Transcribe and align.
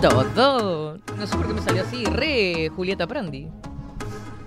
Todo. 0.00 0.98
No 1.16 1.26
sé 1.26 1.36
por 1.36 1.46
qué 1.46 1.54
me 1.54 1.62
salió 1.62 1.82
así. 1.82 2.04
Re 2.04 2.70
Julieta 2.74 3.06
Prandi. 3.06 3.48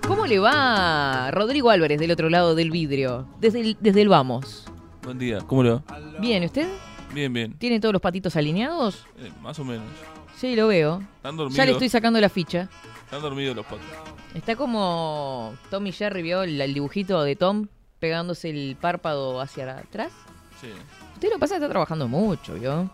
¿Cómo 0.06 0.26
le 0.26 0.38
va 0.38 1.30
Rodrigo 1.32 1.70
Álvarez 1.70 1.98
del 1.98 2.12
otro 2.12 2.30
lado 2.30 2.54
del 2.54 2.70
vidrio? 2.70 3.28
Desde 3.40 3.60
el, 3.60 3.76
desde 3.80 4.02
el 4.02 4.08
Vamos. 4.08 4.64
Buen 5.02 5.18
día, 5.18 5.38
¿cómo 5.46 5.62
le 5.62 5.70
va? 5.72 5.82
Bien, 6.20 6.44
¿usted? 6.44 6.68
Bien, 7.12 7.32
bien. 7.32 7.54
¿Tiene 7.58 7.80
todos 7.80 7.92
los 7.92 8.00
patitos 8.02 8.36
alineados? 8.36 9.06
Eh, 9.18 9.30
más 9.42 9.58
o 9.58 9.64
menos. 9.64 9.86
Sí, 10.36 10.54
lo 10.54 10.68
veo. 10.68 11.02
Están 11.16 11.36
dormidos. 11.36 11.56
Ya 11.56 11.64
le 11.66 11.72
estoy 11.72 11.88
sacando 11.88 12.20
la 12.20 12.28
ficha. 12.28 12.68
Están 13.04 13.20
dormidos 13.20 13.56
los 13.56 13.66
patos. 13.66 13.80
Está 14.34 14.54
como 14.56 15.54
Tommy 15.70 15.90
Jerry, 15.92 16.22
¿vio 16.22 16.42
el, 16.42 16.60
el 16.60 16.74
dibujito 16.74 17.22
de 17.22 17.34
Tom 17.34 17.66
pegándose 17.98 18.50
el 18.50 18.76
párpado 18.80 19.40
hacia 19.40 19.78
atrás? 19.78 20.12
Sí. 20.60 20.68
Usted 21.14 21.30
lo 21.32 21.38
pasa 21.38 21.54
que 21.54 21.58
está 21.58 21.68
trabajando 21.68 22.06
mucho, 22.06 22.54
¿vio? 22.54 22.88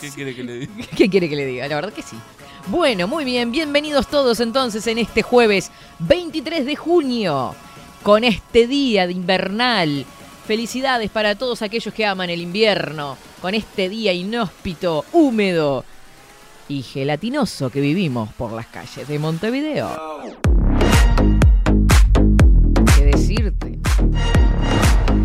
¿Qué 0.00 0.10
quiere 0.10 0.34
que 0.34 0.44
le 0.44 0.58
diga? 0.60 0.72
¿Qué 0.96 1.08
quiere 1.08 1.28
que 1.28 1.36
le 1.36 1.46
diga? 1.46 1.68
La 1.68 1.74
verdad 1.76 1.92
que 1.92 2.02
sí. 2.02 2.16
Bueno, 2.66 3.08
muy 3.08 3.24
bien, 3.24 3.52
bienvenidos 3.52 4.06
todos 4.08 4.40
entonces 4.40 4.86
en 4.86 4.98
este 4.98 5.22
jueves 5.22 5.70
23 6.00 6.66
de 6.66 6.76
junio, 6.76 7.54
con 8.02 8.24
este 8.24 8.66
día 8.66 9.06
de 9.06 9.12
invernal. 9.12 10.06
Felicidades 10.46 11.10
para 11.10 11.36
todos 11.36 11.62
aquellos 11.62 11.92
que 11.94 12.06
aman 12.06 12.30
el 12.30 12.40
invierno, 12.40 13.16
con 13.40 13.54
este 13.54 13.88
día 13.88 14.12
inhóspito, 14.12 15.04
húmedo 15.12 15.84
y 16.68 16.82
gelatinoso 16.82 17.70
que 17.70 17.80
vivimos 17.80 18.32
por 18.34 18.52
las 18.52 18.66
calles 18.66 19.08
de 19.08 19.18
Montevideo. 19.18 19.88
¿Qué 22.96 23.04
decirte? 23.04 23.78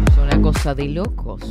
Es 0.10 0.18
una 0.18 0.42
cosa 0.42 0.74
de 0.74 0.86
locos. 0.86 1.42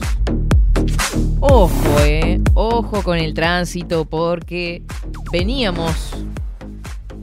Ojo, 1.41 2.01
eh. 2.01 2.41
Ojo 2.55 3.03
con 3.03 3.19
el 3.19 3.35
tránsito 3.35 4.05
porque 4.05 4.83
veníamos 5.33 5.95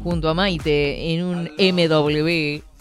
junto 0.03 0.29
a 0.29 0.33
Maite 0.33 1.13
en 1.13 1.23
un 1.23 1.51
MW. 1.57 2.61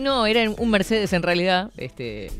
No, 0.00 0.26
era 0.26 0.50
un 0.50 0.70
Mercedes 0.70 1.12
en 1.12 1.22
realidad. 1.22 1.70
Este. 1.76 2.30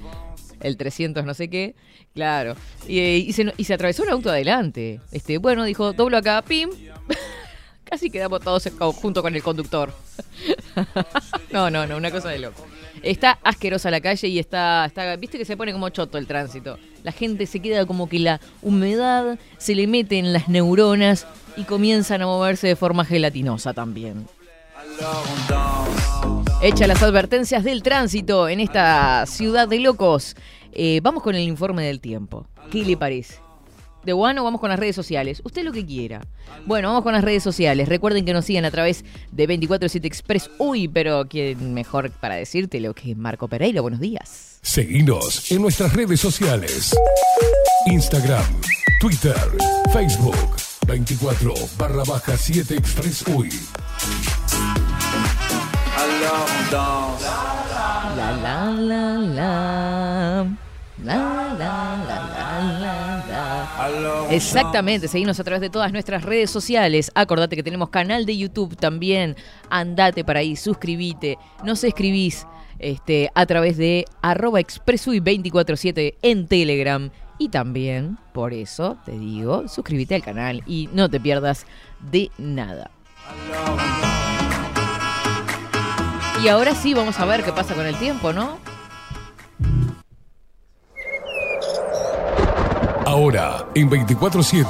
El 0.60 0.76
300 0.76 1.24
no 1.24 1.32
sé 1.34 1.48
qué. 1.48 1.74
Claro. 2.14 2.56
Y, 2.86 2.98
eh, 2.98 3.16
y 3.56 3.64
se 3.64 3.74
atravesó 3.74 4.02
un 4.02 4.10
auto 4.10 4.30
adelante. 4.30 5.00
Este, 5.12 5.38
bueno, 5.38 5.64
dijo, 5.64 5.92
doblo 5.92 6.18
acá, 6.18 6.42
pim. 6.42 6.70
Casi 7.84 8.10
quedamos 8.10 8.40
todos 8.40 8.68
junto 8.96 9.22
con 9.22 9.34
el 9.34 9.42
conductor. 9.42 9.92
no, 11.52 11.70
no, 11.70 11.86
no, 11.86 11.96
una 11.96 12.10
cosa 12.10 12.28
de 12.28 12.38
loco. 12.38 12.66
Está 13.02 13.38
asquerosa 13.42 13.90
la 13.90 14.00
calle 14.00 14.28
y 14.28 14.38
está, 14.38 14.84
está, 14.86 15.16
viste 15.16 15.36
que 15.36 15.44
se 15.44 15.56
pone 15.56 15.72
como 15.72 15.88
choto 15.88 16.18
el 16.18 16.26
tránsito. 16.26 16.78
La 17.02 17.10
gente 17.10 17.46
se 17.46 17.60
queda 17.60 17.84
como 17.84 18.08
que 18.08 18.20
la 18.20 18.40
humedad 18.62 19.38
se 19.58 19.74
le 19.74 19.86
mete 19.86 20.18
en 20.18 20.32
las 20.32 20.48
neuronas 20.48 21.26
y 21.56 21.64
comienzan 21.64 22.22
a 22.22 22.26
moverse 22.26 22.68
de 22.68 22.76
forma 22.76 23.04
gelatinosa 23.04 23.74
también. 23.74 24.26
Hecha 26.62 26.86
las 26.86 27.02
advertencias 27.02 27.64
del 27.64 27.82
tránsito 27.82 28.48
en 28.48 28.60
esta 28.60 29.26
ciudad 29.26 29.66
de 29.66 29.80
locos, 29.80 30.36
eh, 30.72 31.00
vamos 31.02 31.24
con 31.24 31.34
el 31.34 31.42
informe 31.42 31.84
del 31.84 32.00
tiempo. 32.00 32.46
¿Qué 32.70 32.84
le 32.84 32.96
parece? 32.96 33.40
De 34.04 34.12
bueno, 34.12 34.42
vamos 34.42 34.60
con 34.60 34.70
las 34.70 34.78
redes 34.78 34.96
sociales. 34.96 35.40
Usted 35.44 35.62
lo 35.62 35.72
que 35.72 35.86
quiera. 35.86 36.20
Bueno, 36.66 36.88
vamos 36.88 37.02
con 37.02 37.12
las 37.12 37.22
redes 37.22 37.42
sociales. 37.42 37.88
Recuerden 37.88 38.24
que 38.24 38.32
nos 38.32 38.44
sigan 38.44 38.64
a 38.64 38.70
través 38.70 39.04
de 39.30 39.46
247 39.46 40.06
Express. 40.06 40.50
Uy, 40.58 40.88
pero 40.88 41.26
quién 41.28 41.72
mejor 41.74 42.10
para 42.10 42.34
decirte 42.34 42.80
lo 42.80 42.94
que 42.94 43.12
es 43.12 43.16
Marco 43.16 43.48
Pereira. 43.48 43.80
Buenos 43.80 44.00
días. 44.00 44.58
Seguinos 44.62 45.50
en 45.50 45.62
nuestras 45.62 45.92
redes 45.92 46.20
sociales. 46.20 46.96
Instagram, 47.86 48.60
Twitter, 49.00 49.36
Facebook. 49.92 50.36
24 50.86 51.54
barra 51.78 52.02
baja 52.04 52.36
7 52.36 52.74
Express. 52.74 53.24
La, 58.16 58.32
la, 58.32 58.70
la, 58.70 58.70
la, 58.70 59.18
la, 59.18 60.46
la. 61.04 61.41
Exactamente, 64.32 65.08
seguimos 65.08 65.38
a 65.38 65.44
través 65.44 65.60
de 65.60 65.68
todas 65.68 65.92
nuestras 65.92 66.24
redes 66.24 66.50
sociales. 66.50 67.12
Acordate 67.14 67.54
que 67.54 67.62
tenemos 67.62 67.90
canal 67.90 68.24
de 68.24 68.36
YouTube 68.36 68.76
también. 68.76 69.36
Andate 69.68 70.24
para 70.24 70.40
ahí, 70.40 70.56
suscribite. 70.56 71.36
Nos 71.64 71.84
escribís 71.84 72.46
este, 72.78 73.30
a 73.34 73.44
través 73.44 73.76
de 73.76 74.06
arroba 74.22 74.60
expresui247 74.60 76.14
en 76.22 76.46
Telegram. 76.46 77.10
Y 77.38 77.50
también, 77.50 78.18
por 78.32 78.54
eso 78.54 78.96
te 79.04 79.18
digo, 79.18 79.68
suscríbete 79.68 80.14
al 80.14 80.22
canal 80.22 80.62
y 80.66 80.88
no 80.92 81.10
te 81.10 81.20
pierdas 81.20 81.66
de 82.10 82.30
nada. 82.38 82.90
Y 86.42 86.48
ahora 86.48 86.74
sí 86.74 86.94
vamos 86.94 87.20
a 87.20 87.26
ver 87.26 87.44
qué 87.44 87.52
pasa 87.52 87.74
con 87.74 87.86
el 87.86 87.96
tiempo, 87.96 88.32
¿no? 88.32 88.71
Ahora, 93.12 93.68
en 93.74 93.90
24-7. 93.90 94.64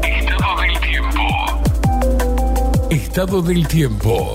Estado 0.00 0.60
del 0.60 0.78
tiempo. 0.78 1.20
Estado 2.88 3.42
del 3.42 3.66
tiempo. 3.66 4.34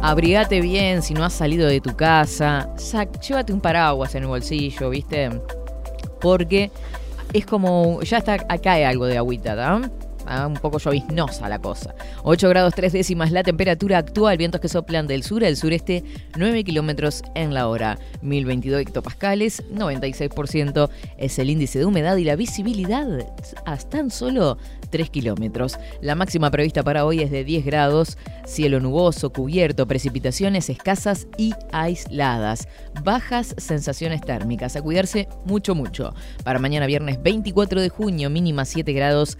Abrigate 0.00 0.60
bien 0.60 1.02
si 1.02 1.12
no 1.12 1.24
has 1.24 1.32
salido 1.32 1.66
de 1.66 1.80
tu 1.80 1.96
casa. 1.96 2.68
Sac, 2.76 3.20
llévate 3.20 3.52
un 3.52 3.60
paraguas 3.60 4.14
en 4.14 4.22
el 4.22 4.28
bolsillo, 4.28 4.90
¿viste? 4.90 5.40
Porque 6.20 6.70
es 7.32 7.44
como. 7.44 8.00
Ya 8.02 8.18
está, 8.18 8.34
acá 8.48 8.74
hay 8.74 8.84
algo 8.84 9.06
de 9.06 9.18
agüita, 9.18 9.56
¿verdad? 9.56 9.90
Ah, 10.26 10.46
un 10.46 10.54
poco 10.54 10.78
lloviznosa 10.78 11.48
la 11.48 11.58
cosa. 11.58 11.94
8 12.24 12.48
grados 12.48 12.74
3 12.74 12.92
décimas 12.92 13.32
la 13.32 13.42
temperatura 13.42 13.98
actual, 13.98 14.36
vientos 14.36 14.60
que 14.60 14.68
soplan 14.68 15.06
del 15.06 15.22
sur 15.22 15.44
al 15.44 15.56
sureste, 15.56 16.04
9 16.36 16.64
kilómetros 16.64 17.22
en 17.34 17.54
la 17.54 17.68
hora. 17.68 17.98
1022 18.22 18.80
hectopascales, 18.82 19.64
96% 19.72 20.90
es 21.16 21.38
el 21.38 21.50
índice 21.50 21.78
de 21.78 21.86
humedad 21.86 22.16
y 22.16 22.24
la 22.24 22.36
visibilidad 22.36 23.06
hasta 23.64 23.86
tan 23.88 24.10
solo 24.10 24.58
3 24.90 25.10
kilómetros. 25.10 25.78
La 26.00 26.14
máxima 26.14 26.50
prevista 26.50 26.82
para 26.82 27.04
hoy 27.04 27.20
es 27.20 27.30
de 27.30 27.44
10 27.44 27.64
grados, 27.64 28.18
cielo 28.44 28.80
nuboso, 28.80 29.30
cubierto, 29.32 29.86
precipitaciones 29.86 30.70
escasas 30.70 31.26
y 31.36 31.52
aisladas. 31.72 32.68
Bajas 33.02 33.54
sensaciones 33.58 34.20
térmicas. 34.20 34.76
A 34.76 34.82
cuidarse 34.82 35.28
mucho, 35.44 35.74
mucho. 35.74 36.14
Para 36.44 36.58
mañana 36.58 36.86
viernes 36.86 37.22
24 37.22 37.80
de 37.80 37.88
junio, 37.88 38.30
mínima 38.30 38.64
7 38.64 38.92
grados, 38.92 39.38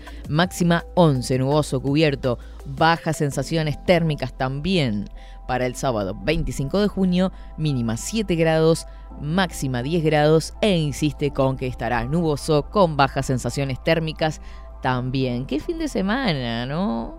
máxima 0.77 0.85
11, 0.95 1.39
nuboso, 1.39 1.81
cubierto, 1.81 2.39
bajas 2.65 3.19
sensaciones 3.19 3.83
térmicas 3.85 4.33
también. 4.37 5.09
Para 5.47 5.67
el 5.67 5.77
sábado 5.77 6.17
25 6.23 6.81
de 6.81 6.89
junio, 6.89 7.33
mínima 7.57 7.97
7 7.97 8.35
grados, 8.35 8.87
máxima 9.21 9.83
10 9.83 10.05
grados 10.05 10.55
e 10.61 10.77
insiste 10.77 11.31
con 11.31 11.57
que 11.57 11.69
estará 11.69 12.05
nuboso 12.05 12.65
con 12.71 12.97
bajas 12.97 13.27
sensaciones 13.27 13.83
térmicas 13.83 14.41
también. 14.83 15.47
Qué 15.47 15.61
fin 15.61 15.79
de 15.79 15.87
semana, 15.89 16.67
¿no? 16.67 17.19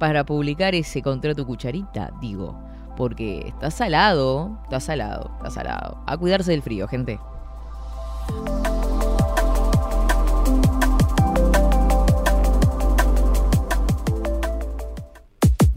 Para 0.00 0.24
publicar 0.24 0.74
ese 0.74 1.02
contrato 1.02 1.46
cucharita, 1.46 2.12
digo. 2.20 2.58
Porque 2.96 3.44
está 3.46 3.70
salado, 3.70 4.58
está 4.64 4.80
salado, 4.80 5.30
está 5.36 5.50
salado. 5.50 6.02
A 6.06 6.16
cuidarse 6.16 6.50
del 6.50 6.62
frío, 6.62 6.88
gente. 6.88 7.20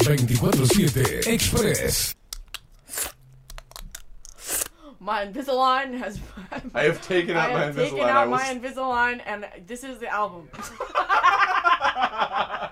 247 0.03 1.33
Express. 1.33 2.13
My 4.99 5.25
Invisalign 5.25 5.97
has. 5.97 6.19
I 6.73 6.83
have 6.83 7.01
taken 7.01 7.37
out 7.37 7.51
I 7.51 7.53
my 7.53 7.59
have 7.65 7.75
taken 7.75 7.99
Invisalign. 7.99 8.03
I 8.03 8.09
out 8.11 8.27
will 8.27 8.37
my 8.37 8.43
Invisalign, 8.43 9.21
and 9.25 9.47
this 9.65 9.83
is 9.83 9.99
the 9.99 10.07
album. 10.07 10.49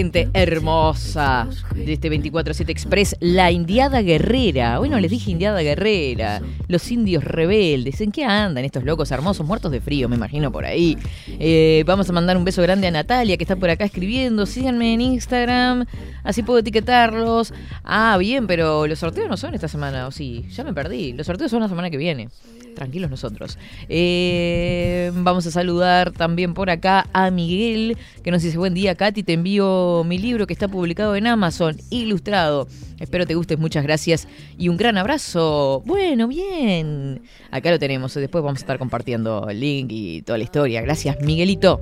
gente 0.00 0.30
hermosa 0.32 1.46
de 1.84 1.92
este 1.92 2.10
24-7 2.10 2.68
Express? 2.68 3.16
La 3.20 3.50
Indiada 3.50 4.02
Guerrera. 4.02 4.78
Bueno, 4.78 4.98
les 5.00 5.10
dije 5.10 5.30
Indiada 5.30 5.62
Guerrera. 5.62 6.40
Los 6.68 6.90
indios 6.90 7.24
rebeldes. 7.24 8.00
¿En 8.00 8.12
qué 8.12 8.24
andan 8.24 8.64
estos 8.64 8.84
locos 8.84 9.10
hermosos 9.10 9.46
muertos 9.46 9.72
de 9.72 9.80
frío? 9.80 10.08
Me 10.08 10.16
imagino 10.16 10.52
por 10.52 10.64
ahí. 10.64 10.96
Eh, 11.38 11.84
vamos 11.86 12.08
a 12.08 12.12
mandar 12.12 12.36
un 12.36 12.44
beso 12.44 12.62
grande 12.62 12.86
a 12.86 12.90
Natalia 12.90 13.36
que 13.36 13.44
está 13.44 13.56
por 13.56 13.70
acá 13.70 13.84
escribiendo. 13.84 14.46
Síganme 14.46 14.94
en 14.94 15.00
Instagram. 15.00 15.86
Así 16.22 16.42
puedo 16.42 16.58
etiquetarlos. 16.58 17.52
Ah, 17.84 18.16
bien, 18.18 18.46
pero 18.46 18.86
los 18.86 18.98
sorteos 18.98 19.28
no 19.28 19.36
son 19.36 19.54
esta 19.54 19.68
semana. 19.68 20.06
O 20.06 20.10
sí, 20.10 20.46
ya 20.50 20.64
me 20.64 20.74
perdí. 20.74 21.12
Los 21.12 21.26
sorteos 21.26 21.50
son 21.50 21.60
la 21.60 21.68
semana 21.68 21.90
que 21.90 21.96
viene. 21.96 22.28
Tranquilos 22.74 23.10
nosotros. 23.10 23.58
Eh, 23.88 25.10
vamos 25.14 25.46
a 25.46 25.50
saludar 25.50 26.12
también 26.12 26.54
por 26.54 26.70
acá 26.70 27.06
a 27.12 27.30
Miguel, 27.30 27.96
que 28.22 28.30
nos 28.30 28.42
dice, 28.42 28.58
buen 28.58 28.74
día, 28.74 28.94
Katy, 28.94 29.22
te 29.22 29.32
envío 29.34 30.04
mi 30.04 30.18
libro 30.18 30.46
que 30.46 30.52
está 30.52 30.68
publicado 30.68 31.16
en 31.16 31.26
Amazon, 31.26 31.69
ilustrado. 31.90 32.68
Espero 32.98 33.26
te 33.26 33.34
gustes, 33.34 33.58
muchas 33.58 33.82
gracias 33.82 34.28
y 34.58 34.68
un 34.68 34.76
gran 34.76 34.98
abrazo. 34.98 35.82
Bueno, 35.86 36.28
bien. 36.28 37.22
Acá 37.50 37.70
lo 37.70 37.78
tenemos, 37.78 38.14
después 38.14 38.44
vamos 38.44 38.60
a 38.60 38.62
estar 38.62 38.78
compartiendo 38.78 39.48
el 39.48 39.60
link 39.60 39.88
y 39.90 40.22
toda 40.22 40.38
la 40.38 40.44
historia. 40.44 40.80
Gracias, 40.82 41.20
Miguelito. 41.20 41.80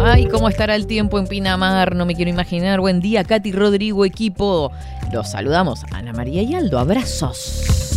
Ay, 0.00 0.26
¿cómo 0.26 0.48
estará 0.48 0.74
el 0.74 0.86
tiempo 0.86 1.18
en 1.18 1.26
Pinamar? 1.26 1.94
No 1.94 2.06
me 2.06 2.14
quiero 2.14 2.30
imaginar. 2.30 2.80
Buen 2.80 3.00
día, 3.00 3.24
Katy 3.24 3.52
Rodrigo, 3.52 4.04
equipo. 4.04 4.72
Los 5.12 5.32
saludamos, 5.32 5.84
Ana 5.92 6.12
María 6.12 6.42
y 6.42 6.54
Aldo. 6.54 6.78
Abrazos. 6.78 7.87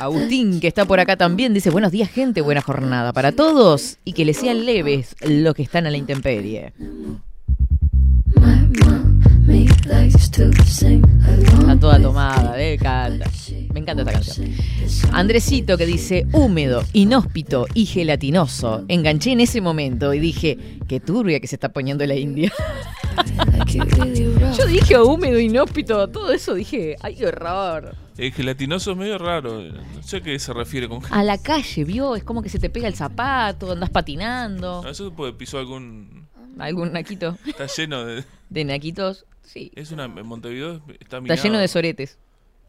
Agustín, 0.00 0.60
que 0.60 0.66
está 0.66 0.86
por 0.86 0.98
acá 0.98 1.16
también, 1.16 1.52
dice, 1.52 1.68
buenos 1.68 1.92
días 1.92 2.08
gente, 2.08 2.40
buena 2.40 2.62
jornada 2.62 3.12
para 3.12 3.32
todos 3.32 3.98
y 4.02 4.14
que 4.14 4.24
les 4.24 4.38
sean 4.38 4.64
leves 4.64 5.14
los 5.20 5.54
que 5.54 5.62
están 5.62 5.86
a 5.86 5.90
la 5.90 5.98
intemperie. 5.98 6.72
Está 11.60 11.78
toda 11.78 12.00
tomada, 12.00 12.52
me 12.56 12.72
encanta. 12.74 13.30
Me 13.74 13.80
encanta 13.80 14.02
esta 14.02 14.12
canción. 14.12 14.54
Andresito 15.12 15.76
que 15.76 15.84
dice 15.84 16.26
húmedo, 16.32 16.82
inhóspito 16.94 17.66
y 17.74 17.84
gelatinoso. 17.84 18.86
Enganché 18.88 19.32
en 19.32 19.40
ese 19.40 19.60
momento 19.60 20.14
y 20.14 20.18
dije, 20.18 20.56
qué 20.88 21.00
turbia 21.00 21.40
que 21.40 21.46
se 21.46 21.56
está 21.56 21.68
poniendo 21.68 22.06
la 22.06 22.14
India. 22.14 22.50
Yo 24.56 24.66
dije 24.66 24.98
húmedo, 24.98 25.38
inhóspito, 25.38 26.08
todo 26.08 26.32
eso 26.32 26.54
dije, 26.54 26.96
ay, 27.00 27.16
qué 27.16 27.26
horror. 27.26 27.94
El 28.20 28.32
gelatinoso 28.32 28.90
es 28.92 28.96
medio 28.98 29.16
raro. 29.18 29.62
No 29.62 30.02
sé 30.02 30.18
a 30.18 30.20
qué 30.20 30.38
se 30.38 30.52
refiere 30.52 30.88
con 30.88 31.00
A 31.10 31.22
la 31.24 31.38
calle, 31.42 31.84
vio, 31.84 32.16
es 32.16 32.22
como 32.24 32.42
que 32.42 32.48
se 32.50 32.58
te 32.58 32.68
pega 32.70 32.86
el 32.86 32.94
zapato, 32.94 33.72
andas 33.72 33.90
patinando. 33.90 34.82
No, 34.82 34.88
eso 34.90 35.12
puede 35.12 35.32
pisó 35.32 35.58
algún. 35.58 36.28
Algún 36.58 36.92
naquito 36.92 37.38
Está 37.46 37.66
lleno 37.66 38.04
de. 38.04 38.24
de 38.50 38.64
naquitos, 38.64 39.24
sí. 39.42 39.72
Es 39.74 39.90
una. 39.92 40.04
En 40.04 40.26
Montevideo 40.26 40.74
está 40.88 40.92
Está 41.00 41.20
minado. 41.20 41.42
lleno 41.42 41.58
de 41.58 41.68
soretes. 41.68 42.18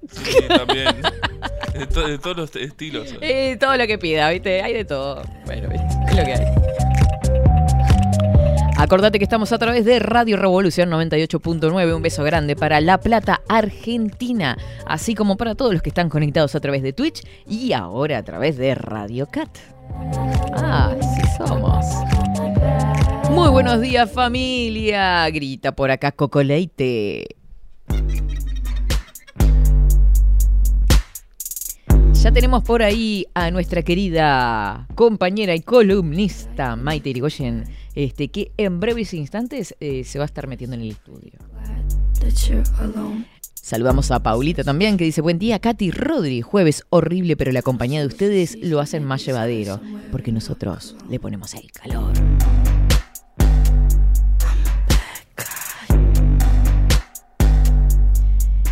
Sí, 0.09 0.35
también. 0.47 0.87
De, 1.77 1.85
to- 1.87 2.07
de 2.07 2.17
todos 2.17 2.37
los 2.37 2.55
estilos. 2.55 3.13
Eh, 3.21 3.57
todo 3.59 3.75
lo 3.77 3.85
que 3.87 3.97
pida, 3.99 4.29
¿viste? 4.31 4.61
Hay 4.61 4.73
de 4.73 4.85
todo. 4.85 5.21
Bueno, 5.45 5.69
¿viste? 5.69 5.87
es 6.09 6.15
lo 6.17 6.23
que 6.23 6.33
hay. 6.33 6.90
Acordate 8.81 9.19
que 9.19 9.23
estamos 9.23 9.51
a 9.51 9.59
través 9.59 9.85
de 9.85 9.99
Radio 9.99 10.37
Revolución 10.37 10.89
98.9. 10.89 11.95
Un 11.95 12.01
beso 12.01 12.23
grande 12.23 12.55
para 12.55 12.81
La 12.81 12.99
Plata, 12.99 13.41
Argentina. 13.47 14.57
Así 14.87 15.13
como 15.13 15.37
para 15.37 15.53
todos 15.53 15.71
los 15.71 15.83
que 15.83 15.89
están 15.89 16.09
conectados 16.09 16.55
a 16.55 16.59
través 16.59 16.81
de 16.81 16.91
Twitch 16.91 17.21
y 17.47 17.73
ahora 17.73 18.17
a 18.17 18.23
través 18.23 18.57
de 18.57 18.73
Radio 18.73 19.27
Cat. 19.27 19.55
Ah, 20.55 20.95
sí 20.99 21.21
somos. 21.37 21.85
Muy 23.29 23.51
buenos 23.51 23.81
días, 23.81 24.11
familia. 24.11 25.29
Grita 25.29 25.73
por 25.73 25.91
acá 25.91 26.11
Cocoleite. 26.11 27.35
Ya 32.21 32.31
tenemos 32.31 32.63
por 32.63 32.83
ahí 32.83 33.25
a 33.33 33.49
nuestra 33.49 33.81
querida 33.81 34.85
compañera 34.93 35.55
y 35.55 35.61
columnista 35.61 36.75
Maite 36.75 37.09
Irigoyen, 37.09 37.63
este, 37.95 38.27
que 38.27 38.51
en 38.57 38.79
breves 38.79 39.15
instantes 39.15 39.75
eh, 39.79 40.03
se 40.03 40.19
va 40.19 40.25
a 40.25 40.27
estar 40.27 40.45
metiendo 40.45 40.75
en 40.75 40.83
el 40.83 40.91
estudio. 40.91 41.31
Saludamos 43.55 44.11
a 44.11 44.21
Paulita 44.21 44.63
también, 44.63 44.97
que 44.97 45.05
dice, 45.05 45.21
buen 45.21 45.39
día, 45.39 45.57
Katy 45.57 45.89
Rodri, 45.89 46.41
jueves 46.41 46.83
horrible, 46.91 47.35
pero 47.35 47.51
la 47.51 47.63
compañía 47.63 48.01
de 48.01 48.05
ustedes 48.05 48.55
lo 48.61 48.79
hacen 48.79 49.03
más 49.03 49.25
llevadero, 49.25 49.81
porque 50.11 50.31
nosotros 50.31 50.95
le 51.09 51.19
ponemos 51.19 51.55
el 51.55 51.71
calor. 51.71 52.13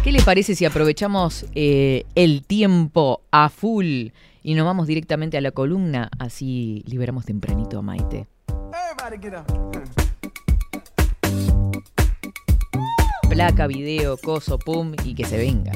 ¿Qué 0.09 0.13
le 0.13 0.23
parece 0.23 0.56
si 0.56 0.65
aprovechamos 0.65 1.45
eh, 1.53 2.03
el 2.15 2.44
tiempo 2.44 3.21
a 3.29 3.47
full 3.50 4.07
y 4.41 4.56
nos 4.56 4.65
vamos 4.65 4.88
directamente 4.88 5.38
a 5.38 5.41
la 5.41 5.51
columna? 5.51 6.09
Así 6.17 6.83
liberamos 6.88 7.25
tempranito 7.25 7.78
a 7.78 7.83
Maite. 7.83 8.25
Placa, 13.30 13.68
video, 13.68 14.18
coso, 14.18 14.57
pum 14.57 14.95
y 15.06 15.13
que 15.13 15.25
se 15.25 15.37
venga. 15.37 15.73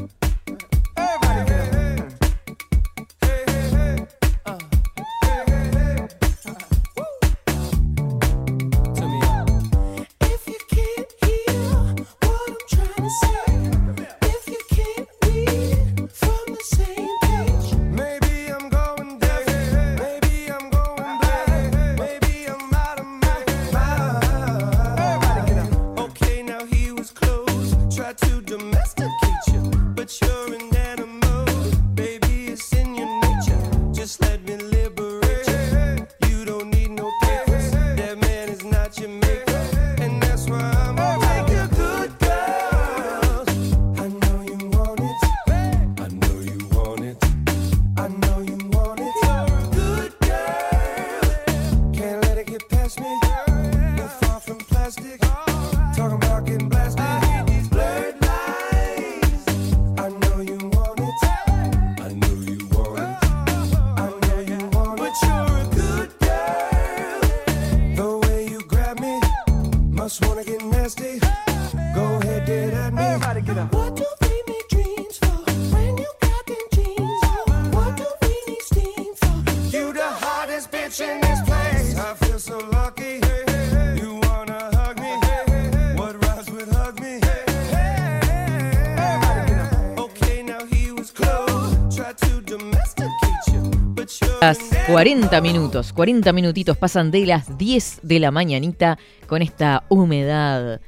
40 94.87 95.41
minutos, 95.41 95.93
40 95.93 96.31
minutitos 96.33 96.77
pasan 96.77 97.09
de 97.09 97.25
las 97.25 97.57
10 97.57 98.01
de 98.03 98.19
la 98.19 98.29
mañanita 98.29 98.99
con 99.25 99.41
esta 99.41 99.85
humedad 99.89 100.79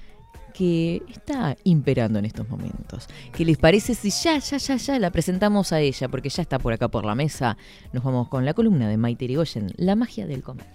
que 0.56 1.04
está 1.10 1.58
imperando 1.64 2.20
en 2.20 2.26
estos 2.26 2.48
momentos. 2.48 3.08
¿Qué 3.34 3.44
les 3.44 3.58
parece 3.58 3.94
si 3.94 4.10
ya, 4.10 4.40
ya, 4.40 4.58
ya, 4.58 4.76
ya 4.78 5.00
la 5.00 5.12
presentamos 5.12 5.74
a 5.74 5.82
ella? 5.82 6.08
Porque 6.08 6.30
ya 6.30 6.42
está 6.42 6.60
por 6.60 6.72
acá 6.72 6.88
por 6.88 7.06
la 7.06 7.16
mesa. 7.16 7.58
Nos 7.92 8.04
vamos 8.04 8.30
con 8.30 8.46
la 8.46 8.54
columna 8.54 8.88
de 8.88 8.98
Maite 8.98 9.26
Irigoyen, 9.26 9.74
La 9.76 9.96
magia 9.96 10.26
del 10.28 10.44
comer. 10.44 10.66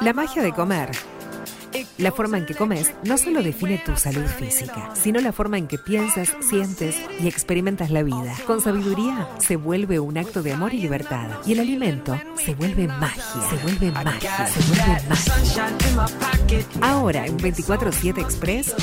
La 0.00 0.12
magia 0.12 0.42
de 0.42 0.52
comer. 0.52 0.90
La 1.98 2.12
forma 2.12 2.38
en 2.38 2.46
que 2.46 2.54
comes 2.54 2.92
no 3.04 3.18
solo 3.18 3.42
define 3.42 3.78
tu 3.78 3.96
salud 3.96 4.26
física, 4.26 4.90
sino 4.94 5.20
la 5.20 5.32
forma 5.32 5.58
en 5.58 5.66
que 5.66 5.78
piensas, 5.78 6.30
sientes 6.40 6.96
y 7.20 7.28
experimentas 7.28 7.90
la 7.90 8.02
vida. 8.02 8.34
Con 8.46 8.60
sabiduría 8.60 9.28
se 9.38 9.56
vuelve 9.56 9.98
un 9.98 10.16
acto 10.18 10.42
de 10.42 10.52
amor 10.52 10.74
y 10.74 10.78
libertad. 10.78 11.28
Y 11.44 11.52
el 11.52 11.60
alimento 11.60 12.18
se 12.36 12.54
vuelve 12.54 12.86
magia, 12.86 13.24
se 13.50 13.56
vuelve 13.56 13.90
magia, 13.90 14.46
se 14.46 14.60
vuelve 14.68 15.08
magia. 15.08 15.34
Ahora 16.80 17.26
en 17.26 17.36
24-7 17.38 18.20
Express, 18.20 18.74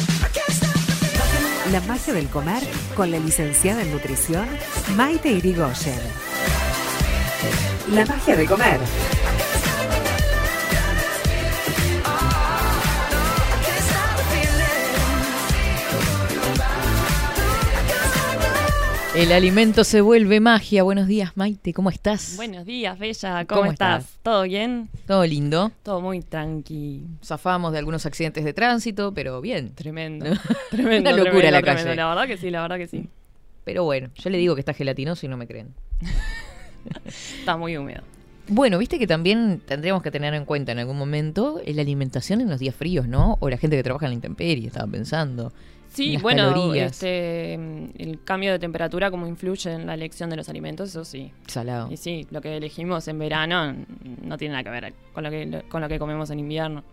la 1.71 1.81
magia 1.81 2.13
del 2.13 2.27
comer 2.27 2.63
con 2.95 3.11
la 3.11 3.19
licenciada 3.19 3.81
en 3.81 3.91
nutrición 3.91 4.47
Maite 4.95 5.31
Irigoyen. 5.31 5.99
La 7.91 8.05
magia 8.05 8.35
de 8.35 8.45
comer. 8.45 8.79
El 19.15 19.31
alimento 19.31 19.85
se 19.85 20.01
vuelve 20.01 20.41
magia. 20.41 20.83
Buenos 20.83 21.07
días, 21.07 21.31
Maite, 21.35 21.73
¿cómo 21.73 21.89
estás? 21.89 22.33
Buenos 22.35 22.65
días, 22.65 22.99
Bella. 22.99 23.45
¿Cómo, 23.45 23.61
¿Cómo 23.61 23.71
estás? 23.71 24.03
estás? 24.03 24.19
¿Todo 24.23 24.43
bien? 24.43 24.89
Todo 25.07 25.25
lindo. 25.25 25.71
Todo 25.83 26.01
muy 26.01 26.19
tranqui. 26.21 27.05
Zafamos 27.23 27.71
de 27.71 27.79
algunos 27.79 28.05
accidentes 28.05 28.43
de 28.43 28.51
tránsito, 28.51 29.13
pero 29.13 29.39
bien. 29.39 29.73
Tremendo. 29.73 30.25
Tremendo. 30.69 31.09
Una 31.09 31.17
locura 31.17 31.31
tremendo, 31.31 31.51
la 31.51 31.61
tremendo. 31.61 31.83
calle. 31.85 31.95
La 31.95 32.07
verdad 32.09 32.27
que 32.27 32.37
sí, 32.37 32.51
la 32.51 32.61
verdad 32.61 32.77
que 32.77 32.87
sí. 32.87 33.07
Pero 33.63 33.85
bueno, 33.85 34.09
yo 34.15 34.29
le 34.29 34.37
digo 34.37 34.53
que 34.53 34.59
está 34.61 34.73
gelatinoso 34.73 35.25
y 35.25 35.29
no 35.29 35.37
me 35.37 35.47
creen. 35.47 35.73
Está 37.39 37.57
muy 37.57 37.77
húmedo. 37.77 38.03
Bueno, 38.47 38.77
viste 38.77 38.99
que 38.99 39.07
también 39.07 39.59
tendríamos 39.65 40.03
que 40.03 40.11
tener 40.11 40.33
en 40.35 40.45
cuenta 40.45 40.71
en 40.71 40.77
algún 40.79 40.97
momento 40.97 41.59
la 41.65 41.81
alimentación 41.81 42.41
en 42.41 42.49
los 42.49 42.59
días 42.59 42.75
fríos, 42.75 43.07
¿no? 43.07 43.37
O 43.39 43.49
la 43.49 43.57
gente 43.57 43.75
que 43.75 43.81
trabaja 43.81 44.05
en 44.05 44.11
la 44.11 44.15
intemperie, 44.15 44.67
estaba 44.67 44.85
pensando. 44.85 45.51
Sí, 45.95 46.13
Las 46.13 46.21
bueno, 46.21 46.49
calorías. 46.53 46.91
este, 46.91 47.53
el 47.53 48.19
cambio 48.23 48.51
de 48.51 48.59
temperatura, 48.59 49.09
cómo 49.09 49.27
influye 49.27 49.71
en 49.71 49.85
la 49.87 49.93
elección 49.93 50.29
de 50.29 50.35
los 50.35 50.49
alimentos, 50.49 50.89
eso 50.89 51.05
sí. 51.05 51.31
Salado. 51.47 51.91
Y 51.91 51.97
sí, 51.97 52.27
lo 52.31 52.41
que 52.41 52.57
elegimos 52.57 53.07
en 53.07 53.17
verano 53.17 53.73
no 54.21 54.37
tiene 54.37 54.51
nada 54.53 54.63
que 54.63 54.69
ver 54.69 54.93
con 55.13 55.23
lo 55.23 55.29
que, 55.29 55.63
con 55.69 55.81
lo 55.81 55.87
que 55.87 55.97
comemos 55.97 56.29
en 56.29 56.39
invierno. 56.39 56.83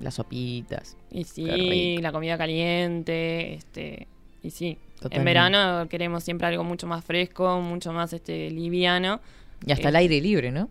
Las 0.00 0.14
sopitas. 0.14 0.96
Y 1.10 1.24
sí, 1.24 1.98
la 1.98 2.12
comida 2.12 2.38
caliente, 2.38 3.54
este, 3.54 4.06
y 4.42 4.50
sí. 4.50 4.78
Totalmente. 5.00 5.18
En 5.18 5.24
verano 5.24 5.88
queremos 5.88 6.22
siempre 6.22 6.46
algo 6.46 6.62
mucho 6.64 6.86
más 6.86 7.04
fresco, 7.04 7.60
mucho 7.60 7.92
más 7.92 8.12
este 8.12 8.50
liviano. 8.50 9.20
Y 9.66 9.72
hasta 9.72 9.88
el 9.88 9.96
Eh, 9.96 9.98
aire 9.98 10.20
libre, 10.20 10.52
¿no? 10.52 10.68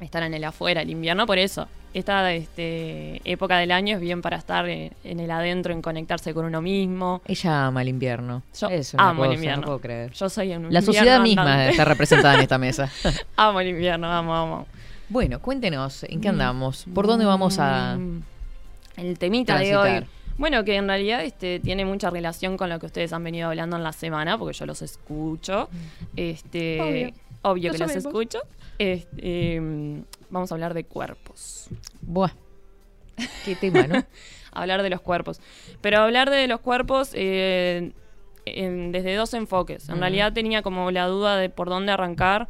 Estar 0.00 0.22
en 0.22 0.34
el 0.34 0.44
afuera, 0.44 0.82
el 0.82 0.90
invierno, 0.90 1.26
por 1.26 1.38
eso. 1.38 1.66
Esta 1.94 2.32
este, 2.32 3.20
época 3.24 3.56
del 3.58 3.72
año 3.72 3.96
es 3.96 4.00
bien 4.00 4.20
para 4.20 4.36
estar 4.36 4.68
eh, 4.68 4.92
en 5.04 5.20
el 5.20 5.30
adentro, 5.30 5.72
en 5.72 5.80
conectarse 5.80 6.34
con 6.34 6.44
uno 6.44 6.60
mismo. 6.60 7.22
Ella 7.26 7.66
ama 7.66 7.82
el 7.82 7.88
invierno. 7.88 8.42
Yo 8.58 8.68
es 8.68 8.92
una 8.94 9.08
amo 9.08 9.24
el 9.24 9.32
invierno. 9.34 9.62
No 9.62 9.66
puedo 9.66 9.80
creer. 9.80 10.12
Yo 10.12 10.28
soy 10.28 10.54
un 10.54 10.72
La 10.72 10.82
sociedad 10.82 11.20
misma 11.20 11.42
andante. 11.42 11.70
está 11.70 11.84
representada 11.86 12.34
en 12.34 12.40
esta 12.42 12.58
mesa. 12.58 12.90
amo 13.36 13.60
el 13.60 13.68
invierno, 13.68 14.06
amo, 14.12 14.34
amo. 14.34 14.66
bueno, 15.08 15.40
cuéntenos, 15.40 16.04
¿en 16.04 16.20
qué 16.20 16.28
andamos? 16.28 16.84
¿Por 16.94 17.06
dónde 17.06 17.24
vamos 17.24 17.58
a 17.58 17.96
Mm, 17.96 18.22
El 18.96 19.18
temita 19.18 19.58
de 19.58 19.76
hoy. 19.76 20.06
Bueno, 20.36 20.62
que 20.62 20.76
en 20.76 20.86
realidad 20.86 21.24
este, 21.24 21.58
tiene 21.58 21.84
mucha 21.84 22.10
relación 22.10 22.56
con 22.56 22.68
lo 22.68 22.78
que 22.78 22.86
ustedes 22.86 23.12
han 23.12 23.24
venido 23.24 23.48
hablando 23.48 23.76
en 23.76 23.82
la 23.82 23.92
semana, 23.92 24.38
porque 24.38 24.56
yo 24.56 24.66
los 24.66 24.82
escucho. 24.82 25.68
Este, 26.14 27.12
Obvio. 27.42 27.72
que 27.72 27.78
los 27.78 27.96
escucho. 27.96 28.40
Este, 28.78 29.60
vamos 30.30 30.50
a 30.52 30.54
hablar 30.54 30.74
de 30.74 30.84
cuerpos. 30.84 31.68
Buah. 32.02 32.30
Qué 33.44 33.56
tema, 33.56 33.86
¿no? 33.86 34.04
hablar 34.52 34.82
de 34.82 34.90
los 34.90 35.00
cuerpos. 35.00 35.40
Pero 35.80 35.98
hablar 35.98 36.30
de 36.30 36.46
los 36.46 36.60
cuerpos 36.60 37.10
eh, 37.14 37.92
en- 38.44 38.92
desde 38.92 39.14
dos 39.16 39.34
enfoques. 39.34 39.88
En 39.88 39.98
realidad 40.00 40.32
tenía 40.32 40.62
como 40.62 40.90
la 40.90 41.06
duda 41.06 41.36
de 41.36 41.50
por 41.50 41.68
dónde 41.68 41.92
arrancar, 41.92 42.48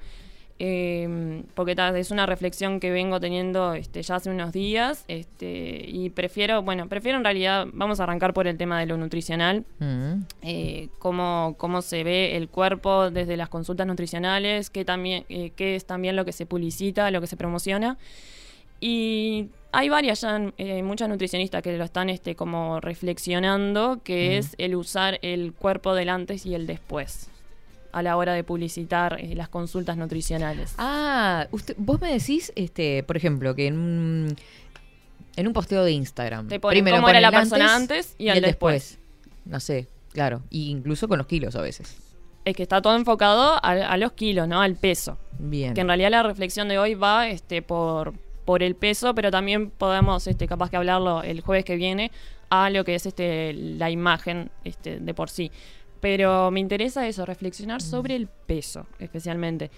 eh, 0.61 1.43
porque 1.55 1.77
ta, 1.77 1.97
es 1.97 2.11
una 2.11 2.27
reflexión 2.27 2.81
que 2.81 2.91
vengo 2.91 3.21
teniendo 3.21 3.75
este, 3.75 4.03
ya 4.03 4.17
hace 4.17 4.31
unos 4.31 4.53
días 4.53 5.05
este, 5.07 5.85
y 5.87 6.11
prefiero, 6.11 6.63
bueno, 6.63 6.89
prefiero 6.89 7.19
en 7.19 7.25
realidad, 7.25 7.67
vamos 7.73 8.01
a 8.01 8.03
arrancar 8.03 8.35
por 8.35 8.47
el 8.49 8.57
tema 8.57 8.81
de 8.81 8.87
lo 8.87 8.97
nutricional, 8.97 9.65
Mm. 9.79 10.25
eh, 10.43 10.89
cómo, 10.99 11.55
cómo 11.59 11.81
se 11.83 12.03
ve 12.03 12.37
el 12.37 12.49
cuerpo 12.49 13.11
desde 13.11 13.37
las 13.37 13.49
consultas 13.49 13.87
nutricionales, 13.87 14.71
qué, 14.71 14.85
también, 14.85 15.25
eh, 15.29 15.51
qué 15.55 15.77
es 15.77 15.85
también 15.87 16.17
lo 16.17 16.25
que 16.25 16.33
se 16.33 16.47
publicita, 16.47 17.11
lo 17.11 17.21
que 17.21 17.27
se 17.29 17.37
promociona. 17.37 17.97
Y 18.81 19.49
hay 19.73 19.89
varias 19.89 20.21
ya, 20.21 20.41
eh, 20.57 20.83
muchas 20.83 21.09
nutricionistas 21.09 21.63
que 21.63 21.77
lo 21.77 21.85
están 21.85 22.11
este, 22.11 22.35
como 22.37 22.81
reflexionando, 22.81 24.01
que 24.05 24.39
es 24.39 24.55
el 24.59 24.75
usar 24.77 25.19
el 25.23 25.53
cuerpo 25.53 25.95
del 25.95 26.09
antes 26.09 26.47
y 26.47 26.55
el 26.55 26.67
después 26.67 27.31
a 27.93 28.03
la 28.03 28.17
hora 28.17 28.35
de 28.35 28.45
publicitar 28.45 29.19
eh, 29.21 29.35
las 29.35 29.49
consultas 29.49 29.97
nutricionales. 29.97 30.75
Ah, 30.79 31.47
usted, 31.51 31.75
vos 31.79 32.01
me 32.01 32.13
decís, 32.13 32.53
este, 32.57 33.03
por 33.03 33.17
ejemplo, 33.17 33.55
que 33.55 33.67
en 33.67 33.79
un, 33.79 34.37
en 35.37 35.47
un 35.47 35.53
posteo 35.53 35.85
de 35.85 35.93
Instagram. 35.93 36.49
Te 36.49 36.61
ponen 36.61 36.85
cómo 36.85 37.03
ponen 37.03 37.17
era 37.17 37.31
la 37.31 37.31
persona 37.31 37.75
antes 37.75 38.15
y 38.19 38.29
el 38.29 38.43
después. 38.43 38.99
No 39.45 39.61
sé, 39.61 39.89
claro. 40.13 40.43
Y 40.51 40.71
incluso 40.71 41.09
con 41.09 41.19
los 41.19 41.27
kilos 41.27 41.57
a 41.57 41.63
veces. 41.63 41.97
Es 42.45 42.57
que 42.57 42.63
está 42.63 42.81
todo 42.81 42.97
enfocado 42.97 43.55
a, 43.55 43.71
a 43.71 43.97
los 43.97 44.13
kilos, 44.13 44.49
¿no? 44.49 44.61
Al 44.61 44.77
peso. 44.77 45.19
Bien. 45.39 45.75
que 45.75 45.83
en 45.83 45.87
realidad 45.87 46.11
la 46.11 46.23
reflexión 46.25 46.69
de 46.69 46.79
hoy 46.79 46.95
va 46.95 47.29
este 47.29 47.63
por 47.63 48.15
por 48.45 48.63
el 48.63 48.77
peso, 48.77 49.15
pero 49.15 49.31
también 49.31 49.71
podemos 49.71 50.27
este 50.27 50.49
capaz 50.49 50.71
que 50.71 50.79
hablarlo 50.79 51.23
el 51.23 51.43
jueves 51.43 51.67
que 51.67 51.77
viene 51.77 52.11
a 52.49 52.71
lo 52.71 52.83
que 52.83 52.95
es 52.95 53.05
este 53.05 53.53
la 53.53 53.91
imagen 53.91 54.51
este 54.65 55.01
de 55.01 55.15
por 55.15 55.29
sí. 55.29 55.53
Pero 56.01 56.51
me 56.51 56.61
interesa 56.61 57.07
eso, 57.07 57.27
reflexionar 57.27 57.83
sobre 57.83 58.15
el 58.17 58.29
peso, 58.29 58.87
especialmente. 58.99 59.71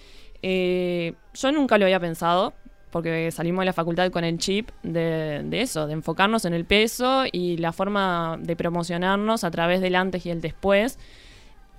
Eh, 0.42 1.14
yo 1.34 1.52
nunca 1.52 1.78
lo 1.78 1.84
había 1.84 2.00
pensado, 2.00 2.54
porque 2.90 3.30
salimos 3.30 3.62
de 3.62 3.66
la 3.66 3.72
facultad 3.72 4.10
con 4.10 4.24
el 4.24 4.38
chip 4.38 4.70
de, 4.82 5.42
de 5.44 5.62
eso, 5.62 5.86
de 5.86 5.92
enfocarnos 5.94 6.44
en 6.44 6.54
el 6.54 6.64
peso 6.64 7.24
y 7.30 7.56
la 7.56 7.72
forma 7.72 8.38
de 8.40 8.56
promocionarnos 8.56 9.44
a 9.44 9.50
través 9.50 9.80
del 9.80 9.94
antes 9.94 10.26
y 10.26 10.30
el 10.30 10.40
después. 10.40 10.98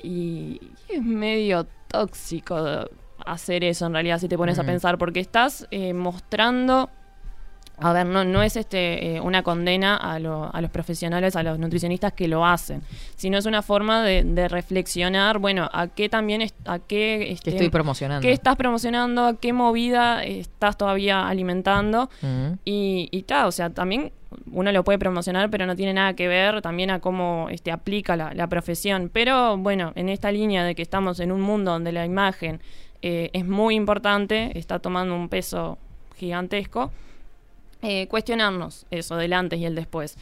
Y 0.01 0.59
es 0.89 1.03
medio 1.03 1.67
tóxico 1.87 2.87
hacer 3.25 3.63
eso 3.63 3.85
en 3.85 3.93
realidad 3.93 4.19
si 4.19 4.27
te 4.27 4.37
pones 4.37 4.59
a 4.59 4.63
pensar, 4.63 4.97
porque 4.97 5.19
estás 5.19 5.67
eh, 5.71 5.93
mostrando, 5.93 6.89
a 7.81 7.93
ver, 7.93 8.05
no, 8.05 8.23
no 8.23 8.43
es 8.43 8.55
este 8.55 9.15
eh, 9.15 9.21
una 9.21 9.43
condena 9.43 9.95
a, 9.97 10.19
lo- 10.19 10.53
a 10.53 10.61
los 10.61 10.69
profesionales, 10.71 11.35
a 11.35 11.43
los 11.43 11.59
nutricionistas 11.59 12.13
que 12.13 12.27
lo 12.27 12.45
hacen, 12.45 12.81
sino 13.15 13.37
es 13.37 13.45
una 13.45 13.61
forma 13.61 14.03
de, 14.03 14.23
de 14.23 14.47
reflexionar, 14.47 15.39
bueno, 15.39 15.69
a 15.73 15.87
qué 15.87 16.09
también, 16.09 16.41
a 16.65 16.79
qué, 16.79 17.31
este, 17.31 17.51
estoy 17.51 17.69
promocionando. 17.69 18.21
qué 18.21 18.31
estás 18.31 18.55
promocionando, 18.55 19.25
a 19.25 19.35
qué 19.39 19.53
movida 19.53 20.23
estás 20.23 20.77
todavía 20.77 21.27
alimentando. 21.27 22.09
Y, 22.65 23.07
y 23.11 23.23
ta, 23.23 23.47
o 23.47 23.51
sea, 23.51 23.69
también 23.69 24.11
uno 24.51 24.71
lo 24.71 24.83
puede 24.83 24.97
promocionar, 24.97 25.49
pero 25.49 25.65
no 25.65 25.75
tiene 25.75 25.93
nada 25.93 26.13
que 26.13 26.27
ver 26.27 26.61
también 26.61 26.89
a 26.89 26.99
cómo 26.99 27.47
este, 27.49 27.71
aplica 27.71 28.15
la, 28.15 28.33
la 28.33 28.47
profesión. 28.47 29.09
Pero 29.11 29.57
bueno, 29.57 29.91
en 29.95 30.07
esta 30.07 30.31
línea 30.31 30.63
de 30.63 30.73
que 30.75 30.81
estamos 30.81 31.19
en 31.19 31.31
un 31.31 31.41
mundo 31.41 31.71
donde 31.71 31.91
la 31.91 32.05
imagen 32.05 32.61
eh, 33.01 33.29
es 33.33 33.45
muy 33.45 33.75
importante, 33.75 34.57
está 34.57 34.79
tomando 34.79 35.15
un 35.15 35.27
peso 35.27 35.77
gigantesco, 36.17 36.91
eh, 37.81 38.07
cuestionarnos 38.07 38.85
eso 38.91 39.15
del 39.15 39.33
antes 39.33 39.59
y 39.59 39.65
el 39.65 39.75
después. 39.75 40.17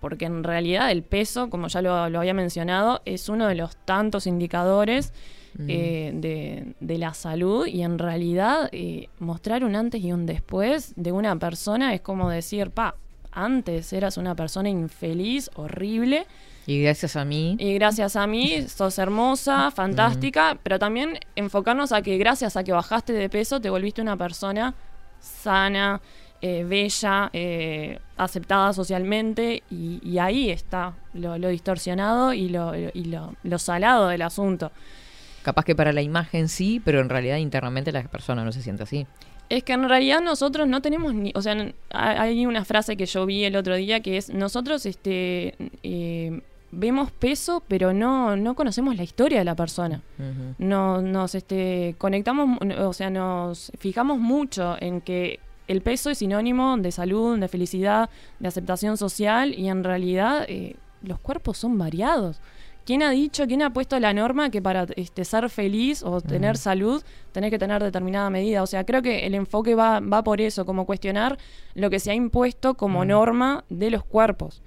Porque 0.00 0.24
en 0.24 0.42
realidad 0.42 0.90
el 0.90 1.02
peso, 1.04 1.48
como 1.48 1.68
ya 1.68 1.80
lo, 1.82 2.08
lo 2.10 2.18
había 2.18 2.34
mencionado, 2.34 3.02
es 3.04 3.28
uno 3.28 3.46
de 3.46 3.54
los 3.54 3.76
tantos 3.84 4.26
indicadores 4.26 5.12
Mm. 5.54 5.66
eh, 5.68 6.10
de, 6.14 6.74
de 6.80 6.96
la 6.96 7.12
salud 7.12 7.66
y 7.66 7.82
en 7.82 7.98
realidad 7.98 8.70
eh, 8.72 9.10
mostrar 9.18 9.64
un 9.64 9.76
antes 9.76 10.02
y 10.02 10.10
un 10.10 10.24
después 10.24 10.94
de 10.96 11.12
una 11.12 11.36
persona 11.36 11.92
es 11.92 12.00
como 12.00 12.30
decir, 12.30 12.70
pa, 12.70 12.94
antes 13.32 13.92
eras 13.92 14.16
una 14.16 14.34
persona 14.34 14.70
infeliz, 14.70 15.50
horrible, 15.54 16.26
Y 16.66 16.80
gracias 16.82 17.16
a 17.16 17.26
mí. 17.26 17.56
y 17.60 17.74
gracias 17.74 18.16
a 18.16 18.26
mí 18.26 18.62
sos 18.66 18.98
hermosa, 18.98 19.70
fantástica, 19.70 20.56
pero 20.62 20.78
también 20.78 21.18
enfocarnos 21.36 21.92
a 21.92 22.00
que 22.00 22.16
gracias 22.16 22.56
a 22.56 22.64
que 22.64 22.72
bajaste 22.72 23.12
de 23.12 23.28
peso 23.28 23.60
te 23.60 23.68
volviste 23.68 24.00
una 24.00 24.16
persona 24.16 24.74
sana, 25.20 26.00
eh, 26.42 26.64
bella, 26.64 27.30
eh, 27.32 28.00
aceptada 28.16 28.72
socialmente 28.72 29.62
y, 29.70 30.00
y 30.02 30.18
ahí 30.18 30.50
está 30.50 30.94
lo, 31.14 31.38
lo 31.38 31.48
distorsionado 31.48 32.32
y, 32.32 32.48
lo, 32.48 32.74
y 32.76 33.04
lo, 33.04 33.34
lo 33.44 33.58
salado 33.58 34.08
del 34.08 34.22
asunto. 34.22 34.72
Capaz 35.42 35.64
que 35.64 35.74
para 35.74 35.92
la 35.92 36.02
imagen 36.02 36.48
sí, 36.48 36.80
pero 36.84 37.00
en 37.00 37.08
realidad 37.08 37.36
internamente 37.36 37.92
la 37.92 38.02
persona 38.02 38.44
no 38.44 38.52
se 38.52 38.60
siente 38.60 38.82
así. 38.82 39.06
Es 39.48 39.64
que 39.64 39.72
en 39.72 39.88
realidad 39.88 40.20
nosotros 40.20 40.66
no 40.66 40.80
tenemos 40.82 41.14
ni, 41.14 41.32
o 41.34 41.42
sea, 41.42 41.72
hay 41.90 42.46
una 42.46 42.64
frase 42.64 42.96
que 42.96 43.06
yo 43.06 43.26
vi 43.26 43.44
el 43.44 43.54
otro 43.54 43.76
día 43.76 44.00
que 44.00 44.16
es 44.16 44.30
nosotros 44.30 44.86
este 44.86 45.54
eh, 45.82 46.40
vemos 46.70 47.10
peso, 47.10 47.62
pero 47.68 47.92
no 47.92 48.34
no 48.36 48.54
conocemos 48.54 48.96
la 48.96 49.02
historia 49.02 49.38
de 49.38 49.44
la 49.44 49.54
persona. 49.54 50.00
No, 50.58 51.02
nos 51.02 51.34
este, 51.34 51.94
conectamos, 51.98 52.58
o 52.78 52.92
sea, 52.92 53.10
nos 53.10 53.70
fijamos 53.78 54.18
mucho 54.18 54.76
en 54.80 55.00
que 55.00 55.38
el 55.68 55.80
peso 55.80 56.10
es 56.10 56.18
sinónimo 56.18 56.76
de 56.76 56.92
salud, 56.92 57.38
de 57.38 57.48
felicidad, 57.48 58.10
de 58.38 58.48
aceptación 58.48 58.96
social 58.96 59.54
y 59.54 59.68
en 59.68 59.84
realidad 59.84 60.44
eh, 60.48 60.76
los 61.02 61.18
cuerpos 61.18 61.58
son 61.58 61.78
variados. 61.78 62.40
¿Quién 62.84 63.04
ha 63.04 63.10
dicho, 63.10 63.46
quién 63.46 63.62
ha 63.62 63.72
puesto 63.72 63.98
la 64.00 64.12
norma 64.12 64.50
que 64.50 64.60
para 64.60 64.86
este, 64.96 65.24
ser 65.24 65.48
feliz 65.50 66.02
o 66.02 66.20
tener 66.20 66.56
salud 66.56 67.02
tenés 67.30 67.50
que 67.50 67.58
tener 67.58 67.80
determinada 67.80 68.28
medida? 68.28 68.60
O 68.60 68.66
sea, 68.66 68.84
creo 68.84 69.02
que 69.02 69.24
el 69.24 69.36
enfoque 69.36 69.76
va, 69.76 70.00
va 70.00 70.24
por 70.24 70.40
eso, 70.40 70.66
como 70.66 70.84
cuestionar 70.84 71.38
lo 71.74 71.90
que 71.90 72.00
se 72.00 72.10
ha 72.10 72.14
impuesto 72.14 72.74
como 72.74 73.04
norma 73.04 73.64
de 73.68 73.90
los 73.90 74.04
cuerpos, 74.04 74.62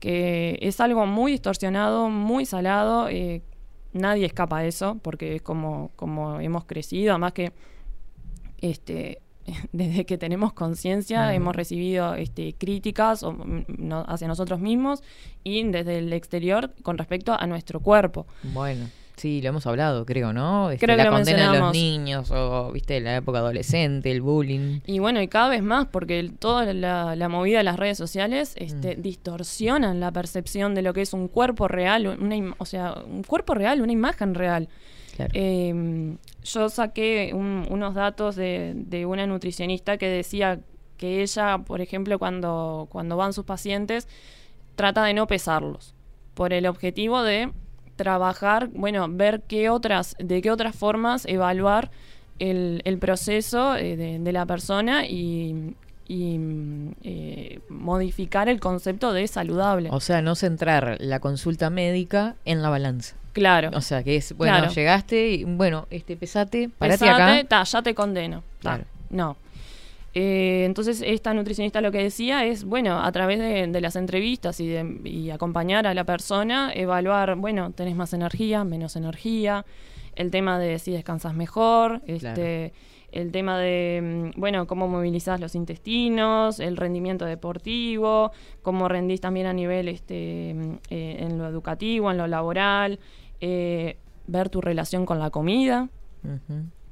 que 0.00 0.58
es 0.62 0.80
algo 0.80 1.04
muy 1.04 1.32
distorsionado, 1.32 2.08
muy 2.08 2.46
salado, 2.46 3.10
eh, 3.10 3.42
nadie 3.92 4.24
escapa 4.24 4.60
de 4.60 4.68
eso, 4.68 4.98
porque 5.02 5.36
es 5.36 5.42
como, 5.42 5.90
como 5.94 6.40
hemos 6.40 6.64
crecido, 6.64 7.12
además 7.12 7.34
que 7.34 7.52
este 8.62 9.20
desde 9.72 10.04
que 10.06 10.18
tenemos 10.18 10.52
conciencia 10.52 11.34
hemos 11.34 11.54
recibido 11.56 12.14
este, 12.14 12.54
críticas 12.54 13.22
o, 13.22 13.32
mm, 13.32 13.64
no- 13.78 14.04
hacia 14.08 14.28
nosotros 14.28 14.60
mismos 14.60 15.02
y 15.44 15.62
desde 15.64 15.98
el 15.98 16.12
exterior 16.12 16.72
con 16.82 16.98
respecto 16.98 17.34
a 17.38 17.46
nuestro 17.46 17.80
cuerpo. 17.80 18.26
Bueno, 18.42 18.86
sí, 19.16 19.40
lo 19.42 19.48
hemos 19.48 19.66
hablado, 19.66 20.06
creo, 20.06 20.32
¿no? 20.32 20.70
Este, 20.70 20.86
Creo 20.86 20.96
que 20.96 21.04
la 21.04 21.10
condena 21.10 21.52
de 21.52 21.58
los 21.58 21.72
niños, 21.72 22.30
o, 22.30 22.70
viste, 22.72 23.00
la 23.00 23.16
época 23.16 23.38
adolescente, 23.38 24.10
el 24.12 24.20
bullying. 24.22 24.80
Y 24.86 25.00
bueno, 25.00 25.20
y 25.20 25.28
cada 25.28 25.48
vez 25.48 25.62
más, 25.62 25.86
porque 25.86 26.20
el- 26.20 26.32
toda 26.34 26.72
la, 26.72 27.16
la 27.16 27.28
movida 27.28 27.58
de 27.58 27.64
las 27.64 27.76
redes 27.78 27.98
sociales 27.98 28.54
este, 28.56 28.96
Mm. 28.96 29.02
distorsionan 29.02 30.00
la 30.00 30.12
percepción 30.12 30.74
de 30.74 30.82
lo 30.82 30.92
que 30.92 31.02
es 31.02 31.12
un 31.12 31.28
cuerpo 31.28 31.66
real, 31.68 32.06
una 32.06 32.54
o 32.58 32.64
sea, 32.64 32.94
un 33.06 33.22
cuerpo 33.24 33.54
real, 33.54 33.80
una 33.80 33.92
imagen 33.92 34.34
real. 34.34 34.68
Claro. 35.18 35.32
Eh, 35.34 36.16
yo 36.44 36.68
saqué 36.70 37.32
un- 37.34 37.66
unos 37.68 37.94
datos 37.94 38.36
de, 38.36 38.72
de 38.74 39.04
una 39.04 39.26
nutricionista 39.26 39.98
que 39.98 40.08
decía 40.08 40.60
que 40.96 41.22
ella, 41.22 41.58
por 41.58 41.80
ejemplo, 41.80 42.18
cuando, 42.18 42.86
cuando 42.90 43.16
van 43.16 43.32
sus 43.32 43.44
pacientes, 43.44 44.08
trata 44.76 45.04
de 45.04 45.12
no 45.14 45.26
pesarlos, 45.26 45.94
por 46.34 46.52
el 46.52 46.66
objetivo 46.66 47.22
de 47.22 47.50
trabajar, 47.96 48.68
bueno, 48.72 49.06
ver 49.10 49.42
qué 49.48 49.70
otras, 49.70 50.14
de 50.20 50.40
qué 50.40 50.50
otras 50.52 50.76
formas 50.76 51.26
evaluar 51.26 51.90
el, 52.38 52.80
el 52.84 52.98
proceso 52.98 53.74
eh, 53.74 53.96
de, 53.96 54.18
de 54.20 54.32
la 54.32 54.46
persona 54.46 55.04
y, 55.06 55.74
y, 56.06 56.38
eh, 57.02 57.58
modificar 57.68 58.48
el 58.48 58.60
concepto 58.60 59.12
de 59.12 59.26
saludable. 59.26 59.88
O 59.92 59.98
sea, 59.98 60.22
no 60.22 60.36
centrar 60.36 60.96
la 61.00 61.18
consulta 61.18 61.70
médica 61.70 62.36
en 62.44 62.62
la 62.62 62.70
balanza. 62.70 63.16
Claro. 63.38 63.70
O 63.74 63.80
sea, 63.80 64.02
que 64.02 64.16
es, 64.16 64.36
bueno, 64.36 64.58
Claro. 64.58 64.72
llegaste 64.72 65.30
y, 65.30 65.44
bueno, 65.44 65.86
este, 65.90 66.16
pesate, 66.16 66.68
parate 66.68 66.98
Pesate, 67.00 67.22
acá. 67.22 67.44
ta, 67.48 67.62
ya 67.64 67.82
te 67.82 67.94
condeno. 67.94 68.42
Ta, 68.60 68.76
Claro. 68.76 68.84
No. 69.10 69.36
Eh, 70.14 70.64
entonces, 70.64 71.02
esta 71.04 71.32
nutricionista 71.34 71.80
lo 71.80 71.92
que 71.92 72.02
decía 72.02 72.44
es, 72.44 72.64
bueno, 72.64 73.00
a 73.02 73.12
través 73.12 73.38
de, 73.38 73.66
de 73.66 73.80
las 73.80 73.94
entrevistas 73.94 74.58
y, 74.58 74.66
de, 74.66 75.00
y 75.04 75.30
acompañar 75.30 75.86
a 75.86 75.94
la 75.94 76.04
persona, 76.04 76.72
evaluar, 76.74 77.36
bueno, 77.36 77.70
tenés 77.72 77.94
más 77.94 78.12
energía, 78.12 78.64
menos 78.64 78.96
energía, 78.96 79.64
el 80.16 80.30
tema 80.30 80.58
de 80.58 80.78
si 80.78 80.90
descansas 80.92 81.34
mejor, 81.34 82.00
este, 82.06 82.72
el 83.12 83.30
tema 83.32 83.58
de, 83.58 84.32
mm, 84.34 84.40
bueno, 84.40 84.66
cómo 84.66 84.88
movilizás 84.88 85.40
los 85.40 85.54
intestinos, 85.54 86.58
el 86.58 86.76
rendimiento 86.76 87.24
deportivo, 87.24 88.32
cómo 88.62 88.88
rendís 88.88 89.20
también 89.20 89.46
a 89.46 89.52
nivel 89.52 89.88
este, 89.88 90.54
mm, 90.56 90.72
eh, 90.90 91.16
en 91.20 91.38
lo 91.38 91.46
educativo, 91.46 92.10
en 92.10 92.16
lo 92.16 92.26
laboral, 92.26 92.98
eh, 93.40 93.96
ver 94.26 94.48
tu 94.48 94.60
relación 94.60 95.06
con 95.06 95.18
la 95.18 95.30
comida, 95.30 95.88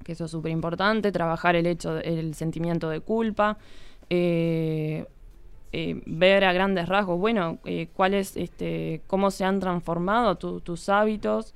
que 0.04 0.12
eso 0.12 0.26
es 0.26 0.30
súper 0.30 0.52
importante, 0.52 1.10
trabajar 1.12 1.56
el 1.56 1.66
hecho, 1.66 1.98
el 1.98 2.34
sentimiento 2.34 2.88
de 2.88 3.00
culpa, 3.00 3.58
eh, 4.08 5.04
eh, 5.72 6.00
ver 6.06 6.44
a 6.44 6.52
grandes 6.52 6.88
rasgos, 6.88 7.18
bueno, 7.18 7.58
cuáles, 7.94 8.36
este, 8.36 9.02
cómo 9.08 9.30
se 9.30 9.44
han 9.44 9.58
transformado 9.60 10.36
tu- 10.36 10.60
tus 10.60 10.88
hábitos, 10.88 11.54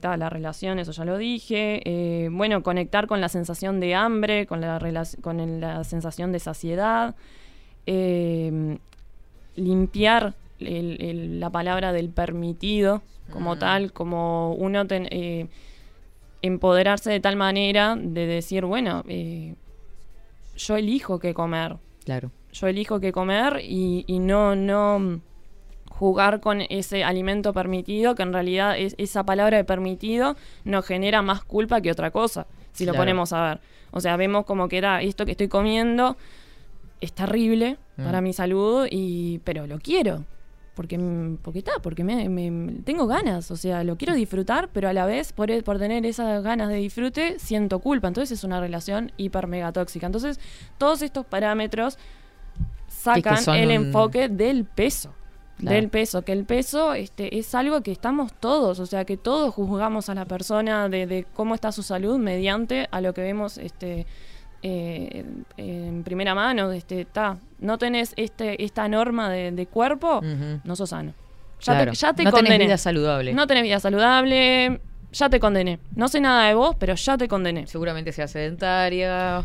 ta, 0.00 0.16
la 0.16 0.30
relación, 0.30 0.78
eso 0.78 0.92
ya 0.92 1.04
lo 1.04 1.18
dije, 1.18 2.28
bueno, 2.32 2.62
conectar 2.62 3.06
con 3.06 3.20
la 3.20 3.28
sensación 3.28 3.78
de 3.80 3.94
hambre, 3.94 4.46
con 4.46 4.60
la, 4.62 4.78
con 5.20 5.38
sensación 5.84 6.32
de 6.32 6.38
saciedad, 6.38 7.14
limpiar 9.56 10.34
el- 10.60 10.96
el- 11.00 11.40
la 11.40 11.50
palabra 11.50 11.92
del 11.92 12.10
permitido 12.10 13.02
como 13.32 13.56
tal, 13.58 13.92
como 13.92 14.52
uno 14.54 14.86
ten- 14.86 15.08
eh, 15.10 15.46
empoderarse 16.42 17.10
de 17.10 17.20
tal 17.20 17.36
manera 17.36 17.96
de 17.98 18.26
decir, 18.26 18.64
bueno, 18.64 19.02
eh, 19.08 19.54
yo 20.56 20.76
elijo 20.76 21.18
qué 21.18 21.32
comer, 21.34 21.76
Claro. 22.04 22.30
yo 22.52 22.66
elijo 22.66 23.00
qué 23.00 23.12
comer 23.12 23.60
y, 23.62 24.04
y 24.06 24.18
no, 24.18 24.54
no 24.54 25.20
jugar 25.88 26.40
con 26.40 26.60
ese 26.60 27.02
alimento 27.04 27.52
permitido, 27.52 28.14
que 28.14 28.22
en 28.24 28.32
realidad 28.32 28.76
es, 28.78 28.94
esa 28.98 29.24
palabra 29.24 29.56
de 29.56 29.64
permitido 29.64 30.36
nos 30.64 30.84
genera 30.84 31.22
más 31.22 31.42
culpa 31.44 31.80
que 31.80 31.90
otra 31.90 32.10
cosa, 32.10 32.46
si 32.72 32.84
lo 32.84 32.92
ponemos 32.94 33.32
a 33.32 33.48
ver. 33.48 33.60
O 33.92 34.00
sea, 34.00 34.16
vemos 34.16 34.44
como 34.44 34.68
que 34.68 34.76
era 34.78 35.00
esto 35.02 35.24
que 35.24 35.30
estoy 35.32 35.48
comiendo 35.48 36.16
es 37.00 37.12
terrible 37.12 37.76
Mm. 37.96 38.04
para 38.04 38.20
mi 38.20 38.32
salud, 38.32 38.86
y 38.90 39.38
pero 39.44 39.66
lo 39.68 39.78
quiero. 39.78 40.24
Porque, 40.74 40.98
porque 41.42 41.60
está, 41.60 41.72
porque 41.80 42.02
me, 42.02 42.28
me- 42.28 42.80
tengo 42.82 43.06
ganas, 43.06 43.50
o 43.52 43.56
sea, 43.56 43.84
lo 43.84 43.96
quiero 43.96 44.14
disfrutar, 44.14 44.68
pero 44.72 44.88
a 44.88 44.92
la 44.92 45.06
vez, 45.06 45.32
por, 45.32 45.62
por 45.62 45.78
tener 45.78 46.04
esas 46.04 46.42
ganas 46.42 46.68
de 46.68 46.76
disfrute, 46.76 47.38
siento 47.38 47.78
culpa. 47.78 48.08
Entonces 48.08 48.36
es 48.38 48.42
una 48.44 48.58
relación 48.60 49.12
hiper 49.16 49.46
mega 49.46 49.70
tóxica. 49.72 50.06
Entonces, 50.06 50.40
todos 50.76 51.02
estos 51.02 51.24
parámetros 51.26 51.96
sacan 52.88 53.38
el 53.56 53.66
un- 53.68 53.86
enfoque 53.86 54.28
del 54.28 54.64
peso. 54.64 55.14
Claro. 55.58 55.76
Del 55.76 55.88
peso, 55.88 56.22
que 56.22 56.32
el 56.32 56.44
peso 56.44 56.94
este, 56.94 57.38
es 57.38 57.54
algo 57.54 57.80
que 57.82 57.92
estamos 57.92 58.32
todos, 58.32 58.80
o 58.80 58.86
sea, 58.86 59.04
que 59.04 59.16
todos 59.16 59.54
juzgamos 59.54 60.08
a 60.08 60.14
la 60.16 60.24
persona 60.24 60.88
de, 60.88 61.06
de 61.06 61.26
cómo 61.32 61.54
está 61.54 61.70
su 61.70 61.84
salud 61.84 62.18
mediante 62.18 62.88
a 62.90 63.00
lo 63.00 63.14
que 63.14 63.20
vemos 63.22 63.58
este, 63.58 64.04
eh, 64.66 65.24
en 65.58 66.02
primera 66.04 66.34
mano. 66.34 66.72
Este, 66.72 67.02
está 67.02 67.36
no 67.60 67.78
tenés 67.78 68.12
este, 68.16 68.62
esta 68.64 68.88
norma 68.88 69.30
de, 69.30 69.52
de 69.52 69.66
cuerpo, 69.66 70.20
no 70.64 70.74
sos 70.76 70.90
sano. 70.90 71.12
Ya 71.60 71.74
Claro. 71.74 71.92
te, 71.92 71.96
ya 71.98 72.12
te 72.12 72.24
no 72.24 72.30
tenés 72.30 72.42
condené. 72.42 72.64
vida 72.66 72.76
saludable. 72.78 73.32
No 73.32 73.46
tenés 73.46 73.62
vida 73.62 73.78
saludable, 73.80 74.80
ya 75.12 75.30
te 75.30 75.38
condené. 75.40 75.78
No 75.94 76.08
sé 76.08 76.20
nada 76.20 76.48
de 76.48 76.54
vos, 76.54 76.76
pero 76.78 76.94
ya 76.94 77.16
te 77.16 77.28
condené. 77.28 77.66
Seguramente 77.66 78.12
sea 78.12 78.26
sedentaria. 78.28 79.44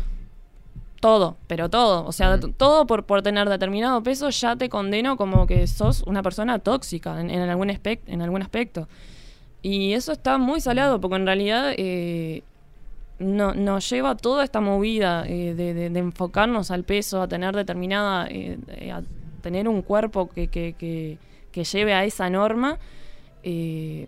Todo, 1.00 1.38
pero 1.46 1.70
todo. 1.70 2.04
O 2.06 2.12
sea, 2.12 2.36
Mm. 2.36 2.52
todo 2.58 2.86
por, 2.86 3.04
por 3.06 3.22
tener 3.22 3.48
determinado 3.48 4.02
peso 4.02 4.28
ya 4.28 4.56
te 4.56 4.68
condeno 4.68 5.16
como 5.16 5.46
que 5.46 5.66
sos 5.66 6.02
una 6.06 6.22
persona 6.22 6.58
tóxica 6.58 7.18
en, 7.20 7.30
en 7.30 7.40
algún, 7.48 7.70
en 7.70 8.22
algún 8.22 8.42
aspecto. 8.42 8.86
Y 9.62 9.94
eso 9.94 10.12
está 10.12 10.36
muy 10.36 10.60
salado 10.60 11.00
porque 11.00 11.16
en 11.16 11.24
realidad 11.26 11.72
eh, 11.76 12.42
no, 13.20 13.54
nos 13.54 13.88
lleva 13.88 14.16
toda 14.16 14.42
esta 14.44 14.60
movida 14.60 15.24
eh, 15.28 15.54
de, 15.54 15.72
de- 15.74 15.90
de 15.90 15.98
enfocarnos 16.00 16.70
al 16.72 16.82
peso, 16.84 17.22
a 17.22 17.28
tener 17.28 17.54
determinada, 17.54 18.26
eh, 18.28 18.58
eh, 18.68 18.90
a 18.90 19.02
tener 19.42 19.68
un 19.68 19.82
cuerpo 19.82 20.28
que, 20.28 20.48
que, 20.48 20.74
que- 20.76 21.18
que 21.52 21.64
lleve 21.64 21.94
a 21.94 22.04
esa 22.04 22.28
norma. 22.30 22.78
eh, 23.42 24.06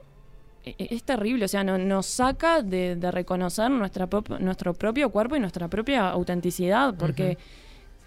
e- 0.64 0.74
e- 0.78 0.94
es 0.94 1.02
terrible, 1.02 1.44
o 1.44 1.48
sea, 1.48 1.64
no- 1.64 1.78
nos 1.78 2.06
saca 2.06 2.62
de, 2.62 2.96
de 2.96 3.10
reconocer 3.10 3.70
nuestra 3.70 4.08
prop- 4.08 4.38
nuestro 4.38 4.74
propio 4.74 5.10
cuerpo 5.10 5.34
y 5.36 5.40
nuestra 5.40 5.68
propia 5.68 6.10
autenticidad, 6.10 6.94
porque 6.94 7.36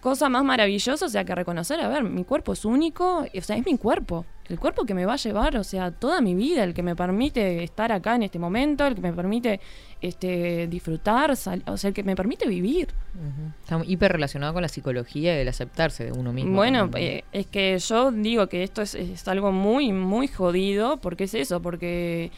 cosa 0.02 0.30
más 0.30 0.44
maravillosa, 0.44 1.06
o 1.06 1.10
sea, 1.10 1.24
que 1.26 1.34
reconocer, 1.36 1.80
a 1.82 1.88
ver, 1.90 2.04
mi 2.04 2.24
cuerpo 2.24 2.54
es 2.54 2.64
único, 2.64 3.26
o 3.38 3.42
sea, 3.42 3.58
es 3.58 3.66
mi 3.66 3.78
cuerpo, 3.78 4.26
el 4.50 4.60
cuerpo 4.60 4.86
que 4.86 4.94
me 4.94 5.06
va 5.06 5.14
a 5.14 5.18
llevar, 5.18 5.58
o 5.58 5.64
sea, 5.64 5.92
toda 5.92 6.22
mi 6.22 6.36
vida, 6.36 6.64
el 6.64 6.74
que 6.74 6.84
me 6.84 6.96
permite 6.96 7.64
estar 7.64 7.92
acá 7.92 8.16
en 8.16 8.24
este 8.24 8.38
momento, 8.40 8.86
el 8.86 8.96
que 8.96 9.02
me 9.02 9.14
permite 9.14 9.60
este, 10.02 10.68
disfrutar, 10.68 11.36
sal- 11.36 11.64
o 11.66 11.78
sea, 11.78 11.88
el 11.88 11.94
que 11.94 12.04
me 12.04 12.16
permite 12.16 12.48
vivir. 12.48 12.90
Ujú. 13.16 13.52
Está 13.62 13.82
hiper 13.92 14.12
relacionado 14.12 14.54
con 14.54 14.62
la 14.62 14.68
psicología 14.68 15.36
y 15.38 15.42
el 15.42 15.48
aceptarse 15.48 16.06
de 16.06 16.12
uno 16.12 16.32
mismo. 16.32 16.56
Bueno, 16.56 16.90
eh, 16.96 17.24
es 17.32 17.48
que 17.48 17.78
yo 17.80 18.12
digo 18.12 18.48
que 18.48 18.64
esto 18.64 18.82
es, 18.82 18.94
es 18.96 19.28
algo 19.28 19.52
muy, 19.52 19.92
muy 19.92 20.28
jodido, 20.28 20.98
porque 20.98 21.24
es 21.24 21.34
eso, 21.34 21.62
porque 21.62 22.32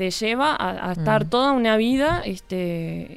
te 0.00 0.10
lleva 0.10 0.56
a, 0.56 0.88
a 0.88 0.92
estar 0.92 1.26
Mm. 1.26 1.28
toda 1.28 1.52
una 1.52 1.76
vida 1.76 2.22
este, 2.24 2.56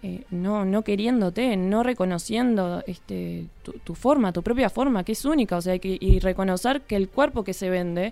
eh, 0.06 0.26
no, 0.32 0.66
no 0.66 0.82
queriéndote, 0.82 1.56
no 1.56 1.82
reconociendo 1.82 2.84
este, 2.88 3.46
tu, 3.64 3.72
tu 3.86 3.96
forma, 3.96 4.34
tu 4.34 4.44
propia 4.44 4.70
forma, 4.70 5.06
que 5.06 5.14
es 5.14 5.24
única, 5.24 5.56
o 5.56 5.62
sea, 5.62 5.80
que, 5.80 5.98
y 5.98 6.20
reconocer 6.20 6.82
que 6.82 6.98
el 6.98 7.08
cuerpo 7.08 7.46
que 7.46 7.54
se 7.54 7.70
vende 7.70 8.12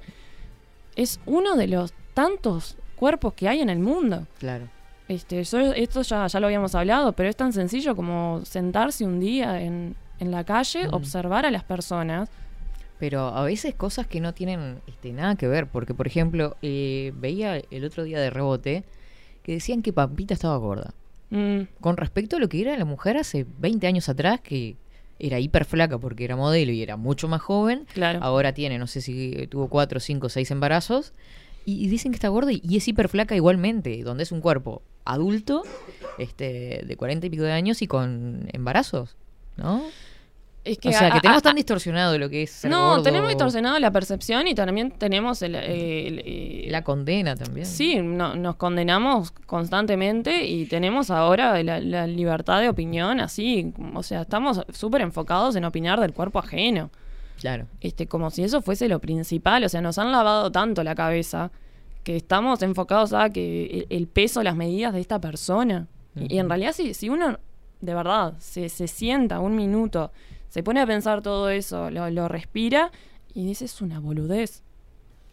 es 0.95 1.19
uno 1.25 1.57
de 1.57 1.67
los 1.67 1.93
tantos 2.13 2.77
cuerpos 2.95 3.33
que 3.33 3.49
hay 3.49 3.59
en 3.59 3.69
el 3.69 3.79
mundo. 3.79 4.25
Claro. 4.39 4.69
Este, 5.09 5.43
yo, 5.43 5.59
esto 5.73 6.01
ya, 6.03 6.27
ya 6.27 6.39
lo 6.39 6.45
habíamos 6.47 6.73
hablado, 6.73 7.11
pero 7.11 7.27
es 7.27 7.35
tan 7.35 7.51
sencillo 7.51 7.93
como 7.93 8.39
sentarse 8.45 9.03
un 9.03 9.19
día 9.19 9.59
en, 9.61 9.97
en 10.19 10.31
la 10.31 10.45
calle, 10.45 10.87
Mm. 10.87 10.93
observar 10.93 11.45
a 11.45 11.51
las 11.51 11.65
personas. 11.65 12.29
Pero 13.01 13.29
a 13.29 13.43
veces 13.43 13.73
cosas 13.73 14.05
que 14.05 14.21
no 14.21 14.35
tienen 14.35 14.79
este, 14.85 15.11
nada 15.11 15.35
que 15.35 15.47
ver, 15.47 15.65
porque 15.65 15.95
por 15.95 16.05
ejemplo, 16.05 16.55
eh, 16.61 17.11
veía 17.15 17.59
el 17.71 17.83
otro 17.83 18.03
día 18.03 18.19
de 18.19 18.29
rebote 18.29 18.83
que 19.41 19.53
decían 19.53 19.81
que 19.81 19.91
Pampita 19.91 20.35
estaba 20.35 20.55
gorda. 20.57 20.93
Mm, 21.31 21.61
Con 21.79 21.97
respecto 21.97 22.35
a 22.35 22.39
lo 22.39 22.47
que 22.47 22.61
era 22.61 22.77
la 22.77 22.85
mujer 22.85 23.17
hace 23.17 23.47
20 23.57 23.87
años 23.87 24.07
atrás, 24.07 24.39
que 24.41 24.75
era 25.17 25.39
hiper 25.39 25.65
flaca 25.65 25.97
porque 25.97 26.25
era 26.25 26.35
modelo 26.35 26.71
y 26.71 26.83
era 26.83 26.95
mucho 26.95 27.27
más 27.27 27.41
joven, 27.41 27.87
claro. 27.91 28.19
ahora 28.21 28.53
tiene, 28.53 28.77
no 28.77 28.85
sé 28.85 29.01
si 29.01 29.47
tuvo 29.49 29.67
4, 29.67 29.99
5, 29.99 30.29
6 30.29 30.51
embarazos, 30.51 31.13
y, 31.65 31.83
y 31.83 31.87
dicen 31.87 32.11
que 32.11 32.17
está 32.17 32.27
gorda 32.27 32.51
y, 32.51 32.61
y 32.63 32.77
es 32.77 32.87
hiper 32.87 33.09
flaca 33.09 33.35
igualmente, 33.35 34.03
donde 34.03 34.21
es 34.21 34.31
un 34.31 34.41
cuerpo 34.41 34.83
adulto, 35.05 35.63
este, 36.19 36.83
de 36.85 36.95
40 36.97 37.25
y 37.25 37.29
pico 37.31 37.43
de 37.43 37.51
años 37.51 37.81
y 37.81 37.87
con 37.87 38.47
embarazos, 38.53 39.15
¿no? 39.57 39.81
Es 40.63 40.77
que 40.77 40.89
o 40.89 40.91
sea, 40.91 41.07
a- 41.07 41.11
que 41.13 41.21
tenemos 41.21 41.39
a- 41.39 41.41
tan 41.41 41.55
distorsionado 41.55 42.17
lo 42.19 42.29
que 42.29 42.43
es 42.43 42.51
ser 42.51 42.69
No, 42.69 42.89
gordo, 42.89 43.03
tenemos 43.03 43.29
distorsionado 43.29 43.79
la 43.79 43.89
percepción 43.91 44.45
y 44.47 44.53
también 44.53 44.91
tenemos 44.91 45.41
el... 45.41 45.55
el- 45.55 46.19
el- 46.19 46.71
la 46.71 46.83
condena 46.83 47.35
también. 47.35 47.65
Sí, 47.65 47.95
no- 48.01 48.35
nos 48.35 48.55
condenamos 48.57 49.31
constantemente 49.31 50.45
y 50.45 50.65
tenemos 50.65 51.09
ahora 51.09 51.61
la, 51.63 51.79
la 51.79 52.05
libertad 52.05 52.61
de 52.61 52.69
opinión 52.69 53.19
así, 53.19 53.73
o 53.95 54.03
sea, 54.03 54.21
estamos 54.21 54.61
súper 54.71 55.01
enfocados 55.01 55.55
en 55.55 55.65
opinar 55.65 55.99
del 55.99 56.13
cuerpo 56.13 56.37
ajeno, 56.39 56.91
Claro. 57.39 57.65
este, 57.81 58.05
como 58.05 58.29
si 58.29 58.43
eso 58.43 58.61
fuese 58.61 58.87
lo 58.87 58.99
principal, 58.99 59.63
o 59.63 59.69
sea, 59.69 59.81
nos 59.81 59.97
han 59.97 60.11
lavado 60.11 60.51
tanto 60.51 60.83
la 60.83 60.93
cabeza 60.93 61.51
que 62.03 62.15
estamos 62.15 62.61
enfocados 62.61 63.13
a 63.13 63.29
que 63.31 63.87
el, 63.89 64.07
peso, 64.07 64.43
las 64.43 64.55
medidas 64.55 64.93
de 64.93 65.01
esta 65.01 65.19
persona. 65.19 65.87
Y, 66.15 66.35
y 66.35 66.39
en 66.39 66.49
realidad 66.49 66.73
si, 66.73 66.93
si 66.93 67.09
uno 67.09 67.39
de 67.79 67.93
verdad 67.95 68.33
se, 68.39 68.69
se 68.69 68.87
sienta 68.87 69.39
un 69.39 69.55
minuto, 69.55 70.11
se 70.51 70.61
pone 70.61 70.79
a 70.81 70.85
pensar 70.85 71.23
todo 71.23 71.49
eso, 71.49 71.89
lo, 71.89 72.09
lo 72.11 72.27
respira 72.27 72.91
y 73.33 73.43
dice 73.45 73.65
es 73.65 73.81
una 73.81 73.99
boludez. 73.99 74.61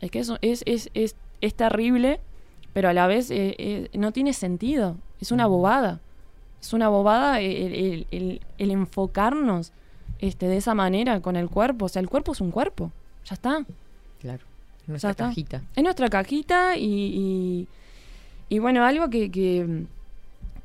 Es 0.00 0.10
que 0.10 0.20
eso 0.20 0.38
es, 0.40 0.62
es, 0.64 0.88
es, 0.94 1.16
es 1.42 1.54
terrible, 1.54 2.20
pero 2.72 2.88
a 2.88 2.92
la 2.94 3.06
vez 3.06 3.30
eh, 3.30 3.54
eh, 3.58 3.90
no 3.94 4.12
tiene 4.12 4.32
sentido. 4.32 4.96
Es 5.20 5.30
una 5.32 5.46
bobada. 5.46 6.00
Es 6.60 6.72
una 6.72 6.88
bobada 6.88 7.40
el, 7.40 7.74
el- 7.74 8.06
el- 8.12 8.40
el 8.58 8.70
enfocarnos 8.70 9.72
este, 10.20 10.46
de 10.46 10.56
esa 10.56 10.74
manera 10.74 11.20
con 11.20 11.34
el 11.36 11.48
cuerpo. 11.50 11.86
O 11.86 11.88
sea, 11.88 12.00
el 12.00 12.08
cuerpo 12.08 12.32
es 12.32 12.40
un 12.40 12.50
cuerpo. 12.52 12.92
Ya 13.26 13.34
está. 13.34 13.64
Claro. 14.20 14.44
Nuestra 14.86 15.10
está. 15.10 15.24
cajita. 15.26 15.62
Es 15.76 15.82
nuestra 15.82 16.08
cajita 16.08 16.76
y, 16.76 16.84
y, 16.86 17.68
y 18.48 18.58
bueno, 18.60 18.84
algo 18.84 19.10
que, 19.10 19.30
que, 19.30 19.84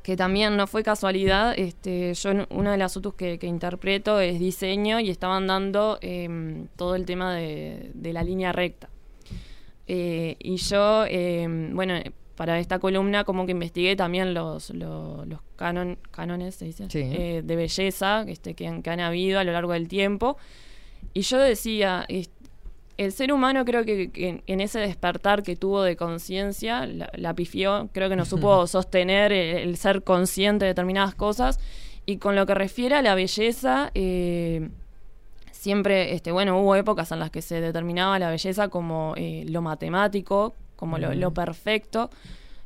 que 0.04 0.16
también 0.16 0.56
no 0.56 0.66
fue 0.66 0.82
casualidad, 0.84 1.54
este, 1.58 2.12
yo 2.14 2.30
una 2.50 2.70
de 2.72 2.76
las 2.78 2.94
UTUs 2.96 3.14
que, 3.14 3.38
que 3.38 3.46
interpreto 3.46 4.20
es 4.20 4.38
diseño 4.38 5.00
y 5.00 5.08
estaban 5.08 5.46
dando 5.46 5.98
em, 6.02 6.68
todo 6.76 6.94
el 6.94 7.06
tema 7.06 7.34
de, 7.34 7.90
de 7.94 8.12
la 8.12 8.22
línea 8.22 8.52
recta. 8.52 8.90
Eh, 9.86 10.36
y 10.38 10.56
yo, 10.56 11.04
em, 11.06 11.74
bueno, 11.74 11.94
para 12.36 12.58
esta 12.58 12.78
columna 12.78 13.24
como 13.24 13.46
que 13.46 13.52
investigué 13.52 13.96
también 13.96 14.34
los, 14.34 14.70
los, 14.70 15.26
los 15.26 15.40
canon, 15.56 15.98
cánones, 16.10 16.56
se 16.56 16.66
dice, 16.66 16.86
Sí. 16.90 17.00
Eh, 17.02 17.42
de 17.44 17.56
belleza 17.56 18.24
este, 18.28 18.54
que, 18.54 18.66
han, 18.66 18.82
que 18.82 18.90
han 18.90 19.00
habido 19.00 19.38
a 19.38 19.44
lo 19.44 19.52
largo 19.52 19.72
del 19.72 19.88
tiempo. 19.88 20.36
Y 21.12 21.20
yo 21.22 21.38
decía, 21.38 22.04
es- 22.08 22.30
el 22.96 23.12
ser 23.12 23.32
humano 23.32 23.64
creo 23.64 23.84
que, 23.84 24.10
que 24.10 24.42
en- 24.46 24.60
ese 24.60 24.78
despertar 24.80 25.42
que 25.42 25.56
tuvo 25.56 25.82
de 25.82 25.96
conciencia, 25.96 26.86
la, 26.86 27.10
la 27.14 27.34
pifió, 27.34 27.88
creo 27.92 28.08
que 28.08 28.16
no 28.16 28.24
supo 28.24 28.66
sostener 28.68 29.32
el, 29.32 29.56
el 29.68 29.76
ser 29.76 30.02
consciente 30.02 30.64
de 30.64 30.70
determinadas 30.70 31.14
cosas. 31.14 31.58
Y 32.06 32.18
con 32.18 32.36
lo 32.36 32.44
que 32.46 32.54
refiere 32.54 32.94
a 32.96 33.02
la 33.02 33.14
belleza, 33.14 33.90
eh, 33.94 34.68
siempre, 35.52 36.12
este, 36.14 36.32
bueno, 36.32 36.60
hubo 36.60 36.76
épocas 36.76 37.10
en 37.12 37.18
las 37.20 37.30
que 37.30 37.42
se 37.42 37.60
determinaba 37.60 38.18
la 38.18 38.30
belleza 38.30 38.68
como 38.68 39.14
eh, 39.16 39.44
lo 39.48 39.62
matemático, 39.62 40.54
como 40.76 40.98
lo, 40.98 41.14
lo 41.14 41.32
perfecto. 41.32 42.10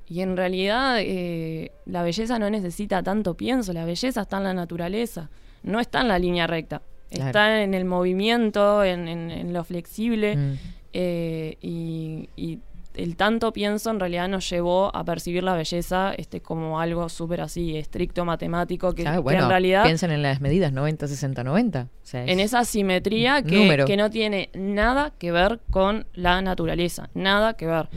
Y 0.09 0.23
en 0.23 0.37
realidad 0.37 0.97
eh, 1.01 1.71
la 1.87 2.03
belleza 2.03 2.39
no 2.39 2.49
necesita 2.51 3.03
tanto 3.03 3.35
pienso, 3.35 3.73
la 3.73 3.85
belleza 3.85 4.23
está 4.23 4.39
en 4.39 4.45
la 4.45 4.55
naturaleza, 4.55 5.29
no 5.63 5.81
está 5.81 6.01
en 6.01 6.09
la 6.09 6.19
línea 6.19 6.47
recta, 6.47 6.81
Claro. 7.11 7.27
está 7.27 7.63
en 7.63 7.75
el 7.75 7.85
movimiento, 7.85 8.85
en, 8.85 9.09
en- 9.09 9.31
en 9.31 9.53
lo 9.53 9.65
flexible. 9.65 10.37
Mm. 10.37 10.53
eh, 10.93 11.57
y, 11.61 12.29
y 12.37 12.59
el 12.95 13.15
tanto 13.17 13.53
pienso 13.53 13.91
en 13.91 14.01
realidad 14.01 14.27
nos 14.29 14.49
llevó 14.51 14.95
a 14.97 15.05
percibir 15.05 15.45
la 15.45 15.55
belleza 15.55 16.13
este, 16.17 16.41
como 16.41 16.81
algo 16.81 17.09
súper 17.09 17.41
así, 17.43 17.77
estricto, 17.77 18.25
matemático, 18.25 18.93
que, 18.95 19.05
en 19.45 19.49
realidad 19.49 19.85
piensen 19.85 20.11
en 20.11 20.23
las 20.23 20.41
medidas 20.41 20.73
90, 20.73 21.07
60, 21.07 21.45
90. 21.45 21.83
O 21.83 21.89
sea, 22.03 22.25
es- 22.25 22.31
en 22.31 22.41
esa 22.41 22.65
simetría 22.65 23.43
que, 23.43 23.57
que 23.87 23.97
no 23.97 24.11
tiene 24.11 24.51
nada 24.55 25.13
que 25.17 25.31
ver 25.31 25.61
con 25.71 26.07
la 26.15 26.43
naturaleza, 26.43 27.09
nada 27.15 27.55
que 27.55 27.67
ver. 27.67 27.89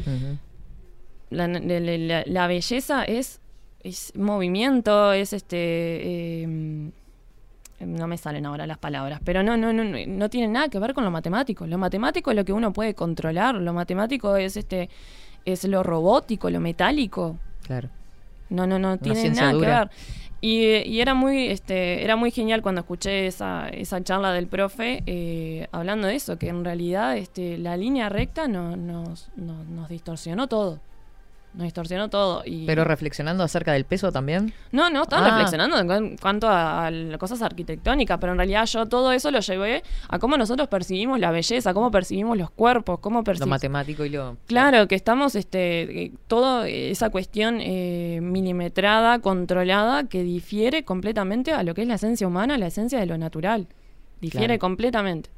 La, 1.32 1.48
la- 1.48 1.60
la- 1.60 1.98
la- 1.98 2.24
la 2.28 2.48
belleza 2.48 3.04
es, 3.06 3.40
es 3.84 4.14
movimiento, 4.16 5.14
es 5.14 5.34
este... 5.34 5.58
eh, 6.44 6.92
no 7.86 8.08
me 8.08 8.18
salen 8.18 8.46
ahora 8.46 8.66
las 8.68 8.78
palabras, 8.78 9.20
pero 9.24 9.44
no, 9.44 9.58
no, 9.58 9.72
no, 9.74 9.84
no, 9.84 10.30
tiene 10.30 10.48
nada 10.48 10.70
que 10.70 10.80
ver 10.80 10.94
con 10.94 11.04
lo 11.04 11.12
matemático. 11.12 11.66
Lo 11.68 11.78
matemático 11.78 12.32
es 12.32 12.38
lo 12.38 12.46
que 12.46 12.54
uno 12.54 12.72
puede 12.74 12.94
controlar, 12.96 13.56
lo 13.56 13.74
matemático 13.74 14.36
es 14.36 14.58
este 14.58 14.90
es 15.46 15.64
lo 15.66 15.82
robótico, 15.84 16.50
lo 16.50 16.60
metálico. 16.60 17.38
Claro. 17.64 17.90
No, 18.50 18.68
no, 18.68 18.78
no 18.80 18.98
tiene 18.98 19.30
nada 19.30 19.54
dura. 19.54 19.68
que 19.68 19.74
ver. 19.74 19.90
Y, 20.44 20.66
y 20.90 21.02
era 21.02 21.14
muy, 21.14 21.48
este, 21.48 22.04
era 22.04 22.16
muy 22.16 22.32
genial 22.32 22.62
cuando 22.64 22.82
escuché 22.82 23.28
esa, 23.28 23.70
esa 23.70 24.04
charla 24.04 24.34
del 24.34 24.48
profe 24.48 25.04
eh, 25.06 25.68
hablando 25.72 26.08
de 26.08 26.16
eso, 26.16 26.38
que 26.40 26.50
en 26.50 26.66
realidad 26.66 27.16
este, 27.16 27.58
la 27.60 27.78
línea 27.78 28.10
recta 28.10 28.48
no, 28.48 28.76
nos, 28.76 29.30
no- 29.36 29.64
nos 29.66 29.88
distorsionó 29.90 30.48
todo. 30.48 30.80
Nos 31.54 31.66
distorsionó 31.66 32.10
todo. 32.10 32.44
Y, 32.46 32.66
Pero 32.66 32.86
reflexionando 32.86 33.44
acerca 33.44 33.74
del 33.74 33.84
peso 33.84 34.10
también. 34.12 34.54
no, 34.72 34.90
no, 34.90 35.04
estaba 35.04 35.26
Ah. 35.28 35.30
reflexionando 35.32 35.78
en 35.78 35.88
cu- 36.16 36.16
cuanto 36.22 36.48
a, 36.48 36.88
a 36.88 37.18
cosas 37.18 37.42
arquitectónicas, 37.42 38.18
pero 38.20 38.32
en 38.32 38.38
realidad 38.38 38.66
yo 38.68 38.86
todo 38.86 39.12
eso 39.12 39.32
lo 39.32 39.42
llevé 39.42 39.84
a 40.08 40.18
cómo 40.18 40.38
nosotros 40.38 40.70
percibimos 40.70 41.20
la 41.20 41.30
belleza, 41.32 41.74
cómo 41.74 41.92
percibimos 41.92 42.38
los 42.38 42.52
cuerpos, 42.52 43.00
cómo 43.00 43.20
Lo 43.20 43.24
percibimos... 43.26 43.50
matemático 43.50 44.06
y 44.06 44.10
lo. 44.12 44.38
Claro, 44.48 44.88
que 44.88 44.96
estamos, 44.96 45.36
este, 45.36 46.04
eh, 46.04 46.12
toda 46.28 46.70
esa 46.70 47.10
cuestión 47.10 47.60
eh, 47.60 48.20
milimetrada, 48.22 49.20
controlada, 49.20 50.06
que 50.06 50.24
difiere 50.24 50.86
completamente 50.86 51.52
a 51.52 51.64
lo 51.64 51.74
que 51.74 51.82
es 51.82 51.88
la 51.90 51.96
esencia 51.96 52.26
humana, 52.28 52.58
la 52.58 52.68
esencia 52.68 52.98
de 52.98 53.06
lo 53.08 53.18
natural. 53.18 53.68
Difiere 54.22 54.46
Claro. 54.58 54.60
completamente. 54.60 55.30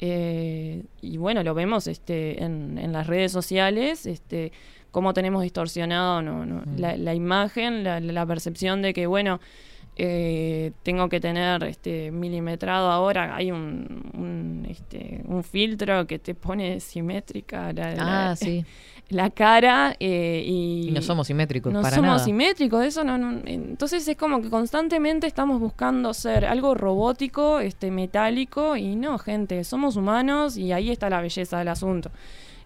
Eh, 0.00 0.84
y 1.02 1.16
bueno, 1.16 1.42
lo 1.42 1.54
vemos 1.54 1.88
este, 1.88 2.42
en, 2.44 2.78
en 2.78 2.92
las 2.92 3.06
redes 3.08 3.32
sociales, 3.32 4.06
este, 4.06 4.52
cómo 4.90 5.12
tenemos 5.14 5.42
distorsionado 5.42 6.22
no, 6.22 6.44
no, 6.46 6.62
Mm. 6.64 6.78
la, 6.78 6.96
la 6.96 7.14
imagen, 7.14 7.84
la, 7.84 8.00
la 8.00 8.26
percepción 8.26 8.82
de 8.82 8.92
que, 8.94 9.06
bueno, 9.06 9.40
eh, 10.00 10.70
tengo 10.84 11.08
que 11.08 11.18
tener 11.20 11.64
este 11.64 12.10
milimetrado 12.12 12.90
ahora. 12.90 13.34
Hay 13.34 13.50
un, 13.50 14.10
un, 14.14 14.66
este, 14.70 15.22
un 15.26 15.42
filtro 15.42 16.06
que 16.06 16.18
te 16.20 16.34
pone 16.36 16.78
simétrica 16.80 17.72
la, 17.72 17.94
la- 17.94 18.30
Ah, 18.30 18.36
sí. 18.36 18.64
la 19.08 19.30
cara 19.30 19.96
eh, 19.98 20.44
y, 20.46 20.88
Y 20.88 20.92
no 20.92 21.02
somos 21.02 21.26
simétricos 21.26 21.72
no 21.72 21.82
para 21.82 21.96
somos 21.96 22.10
nada. 22.12 22.24
simétricos, 22.24 22.84
eso 22.84 23.02
no, 23.02 23.18
no- 23.18 23.40
entonces 23.44 24.06
es 24.06 24.16
como 24.16 24.40
que 24.40 24.50
constantemente 24.50 25.26
estamos 25.26 25.58
buscando 25.58 26.14
ser 26.14 26.44
algo 26.44 26.74
robótico, 26.74 27.58
este 27.58 27.90
metálico 27.90 28.76
y 28.76 28.94
no, 28.94 29.18
gente, 29.18 29.64
somos 29.64 29.96
humanos 29.96 30.56
y 30.56 30.70
ahí 30.72 30.90
está 30.90 31.10
la 31.10 31.20
belleza 31.20 31.58
del 31.58 31.68
asunto. 31.68 32.10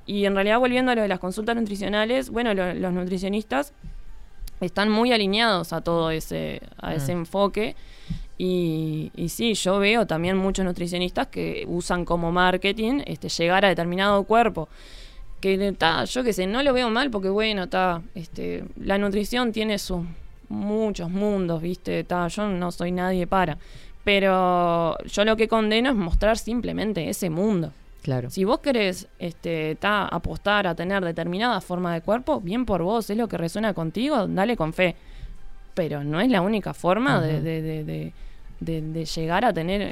Y 0.07 0.25
en 0.25 0.35
realidad 0.35 0.59
volviendo 0.59 0.91
a 0.93 0.95
lo 0.95 1.03
de 1.03 1.09
las 1.09 1.19
consultas 1.21 1.55
nutricionales, 1.57 2.31
bueno, 2.31 2.55
lo- 2.55 2.75
los 2.75 2.93
nutricionistas 2.93 3.73
están 4.61 4.89
muy 4.91 5.13
alineados 5.13 5.73
a 5.73 5.81
todo 5.81 6.11
ese 6.11 6.61
a 6.81 6.95
ese 6.95 7.15
Mm. 7.15 7.19
enfoque 7.19 7.77
y, 8.39 9.11
y 9.17 9.29
sí, 9.29 9.55
yo 9.55 9.79
veo 9.79 10.07
también 10.07 10.37
muchos 10.37 10.65
nutricionistas 10.65 11.27
que 11.29 11.65
usan 11.69 12.05
como 12.05 12.31
marketing 12.33 13.03
este 13.07 13.29
llegar 13.29 13.65
a 13.65 13.69
determinado 13.69 14.23
cuerpo 14.25 14.69
que 15.41 15.55
está, 15.69 16.05
yo 16.05 16.23
qué 16.23 16.33
sé, 16.33 16.47
no 16.47 16.63
lo 16.63 16.73
veo 16.73 16.89
mal 16.91 17.11
porque 17.11 17.29
bueno, 17.29 17.65
está, 17.65 18.01
este, 18.15 18.65
la 18.77 18.99
nutrición 18.99 19.51
tiene 19.53 19.79
sus 19.79 20.03
muchos 20.49 21.11
mundos, 21.11 21.61
¿viste? 21.61 22.01
Está, 22.01 22.29
yo 22.29 22.47
no 22.49 22.71
soy 22.71 22.93
nadie 22.93 23.27
para, 23.27 23.59
pero 24.05 24.97
yo 25.05 25.25
lo 25.25 25.37
que 25.37 25.49
condeno 25.49 25.91
es 25.91 25.97
mostrar 25.97 26.39
simplemente 26.39 27.09
ese 27.09 27.31
mundo. 27.31 27.73
Claro. 28.03 28.31
Si 28.31 28.45
vos 28.45 28.59
querés 28.59 29.07
este, 29.19 29.77
ta, 29.77 30.07
apostar 30.07 30.67
a 30.67 30.75
tener 30.75 31.05
determinada 31.05 31.61
forma 31.61 31.95
de 31.95 32.01
cuerpo, 32.01 32.41
bien 32.41 32.67
por 32.67 32.83
vos, 32.83 33.09
es 33.11 33.17
lo 33.17 33.29
que 33.29 33.39
resuena 33.39 33.75
contigo, 33.75 34.27
dale 34.27 34.57
con 34.57 34.73
fe. 34.73 34.97
Pero 35.75 36.03
no 36.05 36.21
es 36.21 36.29
la 36.29 36.41
única 36.43 36.75
forma 36.75 37.21
de, 37.21 37.41
de- 37.41 37.63
de- 37.63 37.85
de- 37.85 38.13
de- 38.61 38.83
de 38.83 39.05
llegar 39.05 39.45
a 39.45 39.53
tener... 39.53 39.83
eh, 39.83 39.91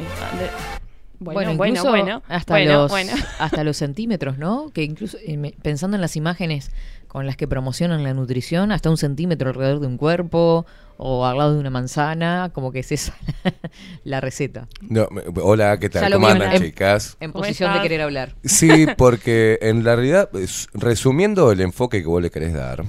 Bueno, 1.19 1.55
bueno, 1.55 1.83
bueno, 1.85 2.23
hasta 2.29 2.55
bueno, 2.55 2.73
los 2.83 2.91
bueno. 2.91 3.13
hasta 3.39 3.63
los 3.63 3.77
centímetros, 3.77 4.39
¿no? 4.39 4.71
Que 4.73 4.83
incluso 4.85 5.19
eh, 5.25 5.55
pensando 5.63 5.95
en 5.97 6.01
las 6.01 6.17
imágenes 6.17 6.71
con 7.11 7.27
las 7.27 7.37
que 7.37 7.49
promocionan 7.49 8.05
la 8.05 8.15
nutrición, 8.15 8.71
hasta 8.71 8.89
un 8.89 8.97
centímetro 8.97 9.49
alrededor 9.49 9.81
de 9.81 9.89
un 9.89 9.97
cuerpo 9.97 10.65
o 10.97 11.27
al 11.27 11.39
lado 11.39 11.55
de 11.55 11.59
una 11.59 11.71
manzana, 11.71 12.53
como 12.55 12.71
que 12.71 12.79
es 12.79 12.93
esa 12.93 13.15
la 14.05 14.21
receta. 14.21 14.69
No, 14.81 15.09
hola, 15.43 15.77
¿qué 15.81 15.91
tal? 15.91 16.13
¿Cómo 16.13 16.29
andan, 16.29 16.53
en- 16.53 16.63
chicas? 16.63 17.17
En 17.19 17.33
¿Cómo 17.33 17.43
posición 17.43 17.73
de 17.75 17.81
querer 17.83 18.03
hablar. 18.03 18.37
Sí, 18.45 18.87
porque 18.97 19.59
en 19.61 19.83
la 19.83 19.97
realidad, 19.97 20.31
es- 20.37 20.69
resumiendo 20.73 21.51
el 21.51 21.61
enfoque 21.63 22.01
que 22.01 22.07
vos 22.07 22.23
le 22.23 22.31
querés 22.31 22.53
dar, 22.53 22.85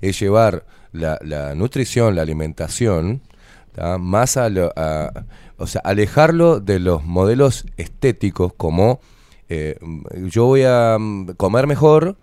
es 0.00 0.18
llevar 0.18 0.66
la, 0.90 1.16
la 1.22 1.54
nutrición, 1.54 2.16
la 2.16 2.22
alimentación, 2.22 3.22
¿tá? 3.72 3.98
más 3.98 4.36
a, 4.36 4.48
lo- 4.48 4.72
a- 4.74 5.12
o 5.58 5.68
sea, 5.68 5.80
alejarlo 5.84 6.58
de 6.58 6.80
los 6.80 7.04
modelos 7.04 7.66
estéticos 7.76 8.52
como 8.56 8.98
eh, 9.48 9.78
yo 10.24 10.46
voy 10.46 10.62
a 10.66 10.96
mm, 10.98 11.34
comer 11.36 11.68
mejor, 11.68 12.16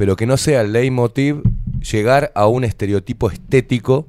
pero 0.00 0.16
que 0.16 0.24
no 0.24 0.38
sea 0.38 0.62
el 0.62 0.72
leitmotiv 0.72 1.42
llegar 1.92 2.32
a 2.34 2.46
un 2.46 2.64
estereotipo 2.64 3.30
estético 3.30 4.06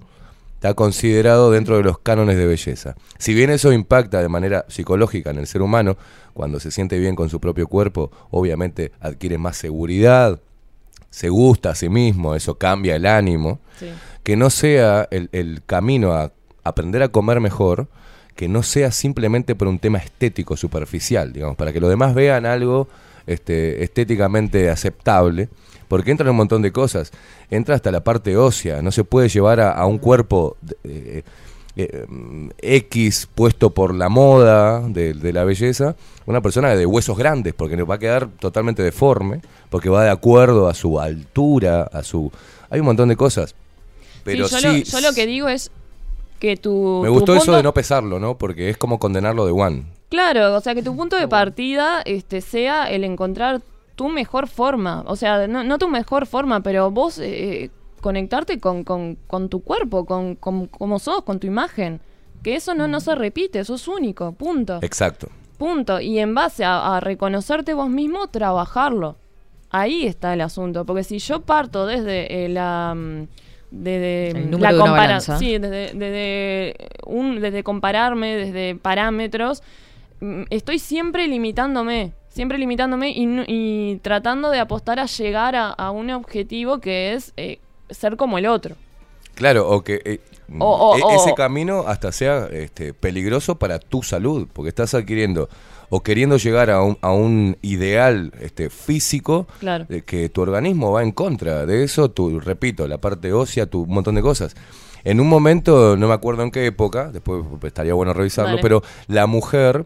está 0.54 0.74
considerado 0.74 1.52
dentro 1.52 1.76
de 1.76 1.84
los 1.84 2.00
cánones 2.00 2.38
de 2.38 2.46
belleza. 2.46 2.96
Si 3.18 3.34
bien 3.34 3.50
eso 3.50 3.74
impacta 3.74 4.22
de 4.22 4.30
manera 4.30 4.64
psicológica 4.70 5.32
en 5.32 5.40
el 5.40 5.48
ser 5.48 5.62
humano, 5.62 5.98
cuando 6.34 6.62
se 6.62 6.72
siente 6.72 6.98
bien 6.98 7.18
con 7.18 7.30
su 7.30 7.42
propio 7.42 7.68
cuerpo, 7.68 8.10
obviamente 8.30 8.94
adquiere 9.02 9.38
más 9.38 9.58
seguridad, 9.58 10.40
se 11.10 11.28
gusta 11.28 11.72
a 11.72 11.76
sí 11.76 11.90
mismo, 11.90 12.36
eso 12.36 12.56
cambia 12.58 12.96
el 12.96 13.06
ánimo, 13.06 13.60
Sí. 13.78 13.88
que 14.24 14.38
no 14.38 14.50
sea 14.50 15.10
el, 15.12 15.28
el 15.34 15.62
camino 15.66 16.14
a 16.14 16.32
aprender 16.64 17.04
a 17.04 17.10
comer 17.10 17.42
mejor, 17.42 17.88
que 18.38 18.48
no 18.48 18.64
sea 18.64 18.92
simplemente 18.92 19.56
por 19.56 19.68
un 19.68 19.78
tema 19.78 19.98
estético 19.98 20.56
superficial, 20.56 21.34
digamos, 21.34 21.58
para 21.58 21.74
que 21.74 21.82
los 21.82 21.90
demás 21.90 22.14
vean 22.16 22.46
algo 22.46 22.88
este, 23.28 23.84
estéticamente 23.84 24.70
aceptable, 24.70 25.50
porque 25.92 26.12
entra 26.12 26.32
un 26.32 26.38
montón 26.38 26.62
de 26.62 26.72
cosas, 26.72 27.12
entra 27.50 27.76
hasta 27.76 27.92
la 27.92 28.02
parte 28.02 28.38
ósea, 28.38 28.82
no 28.82 28.94
se 28.94 29.04
puede 29.04 29.28
llevar 29.28 29.60
a, 29.60 29.72
a 29.74 29.86
un 29.86 29.98
cuerpo 29.98 30.56
eh, 30.86 31.22
eh, 31.76 32.06
mm, 32.08 32.48
X 32.62 33.28
puesto 33.36 33.72
por 33.72 33.94
la 33.94 34.08
moda 34.08 34.80
de, 34.88 35.14
de 35.14 35.34
la 35.34 35.44
belleza, 35.44 35.98
una 36.26 36.40
persona 36.40 36.74
de 36.76 36.86
huesos 36.86 37.18
grandes, 37.18 37.54
porque 37.54 37.76
nos 37.76 37.90
va 37.90 37.96
a 37.96 38.00
quedar 38.00 38.30
totalmente 38.40 38.82
deforme, 38.82 39.42
porque 39.70 39.90
va 39.90 40.06
de 40.06 40.12
acuerdo 40.12 40.70
a 40.70 40.74
su 40.74 40.98
altura, 40.98 41.84
a 41.92 42.04
su... 42.04 42.32
Hay 42.70 42.80
un 42.80 42.86
montón 42.86 43.10
de 43.10 43.18
cosas. 43.18 43.54
Pero 44.24 44.48
Sí, 44.48 44.56
sí, 44.56 44.62
yo, 44.62 44.72
lo, 44.72 44.78
yo 44.78 45.02
lo 45.10 45.14
que 45.14 45.26
digo 45.26 45.50
es 45.50 45.72
que 46.40 46.56
tu. 46.56 47.02
me 47.04 47.10
tu 47.10 47.14
gustó 47.14 47.34
eso 47.34 47.46
punto- 47.48 47.58
de 47.58 47.64
no 47.64 47.74
pesarlo, 47.74 48.18
¿no? 48.18 48.38
Porque 48.38 48.70
es 48.70 48.78
como 48.78 48.98
condenarlo 48.98 49.46
de 49.46 49.52
one. 49.52 49.84
Claro, 50.10 50.56
o 50.56 50.62
sea, 50.62 50.74
que 50.74 50.84
tu 50.84 50.96
punto 50.96 51.18
de 51.18 51.28
partida 51.28 52.02
este, 52.06 52.40
sea 52.42 52.90
el 52.90 53.04
encontrar 53.04 53.62
tu 54.02 54.10
mejor 54.10 54.48
forma. 54.48 55.04
O 55.06 55.16
sea, 55.16 55.48
no, 55.48 55.64
no 55.64 55.78
tu 55.78 55.88
mejor 55.88 56.26
forma, 56.26 56.62
pero 56.62 56.90
vos 56.90 57.20
eh, 57.20 57.70
conectarte 58.02 58.60
con, 58.60 58.84
con, 58.84 59.16
con 59.28 59.48
tu 59.50 59.62
cuerpo, 59.62 60.06
con, 60.06 60.36
con 60.36 60.66
cómo 60.68 60.98
sos, 60.98 61.22
con 61.24 61.40
tu 61.40 61.46
imagen. 61.48 62.00
Que 62.42 62.56
eso 62.56 62.74
no, 62.74 62.88
no 62.88 63.00
se 63.00 63.14
repite, 63.14 63.60
eso 63.60 63.76
es 63.76 63.88
único, 63.88 64.32
punto. 64.32 64.80
Exacto. 64.82 65.28
Punto. 65.60 66.00
Y 66.00 66.18
en 66.18 66.34
base 66.34 66.66
a, 66.66 66.98
a 66.98 67.00
reconocerte 67.00 67.76
vos 67.76 67.90
mismo, 67.90 68.26
trabajarlo. 68.28 69.18
Ahí 69.70 70.08
está 70.08 70.34
el 70.34 70.42
asunto. 70.42 70.84
Porque 70.86 71.04
si 71.04 71.20
yo 71.20 71.42
parto 71.42 71.86
desde 71.86 72.46
eh, 72.46 72.50
la. 72.50 72.94
mm, 72.96 73.28
Desde 73.70 74.32
El 74.32 74.50
número 74.50 74.70
de 74.74 74.76
una 74.76 74.86
compara- 74.86 75.02
balanza. 75.04 75.38
Sí, 75.38 75.58
desde, 75.60 75.94
desde, 75.94 76.76
un, 77.06 77.40
desde 77.40 77.64
compararme, 77.64 78.36
desde 78.36 78.76
parámetros, 78.76 79.62
mm, 80.20 80.44
estoy 80.50 80.80
siempre 80.80 81.28
limitándome. 81.28 82.12
Siempre 82.32 82.58
limitándome 82.58 83.12
y, 83.16 83.98
tratando 84.02 84.50
de 84.50 84.60
apostar 84.60 85.00
a 85.00 85.06
llegar 85.06 85.56
a, 85.56 85.70
a 85.70 85.92
un 85.92 86.10
objetivo 86.12 86.80
que 86.80 87.14
es 87.14 87.34
eh, 87.38 87.60
ser 87.90 88.16
como 88.18 88.38
el 88.38 88.46
otro. 88.46 88.76
Claro, 89.36 89.68
o 89.70 89.84
que 89.84 90.02
eh, 90.06 90.20
O- 90.60 90.66
o- 90.92 90.98
e- 90.98 91.02
o- 91.04 91.12
ese 91.12 91.34
camino 91.34 91.84
hasta 91.88 92.12
sea 92.12 92.48
este, 92.52 92.94
peligroso 92.94 93.56
para 93.56 93.80
tu 93.80 94.02
salud, 94.04 94.48
porque 94.52 94.70
estás 94.70 94.94
adquiriendo 94.94 95.50
o 95.90 96.02
queriendo 96.04 96.38
llegar 96.38 96.70
a 96.70 96.82
un, 96.82 96.98
a 97.02 97.12
un 97.12 97.58
ideal 97.62 98.32
este, 98.40 98.70
físico 98.70 99.46
Claro. 99.60 99.86
de 99.90 100.04
que 100.04 100.30
tu 100.30 100.42
organismo 100.42 100.92
va 100.94 101.04
en 101.04 101.12
contra 101.12 101.66
de 101.66 101.84
eso, 101.84 102.12
tu, 102.12 102.40
repito, 102.40 102.88
la 102.88 102.98
parte 102.98 103.34
ósea, 103.34 103.66
tu 103.66 103.82
un 103.84 103.94
montón 103.94 104.16
de 104.16 104.22
cosas. 104.22 104.56
En 105.04 105.20
un 105.20 105.28
momento, 105.28 105.98
no 105.98 106.08
me 106.08 106.14
acuerdo 106.14 106.44
en 106.44 106.52
qué 106.52 106.66
época, 106.66 107.10
después 107.12 107.44
estaría 107.64 107.94
bueno 107.94 108.14
revisarlo, 108.14 108.52
Dale. 108.52 108.62
pero 108.62 108.84
la 109.08 109.28
mujer 109.28 109.86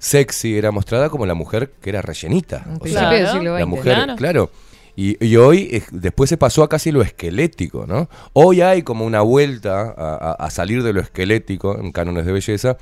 sexy 0.00 0.56
era 0.58 0.72
mostrada 0.72 1.08
como 1.10 1.26
la 1.26 1.34
mujer 1.34 1.70
que 1.80 1.90
era 1.90 2.02
rellenita. 2.02 2.64
O 2.80 2.86
sea, 2.88 3.10
Claro. 3.10 3.58
la 3.58 3.66
mujer, 3.66 3.94
Claro. 3.94 4.16
claro. 4.16 4.50
Y, 4.96 5.24
y 5.24 5.36
hoy, 5.36 5.82
después 5.92 6.28
se 6.28 6.36
pasó 6.36 6.62
a 6.64 6.68
casi 6.68 6.90
lo 6.90 7.00
esquelético, 7.02 7.86
¿no? 7.86 8.08
Hoy 8.32 8.60
hay 8.62 8.82
como 8.82 9.04
una 9.06 9.20
vuelta 9.20 9.82
a, 9.96 10.14
a- 10.16 10.32
a 10.32 10.50
salir 10.50 10.82
de 10.82 10.92
lo 10.92 11.00
esquelético 11.00 11.78
en 11.78 11.92
cánones 11.92 12.26
de 12.26 12.32
belleza 12.32 12.76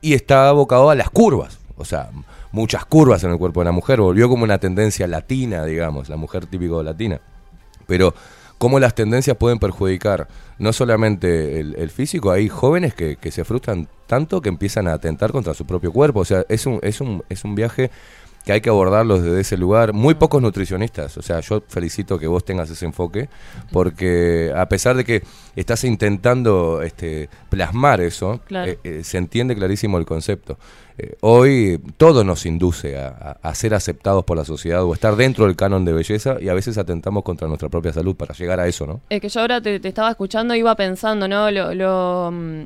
y 0.00 0.14
está 0.14 0.48
abocado 0.48 0.90
a 0.90 0.94
las 0.94 1.10
curvas. 1.10 1.58
O 1.76 1.84
sea, 1.84 2.10
muchas 2.52 2.84
curvas 2.84 3.24
en 3.24 3.30
el 3.32 3.38
cuerpo 3.38 3.60
de 3.60 3.64
la 3.64 3.72
mujer. 3.72 4.00
Volvió 4.00 4.28
como 4.28 4.44
una 4.44 4.58
tendencia 4.58 5.06
latina, 5.06 5.64
digamos, 5.64 6.08
la 6.08 6.16
mujer 6.16 6.46
típico 6.46 6.82
latina. 6.82 7.20
Pero 7.86 8.14
cómo 8.62 8.78
las 8.78 8.94
tendencias 8.94 9.36
pueden 9.36 9.58
perjudicar 9.58 10.28
no 10.60 10.72
solamente 10.72 11.58
el, 11.58 11.74
el 11.76 11.90
físico, 11.90 12.30
hay 12.30 12.48
jóvenes 12.48 12.94
que, 12.94 13.16
que 13.16 13.32
se 13.32 13.42
frustran 13.44 13.88
tanto 14.06 14.40
que 14.40 14.50
empiezan 14.50 14.86
a 14.86 14.92
atentar 14.92 15.32
contra 15.32 15.52
su 15.52 15.66
propio 15.66 15.90
cuerpo. 15.90 16.20
O 16.20 16.24
sea, 16.24 16.44
es 16.48 16.64
un, 16.64 16.78
es 16.80 17.00
un, 17.00 17.24
es 17.28 17.42
un 17.44 17.56
viaje 17.56 17.90
que 18.44 18.52
hay 18.52 18.60
que 18.60 18.70
abordarlo 18.70 19.20
desde 19.20 19.40
ese 19.40 19.56
lugar. 19.56 19.92
Muy 19.92 20.14
pocos 20.14 20.40
nutricionistas, 20.40 21.16
o 21.16 21.22
sea, 21.22 21.40
yo 21.40 21.64
felicito 21.66 22.20
que 22.20 22.28
vos 22.28 22.44
tengas 22.44 22.70
ese 22.70 22.86
enfoque, 22.86 23.28
porque 23.72 24.52
a 24.54 24.68
pesar 24.68 24.96
de 24.96 25.04
que 25.04 25.22
estás 25.56 25.82
intentando 25.82 26.82
este, 26.82 27.28
plasmar 27.50 28.00
eso, 28.00 28.40
Claro. 28.46 28.70
eh, 28.70 28.78
eh, 28.84 29.00
se 29.02 29.18
entiende 29.18 29.56
clarísimo 29.56 29.98
el 29.98 30.06
concepto. 30.06 30.56
Eh, 30.98 31.16
hoy 31.20 31.80
todo 31.96 32.22
nos 32.24 32.44
induce 32.46 32.98
a, 32.98 33.08
a- 33.42 33.48
a 33.48 33.54
ser 33.54 33.72
aceptados 33.74 34.24
por 34.24 34.36
la 34.36 34.44
sociedad 34.44 34.84
o 34.84 34.92
estar 34.92 35.16
dentro 35.16 35.46
del 35.46 35.56
canon 35.56 35.84
de 35.84 35.92
belleza 35.92 36.36
y 36.40 36.48
a 36.48 36.54
veces 36.54 36.76
atentamos 36.78 37.22
contra 37.22 37.48
nuestra 37.48 37.68
propia 37.68 37.92
salud 37.92 38.14
para 38.14 38.34
llegar 38.34 38.60
a 38.60 38.66
eso, 38.66 38.86
¿no? 38.86 39.00
Es 39.08 39.20
que 39.20 39.28
yo 39.28 39.40
ahora 39.40 39.60
te, 39.60 39.80
te 39.80 39.88
estaba 39.88 40.10
escuchando, 40.10 40.54
iba 40.54 40.74
pensando, 40.76 41.26
¿no? 41.28 41.50
Lo, 41.50 41.74
lo, 41.74 42.30
mm, 42.32 42.62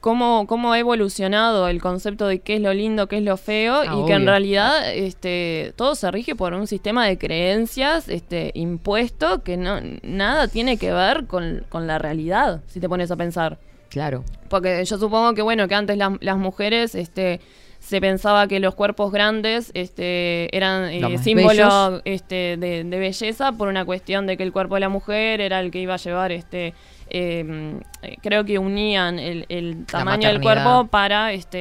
cómo, 0.00 0.46
cómo 0.46 0.72
ha 0.72 0.78
evolucionado 0.78 1.68
el 1.68 1.80
concepto 1.80 2.26
de 2.26 2.40
qué 2.40 2.56
es 2.56 2.60
lo 2.60 2.74
lindo, 2.74 3.06
qué 3.06 3.18
es 3.18 3.22
lo 3.22 3.36
feo, 3.38 3.76
Ah, 3.88 3.96
y 4.02 4.04
que 4.06 4.12
en 4.14 4.26
realidad 4.26 4.92
este, 4.92 5.72
todo 5.76 5.94
se 5.94 6.10
rige 6.10 6.34
por 6.36 6.52
un 6.54 6.66
sistema 6.66 7.06
de 7.06 7.16
creencias 7.18 8.08
este, 8.08 8.50
impuesto 8.54 9.42
que 9.42 9.56
no 9.56 9.78
nada 10.02 10.48
tiene 10.48 10.76
que 10.76 10.92
ver 10.92 11.26
con, 11.26 11.64
con 11.70 11.86
la 11.86 11.98
realidad, 11.98 12.60
si 12.66 12.80
te 12.80 12.88
pones 12.88 13.10
a 13.10 13.16
pensar. 13.16 13.58
Claro. 13.88 14.24
Porque 14.48 14.84
yo 14.84 14.98
supongo 14.98 15.34
que, 15.34 15.42
bueno, 15.42 15.68
que 15.68 15.74
antes 15.74 15.96
las- 15.98 16.12
las 16.20 16.36
mujeres, 16.38 16.94
este 16.94 17.40
se 17.82 18.00
pensaba 18.00 18.46
que 18.46 18.60
los 18.60 18.76
cuerpos 18.76 19.10
grandes 19.10 19.72
este, 19.74 20.56
eran 20.56 20.88
eh, 20.88 21.18
bellos. 21.34 22.00
este, 22.04 22.56
de, 22.56 22.84
de 22.84 22.98
belleza 22.98 23.50
por 23.50 23.66
una 23.66 23.84
cuestión 23.84 24.24
de 24.28 24.36
que 24.36 24.44
el 24.44 24.52
cuerpo 24.52 24.76
de 24.76 24.80
la 24.82 24.88
mujer 24.88 25.40
era 25.40 25.58
el 25.58 25.72
que 25.72 25.80
iba 25.80 25.94
a 25.94 25.96
llevar 25.96 26.30
este 26.30 26.74
eh, 27.14 27.80
creo 28.22 28.44
que 28.44 28.58
unían 28.58 29.18
el, 29.18 29.44
el 29.48 29.84
tamaño 29.86 30.28
del 30.28 30.40
cuerpo 30.40 30.86
para 30.86 31.32
este 31.32 31.58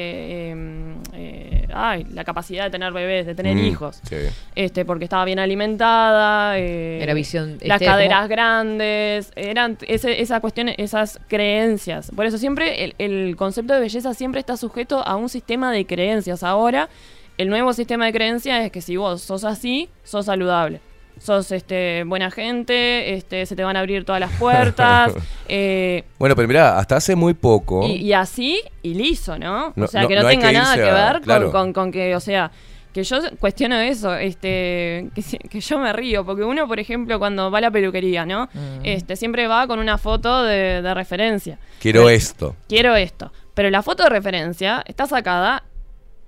eh, 0.52 0.96
eh, 1.14 1.68
ay, 1.74 2.06
la 2.12 2.24
capacidad 2.24 2.64
de 2.66 2.70
tener 2.72 2.94
bebés, 2.94 3.26
de 3.26 3.36
tener 3.36 3.56
Mm, 3.56 3.66
hijos. 3.66 4.00
sí. 4.04 4.16
este 4.56 4.86
porque 4.86 5.04
estaba 5.06 5.26
bien 5.26 5.40
alimentada 5.40 6.58
eh, 6.58 7.00
Era 7.02 7.14
visión, 7.14 7.58
las 7.62 7.76
este, 7.82 7.86
caderas 7.86 8.18
como- 8.22 8.28
grandes 8.30 9.32
eran 9.36 9.78
ese, 9.88 10.22
esa 10.22 10.40
cuestión 10.40 10.70
esas 10.70 11.20
creencias. 11.28 12.12
Por 12.16 12.26
eso 12.26 12.38
siempre 12.38 12.84
el, 12.86 12.96
el 12.98 13.36
concepto 13.36 13.74
de 13.74 13.80
belleza 13.82 14.14
siempre 14.14 14.40
está 14.40 14.58
sujeto 14.58 15.06
a 15.06 15.16
un 15.16 15.30
sistema 15.30 15.72
de 15.72 15.86
creencias. 15.86 16.44
Ahora 16.44 16.90
el 17.38 17.50
nuevo 17.50 17.74
sistema 17.74 18.06
de 18.06 18.14
creencias 18.14 18.64
es 18.66 18.72
que 18.72 18.82
si 18.82 18.98
vos 18.98 19.22
sos 19.22 19.44
así 19.44 19.90
sos 20.04 20.26
saludable 20.28 20.80
sos 21.22 21.52
este 21.52 22.04
buena 22.06 22.32
gente 22.32 23.14
este 23.14 23.46
se 23.46 23.56
te 23.56 23.64
van 23.64 23.78
a 23.78 23.82
abrir 23.82 24.04
todas 24.06 24.20
las 24.20 24.32
puertas 24.34 25.14
eh, 25.48 26.04
Bueno, 26.18 26.36
pero 26.36 26.48
mirá, 26.48 26.80
hasta 26.80 26.96
hace 26.96 27.16
muy 27.16 27.34
poco... 27.36 27.86
y, 27.88 27.98
y 27.98 28.14
así 28.14 28.60
y 28.82 28.96
liso, 28.96 29.38
¿no? 29.38 29.72
No- 29.76 29.86
o 29.86 29.88
sea, 29.88 30.02
no- 30.02 30.08
que 30.08 30.16
no, 30.16 30.28
tenga 30.28 30.48
que 30.48 30.54
nada 30.54 30.76
que 30.76 30.90
a- 30.90 30.94
ver 31.06 31.14
con- 31.14 31.24
claro. 31.24 31.52
con, 31.52 31.74
con 31.74 31.92
que, 31.92 32.16
o 32.16 32.20
sea, 32.20 32.52
que 32.92 33.04
yo 33.04 33.20
cuestiono 33.40 33.80
eso, 33.80 34.14
este, 34.16 35.08
que 35.50 35.62
yo 35.62 35.80
me 35.80 35.94
río, 35.94 36.26
porque 36.26 36.44
uno, 36.44 36.68
por 36.68 36.78
ejemplo, 36.80 37.20
cuando 37.20 37.50
va 37.50 37.60
a 37.60 37.62
la 37.62 37.72
peluquería, 37.72 38.26
¿no? 38.26 38.50
Mm. 38.54 38.80
Este, 38.84 39.16
siempre 39.16 39.48
va 39.48 39.66
con 39.68 39.80
una 39.80 39.98
foto 39.98 40.44
de, 40.44 40.82
de 40.82 40.94
referencia. 40.94 41.58
Quiero 41.80 42.10
esto. 42.10 42.56
Quiero 42.68 42.96
esto. 42.98 43.32
Pero 43.54 43.70
la 43.70 43.82
foto 43.82 44.04
de 44.04 44.10
referencia 44.10 44.84
está 44.86 45.06
sacada 45.08 45.64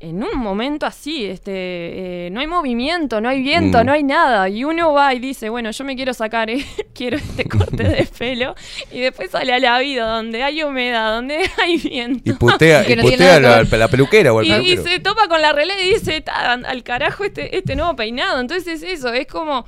en 0.09 0.21
un 0.23 0.37
momento 0.37 0.85
así, 0.85 1.25
este, 1.25 1.51
eh, 2.25 2.29
no 2.31 2.41
hay 2.41 2.47
movimiento, 2.47 3.21
no 3.21 3.29
hay 3.29 3.41
viento, 3.41 3.81
Mm. 3.81 3.85
no 3.85 3.91
hay 3.93 4.03
nada. 4.03 4.49
Y 4.49 4.63
uno 4.65 4.91
va 4.93 5.13
y 5.13 5.19
dice, 5.19 5.49
bueno, 5.49 5.71
yo 5.71 5.83
me 5.85 5.95
quiero 5.95 6.13
sacar, 6.13 6.49
eh, 6.49 6.65
quiero 6.93 7.17
este 7.17 7.45
corte 7.45 7.83
de 7.83 8.05
pelo. 8.17 8.53
Y 8.91 8.99
después 8.99 9.31
sale 9.31 9.53
a 9.53 9.59
la 9.59 9.79
vida 9.79 10.05
donde 10.05 10.43
hay 10.43 10.61
humedad, 10.63 11.15
donde 11.15 11.49
hay 11.61 11.77
viento. 11.77 12.29
Y 12.29 12.33
putea, 12.33 12.89
y 12.89 12.95
no 12.95 13.03
putea 13.03 13.39
la, 13.39 13.87
peluquera 13.87 14.33
o 14.33 14.41
el 14.41 14.47
Y, 14.47 14.73
y 14.73 14.77
se 14.77 14.99
topa 14.99 15.27
con 15.27 15.41
la 15.41 15.53
relé 15.53 15.73
y 15.85 15.93
dice, 15.93 16.19
"Ta, 16.21 16.53
al 16.53 16.83
carajo 16.83 17.23
este, 17.23 17.57
este 17.57 17.75
nuevo 17.75 17.95
peinado. 17.95 18.39
Entonces 18.41 18.81
es 18.81 18.99
eso, 18.99 19.13
es 19.13 19.27
como... 19.27 19.65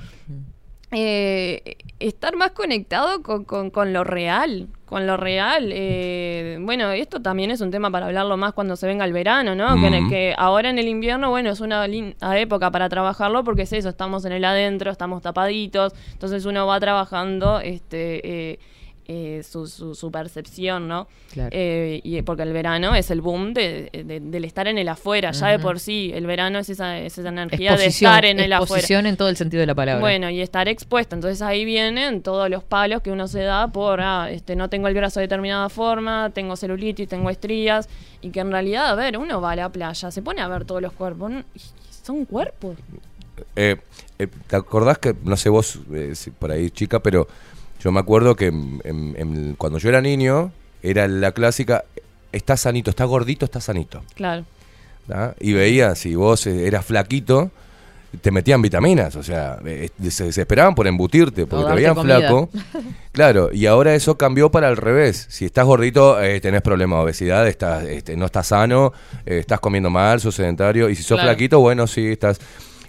eh, 0.91 1.77
estar 1.99 2.35
más 2.35 2.51
conectado 2.51 3.21
con, 3.23 3.45
con- 3.45 3.69
con 3.69 3.93
lo 3.93 4.03
real, 4.03 4.67
con 4.85 5.07
lo 5.07 5.15
real. 5.17 5.69
Eh, 5.71 6.57
bueno, 6.61 6.91
esto 6.91 7.21
también 7.21 7.51
es 7.51 7.61
un 7.61 7.71
tema 7.71 7.89
para 7.89 8.07
hablarlo 8.07 8.35
más 8.37 8.53
cuando 8.53 8.75
se 8.75 8.85
venga 8.87 9.05
el 9.05 9.13
verano, 9.13 9.55
¿no? 9.55 9.79
Que, 9.79 9.87
en 9.87 9.93
el- 9.93 10.01
Ujú. 10.03 10.09
que 10.09 10.35
ahora 10.37 10.69
en 10.69 10.77
el 10.77 10.87
invierno, 10.87 11.29
bueno, 11.29 11.49
es 11.51 11.61
una 11.61 11.87
linda 11.87 12.37
época 12.37 12.69
para 12.69 12.89
trabajarlo 12.89 13.43
porque 13.43 13.61
es 13.63 13.73
eso, 13.73 13.89
estamos 13.89 14.25
en 14.25 14.33
el 14.33 14.43
adentro, 14.43 14.91
estamos 14.91 15.21
tapaditos, 15.21 15.93
entonces 16.11 16.45
uno 16.45 16.67
va 16.67 16.79
trabajando 16.79 17.59
este 17.61 18.51
eh, 18.51 18.59
eh, 19.07 19.43
su, 19.47 19.67
su, 19.67 19.93
su 19.95 20.11
percepción, 20.11 20.87
¿no? 20.87 21.07
Claro. 21.31 21.49
Eh, 21.51 22.01
y 22.03 22.21
porque 22.23 22.43
el 22.43 22.53
verano 22.53 22.95
es 22.95 23.11
el 23.11 23.21
boom 23.21 23.53
de, 23.53 23.89
de- 24.05 24.19
del 24.19 24.45
estar 24.45 24.67
en 24.67 24.77
el 24.77 24.87
afuera, 24.89 25.31
ya 25.31 25.47
de 25.47 25.59
por 25.59 25.79
sí, 25.79 26.11
el 26.13 26.25
verano 26.25 26.59
es 26.59 26.69
esa, 26.69 26.97
es 26.99 27.17
esa 27.17 27.29
energía 27.29 27.75
de 27.77 27.85
estar 27.87 28.25
en 28.25 28.39
el 28.39 28.51
afuera. 28.53 28.79
exposición 28.79 29.05
en 29.05 29.17
todo 29.17 29.29
el 29.29 29.37
sentido 29.37 29.61
de 29.61 29.67
la 29.67 29.75
palabra. 29.75 29.99
Bueno, 30.01 30.29
y 30.29 30.41
estar 30.41 30.67
expuesta. 30.67 31.15
Entonces 31.15 31.41
ahí 31.41 31.65
vienen 31.65 32.21
todos 32.21 32.49
los 32.49 32.63
palos 32.63 33.01
que 33.01 33.11
uno 33.11 33.27
se 33.27 33.41
da 33.41 33.67
por, 33.67 34.01
ah, 34.01 34.29
este, 34.31 34.55
no 34.55 34.69
tengo 34.69 34.87
el 34.87 34.93
brazo 34.95 35.19
de 35.19 35.25
determinada 35.27 35.69
forma, 35.69 36.31
tengo 36.33 36.55
celulitis, 36.55 37.07
tengo 37.07 37.29
estrías. 37.29 37.87
Y 38.21 38.31
que 38.31 38.39
en 38.39 38.51
realidad, 38.51 38.87
a 38.89 38.95
ver, 38.95 39.17
uno 39.17 39.39
va 39.39 39.51
a 39.51 39.55
la 39.55 39.69
playa, 39.69 40.09
se 40.09 40.21
pone 40.23 40.41
a 40.41 40.47
ver 40.47 40.65
todos 40.65 40.81
los 40.81 40.93
cuerpos. 40.93 41.31
Son 42.03 42.25
cuerpos. 42.25 42.75
Eh, 43.55 43.75
eh, 44.17 44.27
¿Te 44.47 44.55
acordás 44.55 44.97
que, 44.97 45.13
no 45.23 45.35
sé 45.37 45.49
vos, 45.49 45.79
eh, 45.93 46.13
si 46.15 46.31
por 46.31 46.51
ahí 46.51 46.69
chica, 46.71 46.99
pero 46.99 47.27
yo 47.85 47.91
me 47.91 47.99
acuerdo 47.99 48.35
que 48.35 48.47
en- 48.47 48.81
en- 48.83 49.15
en- 49.17 49.55
cuando 49.55 49.77
yo 49.77 49.89
era 49.89 50.01
niño, 50.01 50.51
era 50.81 51.07
la 51.07 51.31
clásica, 51.31 51.85
está 52.31 52.57
sanito, 52.57 52.89
está 52.89 53.05
gordito, 53.05 53.45
está 53.45 53.61
sanito. 53.61 54.01
Claro. 54.15 54.43
Y 55.39 55.53
veía, 55.53 55.93
si 55.93 56.15
vos 56.15 56.47
eh, 56.47 56.65
eras 56.67 56.83
flaquito, 56.83 57.51
te 58.21 58.31
metían 58.31 58.61
vitaminas, 58.61 59.15
o 59.17 59.21
sea, 59.23 59.59
eh, 59.65 59.89
se 60.09 60.23
desesperaban 60.23 60.73
por 60.73 60.87
embutirte, 60.87 61.45
porque 61.45 61.65
te 61.69 61.75
veían 61.75 61.93
comida. 61.95 62.17
flaco. 62.19 62.49
Claro, 63.11 63.49
y 63.53 63.65
ahora 63.65 63.95
eso 63.95 64.17
cambió 64.17 64.49
para 64.51 64.67
el 64.67 64.75
revés. 64.75 65.27
Si 65.29 65.45
estás 65.45 65.63
gordito, 65.65 66.21
eh, 66.21 66.41
tenés 66.41 66.61
problemas 66.61 66.97
de 66.99 67.03
obesidad, 67.03 67.47
estás, 67.47 67.83
este, 67.85 68.17
no 68.17 68.25
estás 68.25 68.47
sano, 68.47 68.91
eh, 69.25 69.37
estás 69.39 69.61
comiendo 69.61 69.89
mal, 69.89 70.19
sos 70.19 70.35
sedentario. 70.35 70.89
Y 70.89 70.95
si 70.97 71.03
sos 71.03 71.15
Claro. 71.17 71.29
flaquito, 71.29 71.59
bueno, 71.61 71.87
sí, 71.87 72.07
estás... 72.07 72.39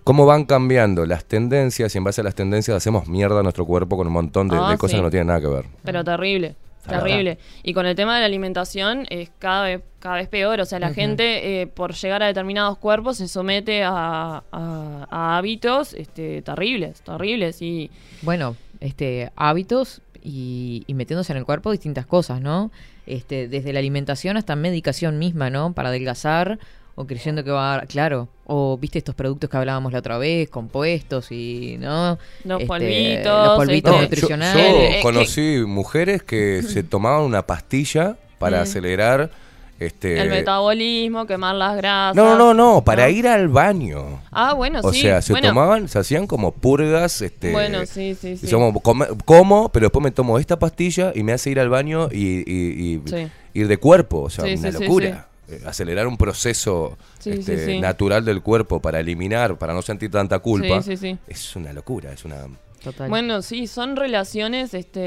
¿Cómo 0.07 0.25
van 0.25 0.45
cambiando 0.45 1.05
las 1.05 1.25
tendencias? 1.25 1.92
Y 1.92 1.99
en 1.99 2.05
base 2.05 2.21
a 2.21 2.25
las 2.25 2.37
tendencias 2.37 2.77
hacemos 2.77 3.09
mierda 3.09 3.40
a 3.40 3.42
nuestro 3.42 3.66
cuerpo 3.66 3.97
con 3.97 4.07
un 4.07 4.12
montón 4.12 4.47
de, 4.47 4.57
Ah, 4.57 4.71
de 4.71 4.79
cosas 4.79 4.92
sí. 4.92 4.97
que 4.99 5.03
no 5.03 5.11
tienen 5.11 5.27
nada 5.27 5.40
que 5.40 5.49
ver. 5.49 5.64
Pero 5.83 6.05
terrible. 6.05 6.55
Terrible. 6.87 7.38
Y 7.64 7.75
con 7.75 7.85
el 7.87 7.97
tema 7.97 8.14
de 8.14 8.21
la 8.21 8.27
alimentación 8.27 9.07
es 9.11 9.31
cada 9.40 9.64
vez, 9.64 9.81
cada 9.99 10.14
vez 10.14 10.29
peor. 10.29 10.61
O 10.61 10.64
sea, 10.64 10.79
la 10.79 10.95
gente, 10.95 11.62
eh, 11.62 11.66
por 11.66 11.92
llegar 11.95 12.23
a 12.23 12.27
determinados 12.27 12.79
cuerpos, 12.79 13.16
se 13.16 13.27
somete 13.27 13.83
a, 13.83 14.45
a- 14.53 15.07
a 15.11 15.37
hábitos 15.38 15.92
este, 15.95 16.42
terribles, 16.42 17.01
terribles. 17.01 17.61
Y 17.61 17.90
Bueno, 18.23 18.55
este, 18.79 19.33
hábitos 19.35 20.01
y, 20.23 20.85
y 20.87 20.95
metiéndose 20.95 21.33
en 21.33 21.38
el 21.38 21.45
cuerpo 21.45 21.73
distintas 21.73 22.07
cosas, 22.07 22.40
¿no? 22.40 22.71
Este, 23.07 23.49
desde 23.49 23.73
la 23.73 23.81
alimentación 23.81 24.37
hasta 24.37 24.55
medicación 24.55 25.19
misma, 25.19 25.51
¿no? 25.51 25.73
Para 25.73 25.88
adelgazar 25.88 26.61
o 26.96 27.06
creyendo 27.06 27.44
que 27.44 27.50
va 27.50 27.76
a... 27.76 27.80
Claro, 27.87 28.28
o 28.46 28.76
viste 28.78 28.98
estos 28.98 29.14
productos 29.14 29.48
que 29.48 29.56
hablábamos 29.56 29.92
la 29.92 29.98
otra 30.00 30.18
vez, 30.18 30.48
compuestos 30.48 31.30
y, 31.30 31.76
¿no? 31.78 32.18
Los 32.44 32.61
Este, 32.62 32.66
polvitos, 32.66 33.46
Los 33.46 33.56
polvitos 33.56 33.92
este, 33.94 34.02
nutricionales. 34.04 34.72
Yo, 34.72 34.78
Eh, 34.80 34.98
eh, 34.98 35.02
conocí 35.02 35.62
mujeres 35.66 36.22
que 36.22 36.62
se 36.68 36.82
tomaban 36.82 37.22
una 37.22 37.46
pastilla 37.46 38.16
para 38.38 38.59
Mm. 38.59 38.62
acelerar 38.62 39.30
este 39.78 40.18
el 40.22 40.30
metabolismo, 40.30 41.26
quemar 41.26 41.54
las 41.54 41.76
grasas. 41.76 42.16
No, 42.16 42.35
no, 42.38 42.54
no, 42.54 42.74
no, 42.76 42.82
para 42.85 43.11
ir 43.11 43.28
al 43.28 43.48
baño. 43.48 44.20
Ah, 44.30 44.54
bueno, 44.54 44.80
O 44.82 44.90
sí. 44.90 45.02
sea, 45.02 45.20
se 45.20 45.35
bueno, 45.35 45.48
tomaban, 45.48 45.88
se 45.88 45.98
hacían 45.98 46.26
como 46.26 46.52
purgas, 46.52 47.20
este 47.20 47.52
Bueno, 47.52 47.85
sí, 47.85 48.14
sí, 48.14 48.38
sí. 48.38 48.46
come- 48.82 49.09
como, 49.26 49.68
pero 49.68 49.85
después 49.87 50.02
me 50.02 50.11
tomo 50.12 50.38
esta 50.38 50.59
pastilla 50.59 51.12
y 51.14 51.22
me 51.22 51.35
hace 51.35 51.50
ir 51.50 51.61
al 51.61 51.68
baño 51.68 52.09
y, 52.11 52.38
y- 52.50 52.94
y 52.94 53.02
Sí. 53.04 53.28
ir 53.52 53.68
de 53.68 53.76
cuerpo, 53.76 54.22
o 54.22 54.30
sea, 54.30 54.44
Sí, 54.46 54.54
una 54.54 54.70
sí, 54.72 54.78
sí, 54.78 54.82
locura. 54.85 55.28
Eh, 55.48 55.62
Acelerar 55.64 56.06
un 56.06 56.16
proceso 56.16 56.98
Sí, 57.18 57.30
este, 57.30 57.59
sí, 57.59 57.72
sí. 57.72 57.80
natural 57.80 58.24
del 58.24 58.42
cuerpo 58.42 58.80
para 58.80 59.00
eliminar, 59.00 59.56
para 59.59 59.74
no 59.74 59.82
sentir 59.82 60.11
tanta 60.11 60.38
culpa. 60.40 60.82
Sí, 60.82 60.96
sí, 60.96 61.12
sí. 61.12 61.18
Es 61.28 61.54
una 61.56 61.72
locura, 61.72 62.12
es 62.12 62.24
una 62.24 62.46
Total. 62.82 63.09
Bueno, 63.09 63.42
sí, 63.42 63.66
son 63.66 63.96
relaciones 63.96 64.72
este, 64.74 65.00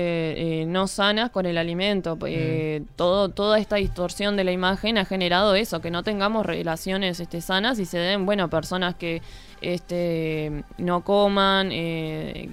eh, 0.61 0.65
no 0.65 0.87
sanas 0.87 1.29
con 1.29 1.45
el 1.45 1.57
alimento. 1.57 2.15
Mm. 2.15 2.25
Eh, 2.25 2.81
todo, 2.95 3.29
toda 3.29 3.57
esta 3.59 3.77
distorsión 3.77 4.35
de 4.35 4.43
la 4.43 4.51
imagen 4.51 4.97
ha 4.97 5.05
generado 5.05 5.55
eso, 5.55 5.79
que 5.79 5.91
no 5.91 6.03
tengamos 6.03 6.45
relaciones 6.45 7.19
este, 7.19 7.41
sanas 7.41 7.79
y 7.79 7.85
se 7.85 7.97
den, 7.97 8.25
bueno, 8.25 8.49
personas 8.49 8.95
que 8.95 9.21
este, 9.61 10.63
no 10.77 11.03
coman, 11.03 11.69
eh, 11.71 12.49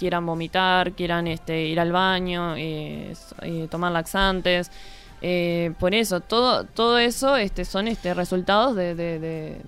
quieran 0.00 0.24
vomitar, 0.24 0.92
quieran 0.92 1.26
este, 1.26 1.66
ir 1.66 1.78
al 1.78 1.92
baño, 1.92 2.56
eh, 2.56 3.12
eh, 3.42 3.68
tomar 3.70 3.92
laxantes. 3.92 4.70
Eh, 5.22 5.72
por 5.78 5.94
eso, 5.94 6.20
todo, 6.20 6.64
todo 6.64 6.98
eso 6.98 7.36
este, 7.36 7.64
son 7.64 7.88
este, 7.88 8.14
resultados 8.14 8.74
de, 8.76 8.94
de- 8.94 9.18
de- 9.18 9.60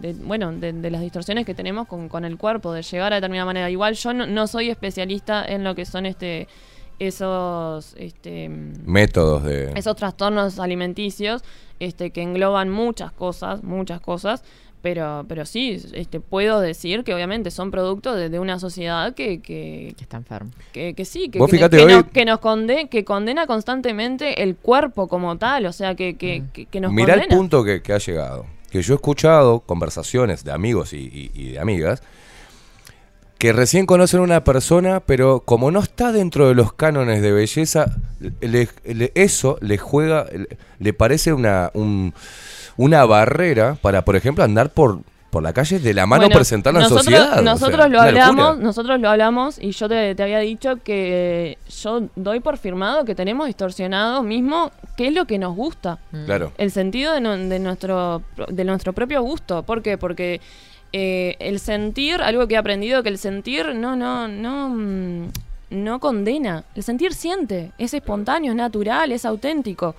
de, 0.00 0.12
bueno, 0.14 0.52
de, 0.52 0.72
de 0.72 0.90
las 0.90 1.00
distorsiones 1.02 1.44
que 1.44 1.54
tenemos 1.54 1.86
con, 1.88 2.08
con 2.08 2.24
el 2.24 2.38
cuerpo, 2.38 2.72
de 2.72 2.82
llegar 2.82 3.12
a 3.12 3.16
determinada 3.16 3.44
manera. 3.46 3.68
Igual 3.68 3.94
yo 3.94 4.14
no, 4.14 4.26
no 4.26 4.46
soy 4.46 4.70
especialista 4.70 5.44
en 5.44 5.64
lo 5.64 5.74
que 5.74 5.84
son 5.84 6.06
este 6.06 6.48
esos 6.98 7.94
este 7.98 8.48
métodos 8.48 9.42
de... 9.44 9.72
esos 9.74 9.96
trastornos 9.96 10.58
alimenticios 10.58 11.42
este 11.78 12.10
que 12.10 12.22
engloban 12.22 12.68
muchas 12.68 13.10
cosas, 13.10 13.62
muchas 13.64 14.00
cosas, 14.00 14.44
pero 14.82 15.24
pero 15.28 15.44
sí, 15.46 15.80
este 15.92 16.20
puedo 16.20 16.60
decir 16.60 17.04
que 17.04 17.14
obviamente 17.14 17.50
son 17.50 17.70
producto 17.70 18.14
de, 18.14 18.28
de 18.28 18.38
una 18.38 18.58
sociedad 18.58 19.14
que, 19.14 19.40
que, 19.40 19.94
que 19.96 20.02
está 20.02 20.16
enfermo. 20.16 20.50
que, 20.72 20.94
que 20.94 21.04
sí, 21.04 21.28
que, 21.28 21.38
que- 21.38 21.48
fíjate, 21.48 21.76
que 21.78 21.84
hoy- 21.84 21.92
nos, 21.92 22.04
que 22.04 22.24
nos 22.24 22.38
conde- 22.40 22.88
que 22.88 23.04
condena 23.04 23.46
constantemente 23.46 24.42
el 24.42 24.56
cuerpo 24.56 25.08
como 25.08 25.36
tal, 25.38 25.66
o 25.66 25.72
sea, 25.72 25.94
que, 25.94 26.16
que, 26.16 26.44
que, 26.52 26.66
que 26.66 26.80
nos 26.80 26.92
Mirá 26.92 27.14
el 27.14 27.28
punto 27.28 27.62
que, 27.64 27.82
que 27.82 27.92
ha 27.92 27.98
llegado. 27.98 28.46
Que 28.70 28.82
yo 28.82 28.94
he 28.94 28.96
escuchado 28.96 29.60
conversaciones 29.60 30.44
de 30.44 30.52
amigos 30.52 30.92
y, 30.92 30.98
y- 30.98 31.30
y 31.34 31.52
de 31.52 31.58
amigas 31.58 32.02
que 33.38 33.54
recién 33.54 33.86
conocen 33.86 34.20
a 34.20 34.22
una 34.22 34.44
persona, 34.44 35.00
pero 35.00 35.40
como 35.40 35.70
no 35.70 35.80
está 35.80 36.12
dentro 36.12 36.46
de 36.48 36.54
los 36.54 36.74
cánones 36.74 37.22
de 37.22 37.32
belleza, 37.32 37.86
le- 38.40 38.68
le- 38.84 39.12
eso 39.14 39.56
le 39.62 39.78
juega, 39.78 40.26
le, 40.30 40.46
le 40.78 40.92
parece 40.92 41.32
una, 41.32 41.70
un- 41.72 42.12
una 42.80 43.04
barrera 43.04 43.76
para, 43.82 44.04
por 44.04 44.16
ejemplo, 44.16 44.42
andar 44.42 44.70
por, 44.70 45.00
por 45.30 45.42
la 45.42 45.52
calle 45.52 45.78
de 45.78 45.92
la 45.94 46.06
mano 46.06 46.22
Bueno, 46.24 46.34
presentarla 46.36 46.80
en 46.80 46.84
nosotros, 46.84 47.04
sociedad. 47.04 47.30
o 47.30 47.34
sea, 47.34 47.42
Nosotros 47.42 47.90
lo 47.90 48.00
hablamos, 48.00 48.36
locura. 48.48 48.64
nosotros 48.64 49.00
lo 49.00 49.10
hablamos 49.10 49.58
y 49.58 49.72
yo 49.72 49.88
te, 49.88 50.14
te 50.14 50.22
había 50.22 50.38
dicho 50.38 50.76
que 50.82 51.58
yo 51.82 52.02
doy 52.16 52.40
por 52.40 52.56
firmado 52.56 53.04
que 53.04 53.14
tenemos 53.14 53.46
distorsionado 53.46 54.22
mismo 54.22 54.70
qué 54.96 55.08
es 55.08 55.14
lo 55.14 55.26
que 55.26 55.38
nos 55.38 55.54
gusta. 55.54 55.98
Claro. 56.26 56.52
El 56.58 56.70
sentido 56.70 57.12
de, 57.12 57.20
nu- 57.20 57.48
de 57.48 57.58
nuestro 57.58 58.22
de 58.48 58.64
nuestro 58.64 58.92
propio 58.92 59.20
gusto. 59.22 59.62
¿Por 59.62 59.82
qué? 59.82 59.98
Porque 59.98 60.40
eh, 60.92 61.36
el 61.38 61.60
sentir, 61.60 62.20
algo 62.22 62.48
que 62.48 62.54
he 62.54 62.58
aprendido, 62.58 63.02
que 63.02 63.10
el 63.10 63.18
sentir 63.18 63.74
no, 63.74 63.94
no, 63.94 64.26
no, 64.26 64.68
mm, 64.70 65.28
no 65.70 66.00
condena. 66.00 66.64
El 66.74 66.82
sentir 66.82 67.12
siente, 67.14 67.72
es 67.78 67.94
espontáneo, 67.94 68.50
es 68.52 68.56
natural, 68.56 69.12
es 69.12 69.24
auténtico. 69.24 69.94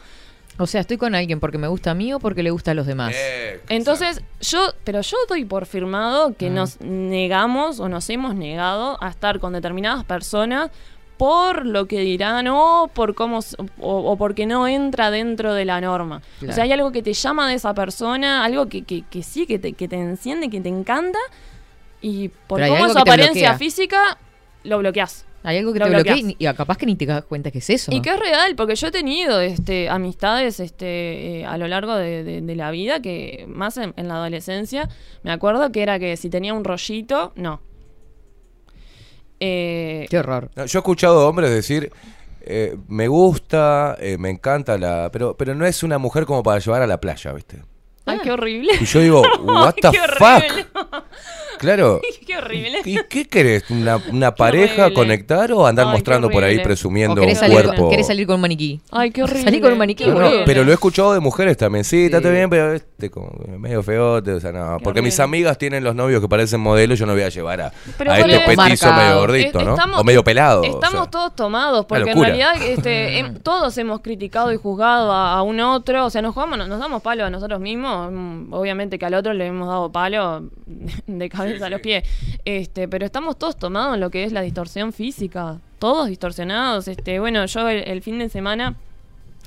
O 0.61 0.67
sea, 0.67 0.81
estoy 0.81 0.97
con 0.97 1.15
alguien 1.15 1.39
porque 1.39 1.57
me 1.57 1.67
gusta 1.67 1.91
a 1.91 1.93
mí 1.93 2.13
o 2.13 2.19
porque 2.19 2.43
le 2.43 2.51
gusta 2.51 2.71
a 2.71 2.73
los 2.73 2.85
demás. 2.85 3.13
Eh, 3.15 3.59
Entonces, 3.69 4.21
yo, 4.41 4.73
pero 4.83 5.01
yo 5.01 5.17
doy 5.27 5.43
por 5.45 5.65
firmado 5.65 6.35
que 6.37 6.47
Ah. 6.47 6.51
nos 6.51 6.79
negamos 6.81 7.79
o 7.79 7.89
nos 7.89 8.09
hemos 8.09 8.35
negado 8.35 8.97
a 9.03 9.09
estar 9.09 9.39
con 9.39 9.53
determinadas 9.53 10.03
personas 10.03 10.69
por 11.17 11.65
lo 11.67 11.85
que 11.87 11.99
dirán 11.99 12.47
o 12.47 12.89
por 12.93 13.13
cómo 13.13 13.39
o, 13.79 14.11
o 14.11 14.17
porque 14.17 14.45
no 14.47 14.67
entra 14.67 15.11
dentro 15.11 15.53
de 15.53 15.65
la 15.65 15.79
norma. 15.81 16.21
O 16.47 16.51
sea, 16.51 16.63
hay 16.63 16.71
algo 16.71 16.91
que 16.91 17.03
te 17.03 17.13
llama 17.13 17.47
de 17.47 17.55
esa 17.55 17.73
persona, 17.73 18.43
algo 18.43 18.67
que, 18.67 18.83
que, 18.83 19.03
que 19.09 19.21
sí, 19.21 19.45
que 19.45 19.59
te, 19.59 19.73
que 19.73 19.87
te 19.87 19.97
enciende, 19.97 20.49
que 20.49 20.61
te 20.61 20.69
encanta 20.69 21.19
y 22.01 22.29
por 22.47 22.59
Pero 22.59 22.73
cómo 22.73 22.85
es 22.87 22.93
su 22.93 22.97
apariencia 22.99 23.49
bloquea. 23.51 23.57
física 23.57 24.17
lo 24.63 24.79
bloqueas. 24.79 25.25
Hay 25.43 25.57
algo 25.57 25.73
que 25.73 25.79
Lo 25.79 25.85
te 25.85 25.91
bloquea 25.91 26.17
y, 26.17 26.35
y 26.37 26.53
capaz 26.53 26.77
que 26.77 26.85
ni 26.85 26.95
te 26.95 27.05
das 27.07 27.23
cuenta 27.25 27.49
que 27.49 27.57
es 27.59 27.69
eso. 27.69 27.91
Y 27.91 28.01
que 28.01 28.11
es 28.11 28.19
real, 28.19 28.55
porque 28.55 28.75
yo 28.75 28.87
he 28.87 28.91
tenido 28.91 29.41
este, 29.41 29.89
amistades 29.89 30.59
este, 30.59 31.39
eh, 31.39 31.45
a 31.45 31.57
lo 31.57 31.67
largo 31.67 31.95
de, 31.95 32.23
de- 32.23 32.41
de 32.41 32.55
la 32.55 32.69
vida, 32.71 33.01
que 33.01 33.45
más 33.47 33.77
en, 33.77 33.93
en 33.97 34.07
la 34.07 34.15
adolescencia, 34.15 34.87
me 35.23 35.31
acuerdo 35.31 35.71
que 35.71 35.81
era 35.81 35.97
que 35.97 36.15
si 36.17 36.29
tenía 36.29 36.53
un 36.53 36.63
rollito, 36.63 37.33
no. 37.35 37.59
Eh, 39.39 40.05
Qué 40.09 40.19
horror. 40.19 40.51
No, 40.55 40.65
yo 40.65 40.79
he 40.79 40.81
escuchado 40.81 41.27
hombres 41.27 41.49
decir, 41.49 41.91
eh, 42.41 42.77
me 42.87 43.07
gusta, 43.07 43.97
eh, 43.99 44.17
me 44.19 44.29
encanta 44.29 44.77
la... 44.77 45.09
Pero, 45.11 45.35
pero 45.35 45.55
no 45.55 45.65
es 45.65 45.81
una 45.83 45.97
mujer 45.97 46.25
como 46.25 46.43
para 46.43 46.59
llevar 46.59 46.81
a 46.83 46.87
la 46.87 46.99
playa, 46.99 47.31
¿viste? 47.33 47.61
ay, 48.05 48.19
qué 48.23 48.31
horrible. 48.31 48.73
Y 48.79 48.85
yo 48.85 48.99
digo, 48.99 49.21
what 49.43 49.73
the 49.75 49.89
qué 49.91 49.99
fuck? 50.17 51.03
Claro. 51.61 52.01
qué 52.27 52.37
horrible. 52.37 52.79
¿Y 52.85 52.97
qué 53.07 53.25
querés? 53.25 53.69
¿Una, 53.69 53.97
una 54.11 54.33
pareja, 54.33 54.85
horrible. 54.85 54.93
conectar 54.95 55.51
o 55.53 55.65
andar 55.67 55.85
Ay, 55.87 55.93
mostrando 55.93 56.29
por 56.29 56.43
ahí. 56.43 56.57
O 56.57 56.63
presumiendo 56.63 57.13
un 57.13 57.19
querés 57.21 57.37
salir, 57.39 57.61
cuerpo? 57.63 57.89
querés 57.89 58.07
salir 58.07 58.25
con 58.25 58.35
un 58.35 58.41
maniquí. 58.41 58.81
Ay, 58.91 59.11
qué 59.11 59.23
horrible. 59.23 59.43
Salí 59.43 59.61
con 59.61 59.71
un 59.71 59.77
maniquí, 59.77 60.05
No, 60.05 60.19
pero 60.45 60.63
lo 60.63 60.71
he 60.71 60.73
escuchado 60.73 61.13
de 61.13 61.19
mujeres 61.19 61.55
también. 61.57 61.83
Sí, 61.85 62.09
todo 62.09 62.31
bien, 62.31 62.49
pero 62.49 62.73
viste, 62.73 63.09
como 63.11 63.31
medio 63.59 63.83
feote, 63.83 64.33
o 64.33 64.39
sea, 64.39 64.51
no. 64.51 64.77
Qué 64.79 64.83
Porque 64.83 65.01
mis 65.01 65.19
amigas 65.19 65.57
tienen 65.57 65.83
los 65.83 65.93
novios 65.95 66.19
que 66.21 66.27
parecen 66.27 66.59
modelos, 66.61 66.97
yo 66.97 67.05
no 67.05 67.13
voy 67.13 67.21
a 67.21 67.29
llevar 67.29 67.61
a, 67.61 67.71
Pero 67.97 68.11
a 68.11 68.19
este 68.19 68.31
eso- 68.35 68.45
petizo 68.45 68.85
Marcado. 68.87 68.95
medio 69.09 69.19
gordito, 69.19 69.59
Eh, 69.59 69.65
¿no? 69.65 69.71
estamos- 69.75 69.99
o 69.99 70.03
medio 70.03 70.23
pelado. 70.23 70.61
o 70.61 70.65
Estamos 70.65 71.01
sea. 71.03 71.11
todos 71.11 71.35
tomados, 71.35 71.85
porque 71.85 72.11
en 72.11 72.19
realidad 72.21 72.53
este, 72.61 73.17
em, 73.19 73.35
todos 73.35 73.77
hemos 73.77 74.01
criticado 74.01 74.51
y 74.51 74.57
juzgado 74.57 75.11
a, 75.11 75.33
a 75.33 75.43
un 75.43 75.59
otro, 75.59 76.05
o 76.05 76.09
sea, 76.09 76.21
nos 76.21 76.33
jugamos, 76.33 76.57
nos 76.57 76.79
damos 76.79 77.01
palo 77.01 77.25
a 77.25 77.29
nosotros 77.29 77.59
mismos, 77.59 78.11
mm, 78.11 78.53
obviamente 78.53 78.97
que 78.97 79.05
al 79.05 79.13
otro 79.13 79.33
le 79.33 79.45
hemos 79.47 79.67
dado 79.67 79.91
palo 79.91 80.43
de 81.07 81.29
cabeza 81.29 81.50
a 81.59 81.69
los 81.69 81.81
pies, 81.81 82.03
este, 82.45 82.87
pero 82.87 83.05
estamos 83.05 83.37
todos 83.37 83.57
tomados 83.57 83.95
en 83.95 83.99
lo 84.01 84.09
que 84.09 84.23
es 84.23 84.31
la 84.31 84.41
distorsión 84.41 84.93
física, 84.93 85.57
todos 85.79 86.07
distorsionados, 86.07 86.87
este, 86.87 87.19
bueno, 87.19 87.45
yo 87.45 87.67
el, 87.67 87.77
el 87.87 88.01
fin 88.01 88.19
de 88.19 88.29
semana 88.29 88.75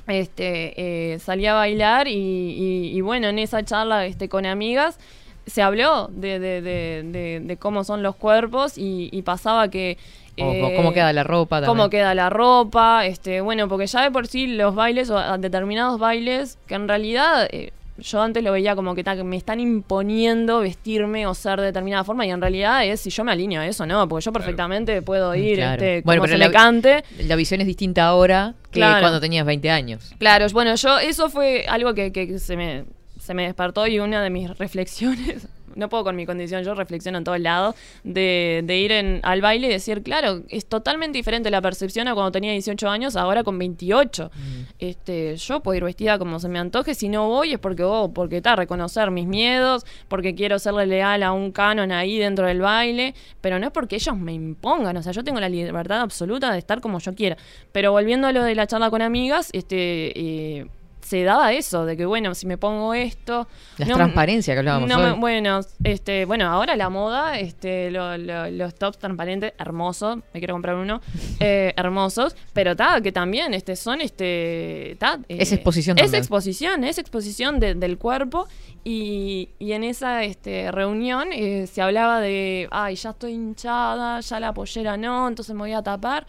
este, 0.07 1.13
eh, 1.13 1.19
salí 1.19 1.45
a 1.47 1.53
bailar 1.55 2.07
y, 2.07 2.11
y- 2.13 2.91
y 2.95 3.01
bueno, 3.01 3.27
en 3.27 3.39
esa 3.39 3.63
charla 3.63 4.05
este, 4.05 4.29
con 4.29 4.45
amigas 4.45 4.99
se 5.47 5.61
habló 5.61 6.07
de, 6.11 6.39
de- 6.39 6.61
de- 6.61 7.03
de- 7.05 7.39
de 7.43 7.57
cómo 7.57 7.83
son 7.83 8.03
los 8.03 8.15
cuerpos 8.15 8.77
y, 8.77 9.09
y 9.11 9.21
pasaba 9.23 9.69
que... 9.69 9.97
Eh, 10.37 10.73
cómo 10.75 10.91
queda 10.91 11.13
la 11.13 11.23
ropa 11.23 11.57
también. 11.57 11.69
cómo 11.77 11.89
queda 11.89 12.13
la 12.13 12.29
ropa, 12.29 13.05
este, 13.05 13.39
bueno, 13.41 13.67
porque 13.69 13.87
ya 13.87 14.01
de 14.03 14.11
por 14.11 14.27
sí 14.27 14.47
los 14.47 14.75
bailes 14.75 15.09
o 15.09 15.37
determinados 15.37 15.97
bailes 15.99 16.57
que 16.67 16.75
en 16.75 16.87
realidad 16.89 17.47
eh, 17.51 17.71
yo 17.97 18.21
antes 18.21 18.43
lo 18.43 18.51
veía 18.51 18.75
como 18.75 18.93
que, 18.93 19.03
me 19.23 19.37
están 19.37 19.59
imponiendo 19.59 20.59
vestirme 20.59 21.25
o 21.27 21.33
ser 21.33 21.59
de 21.59 21.67
determinada 21.67 22.03
forma 22.03 22.25
y 22.25 22.31
en 22.31 22.41
realidad 22.41 22.85
es 22.85 22.99
si 23.01 23.09
yo 23.09 23.23
me 23.23 23.31
alineo 23.31 23.61
a 23.61 23.67
eso, 23.67 23.85
¿no? 23.85 24.07
Porque 24.09 24.25
yo 24.25 24.33
perfectamente 24.33 25.01
puedo 25.01 25.33
ir 25.35 25.55
Claro. 25.57 25.73
este, 25.81 26.01
Bueno, 26.03 26.19
como 26.21 26.27
pero 26.27 26.33
se 26.33 26.37
la- 26.39 26.47
me 26.47 26.53
cante. 26.53 27.03
La 27.27 27.35
visión 27.35 27.61
es 27.61 27.67
distinta 27.67 28.05
ahora 28.05 28.53
que 28.71 28.79
Claro. 28.79 28.99
cuando 29.01 29.21
tenías 29.21 29.45
20 29.45 29.69
años. 29.71 30.13
Claro, 30.19 30.45
bueno, 30.51 30.75
yo 30.75 30.99
eso 30.99 31.29
fue 31.29 31.65
algo 31.69 31.93
que, 31.93 32.11
que 32.11 32.37
se, 32.39 32.57
me, 32.57 32.83
se 33.19 33.33
me 33.33 33.43
despertó 33.43 33.87
y 33.87 33.99
una 33.99 34.21
de 34.21 34.29
mis 34.29 34.49
reflexiones, 34.57 35.47
no 35.75 35.89
puedo 35.89 36.03
con 36.03 36.15
mi 36.15 36.25
condición, 36.25 36.63
yo 36.63 36.73
reflexiono 36.73 37.17
en 37.17 37.23
todos 37.23 37.39
lados, 37.39 37.75
de, 38.03 38.61
de 38.63 38.77
ir 38.77 38.91
en, 38.91 39.19
al 39.23 39.41
baile 39.41 39.67
y 39.67 39.69
decir, 39.69 40.01
claro, 40.03 40.43
es 40.49 40.65
totalmente 40.65 41.17
diferente 41.17 41.49
la 41.51 41.61
percepción 41.61 42.07
a 42.07 42.13
cuando 42.13 42.31
tenía 42.31 42.51
18 42.51 42.89
años, 42.89 43.15
ahora 43.15 43.43
con 43.43 43.57
28. 43.57 44.31
este 44.79 45.35
Yo 45.37 45.59
puedo 45.61 45.77
ir 45.77 45.83
vestida 45.83 46.17
como 46.17 46.39
se 46.39 46.49
me 46.49 46.59
antoje, 46.59 46.95
si 46.95 47.09
no 47.09 47.27
voy 47.27 47.53
es 47.53 47.59
porque, 47.59 47.83
oh, 47.83 48.11
porque 48.13 48.37
está, 48.37 48.55
reconocer 48.55 49.11
mis 49.11 49.27
miedos, 49.27 49.85
porque 50.07 50.35
quiero 50.35 50.59
serle 50.59 50.85
leal 50.85 51.23
a 51.23 51.31
un 51.31 51.51
canon 51.51 51.91
ahí 51.91 52.17
dentro 52.17 52.47
del 52.47 52.61
baile, 52.61 53.13
pero 53.41 53.59
no 53.59 53.67
es 53.67 53.71
porque 53.71 53.95
ellos 53.95 54.17
me 54.17 54.33
impongan, 54.33 54.97
o 54.97 55.03
sea, 55.03 55.11
yo 55.11 55.23
tengo 55.23 55.39
la 55.39 55.49
libertad 55.49 56.01
absoluta 56.01 56.51
de 56.51 56.59
estar 56.59 56.81
como 56.81 56.99
yo 56.99 57.13
quiera. 57.13 57.37
Pero 57.71 57.91
volviendo 57.91 58.27
a 58.27 58.31
lo 58.31 58.43
de 58.43 58.55
la 58.55 58.67
charla 58.67 58.89
con 58.89 59.01
amigas, 59.01 59.49
este... 59.53 60.19
eh, 60.19 60.65
se 61.05 61.23
daba 61.23 61.53
eso, 61.53 61.85
de 61.85 61.95
que 61.95 62.05
bueno, 62.07 62.33
si 62.33 62.47
me 62.47 62.57
pongo 62.57 62.95
esto... 62.95 63.47
La 63.77 63.85
transparencia 63.93 64.55
que 64.55 64.59
hablábamos 64.59 64.89
no 64.89 64.97
me- 64.97 65.11
bueno, 65.19 65.59
este, 65.83 66.25
bueno, 66.25 66.47
ahora 66.49 66.75
la 66.75 66.89
moda, 66.89 67.37
este, 67.37 67.91
lo- 67.91 68.17
lo- 68.17 68.49
los 68.49 68.73
tops 68.73 68.97
transparentes, 68.97 69.53
hermosos, 69.59 70.17
me 70.33 70.39
quiero 70.39 70.55
comprar 70.55 70.75
uno, 70.77 71.01
eh, 71.39 71.73
hermosos, 71.77 72.35
pero 72.53 72.75
ta, 72.75 73.01
que 73.01 73.11
también 73.11 73.53
este, 73.53 73.75
son, 73.75 74.01
este, 74.01 74.97
ta, 74.99 75.19
eh, 75.29 75.37
Es 75.41 75.51
exposición 75.51 75.99
Es 75.99 76.11
exposición, 76.13 76.83
es 76.83 76.97
exposición 76.97 77.59
de- 77.59 77.75
del 77.75 77.99
cuerpo 77.99 78.47
y, 78.83 79.49
y 79.59 79.73
en 79.73 79.83
esa 79.83 80.23
este, 80.23 80.71
reunión 80.71 81.27
eh, 81.33 81.67
se 81.67 81.83
hablaba 81.83 82.19
de, 82.19 82.67
ay, 82.71 82.95
ya 82.95 83.11
estoy 83.11 83.33
hinchada, 83.33 84.19
ya 84.21 84.39
la 84.39 84.53
pollera 84.55 84.97
no, 84.97 85.27
entonces 85.27 85.53
me 85.53 85.61
voy 85.61 85.73
a 85.73 85.83
tapar. 85.83 86.25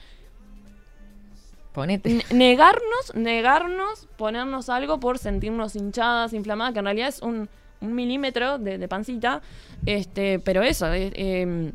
Ponete. 1.77 2.25
Negarnos, 2.33 3.15
negarnos, 3.15 4.09
ponernos 4.17 4.71
algo 4.71 4.99
por 4.99 5.19
sentirnos 5.19 5.77
hinchadas, 5.77 6.33
inflamadas, 6.33 6.73
que 6.73 6.79
en 6.79 6.87
realidad 6.87 7.09
es 7.09 7.21
un, 7.21 7.51
un 7.83 7.95
milímetro 7.95 8.57
de, 8.57 8.79
de 8.79 8.89
pancita, 8.89 9.43
este, 9.85 10.39
pero 10.39 10.63
eso, 10.63 10.91
eh, 10.95 11.13
eh, 11.15 11.73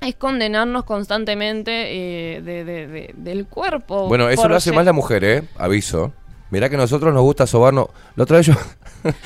es 0.00 0.14
condenarnos 0.14 0.84
constantemente 0.84 1.70
eh, 2.36 2.40
de- 2.40 2.64
de- 2.64 2.86
de- 2.86 3.14
del 3.14 3.46
cuerpo. 3.46 4.08
Bueno, 4.08 4.30
eso 4.30 4.48
lo 4.48 4.56
hace 4.56 4.72
más 4.72 4.86
la 4.86 4.94
mujer, 4.94 5.22
¿eh? 5.22 5.42
Aviso. 5.58 6.14
Mirá 6.50 6.68
que 6.70 6.76
nosotros 6.76 7.12
nos 7.12 7.22
gusta 7.22 7.46
sobarnos. 7.46 7.86
La 8.14 8.22
otra 8.24 8.38
vez 8.38 8.46
yo. 8.46 8.54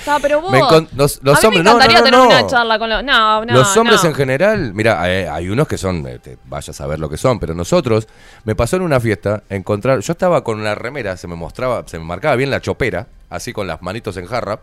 Ah, 0.07 0.19
pero 0.21 0.41
vos, 0.43 0.51
Me 0.53 0.59
los- 0.95 1.21
los 1.23 1.43
a 1.45 1.49
mí 1.49 1.57
hombres- 1.57 1.59
me 1.59 1.63
no, 1.65 1.73
no, 1.73 1.79
no, 1.79 1.87
tener 1.87 2.13
no. 2.13 2.27
una 2.27 2.47
charla 2.47 2.79
con 2.79 2.91
los... 2.91 3.03
No, 3.03 3.45
no, 3.47 3.55
los 3.55 3.75
hombres 3.79 4.03
no. 4.03 4.11
en 4.11 4.15
general, 4.15 4.75
mira, 4.75 5.01
hay, 5.01 5.23
hay 5.25 5.49
unos 5.49 5.67
que 5.67 5.79
son, 5.79 6.07
eh, 6.07 6.19
te 6.19 6.37
vayas 6.45 6.79
a 6.83 6.87
ver 6.87 6.99
lo 6.99 7.09
que 7.09 7.17
son, 7.17 7.39
pero 7.39 7.55
nosotros, 7.55 8.07
me 8.45 8.55
pasó 8.55 8.77
en 8.77 8.83
una 8.83 9.01
fiesta 9.01 9.43
encontrar, 9.49 10.01
yo 10.01 10.13
estaba 10.13 10.45
con 10.45 10.61
una 10.61 10.75
remera, 10.75 11.17
se 11.17 11.27
me 11.29 11.35
mostraba, 11.35 11.85
se 11.87 11.99
me 11.99 12.05
marcaba 12.05 12.37
bien 12.37 12.51
la 12.51 12.61
chopera, 12.61 13.07
así 13.31 13.55
con 13.55 13.67
las 13.67 13.81
manitos 13.81 14.19
en 14.19 14.27
jarra, 14.27 14.61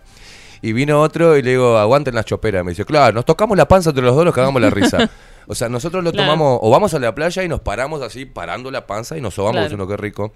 y 0.62 0.72
vino 0.74 1.02
otro 1.02 1.36
y 1.36 1.42
le 1.42 1.52
digo, 1.52 1.80
aguanten 1.80 2.14
la 2.14 2.24
chopera, 2.24 2.64
me 2.64 2.72
dice, 2.74 2.86
claro, 2.86 3.14
nos 3.16 3.26
tocamos 3.26 3.58
la 3.58 3.68
panza 3.68 3.90
entre 3.90 4.04
los 4.06 4.16
dos, 4.16 4.24
nos 4.26 4.36
cagamos 4.36 4.62
la 4.62 4.70
risa. 4.70 5.10
O 5.50 5.56
sea, 5.56 5.70
nosotros 5.70 6.04
lo 6.04 6.12
Claro. 6.12 6.28
tomamos, 6.28 6.60
o 6.62 6.70
vamos 6.70 6.94
a 6.94 7.00
la 7.00 7.16
playa 7.16 7.42
y 7.42 7.48
nos 7.48 7.62
paramos 7.62 8.02
así, 8.02 8.26
parando 8.26 8.70
la 8.70 8.86
panza 8.86 9.18
y 9.18 9.22
nos 9.22 9.34
sobamos, 9.34 9.62
Claro. 9.62 9.76
uno 9.76 9.88
que 9.88 9.96
rico. 9.96 10.34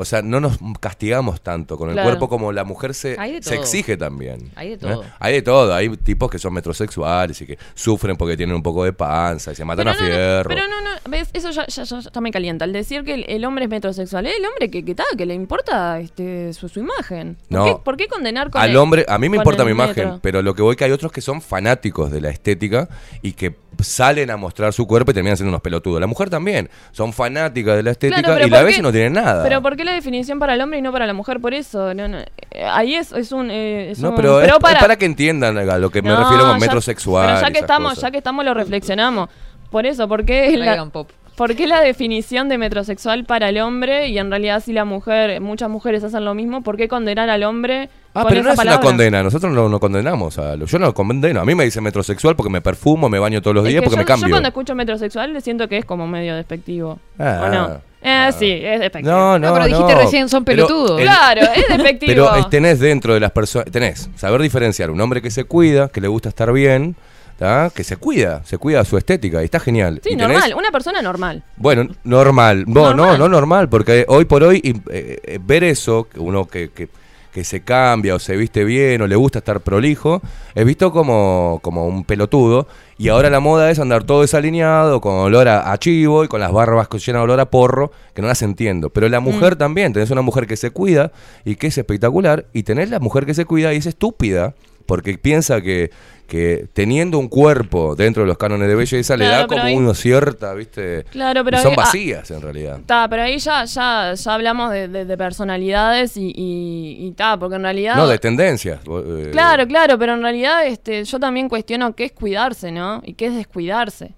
O 0.00 0.04
sea, 0.04 0.22
no 0.22 0.40
nos 0.40 0.58
castigamos 0.80 1.40
tanto 1.40 1.76
con 1.76 1.88
el 1.88 1.94
Claro. 1.94 2.08
cuerpo 2.10 2.28
como 2.28 2.52
la 2.52 2.64
mujer 2.64 2.94
se, 2.94 3.16
se 3.42 3.54
exige 3.56 3.96
también. 3.96 4.50
Hay 4.54 4.68
de 4.68 4.74
¿eh? 4.74 4.78
todo. 4.78 5.04
Hay 5.18 5.32
de 5.34 5.42
todo. 5.42 5.74
Hay 5.74 5.88
tipos 5.96 6.30
que 6.30 6.38
son 6.38 6.52
metrosexuales 6.54 7.40
y 7.42 7.46
que 7.46 7.58
sufren 7.74 8.16
porque 8.16 8.36
tienen 8.36 8.54
un 8.54 8.62
poco 8.62 8.84
de 8.84 8.92
panza 8.92 9.52
y 9.52 9.54
se 9.54 9.64
matan 9.64 9.86
Pero 9.86 9.90
a 9.90 9.94
no, 9.94 10.00
no, 10.00 10.06
fierro. 10.14 10.48
pero 10.48 10.60
no, 10.68 10.80
no, 10.82 11.10
ves, 11.10 11.28
eso 11.32 11.50
ya, 11.50 11.66
ya, 11.66 11.82
ya- 11.84 12.00
ya 12.00 12.20
me 12.20 12.30
calienta. 12.30 12.64
Al 12.64 12.72
decir 12.72 13.02
que 13.04 13.14
el, 13.14 13.24
el 13.28 13.44
hombre 13.44 13.64
es 13.64 13.70
metrosexual, 13.70 14.26
es 14.26 14.36
el 14.38 14.44
hombre 14.46 14.70
que, 14.70 14.84
que, 14.84 14.94
ta, 14.94 15.04
que 15.16 15.26
le 15.26 15.34
importa 15.34 15.98
este, 16.00 16.52
su, 16.52 16.68
su 16.68 16.80
imagen. 16.80 17.36
¿Por, 17.48 17.58
No. 17.58 17.64
qué, 17.64 17.76
por 17.84 17.96
qué 17.96 18.06
condenar 18.08 18.50
con 18.50 18.60
Al 18.62 18.70
el- 18.70 18.76
hombre, 18.76 19.04
a 19.08 19.18
mí 19.18 19.28
me 19.28 19.36
importa 19.38 19.62
el 19.62 19.66
mi 19.66 19.72
imagen, 19.72 20.04
metro? 20.04 20.20
pero 20.22 20.42
lo 20.42 20.54
que 20.54 20.62
voy 20.62 20.76
que 20.76 20.84
hay 20.84 20.92
otros 20.92 21.10
que 21.12 21.20
son 21.20 21.40
fanáticos 21.42 22.10
de 22.10 22.20
la 22.20 22.30
estética 22.30 22.88
y 23.22 23.32
que 23.32 23.56
salen 23.80 24.30
a 24.30 24.36
mostrar 24.36 24.72
su 24.72 24.86
cuerpo 24.86 25.12
y 25.12 25.14
terminan 25.14 25.36
siendo 25.36 25.50
unos 25.50 25.60
pelotudos. 25.62 26.00
La 26.00 26.06
mujer 26.08 26.28
también, 26.30 26.68
son 26.90 27.12
fanáticas 27.12 27.76
de 27.76 27.82
la 27.84 27.92
estética 27.92 28.22
Claro, 28.22 28.46
y 28.46 28.50
la 28.50 28.56
¿por 28.58 28.66
ves 28.66 28.76
qué- 28.76 28.82
no 28.82 28.90
tienen 28.92 29.12
nada. 29.12 29.44
Pero 29.44 29.62
¿por 29.62 29.76
qué 29.76 29.84
la 29.88 29.94
definición 29.94 30.38
para 30.38 30.54
el 30.54 30.60
hombre 30.60 30.78
y 30.78 30.82
no 30.82 30.92
para 30.92 31.06
la 31.06 31.12
mujer? 31.14 31.40
Por 31.40 31.54
eso, 31.54 31.94
no, 31.94 32.06
no, 32.08 32.18
eh, 32.18 32.26
ahí 32.70 32.94
es, 32.94 33.12
es 33.12 33.32
un... 33.32 33.50
eh, 33.50 33.90
es 33.90 33.98
no, 34.00 34.10
un- 34.10 34.16
pero, 34.16 34.40
es, 34.40 34.48
es 34.48 34.58
para... 34.58 34.96
que 34.96 35.04
entiendan 35.06 35.56
a 35.58 35.78
lo 35.78 35.90
que 35.90 36.02
me 36.02 36.10
No, 36.10 36.16
refiero 36.18 36.46
con 36.46 36.58
metrosexual. 36.60 37.26
Pero 37.34 37.40
ya 37.46 37.50
que 37.52 37.58
estamos, 37.58 37.90
cosas. 37.92 38.02
ya 38.02 38.10
que 38.10 38.18
estamos 38.18 38.44
lo 38.44 38.54
reflexionamos. 38.54 39.28
Por 39.70 39.84
eso, 39.86 40.08
¿por 40.08 40.24
qué, 40.24 40.56
la, 40.56 40.84
pop. 40.86 41.10
¿por 41.36 41.54
qué 41.54 41.66
la 41.66 41.80
definición 41.80 42.48
de 42.48 42.56
metrosexual 42.58 43.24
para 43.24 43.48
el 43.50 43.58
hombre 43.60 44.08
y 44.08 44.18
en 44.18 44.30
realidad 44.30 44.62
si 44.64 44.72
la 44.72 44.84
mujer, 44.86 45.40
muchas 45.40 45.68
mujeres 45.68 46.02
hacen 46.04 46.24
lo 46.24 46.34
mismo, 46.34 46.62
¿por 46.62 46.76
qué 46.76 46.88
condenar 46.88 47.28
al 47.30 47.42
hombre 47.44 47.90
Ah, 48.14 48.22
con 48.22 48.30
pero 48.30 48.40
esa 48.40 48.46
no 48.48 48.52
es 48.52 48.56
palabra? 48.56 48.80
una 48.80 48.88
condena, 48.90 49.22
nosotros 49.22 49.52
no, 49.52 49.68
no 49.68 49.78
condenamos. 49.78 50.38
A 50.38 50.56
lo- 50.56 50.64
yo 50.66 50.78
no 50.78 50.92
condeno, 50.94 51.40
a 51.40 51.44
mí 51.44 51.54
me 51.54 51.64
dice 51.64 51.80
metrosexual 51.82 52.34
porque 52.34 52.50
me 52.50 52.60
perfumo, 52.62 53.08
me 53.10 53.18
baño 53.18 53.42
todos 53.42 53.54
los 53.56 53.64
Es 53.66 53.70
días 53.72 53.82
que 53.82 53.84
porque 53.90 53.96
yo, 53.96 54.02
me 54.02 54.04
cambio. 54.06 54.26
Yo 54.28 54.32
cuando 54.32 54.48
escucho 54.48 54.74
metrosexual 54.74 55.32
le 55.34 55.40
siento 55.42 55.68
que 55.68 55.76
es 55.76 55.84
como 55.84 56.06
medio 56.08 56.34
despectivo. 56.34 56.98
Ah, 57.18 57.42
¿O 57.44 57.48
no? 57.54 57.80
Eh, 58.00 58.30
sí, 58.38 58.50
es 58.62 58.80
despectivo. 58.80 59.12
No, 59.12 59.38
no, 59.38 59.48
No, 59.48 59.54
pero 59.54 59.66
dijiste 59.66 59.92
no. 59.94 60.00
recién 60.00 60.28
son 60.28 60.44
Pero 60.44 60.66
pelotudos. 60.66 61.00
el- 61.00 61.06
Claro, 61.06 61.40
es 61.54 61.68
despectivo. 61.76 62.28
Pero 62.32 62.46
tenés 62.48 62.78
dentro 62.78 63.14
de 63.14 63.20
las 63.20 63.32
personas, 63.32 63.70
tenés 63.70 64.08
saber 64.16 64.40
diferenciar 64.40 64.90
un 64.90 65.00
hombre 65.00 65.20
que 65.20 65.30
se 65.30 65.44
cuida, 65.44 65.88
que 65.88 66.00
le 66.00 66.08
gusta 66.08 66.28
estar 66.28 66.52
bien, 66.52 66.94
¿tá? 67.38 67.70
que 67.74 67.82
se 67.84 67.96
cuida, 67.96 68.42
se 68.44 68.56
cuida 68.58 68.84
su 68.84 68.96
estética 68.98 69.42
y 69.42 69.46
está 69.46 69.58
genial. 69.60 70.00
sí, 70.02 70.10
tenés- 70.10 70.18
normal, 70.28 70.54
una 70.56 70.70
persona 70.70 71.02
normal. 71.02 71.42
Bueno, 71.56 71.88
normal. 72.04 72.64
No, 72.68 72.82
no, 72.94 72.94
Normal. 72.94 73.18
no 73.18 73.28
normal, 73.28 73.68
porque 73.68 74.04
hoy 74.08 74.24
por 74.26 74.42
hoy 74.44 74.60
eh, 74.92 75.18
eh, 75.24 75.38
ver 75.42 75.64
eso, 75.64 76.08
que 76.08 76.20
uno 76.20 76.46
que, 76.46 76.70
que, 76.70 76.88
que 77.32 77.44
se 77.44 77.60
cambia 77.60 78.14
o 78.14 78.18
se 78.18 78.36
viste 78.36 78.64
bien 78.64 79.02
o 79.02 79.06
le 79.06 79.16
gusta 79.16 79.38
estar 79.38 79.60
prolijo, 79.60 80.20
es 80.54 80.64
visto 80.64 80.90
como, 80.92 81.60
como 81.62 81.86
un 81.86 82.04
pelotudo. 82.04 82.66
Y 82.96 83.08
ahora 83.08 83.30
la 83.30 83.38
moda 83.40 83.70
es 83.70 83.78
andar 83.78 84.04
todo 84.04 84.22
desalineado, 84.22 85.00
con 85.00 85.14
olor 85.14 85.46
a, 85.48 85.70
a 85.70 85.78
chivo 85.78 86.24
y 86.24 86.28
con 86.28 86.40
las 86.40 86.50
barbas 86.52 86.88
que 86.88 86.98
llenan 86.98 87.20
de 87.20 87.24
olor 87.24 87.40
a 87.40 87.50
porro, 87.50 87.92
que 88.14 88.22
no 88.22 88.28
las 88.28 88.42
entiendo. 88.42 88.90
Pero 88.90 89.08
la 89.08 89.20
mujer 89.20 89.54
Mm. 89.54 89.58
también, 89.58 89.92
tenés 89.92 90.10
una 90.10 90.22
mujer 90.22 90.46
que 90.46 90.56
se 90.56 90.70
cuida 90.70 91.12
y 91.44 91.54
que 91.56 91.68
es 91.68 91.78
espectacular, 91.78 92.46
y 92.52 92.64
tenés 92.64 92.90
la 92.90 92.98
mujer 92.98 93.24
que 93.24 93.34
se 93.34 93.44
cuida 93.44 93.72
y 93.72 93.76
es 93.76 93.86
estúpida, 93.86 94.54
porque 94.88 95.18
piensa 95.18 95.60
que, 95.60 95.90
que 96.26 96.66
teniendo 96.72 97.18
un 97.18 97.28
cuerpo 97.28 97.94
dentro 97.94 98.22
de 98.22 98.26
los 98.26 98.38
cánones 98.38 98.68
de 98.68 98.74
belleza 98.74 99.18
le 99.18 99.26
Claro, 99.26 99.42
da 99.42 99.46
pero 99.46 99.60
como 99.60 99.68
ahí- 99.68 99.76
una 99.76 99.94
cierta, 99.94 100.54
¿viste? 100.54 101.04
Claro, 101.10 101.44
pero 101.44 101.58
y 101.58 101.60
son 101.60 101.72
ahí- 101.72 101.76
ah, 101.78 101.82
vacías 101.84 102.30
en 102.30 102.40
realidad. 102.40 102.80
Ta, 102.86 103.06
pero 103.06 103.22
ahí 103.24 103.38
ya, 103.38 103.66
ya, 103.66 104.14
ya 104.14 104.34
hablamos 104.34 104.72
de, 104.72 104.88
de- 104.88 105.04
de 105.04 105.16
personalidades 105.18 106.16
y, 106.16 106.32
y, 106.34 107.06
y 107.06 107.12
ta, 107.12 107.38
porque 107.38 107.56
en 107.56 107.62
realidad... 107.64 107.96
No, 107.96 108.08
de 108.08 108.18
tendencias. 108.18 108.80
eh, 108.86 109.28
Claro, 109.30 109.66
claro, 109.66 109.98
pero 109.98 110.14
en 110.14 110.22
realidad 110.22 110.66
este, 110.66 111.04
yo 111.04 111.20
también 111.20 111.50
cuestiono 111.50 111.94
qué 111.94 112.04
es 112.06 112.12
cuidarse, 112.12 112.72
¿no? 112.72 113.02
Y 113.04 113.12
qué 113.12 113.26
es 113.26 113.34
descuidarse. 113.36 114.14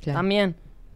Claro. 0.00 0.20
También, 0.20 0.54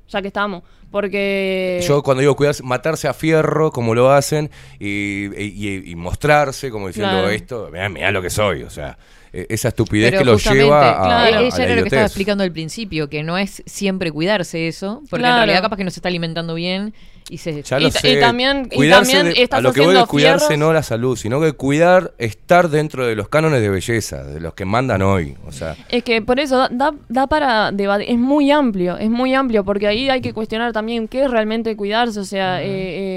ya 0.08 0.22
que 0.22 0.28
estamos. 0.28 0.62
Porque... 0.92 1.82
Yo 1.88 2.02
cuando 2.02 2.20
digo 2.20 2.36
cuidarse, 2.36 2.62
matarse 2.62 3.08
a 3.08 3.14
fierro, 3.14 3.72
como 3.72 3.94
lo 3.94 4.12
hacen, 4.12 4.50
y, 4.78 5.26
y- 5.42 5.90
y 5.90 5.94
mostrarse, 5.96 6.70
como 6.70 6.86
diciendo 6.86 7.10
Claro. 7.12 7.30
esto, 7.30 7.70
mirá, 7.90 8.12
lo 8.12 8.22
que 8.22 8.30
soy. 8.30 8.62
O 8.62 8.70
sea, 8.70 8.96
eh, 9.32 9.46
esa 9.48 9.68
estupidez 9.68 10.10
Pero 10.10 10.18
que 10.20 10.24
lo 10.26 10.36
lleva 10.36 10.90
a, 10.90 11.04
claro. 11.06 11.38
a 11.38 11.40
la 11.40 11.46
ella 11.46 11.64
era 11.64 11.74
lo 11.76 11.82
que 11.82 11.88
estaba 11.88 12.04
explicando 12.06 12.44
al 12.44 12.52
principio, 12.52 13.08
que 13.08 13.22
no 13.22 13.38
es 13.38 13.62
siempre 13.66 14.12
cuidarse 14.12 14.68
eso, 14.68 15.00
porque 15.10 15.22
Claro. 15.22 15.36
en 15.36 15.40
realidad 15.46 15.62
capaz 15.62 15.76
que 15.78 15.84
no 15.84 15.90
se 15.90 15.98
está 16.00 16.08
alimentando 16.08 16.54
bien 16.54 16.92
Y 17.30 17.38
se, 17.38 17.62
Ya 17.62 17.78
Y 17.80 17.84
lo 17.84 17.90
ta- 17.90 18.00
sé. 18.00 18.12
y 18.12 18.20
también- 18.20 18.68
y 18.70 18.76
Cuidarse 18.76 19.12
también 19.12 19.34
de- 19.34 19.42
estás 19.42 19.58
a 19.58 19.62
lo 19.62 19.72
que 19.72 19.80
voy 19.80 19.96
es 19.96 20.04
cuidarse 20.06 20.46
fierros. 20.48 20.58
no 20.58 20.72
la 20.72 20.82
salud, 20.82 21.16
sino 21.16 21.40
que 21.40 21.52
cuidar, 21.52 22.12
estar 22.18 22.68
dentro 22.68 23.06
de 23.06 23.14
los 23.14 23.28
cánones 23.28 23.60
de 23.62 23.68
belleza, 23.70 24.24
de 24.24 24.40
los 24.40 24.54
que 24.54 24.64
mandan 24.64 25.02
hoy. 25.02 25.36
O 25.46 25.52
sea, 25.52 25.76
Es 25.88 26.02
que 26.02 26.20
por 26.20 26.40
eso 26.40 26.58
da, 26.58 26.68
da, 26.70 26.92
da 27.08 27.26
para 27.26 27.70
debatir, 27.72 28.10
es 28.10 28.18
muy 28.18 28.50
amplio, 28.50 28.98
es 28.98 29.08
muy 29.08 29.34
amplio, 29.34 29.64
porque 29.64 29.86
ahí 29.86 30.10
hay 30.10 30.20
que 30.20 30.32
cuestionar 30.34 30.72
también 30.72 31.08
qué 31.08 31.24
es 31.24 31.30
realmente 31.30 31.74
cuidarse, 31.76 32.20
o 32.20 32.24
sea, 32.24 32.62
eh, 32.62 32.66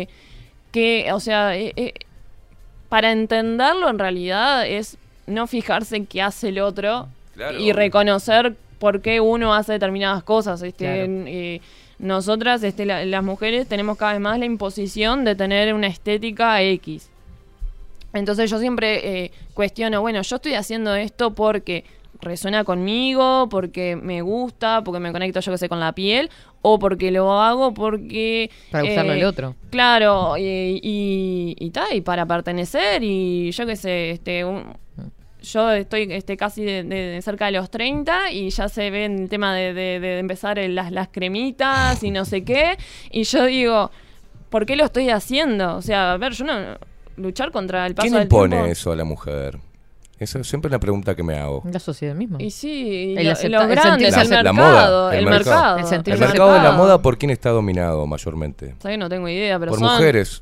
eh, 0.04 0.08
que, 0.72 1.12
o 1.12 1.20
sea, 1.20 1.58
eh, 1.58 1.74
eh, 1.76 1.94
para 2.90 3.12
entenderlo 3.12 3.90
en 3.90 3.98
realidad 4.00 4.68
es 4.68 4.98
no 5.28 5.48
fijarse 5.48 5.96
en 5.98 6.06
qué 6.06 6.22
hace 6.22 6.50
el 6.50 6.60
otro 6.60 7.08
Claro. 7.34 7.60
y 7.60 7.72
reconocer 7.72 8.56
por 8.80 9.02
qué 9.02 9.20
uno 9.20 9.54
hace 9.56 9.74
determinadas 9.74 10.24
cosas. 10.24 10.62
Este, 10.62 10.86
Claro. 10.86 11.66
Nosotras, 12.00 12.62
este, 12.64 12.86
la- 12.86 13.06
las 13.06 13.24
mujeres, 13.24 13.68
tenemos 13.68 13.98
cada 13.98 14.14
vez 14.14 14.22
más 14.22 14.38
la 14.40 14.46
imposición 14.46 15.24
de 15.26 15.36
tener 15.36 15.74
una 15.74 15.88
estética 15.88 16.62
X. 16.62 17.10
Entonces 18.14 18.50
yo 18.50 18.60
siempre 18.60 19.24
eh, 19.26 19.32
cuestiono, 19.54 20.02
bueno, 20.02 20.22
yo 20.22 20.36
estoy 20.38 20.54
haciendo 20.54 20.96
esto 20.96 21.34
porque 21.36 21.84
resuena 22.22 22.64
conmigo, 22.64 23.48
porque 23.50 23.96
me 23.96 24.22
gusta, 24.22 24.84
porque 24.84 25.00
me 25.00 25.12
conecto 25.12 25.42
yo 25.42 25.52
que 25.52 25.58
sé 25.58 25.68
con 25.70 25.80
la 25.82 25.92
piel, 25.92 26.30
o 26.62 26.80
porque 26.80 27.12
lo 27.12 27.32
hago 27.42 27.74
porque... 27.74 28.50
Para 28.72 28.84
gustarle 28.86 29.12
eh, 29.12 29.22
al 29.22 29.24
otro. 29.26 29.56
Claro, 29.70 30.38
y, 30.38 30.80
y, 30.82 31.56
y 31.60 31.70
ta, 31.72 31.94
y 31.94 32.02
para 32.02 32.26
pertenecer, 32.26 33.04
y 33.04 33.52
yo 33.52 33.66
qué 33.66 33.76
sé, 33.76 34.12
este, 34.12 34.46
un- 34.46 34.64
yo 35.46 35.72
estoy 35.72 36.08
este, 36.12 36.36
casi 36.38 36.64
de, 36.66 37.20
cerca 37.24 37.46
de 37.46 37.54
los 37.54 37.70
30 37.72 38.32
y 38.32 38.50
ya 38.50 38.68
se 38.70 38.90
ve 38.92 39.06
el 39.06 39.30
tema 39.30 39.56
de, 39.56 39.74
de- 39.74 40.00
de 40.00 40.20
empezar 40.20 40.60
el- 40.60 40.76
las, 40.76 40.92
las 40.92 41.08
cremitas 41.08 42.04
y 42.04 42.12
no 42.12 42.26
sé 42.26 42.44
qué, 42.44 42.78
y 43.12 43.24
yo 43.24 43.46
digo, 43.46 43.92
¿por 44.50 44.66
qué 44.66 44.76
lo 44.76 44.86
estoy 44.86 45.10
haciendo? 45.10 45.76
O 45.78 45.82
sea, 45.82 46.12
a 46.14 46.18
ver, 46.18 46.34
yo 46.34 46.46
no... 46.46 46.54
Luchar 47.18 47.52
contra 47.52 47.86
el 47.88 47.96
paso 47.96 48.04
¿quién 48.04 48.14
del 48.16 48.24
impone 48.24 48.56
tiempo. 48.58 48.72
eso 48.72 48.92
a 48.92 48.96
la 48.98 49.06
mujer? 49.06 49.58
Esa 50.20 50.40
es 50.40 50.48
siempre 50.48 50.68
una 50.68 50.80
pregunta 50.82 51.16
que 51.16 51.24
me 51.24 51.36
hago. 51.38 51.64
La 51.72 51.80
sociedad 51.80 52.14
misma. 52.14 52.42
Y 52.42 52.52
sí, 52.52 53.14
y 53.14 53.18
El 53.18 53.26
lo- 53.28 53.32
acepta- 53.32 53.50
los 53.50 53.64
el 53.64 53.70
grandes, 53.70 54.18
el, 54.18 54.30
La- 54.30 54.44
la 54.44 54.52
mercado, 54.54 55.04
moda, 55.06 55.14
el 55.14 55.20
el 55.20 55.26
mercado. 55.30 55.76
mercado. 55.78 55.96
El 56.06 56.12
El 56.14 56.20
mercado 56.20 56.54
de 56.54 56.60
la 56.62 56.72
moda, 56.74 57.02
¿por 57.02 57.18
quién 57.18 57.30
está 57.32 57.52
dominado 57.52 58.06
mayormente? 58.06 58.76
¿Sabes? 58.80 58.98
No 58.98 59.08
tengo 59.08 59.30
idea, 59.30 59.58
pero 59.60 59.72
Por 59.72 59.80
son... 59.80 59.94
mujeres. 59.94 60.42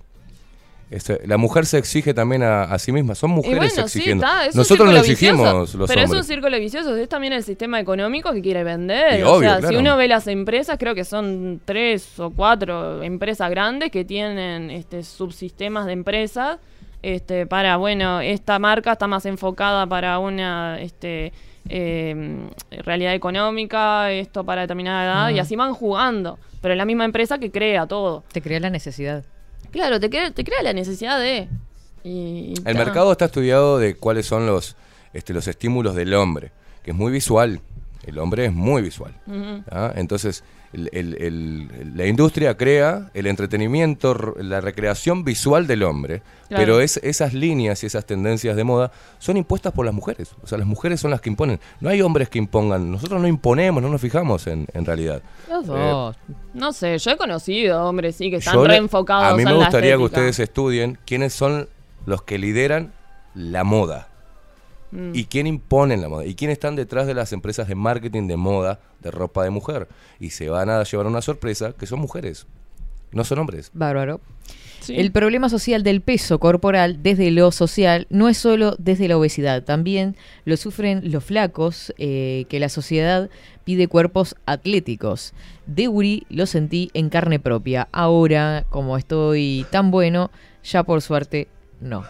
Este, 0.93 1.19
la 1.25 1.37
mujer 1.37 1.65
se 1.65 1.79
exige 1.79 2.13
también 2.13 2.43
a, 2.43 2.63
a 2.63 2.77
sí 2.77 2.91
misma. 2.91 3.15
Son 3.15 3.31
mujeres 3.31 3.57
bueno, 3.57 3.87
sí, 3.87 3.97
exigiendo. 3.97 4.23
está, 4.25 4.45
es 4.45 4.53
un 4.53 4.59
Nosotros 4.59 4.93
lo 4.93 4.99
exigimos, 4.99 5.39
vicioso, 5.39 5.77
los 5.79 5.89
Pero 5.89 6.01
es 6.01 6.11
un 6.11 6.23
círculo 6.23 6.59
vicioso, 6.59 6.95
es 6.95 7.09
también 7.09 7.33
el 7.33 7.43
sistema 7.43 7.79
económico 7.79 8.31
que 8.31 8.43
quiere 8.43 8.63
vender. 8.63 9.19
Y 9.19 9.23
o 9.23 9.33
obvio, 9.33 9.49
sea, 9.49 9.57
claro. 9.57 9.69
si 9.69 9.75
uno 9.75 9.97
ve 9.97 10.07
las 10.07 10.27
empresas, 10.27 10.77
creo 10.77 10.93
que 10.93 11.03
son 11.03 11.61
tres 11.65 12.19
o 12.19 12.29
cuatro 12.29 13.01
empresas 13.01 13.49
grandes 13.49 13.89
que 13.89 14.05
tienen 14.05 14.69
este, 14.69 15.01
subsistemas 15.03 15.87
de 15.87 15.93
empresas 15.93 16.59
este, 17.01 17.47
para, 17.47 17.77
bueno, 17.77 18.21
esta 18.21 18.59
marca 18.59 18.91
está 18.91 19.07
más 19.07 19.25
enfocada 19.25 19.87
para 19.87 20.19
una 20.19 20.79
este, 20.79 21.33
eh, 21.69 22.37
realidad 22.83 23.15
económica, 23.15 24.11
esto 24.11 24.43
para 24.43 24.61
determinada 24.61 25.05
edad, 25.05 25.29
y 25.35 25.39
así 25.39 25.55
van 25.55 25.73
jugando. 25.73 26.37
Pero 26.61 26.75
es 26.75 26.77
la 26.77 26.85
misma 26.85 27.05
empresa 27.05 27.39
que 27.39 27.49
crea 27.49 27.87
todo. 27.87 28.23
Te 28.31 28.43
crea 28.43 28.59
la 28.59 28.69
necesidad. 28.69 29.23
Claro, 29.73 29.99
te 29.99 30.09
crea, 30.09 30.31
te 30.31 30.43
crea 30.45 30.61
la 30.63 30.71
necesidad 30.71 31.19
de... 31.19 31.49
y- 32.05 32.09
y 32.09 32.53
El 32.57 32.63
ta. 32.63 32.73
mercado 32.73 33.11
está 33.11 33.25
estudiado 33.25 33.77
de 33.79 33.95
cuáles 33.95 34.25
son 34.25 34.45
los, 34.45 34.77
este, 35.13 35.33
los 35.33 35.47
estímulos 35.47 35.95
del 35.95 36.13
hombre, 36.13 36.51
que 36.83 36.91
es 36.91 36.97
muy 36.97 37.11
visual. 37.11 37.59
El 38.05 38.19
hombre 38.19 38.45
es 38.45 38.53
muy 38.53 38.81
visual. 38.81 39.13
Entonces, 39.95 40.43
el- 40.73 41.93
la 41.95 42.05
industria 42.07 42.57
crea 42.57 43.09
el 43.13 43.27
entretenimiento, 43.27 44.33
la 44.39 44.59
recreación 44.61 45.23
visual 45.23 45.67
del 45.67 45.83
hombre, 45.83 46.21
Claro. 46.47 46.61
pero 46.63 46.79
es, 46.81 46.97
esas 47.03 47.33
líneas 47.33 47.83
y 47.83 47.87
esas 47.87 48.05
tendencias 48.05 48.55
de 48.55 48.63
moda 48.63 48.91
son 49.19 49.37
impuestas 49.37 49.71
por 49.73 49.85
las 49.85 49.93
mujeres. 49.93 50.31
O 50.43 50.47
sea, 50.47 50.57
las 50.57 50.67
mujeres 50.67 50.99
son 50.99 51.11
las 51.11 51.21
que 51.21 51.29
imponen. 51.29 51.59
No 51.79 51.89
hay 51.89 52.01
hombres 52.01 52.29
que 52.29 52.37
impongan. 52.39 52.91
Nosotros 52.91 53.21
no 53.21 53.27
imponemos, 53.27 53.81
no 53.83 53.89
nos 53.89 54.01
fijamos 54.01 54.45
en, 54.47 54.67
en 54.73 54.85
realidad. 54.85 55.21
Los 55.49 55.65
Eh, 55.65 55.67
dos. 55.69 56.15
No 56.53 56.73
sé, 56.73 56.97
yo 56.97 57.11
he 57.11 57.17
conocido 57.17 57.83
hombres, 57.83 58.15
sí, 58.15 58.29
que 58.29 58.37
están 58.37 58.63
reenfocados 58.65 59.33
A 59.33 59.35
mí 59.37 59.43
me 59.45 59.51
en 59.51 59.57
la 59.59 59.65
gustaría 59.65 59.91
que 59.95 60.03
ustedes 60.03 60.39
estudien 60.39 60.97
quiénes 61.05 61.33
son 61.33 61.69
los 62.05 62.21
que 62.23 62.37
lideran 62.37 62.93
la 63.35 63.63
moda. 63.63 64.07
Mm. 64.93 65.11
¿Y 65.15 65.25
quién 65.25 65.47
imponen 65.47 66.01
la 66.01 66.09
moda? 66.09 66.25
¿Y 66.25 66.35
quién 66.35 66.51
están 66.51 66.75
detrás 66.75 67.07
de 67.07 67.15
las 67.15 67.33
empresas 67.33 67.67
de 67.67 67.73
marketing 67.73 68.27
de 68.27 68.37
moda 68.37 68.79
de 69.01 69.09
ropa 69.09 69.43
de 69.43 69.49
mujer? 69.49 69.87
Y 70.19 70.29
se 70.29 70.49
van 70.49 70.69
a 70.69 70.83
llevar 70.83 71.07
una 71.07 71.21
sorpresa 71.21 71.73
que 71.73 71.87
son 71.87 71.99
mujeres, 71.99 72.45
no 73.11 73.23
son 73.23 73.39
hombres. 73.39 73.71
Bárbaro. 73.73 74.21
Sí. 74.81 74.95
El 74.97 75.11
problema 75.11 75.49
social 75.49 75.81
del 75.81 76.01
peso 76.01 76.39
corporal 76.39 77.01
desde 77.01 77.31
lo 77.31 77.51
social 77.53 78.05
no 78.09 78.27
es 78.27 78.37
solo 78.37 78.75
desde 78.79 79.07
la 79.07 79.17
obesidad, 79.17 79.63
también 79.63 80.17
lo 80.43 80.57
sufren 80.57 81.09
los 81.09 81.23
flacos, 81.23 81.93
eh, 81.97 82.45
que 82.49 82.59
la 82.59 82.67
sociedad 82.67 83.29
pide 83.63 83.87
cuerpos 83.87 84.35
atléticos. 84.45 85.33
De 85.65 85.87
Uri 85.87 86.27
lo 86.29 86.45
sentí 86.45 86.91
en 86.93 87.09
carne 87.09 87.39
propia. 87.39 87.87
Ahora, 87.93 88.65
como 88.69 88.97
estoy 88.97 89.65
tan 89.71 89.89
bueno, 89.89 90.31
ya 90.63 90.83
por 90.83 91.01
suerte 91.01 91.47
no. 91.79 92.03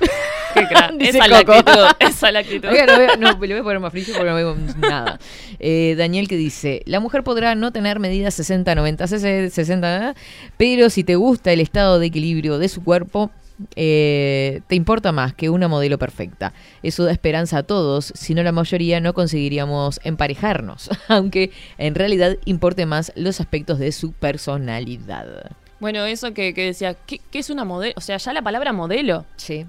Qué 0.56 0.64
esa 1.08 1.24
es 1.24 1.30
la 1.30 1.38
actitud. 1.38 1.82
Esa 1.98 2.26
es 2.28 2.32
la 2.32 2.38
actitud. 2.40 2.68
Oiga, 2.68 2.86
no, 2.86 2.98
veo- 2.98 3.16
no, 3.16 3.30
le 3.32 3.54
voy 3.54 3.60
a 3.60 3.62
poner 3.62 3.80
más 3.80 3.92
frío 3.92 4.04
porque 4.16 4.28
no 4.30 4.34
veo 4.36 4.56
nada. 4.78 5.18
Eh, 5.58 5.94
Daniel 5.98 6.28
que 6.28 6.36
dice, 6.36 6.82
la 6.86 7.00
mujer 7.00 7.22
podrá 7.24 7.54
no 7.54 7.72
tener 7.72 7.98
medidas 8.00 8.34
60, 8.34 8.74
90, 8.74 9.06
60, 9.06 10.14
pero 10.56 10.90
si 10.90 11.04
te 11.04 11.16
gusta 11.16 11.52
el 11.52 11.60
estado 11.60 11.98
de 11.98 12.06
equilibrio 12.06 12.58
de 12.58 12.68
su 12.68 12.82
cuerpo, 12.84 13.30
eh, 13.74 14.60
te 14.66 14.74
importa 14.74 15.12
más 15.12 15.32
que 15.32 15.48
una 15.48 15.68
modelo 15.68 15.98
perfecta. 15.98 16.52
Eso 16.82 17.04
da 17.04 17.12
esperanza 17.12 17.58
a 17.58 17.62
todos, 17.62 18.12
si 18.14 18.34
no 18.34 18.42
la 18.42 18.52
mayoría 18.52 19.00
no 19.00 19.14
conseguiríamos 19.14 19.98
emparejarnos, 20.04 20.90
aunque 21.08 21.50
en 21.78 21.94
realidad 21.94 22.36
importe 22.44 22.84
más 22.86 23.12
los 23.16 23.40
aspectos 23.40 23.78
de 23.78 23.92
su 23.92 24.12
personalidad. 24.12 25.50
Bueno, 25.80 26.04
eso 26.06 26.32
que, 26.32 26.54
que 26.54 26.64
decía, 26.66 26.94
¿qué, 27.06 27.20
qué 27.30 27.38
es 27.38 27.50
una 27.50 27.64
modelo? 27.64 27.92
O 27.96 28.00
sea, 28.00 28.16
ya 28.16 28.32
la 28.32 28.42
palabra 28.42 28.72
modelo. 28.72 29.26
Sí. 29.36 29.66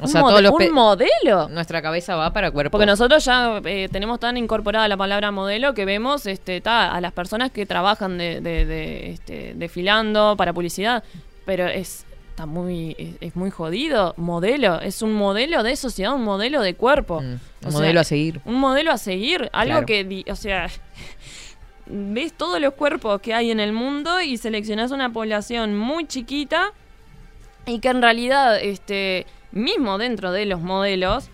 O 0.00 0.04
¿Un, 0.04 0.08
sea, 0.08 0.20
mode- 0.22 0.30
todos 0.30 0.42
los 0.42 0.52
un 0.52 0.58
pe- 0.58 0.70
modelo? 0.70 1.48
nuestra 1.50 1.80
cabeza 1.82 2.16
va 2.16 2.32
para 2.32 2.50
cuerpos. 2.50 2.72
Porque 2.72 2.86
nosotros 2.86 3.24
ya 3.24 3.60
eh, 3.64 3.88
tenemos 3.92 4.18
tan 4.18 4.36
incorporada 4.36 4.88
la 4.88 4.96
palabra 4.96 5.30
modelo 5.30 5.74
que 5.74 5.84
vemos 5.84 6.26
este, 6.26 6.60
ta, 6.60 6.92
a 6.92 7.00
las 7.00 7.12
personas 7.12 7.50
que 7.52 7.66
trabajan 7.66 8.18
de, 8.18 8.40
de- 8.40 8.64
de, 8.64 9.10
este, 9.12 9.52
desfilando 9.54 10.34
para 10.36 10.52
publicidad. 10.52 11.04
Pero 11.44 11.66
es, 11.68 12.04
está 12.30 12.46
muy, 12.46 12.96
es, 12.98 13.16
es 13.20 13.36
muy 13.36 13.50
jodido. 13.50 14.14
Modelo. 14.16 14.80
Es 14.80 15.02
un 15.02 15.12
modelo 15.12 15.62
de 15.62 15.76
sociedad, 15.76 16.14
un 16.14 16.24
modelo 16.24 16.62
de 16.62 16.74
cuerpo. 16.74 17.20
Mm, 17.20 17.24
O 17.24 17.66
un 17.66 17.70
sea, 17.72 17.80
modelo 17.80 18.00
a 18.00 18.04
seguir. 18.04 18.40
Un 18.44 18.54
modelo 18.56 18.90
a 18.92 18.98
seguir. 18.98 19.50
Algo 19.52 19.72
Claro. 19.84 19.86
que, 19.86 20.24
o 20.28 20.36
sea, 20.36 20.68
ves 21.86 22.32
todos 22.32 22.60
los 22.60 22.74
cuerpos 22.74 23.20
que 23.20 23.34
hay 23.34 23.50
en 23.50 23.60
el 23.60 23.72
mundo 23.72 24.20
y 24.20 24.36
seleccionás 24.36 24.90
una 24.90 25.12
población 25.12 25.76
muy 25.76 26.06
chiquita 26.06 26.72
y 27.66 27.78
que 27.80 27.88
en 27.88 28.00
realidad, 28.02 28.58
este, 28.60 29.26
mismo 29.52 29.98
dentro 29.98 30.32
de 30.32 30.46
los 30.46 30.60
modelos, 30.60 31.28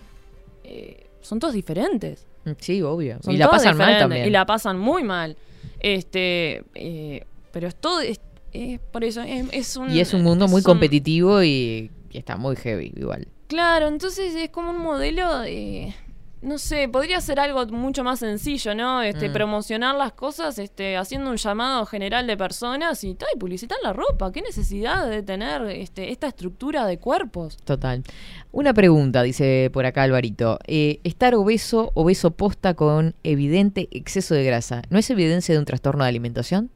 eh, 0.63 1.07
son 1.21 1.39
todos 1.39 1.53
diferentes. 1.53 2.25
Mm, 2.45 2.51
Sí, 2.59 2.81
obvio. 2.81 3.17
Son 3.21 3.33
y 3.33 3.37
la 3.37 3.49
pasan 3.49 3.77
mal 3.77 3.97
también. 3.97 4.27
Y 4.27 4.29
la 4.29 4.45
pasan 4.45 4.77
muy 4.79 5.03
mal. 5.03 5.35
Este, 5.79 6.63
eh, 6.75 7.25
pero 7.51 7.67
es 7.67 7.75
todo, 7.75 8.01
es, 8.01 8.19
es 8.53 8.79
por 8.79 9.03
eso, 9.03 9.21
es, 9.21 9.45
es 9.51 9.75
un... 9.77 9.91
Y 9.91 9.99
es 9.99 10.13
un 10.13 10.23
mundo 10.23 10.47
muy 10.47 10.61
competitivo 10.61 11.43
y, 11.43 11.91
y 12.11 12.17
está 12.17 12.37
muy 12.37 12.55
heavy 12.55 12.93
igual. 12.95 13.27
Claro, 13.47 13.87
entonces 13.87 14.35
es 14.35 14.49
como 14.49 14.71
un 14.71 14.77
modelo 14.79 15.39
de... 15.39 15.93
No 16.41 16.57
sé, 16.57 16.87
podría 16.87 17.19
ser 17.19 17.39
algo 17.39 17.65
mucho 17.67 18.03
más 18.03 18.19
sencillo, 18.19 18.73
¿no? 18.73 19.01
Este, 19.01 19.27
Mm. 19.29 19.33
promocionar 19.33 19.95
las 19.95 20.13
cosas, 20.13 20.57
este, 20.57 20.95
haciendo 20.95 21.29
un 21.31 21.35
llamado 21.35 21.85
general 21.85 22.27
de 22.27 22.37
personas 22.37 23.03
y 23.03 23.09
y 23.09 23.37
publicitar 23.37 23.77
la 23.83 23.91
ropa. 23.91 24.31
¿Qué 24.31 24.41
necesidad 24.41 25.09
de 25.09 25.21
tener 25.21 25.63
este, 25.63 26.11
esta 26.11 26.27
estructura 26.27 26.85
de 26.85 26.97
cuerpos? 26.97 27.57
Total. 27.57 28.03
Una 28.51 28.73
pregunta, 28.73 29.21
dice 29.23 29.69
por 29.73 29.85
acá 29.85 30.03
Alvarito. 30.03 30.59
Eh, 30.65 31.01
estar 31.03 31.35
obeso, 31.35 31.91
obeso 31.93 32.31
posta 32.31 32.73
con 32.73 33.15
evidente 33.23 33.89
exceso 33.91 34.33
de 34.33 34.43
grasa, 34.45 34.81
¿no 34.89 34.97
es 34.97 35.09
evidencia 35.09 35.53
de 35.53 35.59
un 35.59 35.65
trastorno 35.65 36.03
de 36.05 36.09
alimentación? 36.09 36.71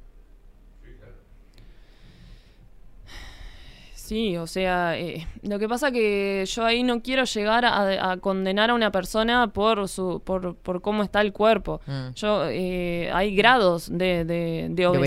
Sí, 4.06 4.36
o 4.36 4.48
sea, 4.48 5.00
eh, 5.00 5.26
lo 5.44 5.58
que 5.60 5.70
pasa 5.70 5.90
que 5.90 6.44
yo 6.46 6.66
ahí 6.66 6.84
no 6.84 7.02
quiero 7.02 7.24
llegar 7.24 7.64
a, 7.64 8.12
a 8.12 8.18
condenar 8.18 8.70
a 8.70 8.74
una 8.74 8.92
persona 8.92 9.48
por 9.54 9.88
su 9.88 10.22
por, 10.26 10.56
por 10.58 10.82
cómo 10.82 11.04
está 11.04 11.22
el 11.22 11.32
cuerpo. 11.32 11.80
Mm. 11.88 12.10
Yo 12.16 12.44
eh, 12.50 13.10
hay 13.14 13.34
grados 13.34 13.88
de, 13.90 14.26
de- 14.26 14.68
de 14.72 14.88
obesidad. 14.88 15.00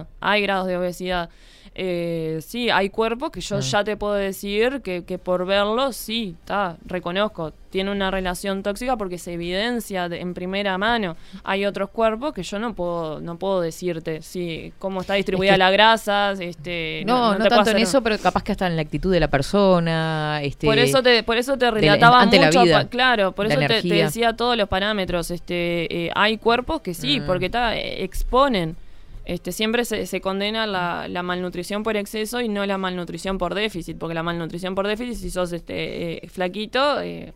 obesidad. 0.00 0.08
hay 0.20 0.42
grados 0.42 0.66
de 0.66 0.76
obesidad. 0.76 1.30
Eh, 1.74 2.40
sí, 2.46 2.68
hay 2.68 2.90
cuerpos 2.90 3.30
que 3.30 3.40
yo 3.40 3.56
Mm. 3.56 3.60
ya 3.60 3.82
te 3.84 3.96
puedo 3.96 4.12
decir 4.14 4.82
que, 4.82 5.04
que 5.04 5.16
por 5.18 5.46
verlos, 5.46 5.96
sí, 5.96 6.34
está, 6.40 6.76
reconozco, 6.84 7.52
tiene 7.70 7.90
una 7.90 8.10
relación 8.10 8.62
tóxica 8.62 8.98
porque 8.98 9.16
se 9.16 9.32
evidencia 9.32 10.10
de- 10.10 10.20
en 10.20 10.34
primera 10.34 10.76
mano. 10.76 11.16
Hay 11.44 11.64
otros 11.64 11.88
cuerpos 11.88 12.34
que 12.34 12.42
yo 12.42 12.58
no 12.58 12.74
puedo, 12.74 13.20
no 13.20 13.38
puedo 13.38 13.62
decirte, 13.62 14.20
sí, 14.20 14.74
cómo 14.78 15.00
está 15.00 15.14
distribuida 15.14 15.52
que- 15.52 15.58
la 15.58 15.70
grasa, 15.70 16.32
este, 16.32 17.04
No, 17.06 17.30
no, 17.32 17.32
te 17.32 17.48
puedo 17.48 17.48
tanto 17.62 17.70
en 17.70 17.78
eso, 17.78 18.02
pero 18.02 18.18
capaz 18.18 18.42
que 18.42 18.52
hasta 18.52 18.66
en 18.66 18.76
la 18.76 18.82
actitud 18.82 19.10
de 19.10 19.20
la 19.20 19.28
persona. 19.28 20.40
Este, 20.42 20.66
por 20.66 20.78
eso 20.78 21.02
te, 21.02 21.22
por 21.22 21.38
eso 21.38 21.56
te 21.56 21.64
la- 21.64 21.70
relataba 21.70 22.20
ante 22.20 22.38
la 22.38 22.46
mucho, 22.48 22.62
vida, 22.64 22.82
pa- 22.82 22.88
claro, 22.88 23.32
por 23.32 23.46
la 23.48 23.54
eso 23.54 23.66
te, 23.66 23.82
decía 23.88 24.36
todos 24.36 24.58
los 24.58 24.68
parámetros. 24.68 25.30
Este, 25.30 26.06
eh, 26.06 26.10
hay 26.14 26.36
cuerpos 26.36 26.82
que 26.82 26.92
sí, 26.92 27.20
Mm. 27.20 27.24
porque 27.26 27.48
ta, 27.48 27.74
eh, 27.76 28.04
exponen. 28.04 28.76
Este, 29.24 29.52
siempre 29.52 29.84
se, 29.84 30.06
se 30.06 30.20
condena 30.20 30.66
la, 30.66 31.22
malnutrición 31.22 31.82
por 31.82 31.96
exceso 31.96 32.40
y 32.40 32.48
no 32.48 32.66
la 32.66 32.78
malnutrición 32.78 33.38
por 33.38 33.54
déficit, 33.54 33.98
porque 33.98 34.14
la 34.14 34.22
malnutrición 34.22 34.74
por 34.74 34.86
déficit, 34.86 35.14
si 35.14 35.30
sos 35.30 35.52
este 35.52 36.24
eh, 36.24 36.28
flaquito, 36.28 37.00
eh, 37.00 37.32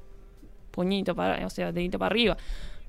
puñito 0.72 1.14
para, 1.14 1.46
o 1.46 1.50
sea, 1.50 1.72
dedito 1.72 1.98
para 1.98 2.12
arriba. 2.12 2.36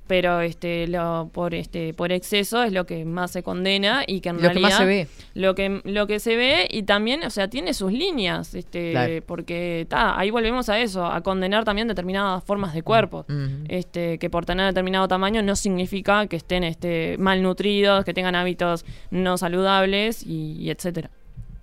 Pero 0.08 0.40
este, 0.42 0.88
lo, 0.88 1.30
por 1.34 1.54
este, 1.54 1.94
por 1.94 2.12
exceso 2.12 2.64
es 2.64 2.72
lo 2.72 2.86
que 2.86 3.04
más 3.06 3.32
se 3.32 3.44
condena 3.44 4.04
y 4.08 4.22
que 4.22 4.30
en 4.30 4.36
Lo 4.38 4.42
que 4.44 4.48
realidad 4.48 4.70
más 4.70 4.78
se 4.78 4.86
ve. 4.86 5.08
lo 5.34 5.54
que 5.54 5.82
lo 5.84 6.08
que 6.08 6.20
se 6.20 6.36
ve 6.38 6.68
y 6.72 6.84
también 6.84 7.24
o 7.26 7.30
sea 7.30 7.50
tiene 7.50 7.74
sus 7.74 7.92
líneas 7.92 8.54
este 8.56 8.92
Claro. 8.92 9.14
porque 9.26 9.86
ta, 9.90 10.18
ahí 10.18 10.32
volvemos 10.32 10.70
a 10.70 10.80
eso 10.80 11.06
a 11.06 11.22
condenar 11.22 11.66
también 11.66 11.88
determinadas 11.88 12.44
formas 12.44 12.74
de 12.74 12.82
cuerpo 12.84 13.26
Ujú. 13.30 13.66
este 13.68 14.18
que 14.18 14.30
por 14.30 14.46
tener 14.46 14.66
determinado 14.68 15.08
tamaño 15.08 15.44
no 15.44 15.56
significa 15.56 16.28
que 16.28 16.38
estén 16.38 16.64
este 16.64 17.18
malnutridos 17.20 18.06
que 18.06 18.14
tengan 18.14 18.36
hábitos 18.36 18.86
no 19.12 19.38
saludables 19.38 20.24
y, 20.26 20.54
y 20.60 20.70
etcétera 20.70 21.10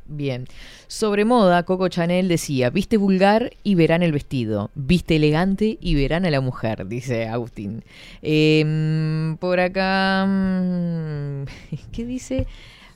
Bien. 0.06 0.46
Sobre 0.86 1.24
moda, 1.24 1.62
Coco 1.62 1.88
Chanel 1.88 2.28
decía, 2.28 2.68
viste 2.68 2.98
vulgar 2.98 3.52
y 3.62 3.74
verán 3.74 4.02
el 4.02 4.12
vestido, 4.12 4.70
viste 4.74 5.16
elegante 5.16 5.78
y 5.80 5.94
verán 5.94 6.26
a 6.26 6.30
la 6.30 6.42
mujer, 6.42 6.86
dice 6.86 7.26
Agustín. 7.26 7.84
Em, 8.20 9.36
por 9.38 9.60
acá, 9.60 10.26
mm, 10.26 11.44
¿qué 11.92 12.04
dice? 12.04 12.46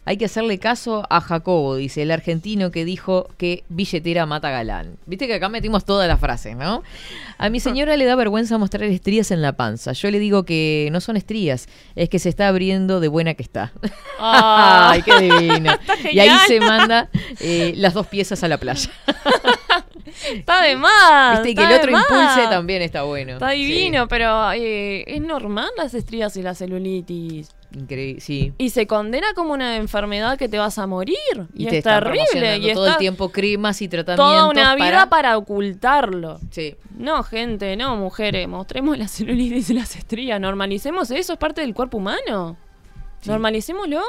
Hay 0.08 0.16
que 0.16 0.24
hacerle 0.24 0.58
caso 0.58 1.06
a 1.10 1.20
Jacobo, 1.20 1.76
dice 1.76 2.00
el 2.00 2.10
argentino 2.10 2.70
que 2.70 2.86
dijo 2.86 3.28
que 3.36 3.64
billetera 3.68 4.24
mata 4.24 4.48
galán. 4.48 4.96
Viste 5.04 5.26
que 5.26 5.34
acá 5.34 5.50
metimos 5.50 5.84
todas 5.84 6.08
las 6.08 6.18
frases, 6.18 6.56
¿no? 6.56 6.82
A 7.36 7.50
mi 7.50 7.60
señora 7.60 7.94
le 7.94 8.06
da 8.06 8.16
vergüenza 8.16 8.56
mostrar 8.56 8.84
estrías 8.84 9.30
en 9.32 9.42
la 9.42 9.52
panza. 9.52 9.92
Yo 9.92 10.10
le 10.10 10.18
digo 10.18 10.44
que 10.44 10.88
no 10.92 11.02
son 11.02 11.18
estrías, 11.18 11.68
es 11.94 12.08
que 12.08 12.18
se 12.18 12.30
está 12.30 12.48
abriendo 12.48 13.00
de 13.00 13.08
buena 13.08 13.34
que 13.34 13.42
está. 13.42 13.74
Ah. 14.18 14.92
¡Ay, 14.94 15.02
qué 15.02 15.20
divino! 15.20 15.72
Y 16.10 16.20
ahí 16.20 16.38
se 16.46 16.58
manda 16.58 17.10
eh, 17.40 17.74
las 17.76 17.92
dos 17.92 18.06
piezas 18.06 18.42
a 18.42 18.48
la 18.48 18.56
playa. 18.56 18.90
está 20.32 20.62
de 20.62 20.74
más 20.76 21.42
Viste 21.42 21.54
que 21.54 21.62
está 21.64 21.74
el 21.74 21.80
otro 21.80 21.90
impulse 21.90 22.48
también 22.48 22.80
está 22.80 23.02
bueno. 23.02 23.32
está 23.34 23.50
Sí, 23.50 23.58
divino 23.58 24.08
pero 24.08 24.52
eh, 24.52 25.04
es 25.06 25.20
normal 25.20 25.68
las 25.76 25.92
estrías 25.92 26.34
y 26.38 26.42
la 26.42 26.54
celulitis 26.54 27.50
increíble, 27.74 28.20
sí. 28.20 28.52
y 28.58 28.70
se 28.70 28.86
condena 28.86 29.26
como 29.34 29.52
una 29.52 29.76
enfermedad 29.76 30.38
que 30.38 30.48
te 30.48 30.58
vas 30.58 30.78
a 30.78 30.86
morir 30.86 31.16
y, 31.54 31.66
te 31.66 31.78
es 31.78 31.84
terrible 31.84 32.58
y 32.58 32.72
todo 32.72 32.86
el 32.88 32.96
tiempo 32.96 33.28
cremas 33.30 33.82
y 33.82 33.88
tratamientos 33.88 34.26
toda 34.34 34.48
una 34.48 34.74
vida 34.74 34.86
para... 34.90 35.10
para 35.10 35.38
ocultarlo 35.38 36.40
Sí. 36.50 36.74
No, 36.96 37.22
gente, 37.22 37.76
no, 37.76 37.96
mujeres, 37.96 38.48
mostremos 38.48 38.96
la 38.98 39.06
celulitis 39.08 39.70
y 39.70 39.74
las 39.74 39.94
estrías, 39.96 40.40
normalicemos 40.40 41.10
eso, 41.10 41.32
es 41.34 41.38
parte 41.38 41.60
del 41.60 41.74
cuerpo 41.74 41.98
humano. 41.98 42.56
Normalicémoslo. 43.26 44.00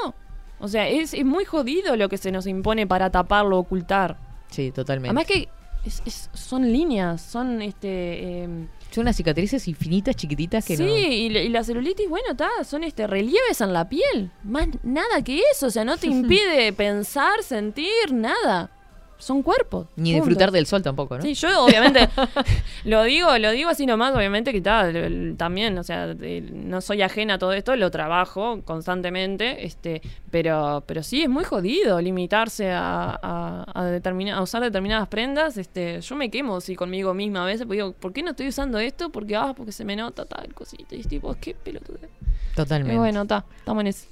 O 0.60 0.68
sea, 0.68 0.88
es, 0.88 1.14
es 1.14 1.26
muy 1.26 1.46
jodido 1.46 1.96
lo 1.96 2.10
que 2.10 2.18
se 2.18 2.32
nos 2.32 2.46
impone 2.48 2.86
para 2.86 3.10
taparlo, 3.10 3.58
ocultar. 3.58 4.18
Sí, 4.50 4.72
totalmente. 4.72 5.10
Además 5.10 5.26
que 5.26 5.48
es- 5.86 6.02
es- 6.06 6.30
son 6.34 6.72
líneas, 6.72 7.22
son 7.22 7.62
este... 7.62 8.44
em, 8.44 8.68
Son 8.92 9.04
unas 9.04 9.16
cicatrices 9.16 9.68
infinitas, 9.68 10.16
chiquititas 10.16 10.66
que 10.66 10.76
sí, 10.76 10.84
no... 10.84 10.90
y, 10.98 11.30
la- 11.30 11.42
y 11.42 11.50
la 11.50 11.64
celulitis, 11.64 12.10
bueno, 12.10 12.32
está, 12.32 12.50
son 12.64 12.84
este 12.84 13.06
relieves 13.06 13.62
en 13.62 13.72
la 13.74 13.88
piel. 13.88 14.32
Más 14.44 14.68
nada 14.84 15.24
que 15.24 15.42
eso, 15.54 15.68
o 15.68 15.70
sea, 15.70 15.86
no 15.86 15.98
te 15.98 16.08
impide 16.28 16.74
pensar, 16.74 17.44
sentir, 17.44 18.12
nada. 18.14 18.72
Son 19.20 19.44
cuerpos. 19.44 19.88
Ni 19.98 20.14
punto. 20.14 20.26
disfrutar 20.26 20.52
del 20.52 20.66
sol 20.66 20.82
tampoco, 20.82 21.18
¿no? 21.18 21.22
Sí, 21.22 21.34
yo 21.34 21.66
obviamente 21.66 22.08
lo 22.86 23.04
digo, 23.04 23.38
lo 23.38 23.52
digo 23.52 23.70
así 23.70 23.86
nomás, 23.86 24.16
obviamente 24.16 24.54
que 24.54 24.62
tal, 24.62 25.36
también, 25.38 25.78
o 25.78 25.84
sea, 25.84 26.16
no 26.54 26.80
soy 26.80 27.02
ajena 27.02 27.34
a 27.34 27.38
todo 27.38 27.52
esto, 27.52 27.76
lo 27.76 27.92
trabajo 27.92 28.62
constantemente, 28.64 29.66
este, 29.66 30.02
pero, 30.32 30.84
pero 30.88 31.04
sí 31.04 31.22
es 31.24 31.30
muy 31.30 31.44
jodido 31.44 32.00
limitarse 32.00 32.72
a, 32.72 33.20
a, 33.22 33.66
a 33.74 33.86
determina- 33.86 34.36
a 34.38 34.42
usar 34.42 34.62
determinadas 34.62 35.10
prendas, 35.10 35.58
este, 35.58 36.00
yo 36.00 36.16
me 36.16 36.32
quemo 36.32 36.62
sí 36.62 36.76
conmigo 36.76 37.14
misma 37.14 37.44
a 37.44 37.46
veces, 37.46 37.68
porque 37.68 37.76
digo, 37.82 37.92
¿por 37.94 38.14
qué 38.14 38.24
no 38.24 38.32
estoy 38.32 38.48
usando 38.48 38.80
esto? 38.80 39.10
Porque 39.10 39.36
ah, 39.36 39.54
porque 39.56 39.74
se 39.74 39.84
me 39.84 39.96
nota 39.98 40.24
tal 40.26 40.54
cosita, 40.54 40.96
y 40.96 41.02
es 41.02 41.08
tipo, 41.10 41.36
qué 41.42 41.54
pelotude. 41.56 42.08
Totalmente. 42.56 42.96
Y 42.96 42.98
bueno, 42.98 43.24
está, 43.24 43.44
estamos 43.58 43.82
en 43.82 43.88
eso. 43.88 44.08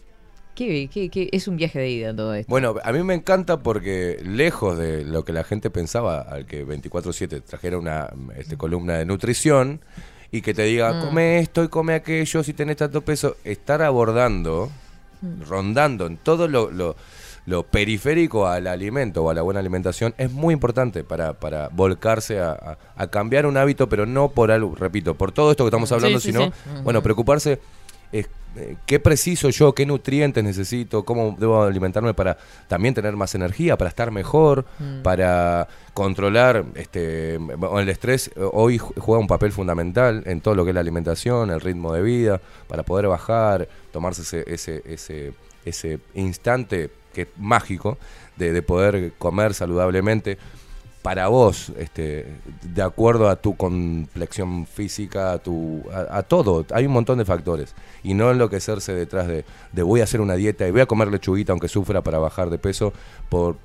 Qué- 0.57 0.89
qué- 0.91 1.09
qué- 1.09 1.29
es 1.31 1.47
un 1.47 1.55
viaje 1.55 1.77
de 1.77 1.89
ida 1.89 2.15
todo 2.15 2.33
esto. 2.33 2.49
Bueno, 2.49 2.73
a 2.83 2.91
mí 2.91 3.03
me 3.03 3.13
encanta 3.13 3.57
porque 3.61 4.17
lejos 4.25 4.75
de 4.77 5.03
lo 5.05 5.23
que 5.23 5.31
la 5.31 5.43
gente 5.43 5.69
pensaba, 5.69 6.21
al 6.21 6.47
que 6.47 6.65
24/7 6.65 7.41
trajera 7.41 7.77
una 7.77 8.09
este, 8.35 8.57
columna 8.57 8.97
de 8.97 9.05
nutrición 9.05 9.81
y 10.31 10.41
que 10.41 10.55
te 10.55 10.63
diga, 10.63 10.93
Mm. 10.93 11.05
come 11.05 11.39
esto 11.39 11.63
y 11.63 11.67
come 11.67 11.93
aquello 11.93 12.43
si 12.43 12.53
tenés 12.53 12.77
tanto 12.77 13.01
peso, 13.01 13.37
estar 13.43 13.83
abordando, 13.83 14.71
Mm. 15.21 15.43
rondando 15.47 16.07
en 16.07 16.17
todo 16.17 16.47
lo, 16.47 16.71
lo- 16.71 16.95
lo 17.45 17.63
periférico 17.63 18.47
al 18.47 18.65
alimento 18.67 19.23
o 19.23 19.29
a 19.29 19.33
la 19.33 19.41
buena 19.43 19.59
alimentación 19.61 20.13
es 20.17 20.31
muy 20.31 20.53
importante 20.53 21.03
para, 21.03 21.33
para 21.33 21.69
volcarse 21.69 22.39
a, 22.39 22.51
a- 22.51 22.77
a 22.95 23.07
cambiar 23.07 23.45
un 23.45 23.57
hábito, 23.57 23.87
pero 23.87 24.05
no 24.05 24.29
por 24.31 24.51
algo, 24.51 24.75
repito, 24.75 25.15
por 25.15 25.31
todo 25.31 25.51
esto 25.51 25.63
que 25.63 25.69
estamos 25.69 25.87
Sí, 25.89 25.95
hablando, 25.95 26.19
sí, 26.19 26.31
sino, 26.31 26.47
sí. 26.47 26.51
bueno, 26.83 27.01
preocuparse 27.03 27.59
es, 28.11 28.27
eh, 28.55 28.75
qué 28.85 28.99
preciso 28.99 29.49
yo, 29.49 29.73
qué 29.75 29.85
nutrientes 29.85 30.43
necesito, 30.43 31.03
cómo 31.03 31.35
debo 31.37 31.63
alimentarme 31.63 32.13
para 32.13 32.37
también 32.67 32.93
tener 32.93 33.15
más 33.15 33.35
energía, 33.35 33.77
para 33.77 33.89
estar 33.89 34.09
mejor, 34.11 34.65
para 35.03 35.67
controlar 35.93 36.65
este 36.75 37.35
el 37.35 37.89
estrés. 37.89 38.29
eh, 38.29 38.31
Hoy 38.53 38.79
ju- 38.79 38.93
juega 38.99 39.19
un 39.19 39.27
papel 39.27 39.51
fundamental 39.51 40.23
en 40.25 40.41
todo 40.41 40.55
lo 40.55 40.63
que 40.63 40.71
es 40.71 40.75
la 40.75 40.81
alimentación, 40.81 41.51
el 41.51 41.61
ritmo 41.61 41.93
de 41.93 42.01
vida, 42.01 42.41
para 42.67 42.83
poder 42.83 43.07
bajar, 43.07 43.67
tomarse 43.91 44.21
ese, 44.23 44.43
ese, 44.51 44.81
ese, 44.85 45.33
ese 45.65 45.99
instante 46.15 46.89
que 47.13 47.23
es 47.23 47.27
mágico 47.37 47.97
de, 48.37 48.53
de 48.53 48.61
poder 48.61 49.13
comer 49.17 49.53
saludablemente 49.53 50.37
para 51.01 51.27
vos, 51.27 51.71
este, 51.77 52.25
de 52.63 52.81
acuerdo 52.81 53.29
a 53.29 53.37
tu 53.37 53.55
complexión 53.55 54.65
física, 54.65 55.31
a, 55.31 55.37
tu, 55.37 55.83
a, 55.91 56.17
a 56.17 56.23
todo, 56.23 56.65
hay 56.73 56.85
un 56.85 56.93
montón 56.93 57.17
de 57.17 57.25
factores. 57.25 57.75
Y 58.03 58.13
no 58.13 58.29
enloquecerse 58.31 58.93
detrás 58.93 59.27
de, 59.27 59.45
de 59.71 59.83
voy 59.83 60.01
a 60.01 60.03
hacer 60.03 60.21
una 60.21 60.35
dieta 60.35 60.67
y 60.67 60.71
voy 60.71 60.81
a 60.81 60.85
comer 60.85 61.09
lechuguita 61.09 61.53
aunque 61.53 61.67
sufra 61.67 62.01
para 62.01 62.19
bajar 62.19 62.49
de 62.49 62.57
peso. 62.57 62.91
Por, 63.29 63.57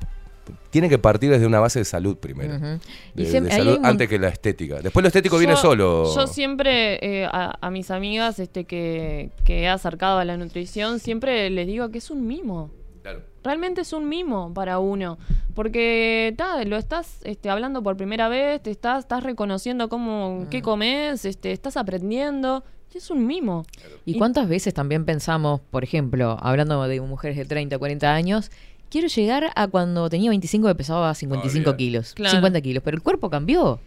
tiene 0.70 0.88
que 0.88 0.98
partir 0.98 1.30
desde 1.30 1.46
una 1.46 1.60
base 1.60 1.78
de 1.78 1.84
salud 1.84 2.16
primero. 2.16 2.56
Ujú. 2.56 2.80
De, 3.14 3.50
salud 3.50 3.78
antes 3.82 4.08
que 4.08 4.18
la 4.18 4.28
estética. 4.28 4.80
Después 4.80 5.02
lo 5.02 5.08
estético 5.08 5.38
viene 5.38 5.56
solo. 5.56 6.14
Yo 6.14 6.26
siempre 6.26 6.98
eh, 7.02 7.26
a, 7.26 7.56
a 7.60 7.70
mis 7.70 7.90
amigas 7.90 8.38
este, 8.38 8.64
que, 8.64 9.30
que 9.44 9.62
he 9.62 9.68
acercado 9.68 10.18
a 10.18 10.24
la 10.24 10.36
nutrición, 10.36 10.98
siempre 10.98 11.48
les 11.50 11.66
digo 11.66 11.90
que 11.90 11.98
es 11.98 12.10
un 12.10 12.26
mimo. 12.26 12.70
Claro. 13.02 13.22
Realmente 13.44 13.80
es 13.80 13.92
un 13.92 14.08
mimo 14.08 14.52
para 14.54 14.78
uno. 14.78 15.18
Porque 15.54 16.34
ta, 16.36 16.64
lo 16.64 16.76
estás 16.76 17.18
este, 17.24 17.50
hablando 17.50 17.82
por 17.82 17.96
primera 17.96 18.28
vez, 18.28 18.62
te 18.62 18.70
estás, 18.70 19.00
estás 19.00 19.22
reconociendo 19.22 19.88
cómo, 19.88 20.46
qué 20.50 20.62
comes, 20.62 21.24
este, 21.24 21.52
estás 21.52 21.76
aprendiendo. 21.76 22.64
Y 22.94 22.98
es 22.98 23.10
un 23.10 23.26
mimo. 23.26 23.64
¿Y 24.04 24.18
cuántas 24.18 24.48
veces 24.48 24.74
también 24.74 25.04
pensamos, 25.04 25.60
por 25.70 25.82
ejemplo, 25.82 26.36
hablando 26.40 26.82
de 26.86 27.00
mujeres 27.00 27.36
de 27.38 27.44
30, 27.46 27.78
40 27.78 28.14
años, 28.14 28.50
quiero 28.90 29.08
llegar 29.08 29.50
a 29.56 29.66
cuando 29.66 30.08
tenía 30.10 30.28
25 30.30 30.68
que 30.68 30.74
pesaba 30.74 31.14
55 31.14 31.58
Olvidate. 31.70 31.76
kilos, 31.78 32.14
Claro. 32.14 32.32
50 32.36 32.60
kilos, 32.60 32.82
pero 32.84 32.96
el 32.96 33.02
cuerpo 33.02 33.30
cambió. 33.30 33.80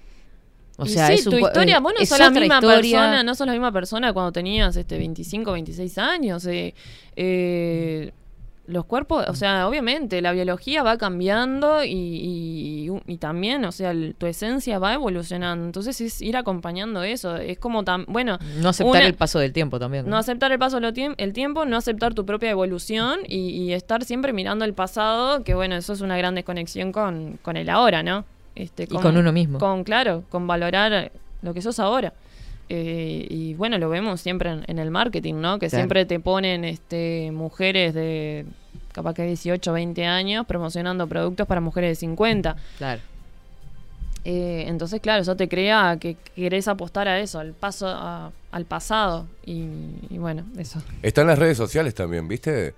O 0.77 0.85
sea, 0.87 1.07
sí, 1.07 1.13
es 1.13 1.23
tu 1.23 1.37
historia, 1.37 1.79
vos 1.79 1.93
no 1.95 2.01
es 2.01 2.09
sos 2.09 2.19
la 2.19 2.29
misma 2.31 2.55
historia. 2.55 2.75
persona, 2.99 3.23
no 3.23 3.33
sos 3.35 3.47
la 3.47 3.53
misma 3.53 3.71
persona 3.71 4.11
cuando 4.11 4.31
tenías 4.33 4.75
este 4.75 4.97
25, 4.97 5.51
26 5.53 5.97
años. 5.99 6.45
eh, 6.47 6.73
eh, 7.15 8.11
los 8.67 8.85
cuerpos, 8.85 9.25
o 9.27 9.35
sea, 9.35 9.67
obviamente 9.67 10.21
la 10.21 10.31
biología 10.31 10.81
va 10.83 10.97
cambiando 10.97 11.83
y, 11.83 11.91
y- 11.91 12.91
y 13.07 13.17
también, 13.17 13.63
o 13.65 13.71
sea, 13.71 13.91
el- 13.91 14.15
tu 14.17 14.25
esencia 14.25 14.79
va 14.79 14.93
evolucionando. 14.93 15.65
Entonces 15.65 15.99
es 16.01 16.21
ir 16.21 16.35
acompañando 16.37 17.03
eso. 17.03 17.35
Es 17.35 17.57
como 17.59 17.83
tan, 17.83 18.05
bueno, 18.07 18.37
No 18.59 18.69
aceptar 18.69 19.01
una- 19.01 19.07
el 19.07 19.13
paso 19.13 19.39
del 19.39 19.53
tiempo 19.53 19.79
también. 19.79 20.09
no 20.09 20.17
aceptar 20.17 20.51
el 20.51 20.59
paso 20.59 20.79
del 20.79 21.15
el 21.17 21.33
tiempo, 21.33 21.65
no 21.65 21.77
aceptar 21.77 22.13
tu 22.13 22.25
propia 22.25 22.49
evolución 22.49 23.19
y, 23.27 23.49
y 23.49 23.73
estar 23.73 24.03
siempre 24.03 24.33
mirando 24.33 24.65
el 24.65 24.73
pasado, 24.73 25.43
que 25.43 25.53
bueno, 25.53 25.75
eso 25.75 25.93
es 25.93 26.01
una 26.01 26.17
gran 26.17 26.35
desconexión 26.35 26.91
con, 26.91 27.37
con 27.41 27.57
el 27.57 27.69
ahora, 27.69 28.01
¿no? 28.03 28.25
Este, 28.55 28.83
Y 28.83 28.87
con 28.87 29.17
uno 29.17 29.31
mismo. 29.31 29.59
Con, 29.59 29.83
claro, 29.83 30.23
con 30.29 30.47
valorar 30.47 31.11
lo 31.41 31.53
que 31.53 31.61
sos 31.61 31.79
ahora. 31.79 32.13
Eh, 32.69 33.27
y 33.29 33.53
bueno, 33.53 33.77
lo 33.77 33.89
vemos 33.89 34.21
siempre 34.21 34.49
en, 34.51 34.63
en 34.67 34.79
el 34.79 34.89
marketing, 34.91 35.35
¿no? 35.35 35.59
Que 35.59 35.67
Claro. 35.69 35.81
siempre 35.83 36.05
te 36.05 36.19
ponen 36.19 36.63
este 36.65 37.29
mujeres 37.31 37.93
de 37.93 38.45
capaz 38.91 39.13
que 39.13 39.23
18, 39.23 39.71
20 39.73 40.05
años, 40.05 40.45
promocionando 40.47 41.05
productos 41.07 41.45
para 41.47 41.61
mujeres 41.61 41.91
de 41.91 41.95
50. 41.95 42.55
Claro. 42.77 43.01
Eh, 44.23 44.65
entonces, 44.67 45.01
claro, 45.01 45.21
eso 45.21 45.35
te 45.35 45.47
crea 45.47 45.97
que 45.99 46.17
querés 46.35 46.67
apostar 46.67 47.07
a 47.07 47.19
eso, 47.19 47.39
al 47.39 47.53
paso, 47.53 47.87
a- 47.87 48.31
al 48.51 48.65
pasado. 48.65 49.27
Y, 49.45 49.67
y 50.09 50.17
bueno, 50.17 50.43
eso. 50.57 50.81
Está 51.03 51.21
en 51.21 51.27
las 51.27 51.37
redes 51.37 51.57
sociales 51.57 51.93
también, 51.93 52.27
¿viste? 52.27 52.73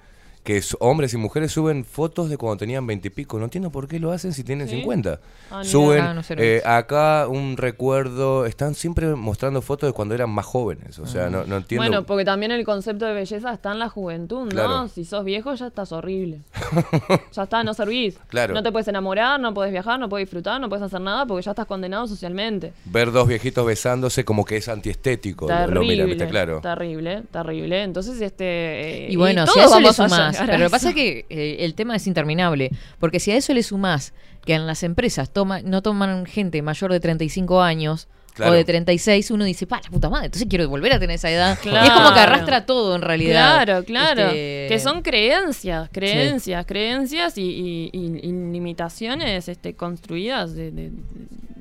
Que 0.47 0.63
hombres 0.79 1.13
y 1.13 1.17
mujeres 1.17 1.51
suben 1.51 1.83
fotos 1.83 2.29
de 2.29 2.37
cuando 2.37 2.55
tenían 2.55 2.87
20 2.87 3.05
y 3.09 3.11
pico. 3.11 3.37
No 3.37 3.43
entiendo 3.43 3.69
por 3.69 3.85
qué 3.89 3.99
lo 3.99 4.13
hacen 4.13 4.31
si 4.31 4.45
tienen 4.45 4.69
¿Sí? 4.69 4.77
50. 4.77 5.19
Ah, 5.51 5.63
Suben. 5.65 5.99
Ah, 6.01 6.13
no 6.13 6.21
lo 6.21 6.41
eh, 6.41 6.61
acá 6.65 7.27
un 7.27 7.57
recuerdo. 7.57 8.45
Están 8.45 8.73
siempre 8.73 9.07
mostrando 9.15 9.61
fotos 9.61 9.89
de 9.89 9.93
cuando 9.93 10.15
eran 10.15 10.29
más 10.29 10.45
jóvenes. 10.45 10.99
O 10.99 11.05
sea, 11.05 11.29
no, 11.29 11.43
no 11.43 11.57
entiendo. 11.57 11.85
Bueno, 11.85 12.05
porque 12.05 12.23
también 12.23 12.53
el 12.53 12.63
concepto 12.63 13.05
de 13.05 13.13
belleza 13.13 13.51
está 13.51 13.73
en 13.73 13.79
la 13.79 13.89
juventud, 13.89 14.43
¿no? 14.45 14.49
Claro. 14.49 14.87
Si 14.87 15.03
sos 15.03 15.25
viejo 15.25 15.53
ya 15.53 15.67
estás 15.67 15.91
horrible. 15.91 16.39
ya 17.33 17.43
está, 17.43 17.63
no 17.65 17.73
servís. 17.73 18.17
Claro. 18.29 18.53
No 18.53 18.63
te 18.63 18.71
puedes 18.71 18.87
enamorar, 18.87 19.39
no 19.41 19.53
puedes 19.53 19.71
viajar, 19.73 19.99
no 19.99 20.07
puedes 20.07 20.27
disfrutar, 20.27 20.61
no 20.61 20.69
puedes 20.69 20.83
hacer 20.83 21.01
nada 21.01 21.25
porque 21.25 21.43
ya 21.43 21.51
estás 21.51 21.65
condenado 21.65 22.07
socialmente. 22.07 22.71
Ver 22.85 23.11
dos 23.11 23.27
viejitos 23.27 23.65
besándose 23.65 24.23
como 24.23 24.45
que 24.45 24.55
es 24.57 24.69
antiestético. 24.69 25.47
lo- 25.47 25.53
lo 25.53 25.81
miran, 25.81 25.87
Terrible, 25.87 26.05
¿viste? 26.05 26.27
Claro. 26.29 26.61
terrible, 26.61 27.23
terrible. 27.31 27.83
Entonces, 27.83 28.21
este... 28.21 29.07
eh, 29.07 29.11
Y 29.11 29.15
bueno, 29.17 29.43
todos 29.43 29.53
si 29.55 29.59
eso 29.65 29.79
le 29.79 29.91
sumás, 29.93 30.36
pero 30.45 30.57
lo 30.57 30.65
que 30.65 30.69
pasa 30.71 30.89
es 30.89 30.95
que 30.95 31.25
eh, 31.29 31.57
el 31.59 31.73
tema 31.75 31.95
es 31.95 32.07
interminable, 32.07 32.71
porque 32.99 33.19
si 33.19 33.31
a 33.31 33.35
eso 33.38 33.53
le 33.53 33.63
sumás 33.63 34.13
que 34.45 34.53
en 34.53 34.65
las 34.67 34.83
empresas 34.83 35.31
toma, 35.31 35.61
no 35.61 35.81
toman 35.81 36.25
gente 36.25 36.61
mayor 36.61 36.91
de 36.91 36.99
35 36.99 37.61
años 37.61 38.07
Claro. 38.33 38.51
o 38.51 38.55
de 38.55 38.63
36, 38.65 39.31
uno 39.31 39.45
dice, 39.45 39.65
pa, 39.65 39.81
la 39.83 39.89
puta 39.89 40.11
madre, 40.11 40.27
entonces 40.27 40.47
quiero 40.47 40.69
volver 40.69 40.93
a 40.93 40.99
tener 40.99 41.15
esa 41.15 41.31
edad. 41.31 41.57
Claro. 41.59 41.83
Y 41.83 41.89
es 41.89 41.93
como 41.95 42.13
que 42.13 42.19
arrastra 42.19 42.67
todo 42.67 42.95
en 42.95 43.01
realidad. 43.01 43.63
Claro, 43.63 43.83
claro. 43.83 44.21
Este, 44.27 44.67
Que 44.69 44.77
son 44.79 45.01
creencias, 45.01 45.89
creencias, 45.91 46.63
creencias 46.67 47.35
y, 47.39 47.41
y- 47.41 47.89
y- 47.93 48.19
y 48.21 48.31
limitaciones 48.31 49.47
este, 49.49 49.73
construidas 49.73 50.53
de, 50.53 50.69
de- 50.69 50.91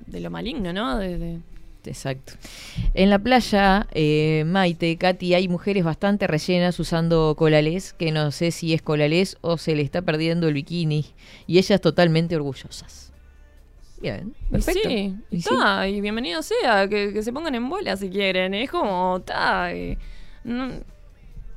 de 0.06 0.20
lo 0.20 0.30
maligno, 0.30 0.70
¿no? 0.74 0.98
De, 0.98 1.16
de- 1.18 1.38
Exacto. 1.86 2.32
En 2.94 3.10
la 3.10 3.18
playa, 3.18 3.86
eh, 3.92 4.44
Maite, 4.46 4.96
Katy, 4.96 5.34
hay 5.34 5.48
mujeres 5.48 5.84
bastante 5.84 6.26
rellenas 6.26 6.78
usando 6.80 7.34
colalés, 7.36 7.92
que 7.92 8.12
no 8.12 8.30
sé 8.30 8.50
si 8.50 8.74
es 8.74 8.82
colalés 8.82 9.36
o 9.40 9.58
se 9.58 9.74
le 9.74 9.82
está 9.82 10.02
perdiendo 10.02 10.48
el 10.48 10.54
bikini. 10.54 11.04
Y 11.46 11.58
ellas 11.58 11.80
totalmente 11.80 12.36
orgullosas. 12.36 13.12
Bien, 14.00 14.34
perfecto. 14.50 14.88
Sí, 14.88 15.14
y 15.30 15.36
Y 15.36 15.40
sí. 15.40 15.48
está, 15.52 15.88
y 15.88 16.00
bienvenido 16.00 16.42
sea, 16.42 16.86
que, 16.88 17.12
que 17.14 17.22
se 17.22 17.32
pongan 17.32 17.54
en 17.54 17.68
bola 17.68 17.96
si 17.96 18.10
quieren. 18.10 18.52
Es 18.54 18.70
como, 18.70 19.16
está. 19.18 19.70
no- 20.44 20.72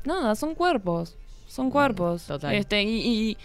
nada, 0.06 0.36
son 0.36 0.56
cuerpos. 0.56 1.16
Son 1.48 1.70
cuerpos. 1.70 2.24
total. 2.28 2.54
Este, 2.56 2.82
y, 2.84 3.02
y, 3.32 3.38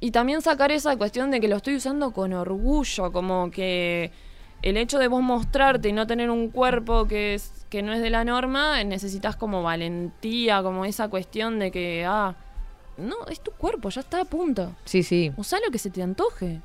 y 0.00 0.10
también 0.10 0.42
sacar 0.42 0.70
esa 0.72 0.96
cuestión 0.96 1.30
de 1.30 1.40
que 1.40 1.48
lo 1.48 1.56
estoy 1.56 1.76
usando 1.76 2.10
con 2.12 2.32
orgullo, 2.32 3.10
como 3.12 3.50
que 3.50 4.10
el 4.62 4.76
hecho 4.76 4.98
de 4.98 5.08
vos 5.08 5.22
mostrarte 5.22 5.88
y 5.88 5.92
no 5.92 6.06
tener 6.06 6.30
un 6.30 6.48
cuerpo 6.48 7.06
que 7.06 7.34
es 7.34 7.66
que 7.68 7.82
no 7.82 7.92
es 7.92 8.00
de 8.00 8.10
la 8.10 8.24
norma, 8.24 8.82
necesitas 8.84 9.34
como 9.34 9.62
valentía, 9.62 10.62
como 10.62 10.84
esa 10.84 11.08
cuestión 11.08 11.58
de 11.58 11.72
que, 11.72 12.04
ah, 12.06 12.36
no, 12.96 13.16
es 13.28 13.40
tu 13.40 13.50
cuerpo, 13.50 13.88
ya 13.88 14.00
está 14.00 14.20
a 14.20 14.24
punto. 14.24 14.76
Sí, 14.84 15.02
sí, 15.02 15.32
Usá 15.36 15.58
lo 15.58 15.72
que 15.72 15.78
se 15.78 15.90
te 15.90 16.00
antoje. 16.00 16.60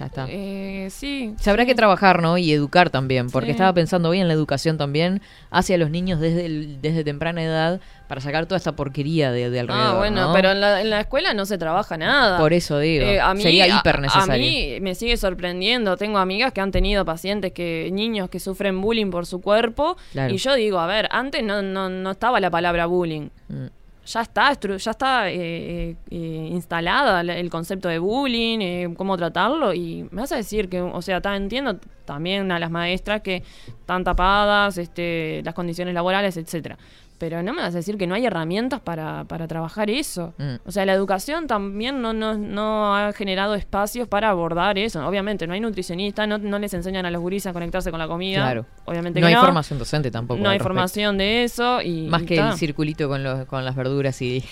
Ya 0.00 0.06
está. 0.06 0.26
Eh, 0.28 0.88
sí. 0.90 1.34
Se 1.38 1.50
habrá 1.50 1.64
que 1.66 1.74
trabajar, 1.76 2.20
¿no? 2.22 2.38
Y 2.38 2.50
educar 2.52 2.90
también, 2.90 3.28
porque 3.30 3.48
Sí. 3.48 3.52
estaba 3.52 3.72
pensando 3.74 4.08
hoy 4.08 4.18
en 4.18 4.26
la 4.26 4.34
educación 4.34 4.78
también 4.78 5.20
hacia 5.50 5.76
los 5.78 5.90
niños 5.90 6.18
desde, 6.18 6.46
el- 6.46 6.80
desde 6.80 7.04
temprana 7.04 7.42
edad 7.44 7.80
para 8.08 8.20
sacar 8.20 8.46
toda 8.46 8.56
esta 8.56 8.72
porquería 8.72 9.30
de, 9.30 9.50
de 9.50 9.60
alrededor. 9.60 9.86
Ah, 9.86 9.98
bueno, 9.98 10.26
¿no? 10.28 10.32
pero 10.32 10.50
en 10.50 10.60
la, 10.60 10.80
en 10.80 10.90
la 10.90 11.00
escuela 11.00 11.32
no 11.34 11.46
se 11.46 11.58
trabaja 11.58 11.96
nada. 11.96 12.38
Por 12.38 12.52
eso 12.52 12.78
digo, 12.80 13.04
Eh, 13.04 13.20
a 13.20 13.34
mí, 13.34 13.42
sería 13.42 13.68
hiper 13.68 14.00
necesario. 14.00 14.32
A 14.34 14.36
mí 14.36 14.78
me 14.80 14.94
sigue 14.96 15.16
sorprendiendo. 15.16 15.96
Tengo 15.96 16.18
amigas 16.18 16.52
que 16.52 16.60
han 16.60 16.72
tenido 16.72 17.04
pacientes, 17.04 17.52
que 17.52 17.88
niños 17.92 18.28
que 18.30 18.40
sufren 18.40 18.80
bullying 18.80 19.10
por 19.10 19.26
su 19.26 19.40
cuerpo. 19.40 19.96
Claro. 20.12 20.34
Y 20.34 20.38
yo 20.38 20.54
digo, 20.54 20.80
a 20.80 20.86
ver, 20.86 21.08
antes 21.12 21.44
no, 21.44 21.62
no, 21.62 21.88
no 21.88 22.10
estaba 22.10 22.40
la 22.40 22.50
palabra 22.50 22.86
bullying. 22.86 23.28
Mm. 23.48 23.66
Ya 24.06 24.22
está, 24.22 24.58
ya 24.58 24.90
está 24.90 25.30
eh, 25.30 25.34
eh, 25.36 25.96
eh, 26.10 26.48
instalada 26.52 27.22
la- 27.22 27.36
el 27.36 27.50
concepto 27.50 27.88
de 27.88 27.98
bullying, 27.98 28.58
eh, 28.60 28.94
cómo 28.96 29.16
tratarlo. 29.16 29.72
Y 29.74 30.08
me 30.10 30.22
vas 30.22 30.32
a 30.32 30.36
decir 30.36 30.68
que, 30.68 30.80
o 30.80 31.02
sea, 31.02 31.20
entiendo 31.36 31.78
también 32.06 32.50
a 32.50 32.58
las 32.58 32.70
maestras 32.70 33.20
que 33.20 33.42
están 33.68 34.02
tapadas, 34.02 34.78
este, 34.78 35.42
las 35.44 35.54
condiciones 35.54 35.94
laborales, 35.94 36.36
etcétera. 36.36 36.78
Pero 37.20 37.42
no 37.42 37.52
me 37.52 37.60
vas 37.60 37.74
a 37.74 37.76
decir 37.76 37.98
que 37.98 38.06
no 38.06 38.14
hay 38.14 38.24
herramientas 38.24 38.80
para, 38.80 39.24
para 39.24 39.46
trabajar 39.46 39.90
eso. 39.90 40.32
Mm. 40.38 40.54
O 40.66 40.72
sea, 40.72 40.86
la 40.86 40.94
educación 40.94 41.46
también 41.46 42.00
no, 42.00 42.14
no, 42.14 42.32
no 42.38 42.96
ha 42.96 43.12
generado 43.12 43.54
espacios 43.54 44.08
para 44.08 44.30
abordar 44.30 44.78
eso. 44.78 45.06
Obviamente, 45.06 45.46
no 45.46 45.52
hay 45.52 45.60
nutricionistas, 45.60 46.26
no, 46.26 46.38
no 46.38 46.58
les 46.58 46.72
enseñan 46.72 47.04
a 47.04 47.10
los 47.10 47.20
guris 47.20 47.44
a 47.46 47.52
conectarse 47.52 47.90
con 47.90 48.00
la 48.00 48.08
comida. 48.08 48.38
Claro. 48.40 48.64
Obviamente 48.86 49.20
no 49.20 49.26
que 49.26 49.34
hay 49.34 49.38
formación 49.38 49.78
docente 49.78 50.10
tampoco. 50.10 50.40
No 50.42 50.48
hay 50.48 50.56
respecto. 50.56 50.68
formación 50.74 51.18
de 51.18 51.44
eso. 51.44 51.82
Y, 51.82 52.06
Más 52.08 52.22
y 52.22 52.24
que 52.24 52.36
el 52.38 52.54
circulito 52.54 53.06
con, 53.06 53.22
los, 53.22 53.44
con 53.44 53.66
las 53.66 53.76
verduras 53.76 54.20
y... 54.22 54.42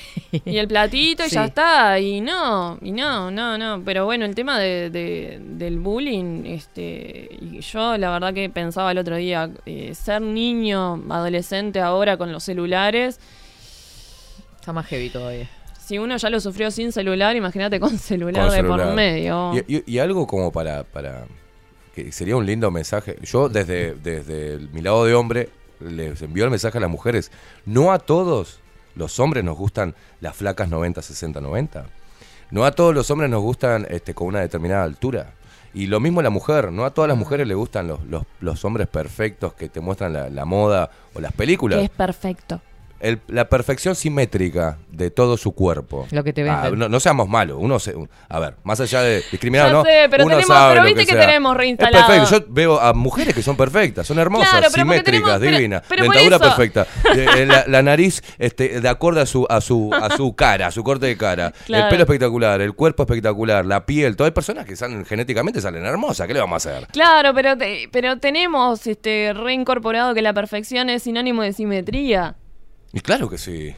Y 0.45 0.59
el 0.59 0.69
platito 0.69 1.25
y 1.25 1.31
Sí. 1.31 1.37
ya 1.37 1.47
está. 1.47 1.99
Y 1.99 2.21
no, 2.21 2.77
y 2.83 2.93
no, 2.93 3.31
no, 3.31 3.57
no. 3.57 3.83
Pero 3.83 4.05
bueno, 4.05 4.27
el 4.27 4.35
tema 4.35 4.59
de, 4.59 4.91
de- 4.91 5.41
del 5.43 5.79
bullying, 5.79 6.45
este, 6.45 7.31
y 7.41 7.61
yo 7.61 7.97
la 7.97 8.11
verdad 8.11 8.35
que 8.35 8.51
pensaba 8.51 8.93
el 8.93 8.99
otro 8.99 9.16
día, 9.16 9.49
eh, 9.64 9.95
ser 9.95 10.21
niño, 10.21 11.03
adolescente 11.09 11.81
ahora 11.81 12.19
con 12.19 12.31
los 12.31 12.45
celulares, 12.45 12.58
Está 14.61 14.73
más 14.73 14.87
heavy 14.87 15.11
todavía. 15.11 15.49
si 15.79 15.99
uno 15.99 16.17
ya 16.19 16.29
lo 16.31 16.39
sufrió 16.41 16.71
sin 16.71 16.93
celular, 16.93 17.35
imagínate 17.37 17.81
con 17.81 17.97
celular 17.99 18.47
Con 18.47 18.55
de 18.55 18.63
por 18.65 18.77
celular. 18.79 18.95
medio. 18.95 19.53
Y, 19.67 19.77
y- 19.77 19.85
y 19.87 19.99
algo 19.99 20.27
como 20.27 20.53
para, 20.53 20.85
para 20.85 21.25
que 21.95 22.13
sería 22.13 22.37
un 22.37 22.45
lindo 22.45 22.71
mensaje. 22.71 23.17
Yo 23.23 23.49
desde, 23.49 23.95
desde 23.95 24.55
el- 24.55 24.69
mi 24.71 24.83
lado 24.83 25.05
de 25.07 25.15
hombre 25.15 25.49
les 25.81 26.21
envío 26.23 26.45
el 26.45 26.51
mensaje 26.51 26.77
a 26.79 26.81
las 26.83 26.91
mujeres. 26.91 27.31
No 27.65 27.93
a 27.93 27.99
todos 27.99 28.61
los 28.95 29.19
hombres 29.21 29.45
nos 29.45 29.57
gustan 29.57 29.95
las 30.21 30.37
flacas 30.37 30.69
90, 30.69 31.01
60, 31.01 31.41
90. 31.41 31.87
No 32.51 32.65
a 32.65 32.73
todos 32.73 32.95
los 32.95 33.11
hombres 33.11 33.31
nos 33.31 33.43
gustan 33.43 33.87
este, 33.89 34.13
con 34.15 34.27
una 34.29 34.41
determinada 34.41 34.83
altura. 34.85 35.33
Y 35.79 35.87
lo 35.87 36.01
mismo 36.01 36.22
la 36.22 36.31
mujer, 36.31 36.72
no 36.72 36.85
a 36.85 36.91
todas 36.91 37.09
las 37.09 37.16
mujeres 37.16 37.47
le 37.47 37.55
gustan 37.55 37.87
los, 37.87 38.03
los, 38.07 38.24
los 38.41 38.64
hombres 38.64 38.89
perfectos 38.89 39.55
que 39.55 39.68
te 39.68 39.81
muestran 39.81 40.12
la, 40.12 40.29
la 40.29 40.45
moda 40.45 40.91
o 41.14 41.20
las 41.20 41.33
películas. 41.33 41.79
que 41.79 41.85
es 41.85 41.91
perfecto. 41.91 42.61
El- 43.01 43.21
la 43.29 43.49
perfección 43.49 43.95
simétrica 43.95 44.79
de 44.91 45.11
todo 45.11 45.37
su 45.37 45.53
cuerpo. 45.53 46.07
Lo 46.11 46.25
que 46.25 46.33
te 46.33 46.49
Ah, 46.49 46.63
venden. 46.63 46.79
no, 46.81 46.89
no 46.89 46.99
seamos 47.01 47.29
malos. 47.29 47.59
Uno 47.61 47.79
se, 47.79 47.95
a 48.29 48.39
ver, 48.41 48.55
más 48.65 48.81
allá 48.81 49.03
de 49.03 49.23
discriminar 49.31 49.71
no, 49.71 49.85
sé, 49.85 50.09
pero 50.11 50.25
uno 50.25 50.35
tenemos- 50.37 50.57
sabe 50.57 50.73
pero 50.75 50.83
lo 50.83 50.89
viste 50.95 51.07
que 51.07 51.17
tenemos 51.19 51.53
Es 51.53 51.59
reinstalado. 51.59 52.07
perfecto. 52.09 52.39
Yo 52.39 52.53
veo 52.53 52.81
a 52.81 52.93
mujeres 52.95 53.35
que 53.35 53.43
son 53.43 53.57
perfectas, 53.57 54.07
son 54.07 54.19
hermosas, 54.19 54.51
Claro, 54.51 54.71
simétricas, 54.71 55.39
tenemos- 55.39 55.59
divinas, 55.59 55.83
pero 55.89 56.03
dentadura 56.05 56.39
perfecta, 56.41 56.87
eh, 57.17 57.47
la, 57.47 57.65
la 57.69 57.83
nariz 57.83 58.21
este, 58.39 58.81
de 58.81 58.89
acuerdo 58.89 59.21
a 59.21 59.27
su 59.27 59.47
a 59.49 59.61
su 59.61 59.91
a 59.95 60.17
su 60.17 60.35
cara, 60.35 60.67
a 60.67 60.71
su 60.73 60.83
corte 60.83 61.07
de 61.07 61.17
cara, 61.17 61.53
Claro. 61.67 61.85
el 61.85 61.91
pelo 61.91 62.03
espectacular, 62.03 62.61
el 62.61 62.75
cuerpo 62.75 63.05
espectacular, 63.05 63.65
la 63.65 63.87
piel, 63.87 64.17
todas 64.17 64.31
hay 64.31 64.35
personas 64.35 64.65
que 64.67 64.75
salen 64.75 65.05
genéticamente 65.05 65.61
salen 65.61 65.85
hermosas, 65.85 66.27
¿qué 66.27 66.35
le 66.35 66.41
vamos 66.41 66.67
a 66.67 66.71
hacer? 66.71 66.89
Claro, 66.89 67.33
pero, 67.35 67.57
te- 67.57 67.89
pero 67.93 68.19
tenemos 68.19 68.87
este 68.89 69.33
reincorporado 69.35 70.15
que 70.15 70.23
la 70.23 70.33
perfección 70.33 70.91
es 70.91 71.05
sinónimo 71.05 71.43
de 71.43 71.53
simetría. 71.53 72.35
Y 72.93 73.01
claro 73.01 73.28
que 73.28 73.39
sí. 73.39 73.74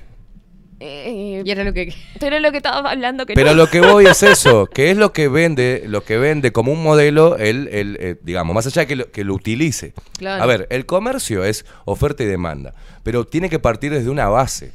Eh, 0.83 1.43
Y 1.45 1.51
era 1.51 1.63
lo 1.63 1.75
que... 1.75 1.93
pero 2.19 2.41
lo 2.41 2.51
que 2.53 2.57
estaba 2.57 2.91
hablando 2.91 3.27
que 3.27 3.35
Pero 3.35 3.51
no. 3.51 3.55
lo 3.57 3.67
que 3.69 3.81
voy 3.81 4.07
es 4.07 4.23
eso, 4.23 4.67
que 4.67 4.91
es 4.91 4.97
lo 4.97 5.13
que 5.13 5.29
vende, 5.29 5.85
lo 5.87 6.03
que 6.05 6.17
vende 6.17 6.53
como 6.53 6.73
un 6.73 6.83
modelo, 6.83 7.37
el, 7.37 7.69
el, 7.69 7.97
eh, 8.01 8.17
digamos, 8.23 8.55
más 8.55 8.67
allá 8.67 8.83
de 8.83 8.87
que 8.87 8.97
lo, 8.97 9.11
que 9.11 9.25
lo 9.25 9.35
utilice. 9.35 9.93
Claro. 10.19 10.43
A 10.43 10.47
ver, 10.47 10.67
el 10.71 10.87
comercio 10.87 11.45
es 11.45 11.67
oferta 11.85 12.23
y 12.23 12.27
demanda, 12.27 12.75
pero 13.03 13.27
tiene 13.27 13.51
que 13.51 13.59
partir 13.59 13.93
desde 13.93 14.09
una 14.09 14.29
base, 14.29 14.73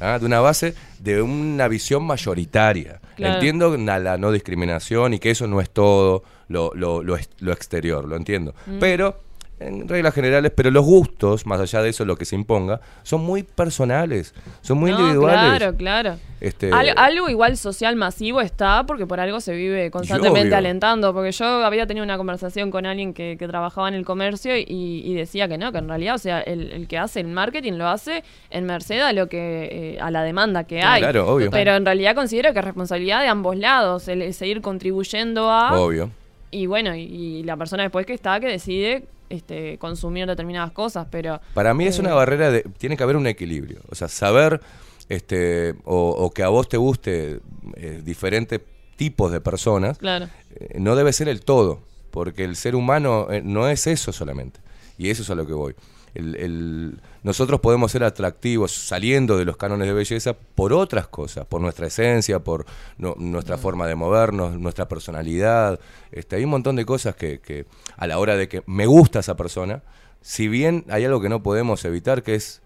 ¿ah? 0.00 0.18
de 0.20 0.26
una 0.26 0.38
base 0.40 0.74
de 1.00 1.22
una 1.22 1.66
visión 1.66 2.04
mayoritaria. 2.04 3.00
Claro. 3.16 3.34
Entiendo 3.34 3.76
na- 3.76 3.98
la 3.98 4.16
no 4.16 4.30
discriminación 4.30 5.14
y 5.14 5.18
que 5.18 5.30
eso 5.32 5.48
no 5.48 5.60
es 5.60 5.70
todo 5.70 6.22
lo, 6.46 6.70
lo, 6.74 7.02
lo 7.02 7.52
exterior, 7.52 8.04
lo 8.06 8.14
entiendo. 8.14 8.54
Mm. 8.66 8.78
Pero, 8.78 9.20
en 9.60 9.88
reglas 9.88 10.14
generales, 10.14 10.52
pero 10.54 10.70
los 10.70 10.84
gustos, 10.84 11.44
más 11.46 11.60
allá 11.60 11.82
de 11.82 11.88
eso, 11.90 12.04
lo 12.04 12.16
que 12.16 12.24
se 12.24 12.36
imponga, 12.36 12.80
son 13.02 13.22
muy 13.22 13.42
personales, 13.42 14.34
son 14.60 14.78
muy 14.78 14.90
No, 14.92 14.98
individuales. 15.00 15.58
Claro, 15.58 15.76
claro. 15.76 16.16
Este, 16.40 16.70
Al- 16.72 16.94
algo 16.96 17.28
igual 17.28 17.56
social 17.56 17.96
masivo 17.96 18.40
está 18.40 18.84
porque 18.86 19.06
por 19.06 19.18
algo 19.18 19.40
se 19.40 19.52
vive 19.54 19.90
constantemente 19.90 20.54
alentando. 20.54 21.12
Porque 21.12 21.32
yo 21.32 21.44
había 21.64 21.86
tenido 21.86 22.04
una 22.04 22.16
conversación 22.16 22.70
con 22.70 22.86
alguien 22.86 23.12
que, 23.14 23.36
que 23.36 23.48
trabajaba 23.48 23.88
en 23.88 23.94
el 23.94 24.04
comercio 24.04 24.56
y, 24.56 24.64
y 24.68 25.14
decía 25.14 25.48
que 25.48 25.58
no, 25.58 25.72
que 25.72 25.78
en 25.78 25.88
realidad, 25.88 26.14
o 26.14 26.18
sea, 26.18 26.40
el, 26.40 26.70
el 26.70 26.86
que 26.86 26.96
hace 26.98 27.18
el 27.18 27.26
marketing 27.26 27.72
lo 27.72 27.88
hace 27.88 28.22
en 28.50 28.64
merced 28.66 29.00
a 29.00 29.12
lo 29.12 29.28
que 29.28 29.94
eh, 29.96 29.98
a 30.00 30.12
la 30.12 30.22
demanda 30.22 30.62
que 30.64 30.80
hay. 30.82 31.00
Claro, 31.00 31.26
obvio. 31.34 31.50
Pero 31.50 31.74
en 31.74 31.84
realidad 31.84 32.14
considero 32.14 32.52
que 32.52 32.60
es 32.60 32.64
responsabilidad 32.64 33.20
de 33.22 33.26
ambos 33.28 33.56
lados, 33.56 34.06
el, 34.06 34.22
el 34.22 34.32
seguir 34.34 34.60
contribuyendo 34.60 35.50
a 35.50 35.76
Obvio. 35.80 36.10
y 36.52 36.66
bueno, 36.66 36.94
y, 36.94 37.00
y 37.02 37.42
la 37.42 37.56
persona 37.56 37.82
después 37.82 38.06
que 38.06 38.14
está 38.14 38.38
que 38.38 38.46
decide 38.46 39.04
este 39.28 39.78
consumir 39.78 40.26
determinadas 40.26 40.72
cosas, 40.72 41.06
pero 41.10 41.40
Para 41.54 41.74
mí 41.74 41.86
es 41.86 41.98
Eh. 41.98 42.00
una 42.02 42.14
barrera 42.14 42.50
de. 42.50 42.62
Tiene 42.78 42.96
que 42.96 43.02
haber 43.02 43.16
un 43.16 43.26
equilibrio. 43.26 43.80
O 43.90 43.94
sea, 43.94 44.08
saber 44.08 44.60
este, 45.08 45.74
o, 45.84 46.10
o 46.10 46.30
que 46.30 46.42
a 46.42 46.48
vos 46.48 46.68
te 46.68 46.76
guste 46.76 47.40
eh, 47.76 48.02
diferentes 48.04 48.60
tipos 48.96 49.30
de 49.32 49.40
personas, 49.40 49.96
Claro. 49.98 50.28
eh, 50.56 50.76
no 50.78 50.96
debe 50.96 51.12
ser 51.12 51.28
el 51.28 51.40
todo, 51.42 51.80
porque 52.10 52.44
el 52.44 52.56
ser 52.56 52.74
humano 52.74 53.28
eh, 53.30 53.40
no 53.44 53.68
es 53.68 53.86
eso 53.86 54.12
solamente. 54.12 54.60
Y 54.98 55.10
eso 55.10 55.22
es 55.22 55.30
a 55.30 55.34
lo 55.34 55.46
que 55.46 55.52
voy. 55.54 55.74
El- 56.14 56.34
el- 56.36 57.00
nosotros 57.28 57.60
podemos 57.60 57.92
ser 57.92 58.02
atractivos 58.04 58.72
saliendo 58.72 59.36
de 59.36 59.44
los 59.44 59.56
cánones 59.56 59.86
de 59.86 59.92
belleza 59.94 60.32
por 60.34 60.72
otras 60.72 61.06
cosas, 61.08 61.46
por 61.46 61.60
nuestra 61.60 61.86
esencia, 61.86 62.40
por 62.40 62.64
no- 62.96 63.14
nuestra 63.18 63.58
forma 63.58 63.86
de 63.86 63.94
movernos, 63.94 64.58
nuestra 64.58 64.88
personalidad. 64.88 65.78
Este, 66.10 66.36
hay 66.36 66.44
un 66.44 66.50
montón 66.50 66.74
de 66.76 66.84
cosas 66.86 67.14
que, 67.14 67.38
que 67.40 67.66
a 67.96 68.06
la 68.06 68.18
hora 68.18 68.36
de 68.36 68.48
que 68.48 68.62
me 68.66 68.86
gusta 68.86 69.20
esa 69.20 69.36
persona, 69.36 69.82
si 70.20 70.48
bien 70.48 70.84
hay 70.88 71.04
algo 71.04 71.20
que 71.20 71.28
no 71.28 71.42
podemos 71.42 71.84
evitar, 71.84 72.22
que 72.22 72.34
es 72.34 72.62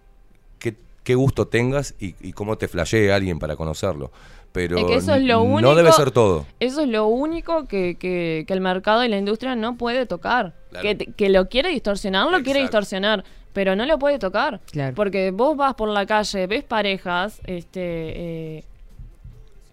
qué, 0.59 0.75
qué 1.03 1.15
gusto 1.15 1.47
tengas 1.47 1.93
y, 1.99 2.15
y 2.21 2.33
cómo 2.33 2.57
te 2.57 2.67
flashee 2.67 3.09
alguien 3.09 3.37
para 3.39 3.55
conocerlo. 3.55 4.11
Pero 4.53 4.77
Es 4.77 4.85
que 4.85 4.95
eso 4.97 5.15
es 5.15 5.23
lo 5.23 5.41
n- 5.41 5.53
único. 5.55 5.61
no 5.61 5.75
debe 5.75 5.91
ser 5.91 6.11
todo. 6.11 6.45
Eso 6.59 6.81
es 6.81 6.87
lo 6.87 7.07
único 7.07 7.67
que, 7.67 7.95
que- 7.97 8.45
que 8.47 8.53
el 8.53 8.61
mercado 8.61 9.03
y 9.03 9.09
la 9.09 9.17
industria 9.17 9.55
no 9.55 9.77
puede 9.77 10.05
tocar. 10.05 10.53
Claro. 10.69 10.87
Que, 11.17 11.29
lo 11.29 11.49
quiere 11.49 11.69
distorsionar, 11.69 12.29
lo 12.31 12.41
quiere 12.43 12.61
distorsionar. 12.61 13.23
Pero 13.53 13.75
no 13.75 13.85
lo 13.85 13.99
puede 13.99 14.19
tocar. 14.19 14.59
Claro. 14.71 14.95
Porque 14.95 15.31
vos 15.31 15.55
vas 15.55 15.75
por 15.75 15.89
la 15.89 16.05
calle, 16.05 16.47
ves 16.47 16.63
parejas, 16.63 17.39
este. 17.45 18.57
eh, 18.57 18.63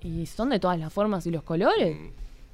y 0.02 0.26
son 0.26 0.50
de 0.50 0.58
todas 0.58 0.78
las 0.78 0.92
formas 0.92 1.26
y 1.26 1.30
los 1.30 1.42
colores. 1.42 1.96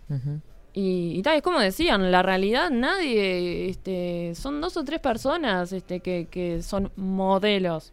Ujú. 0.08 0.40
Y, 0.72 1.14
y 1.18 1.22
tal, 1.22 1.36
es 1.36 1.42
como 1.42 1.58
decían, 1.58 2.10
la 2.10 2.22
realidad 2.22 2.70
nadie, 2.70 3.68
este, 3.70 4.34
son 4.34 4.60
dos 4.60 4.76
o 4.76 4.84
tres 4.84 5.00
personas 5.00 5.72
este, 5.72 6.00
que, 6.00 6.26
que 6.30 6.62
son 6.62 6.90
modelos. 6.96 7.92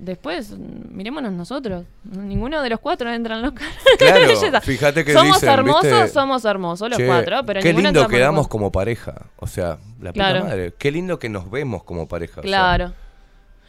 Después, 0.00 0.50
mm, 0.50 0.96
mirémonos 0.96 1.32
nosotros. 1.32 1.84
Ninguno 2.04 2.62
de 2.62 2.70
los 2.70 2.80
cuatro 2.80 3.12
entra 3.12 3.36
en 3.36 3.42
los 3.42 3.54
de 3.54 3.60
Claro, 3.98 4.60
fíjate 4.62 5.04
que 5.04 5.12
Somos 5.12 5.34
dicen, 5.36 5.48
hermosos, 5.50 5.82
¿viste? 5.82 6.08
somos 6.08 6.44
hermosos 6.44 6.88
los 6.88 6.98
Che, 6.98 7.06
cuatro, 7.06 7.40
pero 7.46 7.60
qué 7.60 7.68
ninguno 7.68 7.88
lindo 7.90 8.08
quedamos 8.08 8.48
como 8.48 8.72
pareja. 8.72 9.26
O 9.36 9.46
sea, 9.46 9.78
la 10.00 10.12
Claro. 10.12 10.40
puta 10.40 10.50
madre. 10.50 10.74
Qué 10.78 10.90
lindo 10.90 11.18
que 11.18 11.28
nos 11.28 11.50
vemos 11.50 11.82
como 11.84 12.08
pareja. 12.08 12.40
o 12.40 12.42
sea, 12.42 12.50
Claro. 12.50 12.92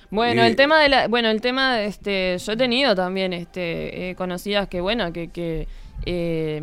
Bueno, 0.10 0.44
Y- 0.44 0.48
el 0.48 0.56
tema 0.56 0.80
de 0.82 0.90
la, 0.90 1.08
bueno, 1.08 1.30
el 1.30 1.40
tema, 1.42 1.82
este, 1.82 2.38
yo 2.38 2.52
he 2.54 2.58
tenido 2.58 2.96
también, 2.96 3.32
este, 3.34 4.10
eh, 4.10 4.16
conocidas 4.16 4.68
que, 4.68 4.82
bueno, 4.82 5.12
que, 5.14 5.30
que 5.30 5.68
eh, 6.06 6.62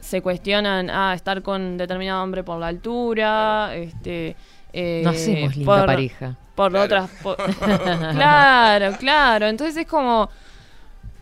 se 0.00 0.22
cuestionan 0.22 0.90
a 0.90 1.14
estar 1.14 1.42
con 1.42 1.76
determinado 1.76 2.22
hombre 2.22 2.42
por 2.44 2.58
la 2.58 2.68
altura, 2.68 3.74
este, 3.74 4.36
eh, 4.76 5.00
No 5.04 5.10
hacemos 5.10 5.56
linda 5.56 5.76
por- 5.76 5.86
pareja. 5.86 6.36
por 6.54 6.70
Claro. 6.72 6.84
otras 6.84 7.10
por- 7.22 7.36
claro 8.12 8.96
claro 8.98 9.46
entonces 9.46 9.76
es 9.76 9.86
como 9.86 10.28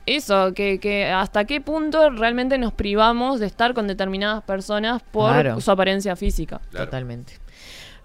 eso 0.07 0.53
que, 0.53 0.80
que 0.80 1.07
hasta 1.07 1.44
qué 1.44 1.61
punto 1.61 2.11
realmente 2.11 2.59
nos 2.59 2.72
privamos 2.72 3.38
de 3.40 3.46
estar 3.46 3.72
con 3.74 3.86
determinadas 3.86 4.42
personas 4.42 5.00
por 5.12 5.30
Claro. 5.32 5.61
su 5.61 5.70
apariencia 5.70 6.16
física 6.16 6.61
Claro. 6.70 6.86
Totalmente. 6.86 7.34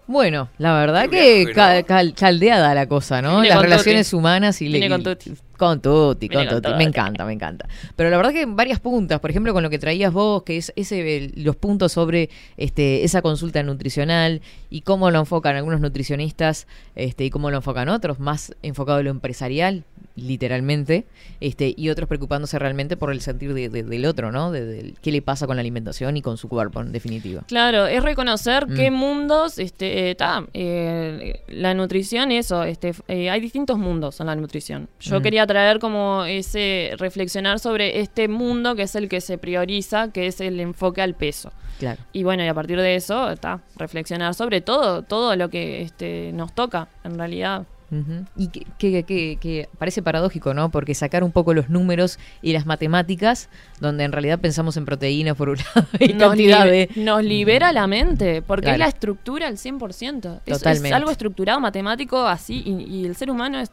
Bueno, 0.08 0.48
la 0.58 0.74
verdad 0.74 1.10
Qué 1.10 1.46
que 1.54 2.14
caldeada 2.16 2.74
la 2.74 2.88
cosa, 2.88 3.22
¿no? 3.22 3.42
Viene 3.42 3.50
Las 3.56 3.62
relaciones 3.62 4.08
tutti. 4.10 4.18
humanas 4.20 4.62
y 4.62 4.70
le- 4.70 4.80
Viene 4.80 4.90
con 4.90 5.04
tutti. 5.04 5.34
Con 5.58 5.82
tutti, 5.82 6.30
con 6.30 6.46
con 6.46 6.62
tutti. 6.62 6.74
Me 6.78 6.84
encanta, 6.86 7.26
me 7.26 7.34
encanta. 7.34 7.68
Pero 7.96 8.10
la 8.10 8.18
verdad 8.18 8.32
que 8.32 8.46
varias 8.46 8.80
puntas, 8.80 9.20
por 9.20 9.30
ejemplo, 9.32 9.54
con 9.54 9.64
lo 9.64 9.70
que 9.70 9.80
traías 9.80 10.14
vos, 10.14 10.44
que 10.44 10.56
es 10.58 10.72
ese 10.76 11.32
los 11.36 11.56
puntos 11.56 11.92
sobre 11.92 12.30
este 12.58 13.04
esa 13.04 13.22
consulta 13.22 13.62
nutricional 13.64 14.42
y 14.70 14.82
cómo 14.82 15.12
lo 15.12 15.20
enfocan 15.20 15.56
algunos 15.56 15.82
nutricionistas 15.82 16.68
este 16.96 17.26
y 17.26 17.30
cómo 17.30 17.50
lo 17.52 17.58
enfocan 17.58 17.90
otros, 17.90 18.20
más 18.20 18.54
enfocado 18.62 19.00
en 19.00 19.06
lo 19.06 19.12
empresarial, 19.12 19.84
literalmente, 20.18 21.06
este 21.40 21.74
y 21.78 21.90
otros 21.90 22.08
preocupándose 22.10 22.58
realmente 22.60 22.98
por 22.98 23.12
el 23.12 23.22
sentir 23.22 23.54
de- 23.54 23.70
de- 23.70 23.84
del 23.84 24.06
otro, 24.06 24.32
¿no? 24.32 24.52
De, 24.52 24.94
qué 25.02 25.12
le 25.12 25.22
pasa 25.22 25.48
con 25.48 25.56
la 25.56 25.62
alimentación 25.62 26.18
y 26.18 26.22
con 26.22 26.38
su 26.38 26.50
cuerpo, 26.50 26.82
en 26.82 26.92
definitiva. 26.92 27.44
Claro, 27.48 27.86
es 27.88 28.04
reconocer 28.04 28.68
Mm. 28.68 28.76
qué 28.76 28.92
mundos, 28.92 29.60
este, 29.60 30.10
eh, 30.10 30.16
ta, 30.16 30.46
eh, 30.54 31.42
la 31.48 31.74
nutrición, 31.74 32.32
eso, 32.32 32.64
este, 32.64 32.94
eh, 33.08 33.30
hay 33.30 33.40
distintos 33.40 33.78
mundos 33.78 34.20
en 34.20 34.28
la 34.28 34.36
nutrición. 34.36 34.90
Yo 35.00 35.20
Mm. 35.20 35.24
quería 35.24 35.48
traer 35.48 35.80
como 35.80 36.26
ese, 36.26 36.92
reflexionar 36.98 37.60
sobre 37.60 38.00
este 38.00 38.28
mundo 38.28 38.76
que 38.76 38.84
es 38.84 38.96
el 38.96 39.08
que 39.10 39.22
se 39.22 39.38
prioriza, 39.38 40.12
que 40.12 40.28
es 40.28 40.42
el 40.42 40.60
enfoque 40.60 41.02
al 41.02 41.14
peso. 41.16 41.52
Claro. 41.80 42.02
Y 42.12 42.24
bueno, 42.24 42.44
y 42.44 42.48
a 42.48 42.54
partir 42.56 42.82
de 42.82 42.96
eso, 42.96 43.30
está, 43.30 43.62
reflexionar 43.76 44.34
sobre 44.34 44.62
todo, 44.62 45.04
todo 45.04 45.36
lo 45.36 45.50
que 45.50 45.84
este, 45.84 46.32
nos 46.34 46.54
toca, 46.56 46.88
en 47.04 47.18
realidad. 47.20 47.68
Ujú. 47.90 48.26
Y 48.36 48.50
que, 48.50 48.66
que- 48.78 49.04
que- 49.04 49.38
que 49.40 49.70
parece 49.80 50.02
paradójico, 50.02 50.54
¿no? 50.54 50.70
Porque 50.72 50.94
sacar 50.94 51.24
un 51.24 51.32
poco 51.32 51.54
los 51.54 51.70
números 51.70 52.20
y 52.42 52.52
las 52.52 52.66
matemáticas, 52.66 53.48
donde 53.80 54.04
en 54.04 54.12
realidad 54.12 54.40
pensamos 54.40 54.76
en 54.76 54.86
proteínas 54.86 55.38
por 55.38 55.48
un 55.50 55.58
lado 55.76 55.88
y 56.00 56.14
nos, 56.14 56.30
cantidad 56.30 56.66
libe- 56.66 56.90
de... 56.94 57.02
nos 57.02 57.24
libera 57.24 57.72
la 57.72 57.88
mente, 57.88 58.42
porque 58.42 58.64
Claro. 58.66 58.76
es 58.76 58.80
la 58.80 58.88
estructura 58.88 59.48
al 59.48 59.56
100%. 59.58 60.42
Es, 60.46 60.54
es 60.54 60.58
Totalmente. 60.60 60.94
algo 60.94 61.12
estructurado, 61.12 61.60
matemático, 61.62 62.28
así, 62.28 62.62
y, 62.66 62.84
y 62.84 63.06
el 63.06 63.16
ser 63.16 63.32
humano 63.32 63.60
es 63.60 63.72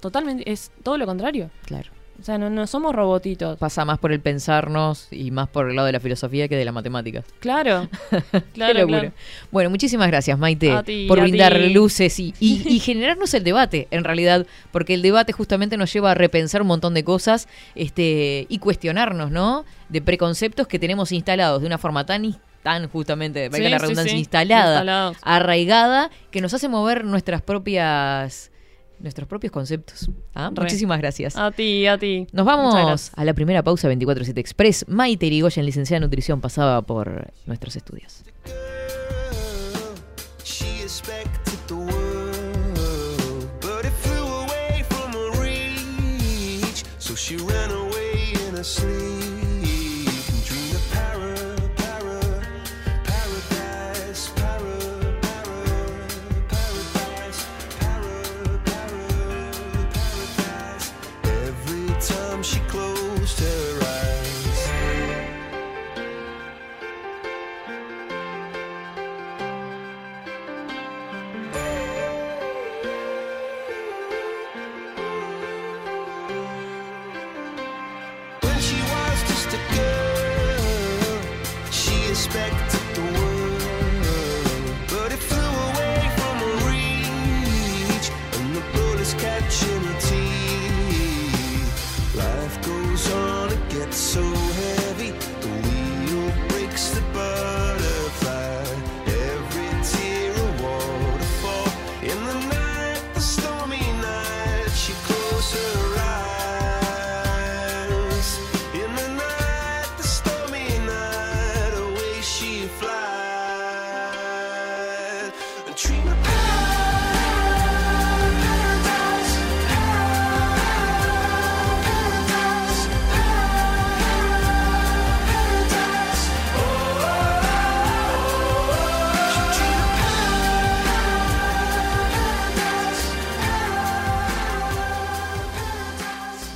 totalmente, 0.00 0.50
es 0.50 0.70
todo 0.82 0.96
lo 0.96 1.06
contrario. 1.06 1.50
Claro. 1.66 1.90
O 2.20 2.22
sea, 2.22 2.36
no, 2.36 2.50
no 2.50 2.66
somos 2.66 2.94
robotitos. 2.94 3.56
Pasa 3.58 3.84
más 3.86 3.98
por 3.98 4.12
el 4.12 4.20
pensarnos 4.20 5.08
y 5.10 5.30
más 5.30 5.48
por 5.48 5.70
el 5.70 5.76
lado 5.76 5.86
de 5.86 5.92
la 5.92 6.00
filosofía 6.00 6.48
que 6.48 6.56
de 6.56 6.64
la 6.66 6.72
matemática. 6.72 7.24
Claro, 7.40 7.88
claro. 8.52 9.12
Bueno, 9.50 9.70
muchísimas 9.70 10.08
gracias, 10.08 10.38
Maite, 10.38 10.82
ti, 10.84 11.06
por 11.08 11.20
brindar 11.20 11.54
ti. 11.54 11.70
luces 11.70 12.18
y, 12.20 12.34
y- 12.38 12.62
y 12.68 12.78
generarnos 12.80 13.32
el 13.34 13.42
debate, 13.44 13.88
en 13.90 14.04
realidad, 14.04 14.46
porque 14.70 14.94
el 14.94 15.02
debate 15.02 15.32
justamente 15.32 15.76
nos 15.78 15.90
lleva 15.92 16.10
a 16.10 16.14
repensar 16.14 16.60
un 16.60 16.68
montón 16.68 16.92
de 16.92 17.04
cosas 17.04 17.48
este, 17.74 18.46
y 18.48 18.58
cuestionarnos, 18.58 19.30
¿no? 19.30 19.64
De 19.88 20.02
preconceptos 20.02 20.66
que 20.66 20.78
tenemos 20.78 21.12
instalados 21.12 21.60
de 21.62 21.66
una 21.66 21.78
forma 21.78 22.04
tan, 22.04 22.36
justamente, 22.92 23.48
valga 23.48 23.64
Sí, 23.66 23.70
la 23.70 23.78
sí, 23.78 23.82
redundancia, 23.82 24.12
sí, 24.12 24.18
instalada, 24.18 24.74
instalados. 24.74 25.16
arraigada, 25.22 26.10
que 26.30 26.40
nos 26.42 26.52
hace 26.52 26.68
mover 26.68 27.04
nuestras 27.06 27.40
propias 27.40 28.50
nuestros 29.00 29.28
propios 29.28 29.52
conceptos. 29.52 30.10
¿ah? 30.34 30.50
Muchísimas 30.50 30.98
gracias. 30.98 31.36
A 31.36 31.50
ti, 31.50 31.86
a 31.86 31.98
ti. 31.98 32.26
Nos 32.32 32.46
vamos 32.46 33.12
a 33.14 33.24
la 33.24 33.34
primera 33.34 33.62
pausa 33.62 33.90
24-7 33.90 34.38
Express. 34.38 34.84
Maite 34.88 35.26
Irigoyen, 35.26 35.64
licenciada 35.66 35.98
en 35.98 36.02
nutrición, 36.02 36.40
pasaba 36.40 36.82
por 36.82 37.32
nuestros 37.46 37.76
estudios. 37.76 38.24
She 47.30 47.36
ran 47.36 47.70
away 47.70 48.32
in 48.48 48.56
her 48.56 48.64
sleep 48.64 49.29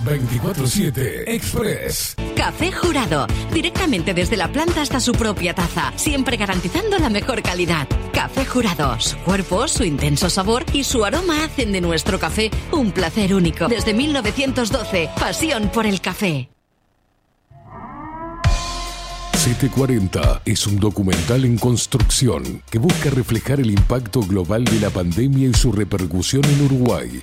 24-7 0.05 1.25
Express. 1.27 2.15
Café 2.37 2.73
Jurado, 2.73 3.27
directamente 3.53 4.15
desde 4.15 4.37
la 4.37 4.53
planta 4.53 4.83
hasta 4.83 5.01
su 5.01 5.13
propia 5.13 5.55
taza, 5.55 5.93
siempre 5.97 6.37
garantizando 6.37 6.99
la 6.99 7.09
mejor 7.09 7.43
calidad. 7.43 7.89
Café 8.13 8.45
Jurado, 8.45 9.01
su 9.01 9.17
cuerpo, 9.19 9.67
su 9.69 9.85
intenso 9.85 10.29
sabor 10.31 10.65
y 10.73 10.85
su 10.85 11.05
aroma 11.05 11.45
hacen 11.45 11.73
de 11.73 11.81
nuestro 11.81 12.19
café 12.19 12.51
un 12.73 12.93
placer 12.93 13.35
único. 13.35 13.69
Desde 13.69 13.95
1912, 13.95 15.11
pasión 15.19 15.71
por 15.71 15.87
el 15.87 16.01
café. 16.01 16.49
740 19.45 20.41
es 20.47 20.67
un 20.67 20.81
documental 20.81 21.45
en 21.45 21.59
construcción 21.59 22.63
que 22.71 22.79
busca 22.79 23.11
reflejar 23.11 23.61
el 23.61 23.71
impacto 23.71 24.21
global 24.23 24.65
de 24.65 24.81
la 24.81 24.89
pandemia 24.89 25.49
y 25.49 25.53
su 25.53 25.71
repercusión 25.71 26.43
en 26.47 26.65
Uruguay. 26.65 27.23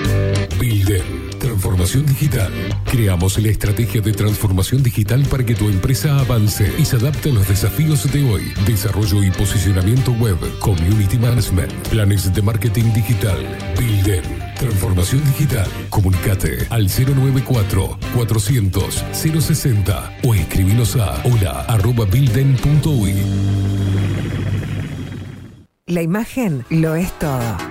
Transformación 1.81 2.05
digital. 2.05 2.51
Creamos 2.85 3.39
la 3.39 3.49
estrategia 3.49 4.01
de 4.01 4.11
transformación 4.11 4.83
digital 4.83 5.25
para 5.31 5.43
que 5.43 5.55
tu 5.55 5.67
empresa 5.67 6.19
avance 6.19 6.71
y 6.77 6.85
se 6.85 6.97
adapte 6.97 7.31
a 7.31 7.33
los 7.33 7.47
desafíos 7.47 8.11
de 8.11 8.23
hoy. 8.31 8.53
Desarrollo 8.67 9.23
y 9.23 9.31
posicionamiento 9.31 10.11
web, 10.11 10.37
community 10.59 11.17
management, 11.17 11.73
planes 11.87 12.31
de 12.31 12.41
marketing 12.43 12.93
digital. 12.93 13.35
Builden. 13.79 14.21
Transformación 14.59 15.23
digital. 15.25 15.67
Comunicate 15.89 16.67
al 16.69 16.87
094 16.87 17.97
400 18.13 19.03
060 19.13 20.19
o 20.21 20.35
escribinos 20.35 20.95
a 20.97 21.19
hola 21.23 21.61
arroba. 21.61 22.05
La 25.87 26.03
imagen 26.03 26.63
lo 26.69 26.93
es 26.93 27.11
todo. 27.17 27.70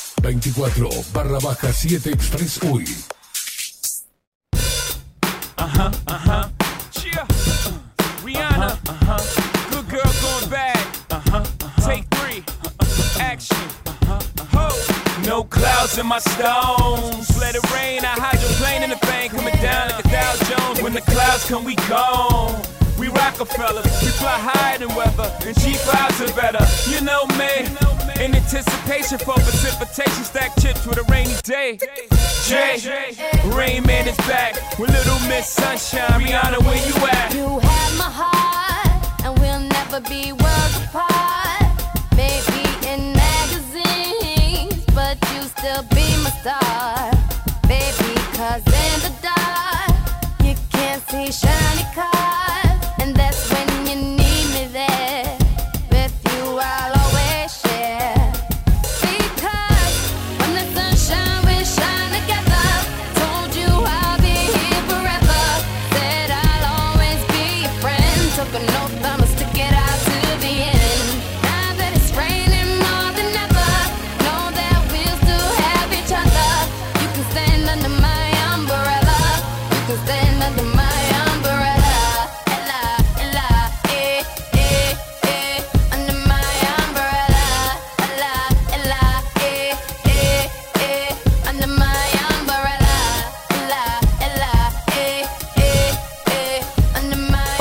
24 0.21 1.03
barra 1.13 1.39
baja 1.39 1.73
7 1.73 2.11
Express 2.13 2.59
UI. 2.63 2.85
Uh-huh, 5.57 5.91
uh-huh. 6.07 6.49
Yeah. 7.03 7.25
Uh, 7.25 7.73
Rihanna. 8.23 8.77
Uh-huh. 8.87 9.17
Good 9.71 9.89
girl 9.89 10.11
going 10.21 10.49
bad. 10.49 10.77
Uh-huh. 11.09 11.43
Take 11.87 12.05
three. 12.15 12.43
Action. 13.19 13.57
Uh-huh. 13.87 14.71
No 15.25 15.43
clouds 15.43 15.97
in 15.97 16.05
my 16.05 16.19
stones. 16.19 17.37
Let 17.39 17.55
it 17.55 17.65
rain. 17.73 18.05
I 18.05 18.13
hydroplane 18.13 18.83
in 18.83 18.89
the 18.91 18.97
thing 18.97 19.29
coming 19.31 19.55
down 19.55 19.89
like 19.89 20.05
a 20.05 20.09
Dow 20.09 20.35
Jones. 20.45 20.81
When 20.83 20.93
the 20.93 21.01
clouds 21.01 21.47
come, 21.49 21.63
we 21.65 21.75
gone. 21.89 22.61
We 23.11 23.19
Rockefeller, 23.19 23.81
we 23.83 24.09
fly 24.19 24.37
higher 24.39 24.77
than 24.77 24.93
weather, 24.95 25.31
and 25.45 25.55
cheap 25.61 25.77
vibes 25.87 26.19
are 26.21 26.35
better. 26.35 26.63
You 26.89 27.01
know 27.01 27.25
me, 27.39 27.65
in 28.23 28.35
anticipation 28.35 29.17
for 29.17 29.33
precipitation, 29.33 30.23
stack 30.23 30.55
chips 30.61 30.85
with 30.85 30.97
a 30.97 31.03
rainy 31.11 31.35
day. 31.43 31.79
Jay, 32.47 32.77
Rain 33.55 33.85
Man 33.85 34.07
is 34.07 34.17
back 34.27 34.55
with 34.77 34.91
Little 34.91 35.19
Miss 35.27 35.47
Sunshine. 35.47 36.21
Rihanna, 36.21 36.59
where 36.63 36.81
you 36.87 36.95
at? 37.07 37.33
You 37.33 37.59
have 37.59 37.97
my 37.97 38.11
heart, 38.11 39.25
and 39.25 39.37
we'll 39.39 39.59
never 39.59 39.99
be 40.01 40.31
worlds 40.31 40.77
apart. 40.85 41.67
Maybe 42.15 42.63
in 42.87 43.13
magazines, 43.13 44.85
but 44.93 45.17
you 45.33 45.41
still 45.43 45.83
be 45.91 46.07
my 46.23 46.31
star. 46.41 47.11
Baby, 47.67 48.13
cause 48.37 48.63
in 48.67 48.95
the 49.03 49.13
dark, 49.21 49.95
you 50.43 50.55
can't 50.71 51.01
see 51.09 51.31
shiny 51.31 51.70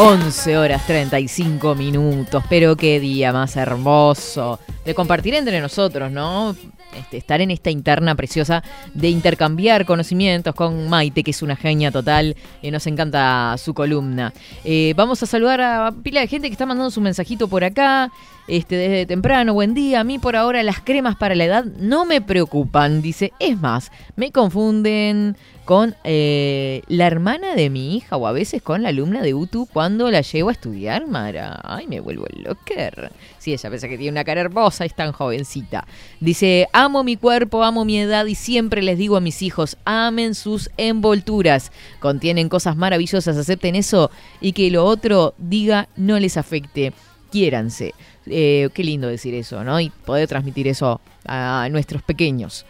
11 0.02 0.56
horas 0.56 0.86
35 0.86 1.74
minutos, 1.74 2.42
pero 2.48 2.74
qué 2.74 2.98
día 3.00 3.34
más 3.34 3.54
hermoso 3.56 4.58
de 4.82 4.94
compartir 4.94 5.34
entre 5.34 5.60
nosotros, 5.60 6.10
¿no? 6.10 6.56
Este, 6.96 7.18
estar 7.18 7.42
en 7.42 7.50
esta 7.50 7.70
interna 7.70 8.14
preciosa 8.14 8.64
de 8.94 9.10
intercambiar 9.10 9.84
conocimientos 9.84 10.54
con 10.54 10.88
Maite, 10.88 11.22
que 11.22 11.32
es 11.32 11.42
una 11.42 11.54
genia 11.54 11.90
total 11.90 12.34
y 12.62 12.70
nos 12.70 12.86
encanta 12.86 13.54
su 13.58 13.74
columna. 13.74 14.32
Eh, 14.64 14.94
vamos 14.96 15.22
a 15.22 15.26
saludar 15.26 15.60
a 15.60 15.92
pila 15.92 16.22
de 16.22 16.28
gente 16.28 16.48
que 16.48 16.52
está 16.52 16.64
mandando 16.64 16.90
su 16.90 17.02
mensajito 17.02 17.46
por 17.46 17.62
acá. 17.62 18.10
Este, 18.50 18.74
desde 18.74 19.06
temprano, 19.06 19.54
buen 19.54 19.74
día. 19.74 20.00
A 20.00 20.04
mí 20.04 20.18
por 20.18 20.34
ahora 20.34 20.64
las 20.64 20.80
cremas 20.80 21.14
para 21.14 21.36
la 21.36 21.44
edad 21.44 21.64
no 21.64 22.04
me 22.04 22.20
preocupan. 22.20 23.00
Dice, 23.00 23.32
es 23.38 23.60
más, 23.60 23.92
me 24.16 24.32
confunden 24.32 25.36
con 25.64 25.94
eh, 26.02 26.82
la 26.88 27.06
hermana 27.06 27.54
de 27.54 27.70
mi 27.70 27.96
hija 27.96 28.16
o 28.16 28.26
a 28.26 28.32
veces 28.32 28.60
con 28.60 28.82
la 28.82 28.88
alumna 28.88 29.22
de 29.22 29.34
UTU 29.34 29.68
cuando 29.72 30.10
la 30.10 30.22
llevo 30.22 30.48
a 30.48 30.52
estudiar, 30.52 31.06
Mara. 31.06 31.60
Ay, 31.62 31.86
me 31.86 32.00
vuelvo 32.00 32.26
loquer. 32.42 33.12
Sí, 33.38 33.52
ella 33.52 33.68
piensa 33.68 33.86
que 33.86 33.96
tiene 33.96 34.10
una 34.10 34.24
cara 34.24 34.40
hermosa 34.40 34.84
es 34.84 34.96
tan 34.96 35.12
jovencita. 35.12 35.86
Dice, 36.18 36.66
amo 36.72 37.04
mi 37.04 37.14
cuerpo, 37.14 37.62
amo 37.62 37.84
mi 37.84 38.00
edad 38.00 38.26
y 38.26 38.34
siempre 38.34 38.82
les 38.82 38.98
digo 38.98 39.16
a 39.16 39.20
mis 39.20 39.42
hijos, 39.42 39.76
amen 39.84 40.34
sus 40.34 40.70
envolturas. 40.76 41.70
Contienen 42.00 42.48
cosas 42.48 42.76
maravillosas, 42.76 43.36
acepten 43.36 43.76
eso 43.76 44.10
y 44.40 44.54
que 44.54 44.72
lo 44.72 44.86
otro 44.86 45.34
diga 45.38 45.88
no 45.94 46.18
les 46.18 46.36
afecte. 46.36 46.92
Quiéranse. 47.30 47.94
Eh, 48.30 48.68
qué 48.72 48.84
lindo 48.84 49.08
decir 49.08 49.34
eso, 49.34 49.64
¿no? 49.64 49.80
Y 49.80 49.90
poder 49.90 50.28
transmitir 50.28 50.68
eso 50.68 51.00
a 51.26 51.68
nuestros 51.70 52.02
pequeños. 52.02 52.64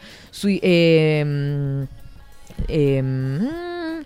Eh, 0.45 1.87
eh, 2.69 3.03
mm, 3.03 4.05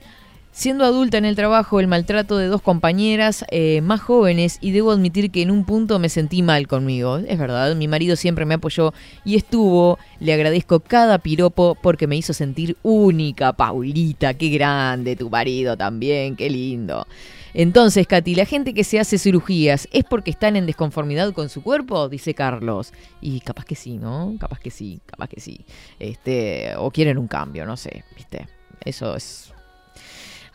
siendo 0.52 0.84
adulta 0.84 1.18
en 1.18 1.24
el 1.24 1.34
trabajo, 1.34 1.80
el 1.80 1.88
maltrato 1.88 2.38
de 2.38 2.46
dos 2.46 2.62
compañeras 2.62 3.44
eh, 3.50 3.80
más 3.80 4.00
jóvenes 4.00 4.58
y 4.60 4.70
debo 4.70 4.92
admitir 4.92 5.30
que 5.30 5.42
en 5.42 5.50
un 5.50 5.64
punto 5.64 5.98
me 5.98 6.08
sentí 6.08 6.42
mal 6.42 6.66
conmigo. 6.68 7.18
Es 7.18 7.38
verdad, 7.38 7.74
mi 7.74 7.88
marido 7.88 8.16
siempre 8.16 8.44
me 8.44 8.54
apoyó 8.54 8.94
y 9.24 9.36
estuvo. 9.36 9.98
Le 10.20 10.32
agradezco 10.32 10.80
cada 10.80 11.18
piropo 11.18 11.76
porque 11.80 12.06
me 12.06 12.16
hizo 12.16 12.32
sentir 12.32 12.76
única, 12.82 13.52
Paulita. 13.52 14.34
Qué 14.34 14.48
grande 14.50 15.16
tu 15.16 15.28
marido 15.28 15.76
también, 15.76 16.36
qué 16.36 16.48
lindo. 16.48 17.06
Entonces, 17.54 18.06
Katy, 18.06 18.34
la 18.34 18.44
gente 18.44 18.74
que 18.74 18.84
se 18.84 19.00
hace 19.00 19.16
cirugías 19.16 19.88
es 19.92 20.04
porque 20.04 20.30
están 20.30 20.56
en 20.56 20.66
desconformidad 20.66 21.32
con 21.32 21.48
su 21.48 21.62
cuerpo, 21.62 22.08
dice 22.08 22.34
Carlos. 22.34 22.92
Y 23.20 23.40
capaz 23.40 23.64
que 23.64 23.76
sí, 23.76 23.96
¿no? 23.96 24.34
Capaz 24.38 24.58
que 24.58 24.70
sí, 24.70 25.00
capaz 25.06 25.28
que 25.28 25.40
sí. 25.40 25.64
Este, 25.98 26.74
o 26.76 26.90
quieren 26.90 27.16
un 27.16 27.28
cambio, 27.28 27.64
no 27.64 27.76
sé, 27.76 28.04
¿viste? 28.16 28.48
Eso 28.84 29.14
es 29.16 29.54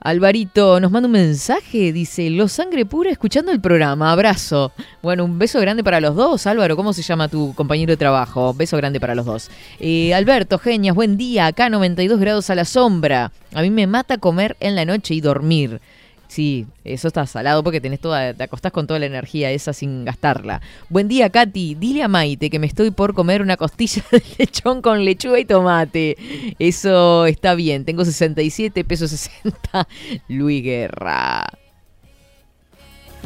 Alvarito 0.02 0.80
nos 0.80 0.92
manda 0.92 1.08
un 1.08 1.12
mensaje, 1.12 1.92
dice, 1.92 2.30
Los 2.30 2.54
Sangre 2.54 2.86
Pura 2.86 3.12
escuchando 3.12 3.52
el 3.52 3.60
programa, 3.60 4.14
abrazo. 4.14 4.72
Bueno, 5.02 5.26
un 5.26 5.38
beso 5.38 5.60
grande 5.60 5.84
para 5.84 6.00
los 6.00 6.16
dos. 6.16 6.48
Álvaro, 6.48 6.78
¿cómo 6.78 6.94
se 6.94 7.02
llama 7.02 7.28
tu 7.28 7.54
compañero 7.54 7.92
de 7.92 7.98
trabajo? 7.98 8.54
Beso 8.54 8.78
grande 8.78 9.02
para 9.02 9.14
los 9.14 9.26
dos. 9.26 9.52
Eh, 9.78 10.14
Alberto, 10.14 10.58
genias, 10.58 10.96
buen 10.96 11.18
día. 11.18 11.48
Acá 11.48 11.70
92 11.70 12.18
grados 12.18 12.50
a 12.50 12.56
la 12.56 12.64
sombra. 12.64 13.34
A 13.54 13.62
mí 13.62 13.70
me 13.70 13.88
mata 13.88 14.18
comer 14.18 14.56
en 14.62 14.76
la 14.76 14.86
noche 14.86 15.16
y 15.16 15.22
dormir. 15.22 15.82
Sí, 16.30 16.68
eso 16.84 17.08
está 17.08 17.26
salado 17.26 17.64
porque 17.64 17.82
tenés 17.82 18.00
toda, 18.00 18.36
te 18.36 18.44
acostás 18.44 18.72
con 18.72 18.86
toda 18.86 19.00
la 19.00 19.08
energía 19.08 19.50
esa 19.50 19.74
sin 19.74 20.06
gastarla. 20.06 20.62
Buen 20.88 21.08
día, 21.08 21.32
Katy. 21.32 21.74
Dile 21.74 22.04
a 22.04 22.08
Maite 22.08 22.52
que 22.52 22.60
me 22.60 22.68
estoy 22.68 22.92
por 22.92 23.16
comer 23.16 23.42
una 23.42 23.58
costilla 23.58 24.04
de 24.12 24.22
lechón 24.38 24.84
con 24.84 25.04
lechuga 25.04 25.40
y 25.40 25.46
tomate. 25.46 26.16
Eso 26.60 27.26
está 27.26 27.56
bien. 27.56 27.84
Tengo 27.84 28.06
67 28.06 28.84
pesos 28.84 29.10
60. 29.10 29.88
Luis 30.28 30.64
Guerra. 30.64 31.48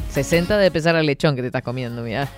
60 0.10 0.58
de 0.58 0.72
pesar 0.72 0.96
al 0.96 1.06
lechón 1.06 1.36
que 1.36 1.42
te 1.42 1.48
estás 1.48 1.62
comiendo, 1.62 2.04
mira. 2.04 2.30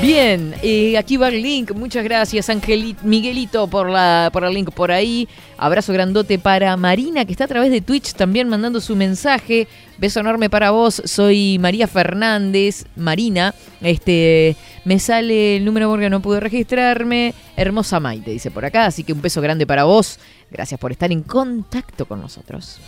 Bien, 0.00 0.54
eh, 0.62 0.96
aquí 0.96 1.16
va 1.16 1.28
el 1.28 1.42
link. 1.42 1.72
Muchas 1.72 2.04
gracias, 2.04 2.48
Miguelito, 3.02 3.66
por, 3.66 3.90
la, 3.90 4.30
por 4.32 4.44
el 4.44 4.54
link 4.54 4.70
por 4.70 4.92
ahí. 4.92 5.28
Abrazo 5.56 5.92
grandote 5.92 6.38
para 6.38 6.76
Marina, 6.76 7.24
que 7.24 7.32
está 7.32 7.44
a 7.44 7.48
través 7.48 7.72
de 7.72 7.80
Twitch 7.80 8.12
también 8.12 8.48
mandando 8.48 8.80
su 8.80 8.94
mensaje. 8.94 9.66
Beso 9.98 10.20
enorme 10.20 10.48
para 10.48 10.70
vos. 10.70 11.02
Soy 11.04 11.58
María 11.58 11.88
Fernández, 11.88 12.84
Marina. 12.94 13.56
Este, 13.80 14.56
me 14.84 15.00
sale 15.00 15.56
el 15.56 15.64
número 15.64 15.88
porque 15.88 16.08
no 16.08 16.22
pude 16.22 16.38
registrarme. 16.38 17.34
Hermosa 17.56 17.98
Maite, 17.98 18.30
dice 18.30 18.52
por 18.52 18.64
acá. 18.64 18.86
Así 18.86 19.02
que 19.02 19.12
un 19.12 19.20
beso 19.20 19.40
grande 19.40 19.66
para 19.66 19.82
vos. 19.82 20.20
Gracias 20.48 20.78
por 20.78 20.92
estar 20.92 21.10
en 21.10 21.24
contacto 21.24 22.06
con 22.06 22.20
nosotros. 22.20 22.78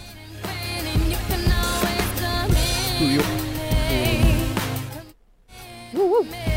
Uh, 5.92 5.98
uh. 5.98 6.49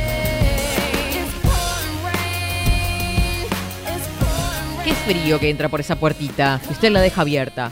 Qué 4.83 4.93
frío 4.93 5.39
que 5.39 5.49
entra 5.49 5.69
por 5.69 5.79
esa 5.79 5.95
puertita. 5.95 6.59
Usted 6.69 6.91
la 6.91 7.01
deja 7.01 7.21
abierta. 7.21 7.71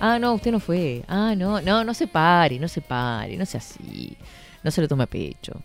Ah, 0.00 0.18
no, 0.18 0.34
usted 0.34 0.52
no 0.52 0.60
fue. 0.60 1.02
Ah, 1.06 1.34
no, 1.36 1.60
no, 1.60 1.84
no 1.84 1.94
se 1.94 2.06
pare, 2.06 2.58
no 2.58 2.68
se 2.68 2.80
pare, 2.80 3.36
no 3.36 3.44
sea 3.44 3.60
así. 3.60 4.16
No 4.62 4.70
se 4.70 4.80
lo 4.80 4.88
tome 4.88 5.04
a 5.04 5.06
pecho. 5.06 5.60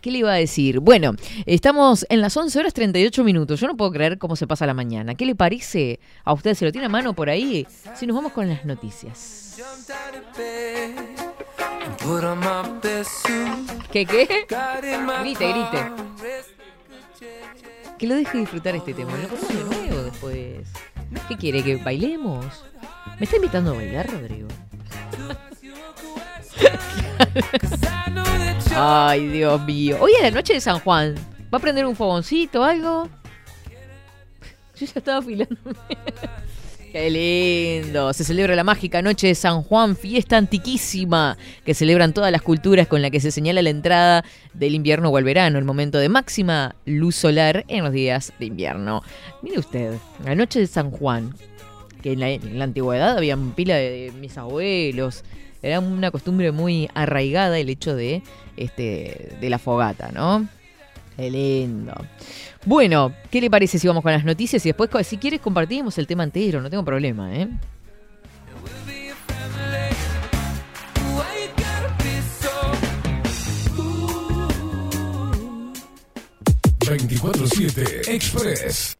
¿Qué 0.00 0.10
le 0.10 0.18
iba 0.18 0.32
a 0.32 0.36
decir? 0.36 0.80
Bueno, 0.80 1.14
estamos 1.46 2.06
en 2.08 2.20
las 2.20 2.36
11 2.36 2.58
horas 2.58 2.74
38 2.74 3.24
minutos. 3.24 3.60
Yo 3.60 3.66
no 3.66 3.76
puedo 3.76 3.90
creer 3.92 4.18
cómo 4.18 4.36
se 4.36 4.46
pasa 4.46 4.66
la 4.66 4.74
mañana. 4.74 5.14
¿Qué 5.14 5.26
le 5.26 5.34
parece 5.34 6.00
a 6.24 6.32
usted? 6.32 6.54
¿Se 6.54 6.64
lo 6.64 6.72
tiene 6.72 6.86
a 6.86 6.90
mano 6.90 7.12
por 7.14 7.28
ahí? 7.28 7.66
Si 7.94 8.06
nos 8.06 8.14
vamos 8.16 8.32
con 8.32 8.48
las 8.48 8.64
noticias. 8.64 9.56
¿Qué, 13.92 14.06
qué? 14.06 14.46
Grite, 15.22 15.52
grite. 15.52 15.92
Que 17.98 18.06
lo 18.06 18.14
deje 18.14 18.38
disfrutar 18.38 18.76
este 18.76 18.92
tema. 18.92 19.12
Lo 19.12 19.85
después. 20.16 20.66
¿Qué 21.28 21.36
quiere? 21.36 21.62
¿Que 21.62 21.76
bailemos? 21.76 22.64
¿Me 23.18 23.24
está 23.24 23.36
invitando 23.36 23.72
a 23.72 23.74
bailar, 23.74 24.10
Rodrigo? 24.10 24.48
Ay, 28.74 29.28
Dios 29.28 29.60
mío. 29.62 29.98
Hoy 30.00 30.12
es 30.16 30.22
la 30.22 30.30
noche 30.30 30.54
de 30.54 30.60
San 30.60 30.80
Juan. 30.80 31.14
¿Va 31.52 31.58
a 31.58 31.60
prender 31.60 31.86
un 31.86 31.96
fogoncito 31.96 32.60
o 32.60 32.64
algo? 32.64 33.08
Yo 34.76 34.86
ya 34.86 34.92
estaba 34.96 35.18
afilándome. 35.18 35.76
Qué 36.96 37.10
lindo. 37.10 38.10
Se 38.14 38.24
celebra 38.24 38.56
la 38.56 38.64
mágica 38.64 39.02
noche 39.02 39.26
de 39.26 39.34
San 39.34 39.62
Juan, 39.62 39.96
fiesta 39.96 40.38
antiquísima 40.38 41.36
que 41.62 41.74
celebran 41.74 42.14
todas 42.14 42.32
las 42.32 42.40
culturas 42.40 42.86
con 42.86 43.02
la 43.02 43.10
que 43.10 43.20
se 43.20 43.30
señala 43.30 43.60
la 43.60 43.68
entrada 43.68 44.24
del 44.54 44.74
invierno 44.74 45.10
o 45.10 45.18
el 45.18 45.24
verano, 45.24 45.58
el 45.58 45.66
momento 45.66 45.98
de 45.98 46.08
máxima 46.08 46.74
luz 46.86 47.14
solar 47.14 47.66
en 47.68 47.84
los 47.84 47.92
días 47.92 48.32
de 48.38 48.46
invierno. 48.46 49.02
Mire 49.42 49.58
usted, 49.58 49.92
la 50.24 50.34
noche 50.34 50.58
de 50.58 50.66
San 50.66 50.90
Juan, 50.90 51.34
que 52.00 52.12
en 52.12 52.20
la, 52.58 52.64
antigüedad 52.64 53.18
había 53.18 53.36
pila 53.54 53.74
de, 53.74 53.90
de 53.90 54.12
mis 54.12 54.38
abuelos. 54.38 55.22
Era 55.62 55.80
una 55.80 56.10
costumbre 56.10 56.50
muy 56.50 56.88
arraigada 56.94 57.58
el 57.58 57.68
hecho 57.68 57.94
de, 57.94 58.22
este, 58.56 59.36
de 59.38 59.50
la 59.50 59.58
fogata, 59.58 60.12
¿no? 60.14 60.48
Qué 61.14 61.30
lindo. 61.30 61.94
Bueno, 62.66 63.14
¿qué 63.30 63.40
le 63.40 63.48
parece 63.48 63.78
si 63.78 63.86
vamos 63.86 64.02
con 64.02 64.10
las 64.10 64.24
noticias 64.24 64.66
y 64.66 64.70
después, 64.70 64.90
si 65.06 65.18
quieres, 65.18 65.40
compartimos 65.40 65.96
el 65.98 66.06
tema 66.08 66.24
entero? 66.24 66.60
No 66.60 66.68
tengo 66.68 66.84
problema, 66.84 67.32
¿eh? 67.32 67.48
Why 71.14 71.46
you 71.46 71.48
gotta 71.56 71.94
be 72.02 72.20
so 72.40 72.50
24-7 76.80 78.08
Express. 78.08 78.98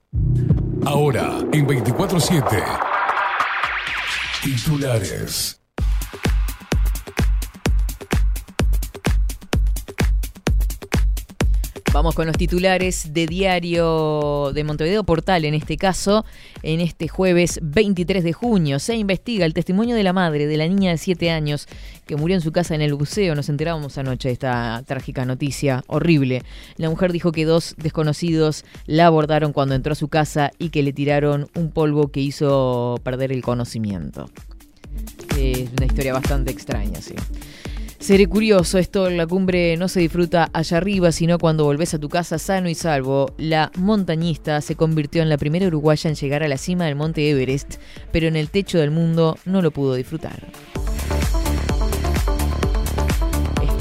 Ahora 0.84 1.40
en 1.52 1.66
24-7. 1.66 2.44
Titulares. 4.44 5.60
Vamos 11.97 12.14
con 12.14 12.27
los 12.27 12.36
titulares 12.36 13.14
de 13.14 13.27
Diario 13.27 14.52
de 14.52 14.64
Montevideo 14.64 15.02
Portal, 15.05 15.47
en 15.47 15.55
este 15.55 15.78
caso, 15.78 16.27
en 16.62 16.81
este 16.81 17.09
jueves 17.09 17.59
23 17.62 18.23
de 18.23 18.35
junio. 18.35 18.78
Se 18.81 18.97
investiga 18.97 19.47
el 19.47 19.55
testimonio 19.55 19.97
de 19.97 20.02
la 20.02 20.12
madre 20.12 20.47
de 20.47 20.59
la 20.59 20.68
niña 20.68 20.90
de 20.90 20.98
7 20.98 21.31
años 21.31 21.66
que 22.05 22.16
murió 22.16 22.36
en 22.36 22.43
su 22.43 22.52
casa 22.52 22.74
en 22.74 22.82
el 22.82 22.93
buceo. 22.93 23.35
Nos 23.35 23.48
enterábamos 23.48 23.97
anoche 23.97 24.28
de 24.28 24.35
esta 24.35 24.82
trágica 24.86 25.24
noticia 25.24 25.85
horrible. 25.86 26.43
La 26.77 26.90
mujer 26.90 27.12
dijo 27.12 27.32
que 27.32 27.47
dos 27.47 27.74
desconocidos 27.78 28.66
la 28.85 29.06
abordaron 29.06 29.55
cuando 29.55 29.74
entró 29.74 29.93
a 29.93 29.97
su 29.97 30.09
casa 30.09 30.51
y 30.59 30.68
que 30.68 30.82
le 30.82 30.93
tiraron 30.93 31.48
un 31.55 31.70
polvo 31.70 32.09
que 32.09 32.20
hizo 32.20 33.01
perder 33.05 33.32
el 33.32 33.40
conocimiento. 33.40 34.28
Es 35.39 35.70
una 35.78 35.86
historia 35.86 36.12
bastante 36.12 36.51
extraña, 36.51 37.01
sí. 37.01 37.14
Seré 37.98 38.27
curioso, 38.27 38.78
esto, 38.78 39.10
la 39.10 39.27
cumbre 39.27 39.77
no 39.77 39.89
se 39.89 40.01
disfruta 40.01 40.51
allá 40.52 40.77
arriba, 40.77 41.12
sino 41.12 41.39
cuando 41.39 41.64
volvés 41.64 41.94
a 41.94 41.98
tu 41.98 42.09
casa 42.09 42.39
sano 42.39 42.68
y 42.68 42.74
salvo. 42.74 43.32
La 43.39 43.73
montañista 43.77 44.60
se 44.60 44.77
convirtió 44.77 45.23
en 45.23 45.28
la 45.28 45.39
primera 45.39 45.66
uruguaya 45.66 46.10
en 46.10 46.16
llegar 46.16 46.43
a 46.43 46.48
la 46.48 46.59
cima 46.59 46.85
del 46.85 46.94
monte 46.94 47.28
Everest, 47.28 47.77
pero 48.12 48.28
en 48.28 48.36
el 48.36 48.51
techo 48.51 48.78
del 48.78 48.90
mundo 48.90 49.39
no 49.44 49.62
lo 49.62 49.70
pudo 49.70 49.94
disfrutar. 49.94 50.43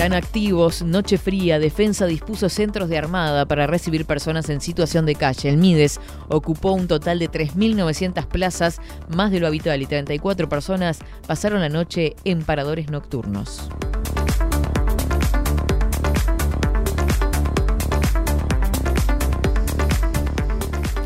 Están 0.06 0.23
activos, 0.23 0.84
Noche 0.84 1.18
Fría, 1.18 1.57
Defensa 1.57 2.06
dispuso 2.06 2.48
centros 2.48 2.90
de 2.90 2.98
armada 2.99 3.48
para 3.48 3.65
recibir 3.65 4.06
personas 4.06 4.48
en 4.52 4.61
situación 4.61 5.07
de 5.07 5.15
calle. 5.15 5.49
El 5.49 5.57
Mides 5.57 5.99
ocupó 6.27 6.73
un 6.73 6.88
total 6.88 7.18
de 7.18 7.27
3.900 7.27 8.27
plazas, 8.27 8.80
más 9.10 9.32
de 9.32 9.40
lo 9.40 9.48
habitual, 9.48 9.82
y 9.82 9.88
34 9.88 10.48
personas 10.48 10.99
pasaron 11.26 11.60
la 11.60 11.69
noche 11.69 12.15
en 12.23 12.44
paradores 12.44 12.91
nocturnos. 12.91 13.68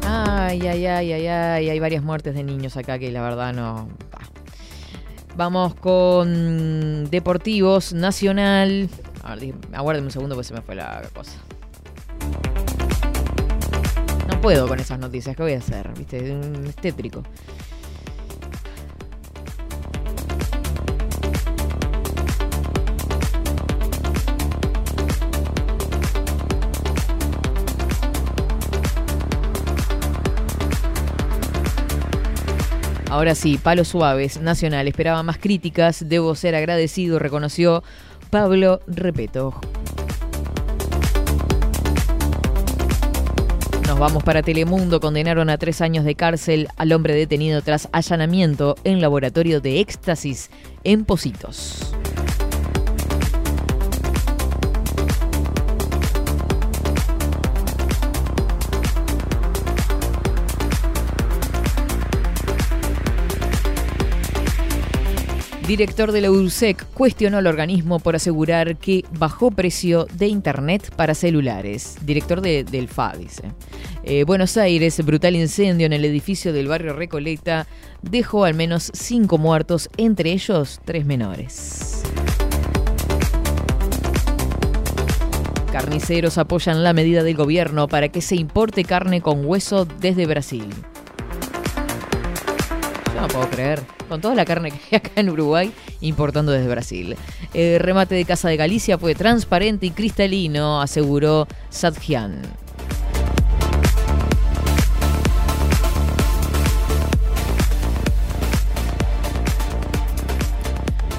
Ay, 0.05 0.67
ay, 0.67 0.85
ay, 0.87 1.13
ay, 1.13 1.27
ay, 1.27 1.69
hay 1.69 1.79
varias 1.79 2.03
muertes 2.03 2.35
de 2.35 2.43
niños 2.43 2.75
acá 2.75 2.99
que 2.99 3.09
la 3.13 3.21
verdad 3.21 3.53
no... 3.53 3.87
Vamos 5.35 5.75
con 5.75 7.09
Deportivos 7.09 7.93
Nacional. 7.93 8.89
A 9.23 9.35
ver, 9.35 10.01
un 10.01 10.11
segundo 10.11 10.35
porque 10.35 10.47
se 10.47 10.53
me 10.53 10.61
fue 10.61 10.75
la 10.75 11.01
cosa. 11.13 11.37
No 14.27 14.41
puedo 14.41 14.67
con 14.67 14.79
esas 14.79 14.99
noticias, 14.99 15.35
¿qué 15.35 15.43
voy 15.43 15.53
a 15.53 15.57
hacer? 15.59 15.91
¿Viste? 15.97 16.39
Es 16.67 16.75
tétrico. 16.75 17.23
Ahora 33.09 33.33
sí, 33.33 33.57
palos 33.57 33.87
suaves, 33.87 34.39
Nacional 34.39 34.87
esperaba 34.87 35.23
más 35.23 35.39
críticas, 35.39 36.07
debo 36.07 36.35
ser 36.35 36.53
agradecido, 36.53 37.17
reconoció 37.17 37.83
Pablo 38.29 38.81
Repeto. 38.85 39.59
Nos 43.87 43.97
vamos 43.97 44.23
para 44.23 44.43
Telemundo, 44.43 44.99
condenaron 44.99 45.49
a 45.49 45.57
tres 45.57 45.81
años 45.81 46.05
de 46.05 46.13
cárcel 46.13 46.67
al 46.77 46.91
hombre 46.91 47.15
detenido 47.15 47.63
tras 47.63 47.89
allanamiento 47.91 48.75
en 48.83 49.01
laboratorio 49.01 49.59
de 49.59 49.79
éxtasis 49.79 50.51
en 50.83 51.03
Positos. 51.03 51.95
Director 65.69 66.11
de 66.11 66.21
la 66.21 66.31
URSEC 66.31 66.83
cuestionó 66.95 67.37
al 67.37 67.45
organismo 67.45 67.99
por 67.99 68.15
asegurar 68.15 68.77
que 68.77 69.05
bajó 69.19 69.51
precio 69.51 70.07
de 70.15 70.25
Internet 70.25 70.91
para 70.95 71.13
celulares. 71.13 71.95
Director 72.01 72.41
de- 72.41 72.63
del 72.63 72.85
FA, 72.85 73.13
dice. 73.15 73.43
Eh, 74.03 74.23
Buenos 74.23 74.57
Aires, 74.57 74.99
brutal 75.05 75.35
incendio 75.35 75.85
en 75.85 75.93
el 75.93 76.03
edificio 76.05 76.53
del 76.53 76.67
barrio 76.67 76.93
Recoleta 76.93 77.67
dejó 78.01 78.45
al 78.45 78.55
menos 78.55 78.89
cinco 78.95 79.37
muertos, 79.37 79.89
entre 79.97 80.31
ellos 80.31 80.79
tres 80.85 81.05
menores. 81.05 82.01
Carniceros 85.71 86.39
apoyan 86.39 86.83
la 86.83 86.93
medida 86.93 87.21
del 87.21 87.35
gobierno 87.35 87.87
para 87.87 88.09
que 88.09 88.21
se 88.21 88.35
importe 88.35 88.83
carne 88.83 89.21
con 89.21 89.45
hueso 89.45 89.85
desde 89.85 90.25
Brasil. 90.25 90.65
No 93.21 93.27
puedo 93.27 93.49
creer. 93.49 93.81
Con 94.07 94.21
toda 94.21 94.33
la 94.33 94.45
carne 94.45 94.71
que 94.71 94.77
hay 94.91 94.97
acá 94.97 95.11
en 95.15 95.29
Uruguay, 95.29 95.73
importando 95.99 96.53
desde 96.53 96.69
Brasil. 96.69 97.17
El 97.53 97.79
remate 97.79 98.15
de 98.15 98.23
Casa 98.23 98.47
de 98.47 98.55
Galicia 98.55 98.97
fue 98.97 99.13
transparente 99.13 99.85
y 99.85 99.91
cristalino, 99.91 100.81
aseguró 100.81 101.47
Sadjian. 101.69 102.41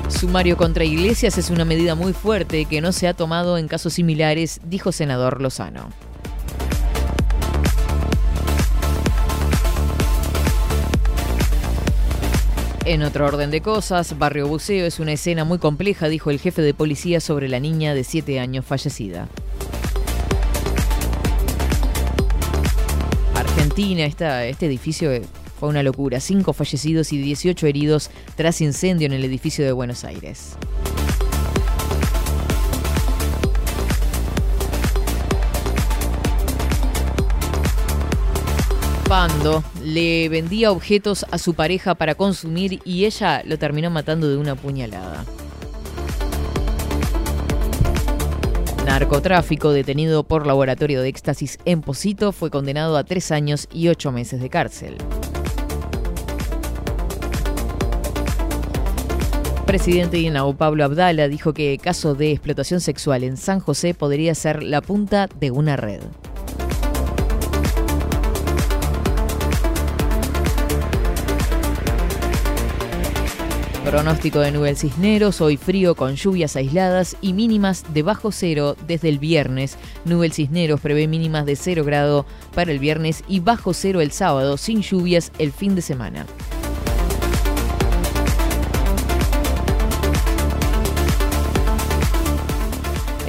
Sumario 0.09 0.57
contra 0.57 0.85
Iglesias 0.85 1.39
es 1.39 1.51
una 1.51 1.65
medida 1.65 1.95
muy 1.95 2.13
fuerte 2.13 2.65
que 2.65 2.81
no 2.81 2.93
se 2.93 3.09
ha 3.09 3.15
tomado 3.15 3.57
en 3.57 3.69
casos 3.69 3.95
similares, 3.95 4.61
dijo 4.65 4.93
senador 4.93 5.41
Lozano. 5.41 5.91
En 12.87 13.03
otro 13.03 13.27
orden 13.27 13.51
de 13.51 13.61
cosas, 13.61 14.19
Barrio 14.19 14.49
Buceo 14.49 14.87
es 14.87 14.99
una 15.01 15.13
escena 15.13 15.45
muy 15.45 15.59
compleja, 15.59 16.09
dijo 16.09 16.31
el 16.31 16.41
jefe 16.41 16.63
de 16.63 16.75
policía 16.75 17.21
sobre 17.21 17.49
la 17.49 17.61
niña 17.61 17.95
de 17.95 18.05
7 18.05 18.41
años 18.41 18.65
fallecida. 18.65 19.29
Argentina, 23.35 24.05
esta- 24.05 24.45
este 24.47 24.67
edificio 24.67 25.11
fue 25.59 25.69
una 25.69 25.83
locura. 25.83 26.21
Cinco 26.21 26.53
fallecidos 26.53 27.13
y 27.13 27.19
18 27.19 27.67
heridos 27.67 28.11
tras 28.35 28.61
incendio 28.61 29.07
en 29.07 29.13
el 29.13 29.25
edificio 29.25 29.65
de 29.65 29.73
Buenos 29.73 30.05
Aires. 30.05 30.57
Le 39.83 40.29
vendía 40.29 40.71
objetos 40.71 41.27
a 41.33 41.39
su 41.39 41.55
pareja 41.55 41.97
para 41.97 42.15
consumir 42.15 42.79
y 42.85 43.07
ella 43.07 43.43
lo 43.45 43.59
terminó 43.59 43.91
matando 43.91 44.29
de 44.29 44.37
una 44.37 44.55
puñalada. 44.55 45.25
Narcotráfico 48.87 49.73
detenido 49.73 50.23
por 50.23 50.47
laboratorio 50.47 51.03
de 51.03 51.09
éxtasis 51.09 51.59
en 51.65 51.81
Posito 51.81 52.31
fue 52.31 52.51
condenado 52.51 52.97
a 52.97 53.03
tres 53.03 53.33
años 53.33 53.67
y 53.73 53.89
ocho 53.89 54.13
meses 54.13 54.41
de 54.41 54.49
cárcel. 54.49 54.97
Presidente 59.67 60.19
de 60.19 60.23
INAU, 60.23 60.55
Pablo 60.55 60.85
Abdala, 60.85 61.27
dijo 61.27 61.53
que 61.53 61.79
caso 61.79 62.15
de 62.15 62.31
explotación 62.31 62.81
sexual 62.81 63.25
en 63.25 63.37
San 63.37 63.59
José 63.59 63.93
podría 63.93 64.37
ser 64.37 64.63
la 64.63 64.81
punta 64.81 65.29
de 65.41 65.51
una 65.51 65.77
red. 65.77 66.01
Pronóstico 73.91 74.39
de 74.39 74.53
nubes 74.53 74.83
cisneros, 74.83 75.41
hoy 75.41 75.57
frío 75.57 75.97
con 75.97 76.15
lluvias 76.15 76.55
aisladas 76.55 77.17
y 77.21 77.33
mínimas 77.33 77.85
de 77.93 78.05
bajo 78.05 78.31
cero 78.31 78.77
desde 78.87 79.09
el 79.09 79.19
viernes. 79.19 79.77
Nubel 80.05 80.33
cisneros 80.33 80.81
prevé 80.81 81.09
mínimas 81.09 81.45
de 81.45 81.57
0 81.57 81.83
grado 81.83 82.25
para 82.55 82.71
el 82.71 82.79
viernes 82.79 83.25
y 83.27 83.41
bajo 83.41 83.75
cero 83.75 84.01
el 84.01 84.13
sábado, 84.13 84.59
sin 84.59 84.83
lluvias 84.83 85.33
el 85.41 85.51
fin 85.51 85.75
de 85.75 85.83
semana. 85.83 86.25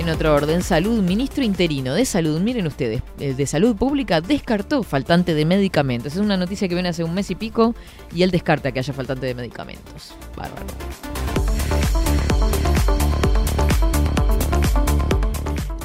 En 0.01 0.09
otro 0.09 0.33
orden, 0.33 0.63
salud, 0.63 0.99
ministro 1.03 1.43
interino 1.43 1.93
de 1.93 2.05
salud, 2.05 2.39
miren 2.39 2.65
ustedes, 2.65 3.03
eh, 3.19 3.35
de 3.35 3.45
salud 3.45 3.75
pública 3.75 4.19
descartó 4.19 4.81
faltante 4.81 5.35
de 5.35 5.45
medicamentos. 5.45 6.13
Es 6.13 6.19
una 6.19 6.37
noticia 6.37 6.67
que 6.67 6.73
viene 6.73 6.89
hace 6.89 7.03
un 7.03 7.13
mes 7.13 7.29
y 7.29 7.35
pico 7.35 7.75
y 8.11 8.23
él 8.23 8.31
descarta 8.31 8.71
que 8.71 8.79
haya 8.79 8.93
faltante 8.93 9.27
de 9.27 9.35
medicamentos. 9.35 10.15
Bárbaro. 10.35 10.65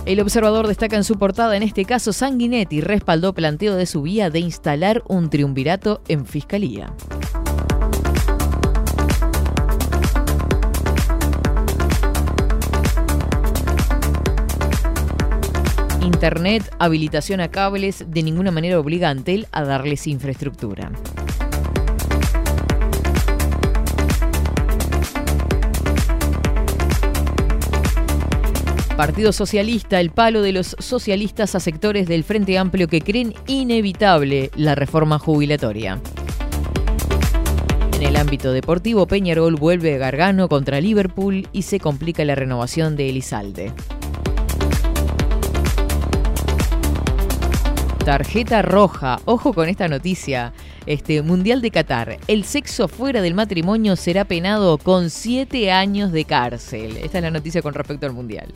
El 0.06 0.20
observador 0.20 0.66
destaca 0.66 0.96
en 0.96 1.04
su 1.04 1.18
portada, 1.18 1.54
en 1.54 1.62
este 1.62 1.84
caso 1.84 2.14
Sanguinetti 2.14 2.80
respaldó 2.80 3.34
planteo 3.34 3.76
de 3.76 3.84
su 3.84 4.00
vía 4.00 4.30
de 4.30 4.38
instalar 4.38 5.02
un 5.08 5.28
triunvirato 5.28 6.00
en 6.08 6.24
fiscalía. 6.24 6.94
Internet, 16.06 16.72
habilitación 16.78 17.40
a 17.40 17.48
cables, 17.48 18.04
de 18.06 18.22
ninguna 18.22 18.52
manera 18.52 18.78
obliga 18.78 19.08
a 19.08 19.10
Antel 19.10 19.48
a 19.50 19.64
darles 19.64 20.06
infraestructura. 20.06 20.92
Partido 28.96 29.32
Socialista, 29.32 30.00
el 30.00 30.10
palo 30.10 30.42
de 30.42 30.52
los 30.52 30.76
socialistas 30.78 31.54
a 31.54 31.60
sectores 31.60 32.06
del 32.06 32.24
Frente 32.24 32.56
Amplio 32.56 32.88
que 32.88 33.02
creen 33.02 33.34
inevitable 33.46 34.50
la 34.54 34.74
reforma 34.74 35.18
jubilatoria. 35.18 36.00
En 37.94 38.02
el 38.02 38.16
ámbito 38.16 38.52
deportivo, 38.52 39.06
Peñarol 39.06 39.56
vuelve 39.56 39.98
Gargano 39.98 40.48
contra 40.48 40.80
Liverpool 40.80 41.48
y 41.52 41.62
se 41.62 41.80
complica 41.80 42.24
la 42.24 42.36
renovación 42.36 42.94
de 42.94 43.10
Elizalde. 43.10 43.72
Tarjeta 48.06 48.62
roja. 48.62 49.18
Ojo 49.24 49.52
con 49.52 49.68
esta 49.68 49.88
noticia. 49.88 50.52
Este 50.86 51.22
Mundial 51.22 51.60
de 51.60 51.72
Qatar. 51.72 52.18
El 52.28 52.44
sexo 52.44 52.86
fuera 52.86 53.20
del 53.20 53.34
matrimonio 53.34 53.96
será 53.96 54.24
penado 54.24 54.78
con 54.78 55.10
siete 55.10 55.72
años 55.72 56.12
de 56.12 56.24
cárcel. 56.24 56.98
Esta 56.98 57.18
es 57.18 57.24
la 57.24 57.32
noticia 57.32 57.62
con 57.62 57.74
respecto 57.74 58.06
al 58.06 58.12
Mundial. 58.12 58.52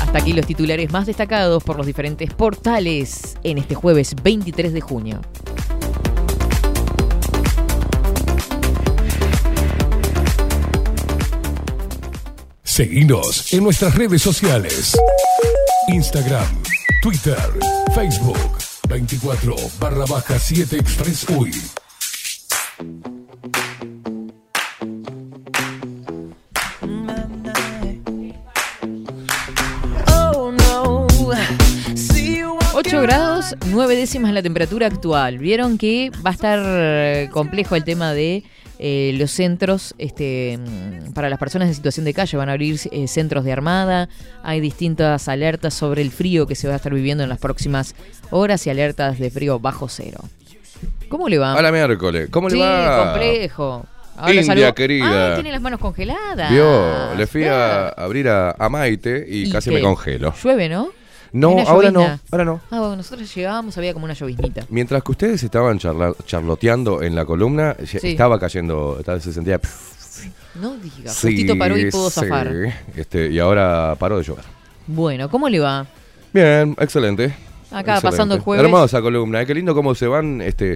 Hasta 0.00 0.18
aquí 0.18 0.32
los 0.32 0.44
titulares 0.44 0.90
más 0.90 1.06
destacados 1.06 1.62
por 1.62 1.76
los 1.76 1.86
diferentes 1.86 2.34
portales 2.34 3.38
en 3.44 3.58
este 3.58 3.76
jueves 3.76 4.16
23 4.20 4.72
de 4.72 4.80
junio. 4.80 5.20
Seguinos 12.72 13.52
en 13.52 13.64
nuestras 13.64 13.94
redes 13.94 14.22
sociales. 14.22 14.96
Instagram, 15.88 16.46
Twitter, 17.02 17.36
Facebook, 17.94 18.38
24 18.88 19.54
barra 19.78 20.06
baja 20.06 20.38
7 20.38 20.78
Express 20.78 21.26
8 32.74 33.02
grados, 33.02 33.54
9 33.66 33.96
décimas 33.96 34.32
la 34.32 34.42
temperatura 34.42 34.86
actual. 34.86 35.36
Vieron 35.36 35.76
que 35.76 36.10
va 36.24 36.30
a 36.30 36.32
estar 36.32 36.58
eh, 36.64 37.28
complejo 37.30 37.76
el 37.76 37.84
tema 37.84 38.14
de 38.14 38.44
eh, 38.84 39.14
los 39.16 39.30
centros 39.30 39.94
este, 39.98 40.58
mm, 40.58 41.12
para 41.12 41.30
las 41.30 41.38
personas 41.38 41.68
en 41.68 41.74
situación 41.74 42.04
de 42.04 42.12
calle. 42.14 42.36
Van 42.36 42.48
a 42.48 42.52
abrir 42.52 42.80
eh, 42.90 43.06
centros 43.06 43.44
de 43.44 43.52
armada. 43.52 44.08
Hay 44.42 44.58
distintas 44.58 45.28
alertas 45.28 45.72
sobre 45.72 46.02
el 46.02 46.10
frío 46.10 46.48
que 46.48 46.56
se 46.56 46.66
va 46.66 46.74
a 46.74 46.76
estar 46.78 46.92
viviendo 46.92 47.22
en 47.22 47.28
las 47.28 47.38
próximas 47.38 47.94
horas 48.30 48.66
y 48.66 48.70
alertas 48.70 49.20
de 49.20 49.30
frío 49.30 49.60
bajo 49.60 49.88
cero. 49.88 50.18
¿Cómo 51.08 51.28
le 51.28 51.38
va? 51.38 51.54
Hola 51.54 51.70
miércoles, 51.70 52.28
¿cómo 52.30 52.50
sí, 52.50 52.56
le 52.56 52.62
va? 52.64 53.04
complejo. 53.12 53.86
India, 54.26 54.42
saludo- 54.42 54.74
querida. 54.74 55.32
Ah, 55.32 55.34
tiene 55.36 55.52
las 55.52 55.60
manos 55.62 55.78
congeladas. 55.78 56.50
Vio, 56.50 57.14
le 57.14 57.26
fui 57.28 57.44
a 57.44 57.88
abrir 57.88 58.28
a, 58.28 58.50
a 58.58 58.68
Maite 58.68 59.24
y, 59.28 59.44
¿Y 59.44 59.50
casi 59.50 59.70
me 59.70 59.80
congelo. 59.80 60.34
Llueve, 60.42 60.68
¿no? 60.68 60.90
No, 61.32 61.50
¿Una 61.52 61.62
ahora 61.62 61.90
no, 61.90 62.20
ahora 62.30 62.44
no. 62.44 62.60
Ah, 62.70 62.78
bueno, 62.80 62.96
nosotros 62.96 63.34
llegábamos, 63.34 63.76
había 63.78 63.92
como 63.94 64.04
una 64.04 64.12
lloviznita. 64.14 64.66
Mientras 64.68 65.02
que 65.02 65.12
ustedes 65.12 65.42
estaban 65.42 65.78
charla- 65.78 66.14
charloteando 66.26 67.02
en 67.02 67.14
la 67.14 67.24
columna, 67.24 67.74
ya 67.78 67.98
Sí. 68.00 68.08
estaba 68.10 68.38
cayendo, 68.38 68.96
estaba- 68.98 69.18
se 69.20 69.32
sentía... 69.32 69.58
No 70.56 70.76
diga, 70.76 71.10
Sí, 71.10 71.28
justito 71.28 71.56
paró 71.58 71.78
y 71.78 71.90
pudo 71.90 72.10
sí. 72.10 72.20
zafar. 72.20 72.52
Este, 72.94 73.28
y 73.30 73.38
ahora 73.38 73.96
paró 73.98 74.18
de 74.18 74.24
llover. 74.24 74.44
Bueno, 74.86 75.30
¿cómo 75.30 75.48
le 75.48 75.58
va? 75.60 75.86
Bien, 76.34 76.76
excelente. 76.78 77.34
Acá, 77.70 78.00
pasando 78.02 78.34
el 78.34 78.40
jueves. 78.42 78.62
Hermosa 78.62 79.00
columna, 79.00 79.40
eh, 79.40 79.46
qué 79.46 79.54
lindo 79.54 79.74
cómo 79.74 79.94
se 79.94 80.06
van, 80.06 80.42
este, 80.42 80.74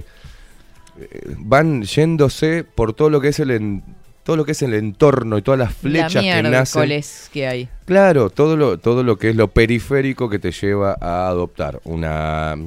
eh, 0.99 1.35
van 1.37 1.83
yéndose 1.83 2.63
por 2.63 2.93
todo 2.93 3.11
lo 3.11 3.21
que 3.21 3.27
es 3.27 3.39
el 3.39 3.51
en- 3.51 3.83
todo 4.27 4.35
lo 4.35 4.43
que 4.43 4.51
es 4.51 4.61
el 4.61 4.73
entorno 4.73 5.37
y 5.37 5.41
todas 5.41 5.57
las 5.57 5.73
flechas 5.73 6.15
la 6.15 6.41
que 6.41 6.49
nacen. 6.49 7.01
que 7.31 7.47
hay. 7.47 7.69
Claro, 7.85 8.29
todo 8.29 8.57
lo, 8.57 8.77
todo 8.77 9.01
lo 9.01 9.17
que 9.17 9.29
es 9.29 9.37
lo 9.37 9.47
periférico 9.47 10.29
que 10.29 10.37
te 10.37 10.51
lleva 10.51 10.97
a 10.99 11.29
adoptar 11.29 11.79
una 11.85 12.57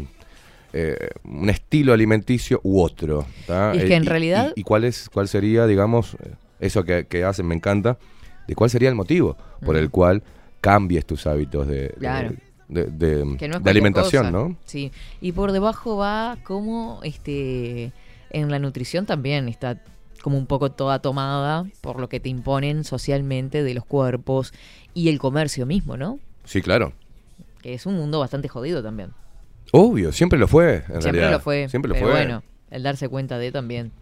eh, 0.73 0.97
un 1.25 1.51
estilo 1.51 1.93
alimenticio 1.93 2.61
u 2.63 2.81
otro. 2.81 3.27
¿tá? 3.47 3.73
Y 3.75 3.77
es 3.77 3.85
Eh, 3.85 3.89
que 3.89 3.95
en 3.95 4.07
realidad- 4.07 4.53
Y, 4.57 4.63
cuál, 4.63 4.85
es, 4.85 5.11
cuál 5.13 5.29
sería, 5.29 5.67
digamos, 5.67 6.15
eh, 6.15 6.33
eso 6.61 6.83
que, 6.83 7.05
que 7.07 7.25
hacen, 7.25 7.47
me 7.47 7.55
encanta, 7.55 7.99
de 8.49 8.55
cuál 8.55 8.71
sería 8.71 8.89
el 8.89 8.95
motivo 8.95 9.37
por 9.63 9.77
el 9.77 9.91
cual 9.91 10.23
cambies 10.63 11.05
tus 11.05 11.27
hábitos 11.27 11.67
de, 11.69 11.75
de- 11.89 11.95
Claro. 11.99 12.31
de, 12.69 12.85
de- 12.87 12.89
Que 12.91 13.19
no 13.19 13.27
es 13.27 13.37
de 13.37 13.37
cualquier 13.49 13.69
alimentación, 13.69 14.23
cosa. 14.27 14.31
¿no? 14.31 14.57
Sí. 14.65 14.93
Y 15.21 15.33
por 15.33 15.53
debajo 15.53 15.99
va 15.99 16.39
como 16.43 17.01
este 17.03 17.93
en 18.31 18.51
la 18.51 18.59
nutrición 18.59 19.05
también 19.05 19.47
está 19.49 19.83
como 20.23 20.37
un 20.39 20.47
poco 20.47 20.71
toda 20.73 20.99
tomada 21.01 21.65
por 21.81 22.01
lo 22.01 22.09
que 22.09 22.21
te 22.21 22.29
imponen 22.29 22.85
socialmente 22.85 23.63
de 23.63 23.75
los 23.75 23.85
cuerpos 23.85 24.53
y 24.95 25.09
el 25.09 25.19
comercio 25.19 25.67
mismo, 25.67 25.97
¿no? 25.97 26.19
Sí, 26.45 26.63
claro. 26.63 26.93
Que 27.63 27.75
es 27.75 27.87
un 27.87 27.95
mundo 27.97 28.19
bastante 28.21 28.49
jodido 28.49 28.83
también. 28.83 29.11
Obvio, 29.73 30.13
siempre 30.13 30.39
lo 30.39 30.49
fue, 30.49 30.77
en 30.77 30.85
Siempre 30.87 31.13
realidad. 31.13 31.31
lo 31.33 31.41
fue. 31.41 31.69
Siempre 31.69 31.89
lo 31.91 31.95
pero 31.95 32.07
fue. 32.07 32.15
bueno, 32.15 32.43
el 32.71 32.83
darse 32.83 33.09
cuenta 33.09 33.39
de 33.39 33.53
también. 33.53 33.93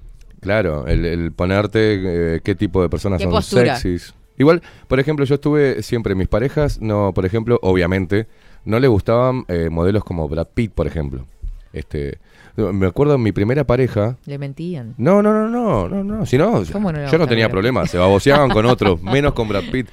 Claro, 0.40 0.86
el, 0.86 1.04
el 1.04 1.32
ponerte 1.32 2.36
eh, 2.36 2.40
qué 2.42 2.54
tipo 2.54 2.80
de 2.80 2.88
personas 2.88 3.18
¿Qué 3.18 3.24
son 3.24 3.32
postura? 3.32 3.76
sexys. 3.76 4.14
Igual, 4.38 4.62
por 4.86 5.00
ejemplo, 5.00 5.24
yo 5.24 5.34
estuve 5.34 5.82
siempre, 5.82 6.14
mis 6.14 6.28
parejas, 6.28 6.80
no, 6.80 7.12
por 7.12 7.26
ejemplo, 7.26 7.58
obviamente, 7.60 8.28
no 8.64 8.78
le 8.78 8.86
gustaban 8.86 9.44
eh, 9.48 9.68
modelos 9.68 10.04
como 10.04 10.28
Brad 10.28 10.46
Pitt, 10.54 10.72
por 10.72 10.86
ejemplo. 10.86 11.26
Este, 11.72 12.18
me 12.58 12.86
acuerdo 12.86 13.14
en 13.14 13.22
mi 13.22 13.32
primera 13.32 13.64
pareja. 13.64 14.16
Le 14.26 14.38
mentían. 14.38 14.94
No, 14.98 15.22
no, 15.22 15.32
no, 15.32 15.48
no, 15.48 15.88
no, 15.88 16.04
no. 16.04 16.26
Si 16.26 16.36
no, 16.38 16.62
¿Cómo 16.72 16.90
no 16.92 16.98
le 17.00 17.10
yo 17.10 17.18
no 17.18 17.26
tenía 17.26 17.46
Brad 17.46 17.52
problemas, 17.52 17.90
se 17.90 17.98
baboseaban 17.98 18.50
con 18.50 18.66
otros, 18.66 19.00
menos 19.02 19.32
con 19.34 19.48
Brad 19.48 19.64
Pitt. 19.70 19.88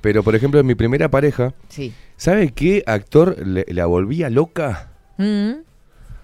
Pero, 0.00 0.22
por 0.22 0.34
ejemplo, 0.34 0.58
en 0.60 0.66
mi 0.66 0.74
primera 0.74 1.08
pareja, 1.10 1.52
Sí. 1.68 1.92
¿sabe 2.16 2.52
qué 2.52 2.82
actor 2.86 3.36
le- 3.46 3.66
la 3.68 3.86
volvía 3.86 4.30
loca? 4.30 4.90
Mm, 5.18 5.52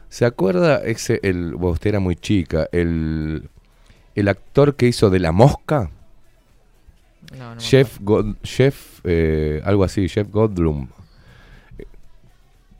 ¿Se 0.08 0.24
acuerda 0.24 0.82
ese, 0.84 1.20
el, 1.22 1.54
bueno, 1.54 1.72
usted 1.74 1.90
era 1.90 2.00
muy 2.00 2.16
chica, 2.16 2.68
el, 2.72 3.48
el 4.14 4.28
actor 4.28 4.76
que 4.76 4.86
hizo 4.86 5.10
de 5.10 5.18
La 5.18 5.32
Mosca? 5.32 5.90
No, 7.36 7.54
no 7.56 7.60
Jeff, 7.60 7.98
God- 8.00 8.36
Jeff 8.44 9.00
eh, 9.04 9.60
algo 9.64 9.82
así, 9.84 10.08
Jeff 10.08 10.28
Goldblum. 10.30 10.88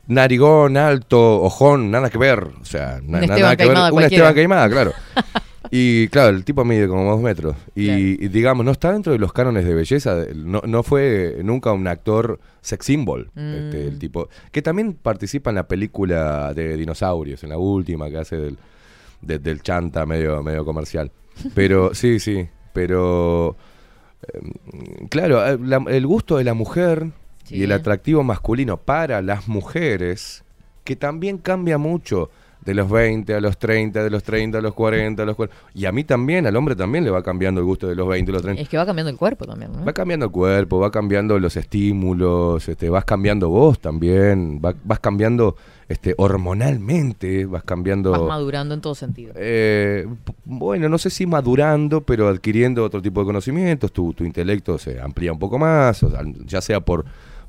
Narigón, 0.07 0.77
alto, 0.77 1.41
ojón, 1.41 1.89
nada 1.91 2.09
que 2.09 2.17
ver. 2.17 2.47
O 2.61 2.65
sea, 2.65 2.99
na- 3.03 3.19
Esteban 3.21 3.41
nada 3.41 3.55
que 3.55 3.63
ver. 3.63 3.73
Caimada 3.73 3.85
Un 3.87 3.91
cualquiera. 3.93 4.23
Esteban 4.29 4.33
Caimada, 4.35 4.69
claro. 4.69 4.93
y 5.71 6.07
claro, 6.09 6.29
el 6.37 6.45
tipo 6.45 6.63
mide 6.63 6.87
como 6.87 7.09
dos 7.09 7.21
metros. 7.21 7.55
Y, 7.73 7.85
Claro. 7.85 7.99
y 8.01 8.27
digamos, 8.29 8.65
no 8.65 8.71
está 8.71 8.91
dentro 8.93 9.13
de 9.13 9.19
los 9.19 9.33
cánones 9.33 9.65
de 9.65 9.73
belleza. 9.73 10.25
No, 10.35 10.61
no 10.65 10.83
fue 10.83 11.37
nunca 11.43 11.71
un 11.71 11.87
actor 11.87 12.39
sex 12.61 12.85
symbol. 12.85 13.31
este, 13.35 13.87
el 13.87 13.95
Mm. 13.95 13.99
tipo 13.99 14.29
Que 14.51 14.61
también 14.61 14.93
participa 14.93 15.49
en 15.49 15.55
la 15.55 15.67
película 15.67 16.53
de 16.53 16.77
dinosaurios, 16.77 17.43
en 17.43 17.49
la 17.49 17.57
última 17.57 18.09
que 18.09 18.17
hace 18.17 18.37
del, 18.37 18.57
de- 19.21 19.39
del 19.39 19.61
chanta 19.63 20.05
medio, 20.05 20.43
medio 20.43 20.63
comercial. 20.65 21.11
Pero, 21.55 21.93
sí, 21.95 22.19
sí. 22.19 22.47
Pero. 22.73 23.55
eh, 24.21 24.39
Claro, 25.09 25.45
eh, 25.47 25.57
la- 25.61 25.83
el 25.89 26.05
gusto 26.05 26.37
de 26.37 26.43
la 26.43 26.53
mujer 26.53 27.07
Sí. 27.45 27.55
y 27.57 27.63
el 27.63 27.71
atractivo 27.71 28.23
masculino 28.23 28.77
para 28.77 29.21
las 29.21 29.47
mujeres, 29.47 30.43
que 30.83 30.95
también 30.95 31.37
cambia 31.37 31.77
mucho 31.77 32.29
de 32.65 32.73
los 32.73 32.89
20 32.89 33.31
a 33.35 33.39
los 33.41 33.59
30, 33.59 34.03
de 34.03 34.09
los 34.09 34.23
30 34.23 34.57
a 34.57 34.61
los 34.61 34.73
40, 34.73 35.21
a 35.21 35.25
los 35.27 35.35
40. 35.35 35.55
Y 35.75 35.85
a 35.85 35.91
mí 35.91 36.03
también, 36.03 36.47
al 36.47 36.55
hombre 36.55 36.75
también 36.75 37.03
le 37.03 37.11
va 37.11 37.21
cambiando 37.21 37.61
el 37.61 37.65
gusto 37.67 37.87
de 37.87 37.93
los 37.95 38.07
20 38.07 38.31
a 38.31 38.33
los 38.33 38.41
30. 38.41 38.59
Es 38.63 38.67
que 38.69 38.77
va 38.77 38.87
cambiando 38.87 39.11
el 39.11 39.17
cuerpo 39.17 39.45
también, 39.45 39.71
¿no? 39.71 39.85
Va 39.85 39.93
cambiando 39.93 40.25
el 40.25 40.31
cuerpo, 40.31 40.79
va 40.79 40.89
cambiando 40.89 41.37
los 41.37 41.55
estímulos, 41.57 42.67
este, 42.67 42.89
vas 42.89 43.05
cambiando 43.05 43.49
vos 43.49 43.79
también, 43.79 44.59
va- 44.65 44.73
vas 44.83 44.99
cambiando 44.99 45.55
este, 45.87 46.15
hormonalmente, 46.17 47.45
vas 47.45 47.63
cambiando... 47.63 48.11
Vas 48.11 48.21
madurando 48.21 48.73
en 48.73 48.81
todo 48.81 48.95
sentido. 48.95 49.33
Eh, 49.35 50.07
bueno, 50.45 50.89
no 50.89 50.97
sé 50.97 51.09
si 51.09 51.25
madurando, 51.27 52.01
pero 52.01 52.27
adquiriendo 52.29 52.83
otro 52.83 53.01
tipo 53.01 53.19
de 53.21 53.27
conocimientos, 53.27 53.91
tu, 53.91 54.13
tu 54.13 54.23
intelecto 54.23 54.77
se 54.77 54.99
amplía 54.99 55.31
un 55.31 55.39
poco 55.39 55.59
más, 55.59 56.01
o 56.03 56.09
sea, 56.09 56.21
ya 56.45 56.61
sea 56.61 56.79
por, 56.79 57.05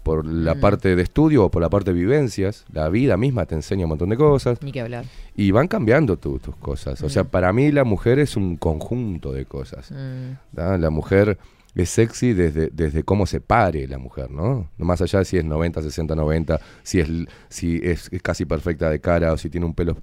por 0.06 0.24
la 0.24 0.54
Mm. 0.54 0.60
parte 0.60 0.94
de 0.94 1.02
estudio 1.02 1.46
o 1.46 1.50
por 1.50 1.60
la 1.60 1.68
parte 1.68 1.92
de 1.92 1.98
vivencias, 1.98 2.64
la 2.72 2.88
vida 2.88 3.16
misma 3.16 3.44
te 3.44 3.56
enseña 3.56 3.86
un 3.86 3.88
montón 3.88 4.08
de 4.10 4.16
cosas 4.16 4.62
Ni 4.62 4.70
que 4.70 4.80
hablar. 4.80 5.04
y 5.34 5.50
van 5.50 5.66
cambiando 5.66 6.16
tu- 6.16 6.38
tus 6.38 6.54
cosas. 6.54 7.02
O 7.02 7.08
sea, 7.08 7.24
para 7.24 7.52
mí 7.52 7.72
la 7.72 7.82
mujer 7.82 8.20
es 8.20 8.36
un 8.36 8.56
conjunto 8.56 9.32
de 9.32 9.46
cosas. 9.46 9.90
Mm. 9.90 10.36
La 10.54 10.90
mujer 10.90 11.38
es 11.74 11.90
sexy 11.90 12.34
desde, 12.34 12.70
desde 12.72 13.02
cómo 13.02 13.26
se 13.26 13.40
pare 13.40 13.88
la 13.88 13.98
mujer, 13.98 14.30
¿no? 14.30 14.70
Más 14.78 15.02
allá 15.02 15.18
de 15.18 15.24
si 15.24 15.38
es 15.38 15.44
90, 15.44 15.82
60, 15.82 16.14
90, 16.14 16.60
si 16.84 17.00
es, 17.00 17.08
si 17.48 17.80
es, 17.82 18.08
es 18.12 18.22
casi 18.22 18.44
perfecta 18.44 18.88
de 18.88 19.00
cara 19.00 19.32
o 19.32 19.36
si 19.36 19.50
tiene 19.50 19.66
un 19.66 19.74
pelo. 19.74 19.96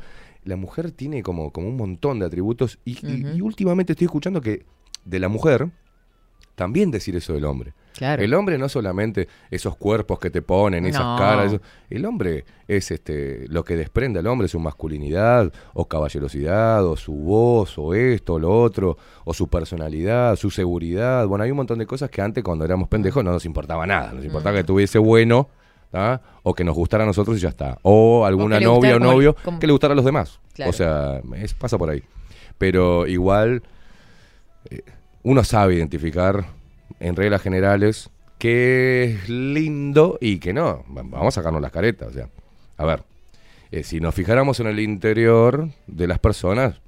La 0.43 0.57
mujer 0.57 0.91
tiene 0.91 1.23
como, 1.23 1.51
como 1.51 1.69
un 1.69 1.77
montón 1.77 2.19
de 2.19 2.25
atributos 2.25 2.77
y, 2.83 2.91
y- 3.07 3.37
y 3.37 3.41
últimamente 3.41 3.93
estoy 3.93 4.05
escuchando 4.07 4.41
que 4.41 4.65
de 5.05 5.19
la 5.19 5.29
mujer 5.29 5.69
también 6.55 6.91
decir 6.91 7.15
eso 7.15 7.31
del 7.33 7.45
hombre. 7.45 7.73
Claro. 7.95 8.21
El 8.23 8.33
hombre 8.33 8.57
no 8.57 8.67
solamente 8.69 9.27
esos 9.51 9.75
cuerpos 9.77 10.19
que 10.19 10.29
te 10.29 10.41
ponen, 10.41 10.85
esas 10.85 11.03
No. 11.03 11.15
caras, 11.17 11.53
eso- 11.53 11.61
el 11.89 12.05
hombre 12.05 12.43
es 12.67 12.91
este 12.91 13.45
lo 13.49 13.63
que 13.63 13.75
desprende 13.75 14.19
al 14.19 14.27
hombre 14.27 14.47
su 14.47 14.59
masculinidad 14.59 15.51
o 15.73 15.87
caballerosidad 15.87 16.85
o 16.85 16.97
su 16.97 17.13
voz 17.13 17.77
o 17.77 17.93
esto 17.93 18.33
o 18.35 18.39
lo 18.39 18.61
otro 18.61 18.97
o 19.25 19.33
su 19.33 19.47
personalidad, 19.47 20.35
su 20.35 20.49
seguridad. 20.49 21.27
Bueno, 21.27 21.43
hay 21.43 21.51
un 21.51 21.57
montón 21.57 21.79
de 21.79 21.85
cosas 21.85 22.09
que 22.09 22.21
antes 22.21 22.43
cuando 22.43 22.65
éramos 22.65 22.87
pendejos 22.89 23.23
no 23.23 23.31
nos 23.31 23.45
importaba 23.45 23.85
nada, 23.85 24.11
nos 24.13 24.25
importaba 24.25 24.57
que 24.57 24.63
tuviese 24.63 24.97
bueno. 24.99 25.49
O 26.41 26.55
que 26.55 26.63
nos 26.63 26.73
gustara 26.75 27.03
a 27.03 27.05
nosotros 27.05 27.37
y 27.37 27.41
ya 27.41 27.49
está. 27.49 27.77
O 27.83 28.25
alguna 28.25 28.59
novia 28.59 28.95
o 28.95 28.99
como- 28.99 29.11
novio 29.11 29.35
como- 29.45 29.59
que 29.59 29.67
le 29.67 29.73
gustara 29.73 29.91
a 29.93 29.95
los 29.95 30.03
demás. 30.03 30.39
Claro. 30.55 30.71
O 30.71 30.73
sea, 30.73 31.21
es- 31.35 31.53
pasa 31.53 31.77
por 31.77 31.91
ahí. 31.91 32.01
Pero 32.57 33.05
igual 33.05 33.61
eh, 34.71 34.81
uno 35.21 35.43
sabe 35.43 35.75
identificar 35.75 36.45
en 37.03 37.15
reglas 37.15 37.41
generales 37.41 38.09
qué 38.39 39.03
es 39.03 39.29
lindo 39.29 40.17
y 40.19 40.39
que 40.39 40.53
no. 40.53 40.83
Va- 40.95 41.03
Vamos 41.03 41.27
a 41.37 41.41
sacarnos 41.41 41.61
las 41.61 41.71
caretas. 41.71 42.09
O 42.09 42.11
sea, 42.13 42.29
a 42.77 42.85
ver, 42.85 43.03
eh, 43.71 43.83
si 43.83 43.99
nos 43.99 44.13
fijáramos 44.15 44.59
en 44.59 44.67
el 44.67 44.79
interior 44.79 45.69
de 45.87 46.07
las 46.07 46.19
personas, 46.19 46.81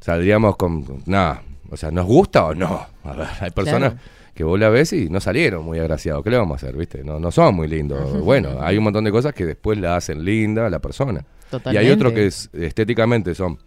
saldríamos 0.00 0.56
con 0.56 1.02
nada. 1.06 1.42
O 1.70 1.76
sea, 1.76 1.90
¿nos 1.90 2.06
gusta 2.06 2.44
o 2.46 2.54
no? 2.54 2.86
A 3.04 3.12
ver, 3.14 3.26
hay 3.40 3.50
personas 3.50 3.92
Claro. 3.92 4.06
que 4.34 4.44
vos 4.44 4.58
la 4.58 4.68
ves 4.68 4.92
y 4.92 5.08
no 5.08 5.20
salieron 5.20 5.64
muy 5.64 5.78
agraciados. 5.78 6.22
¿Qué 6.22 6.30
le 6.30 6.36
vamos 6.36 6.62
a 6.62 6.66
hacer? 6.66 6.76
¿Viste? 6.76 7.02
No, 7.04 7.18
no 7.18 7.30
son 7.30 7.54
muy 7.54 7.68
lindos. 7.68 8.20
bueno, 8.22 8.58
hay 8.60 8.76
un 8.76 8.84
montón 8.84 9.04
de 9.04 9.10
cosas 9.10 9.32
que 9.32 9.46
después 9.46 9.78
la 9.78 9.96
hacen 9.96 10.24
linda 10.24 10.66
a 10.66 10.70
la 10.70 10.80
persona. 10.80 11.24
Y 11.70 11.76
hay 11.76 11.90
otro 11.90 12.10
Totalmente. 12.10 12.14
que 12.14 12.26
es 12.26 12.50
estéticamente 12.54 13.34
son 13.34 13.58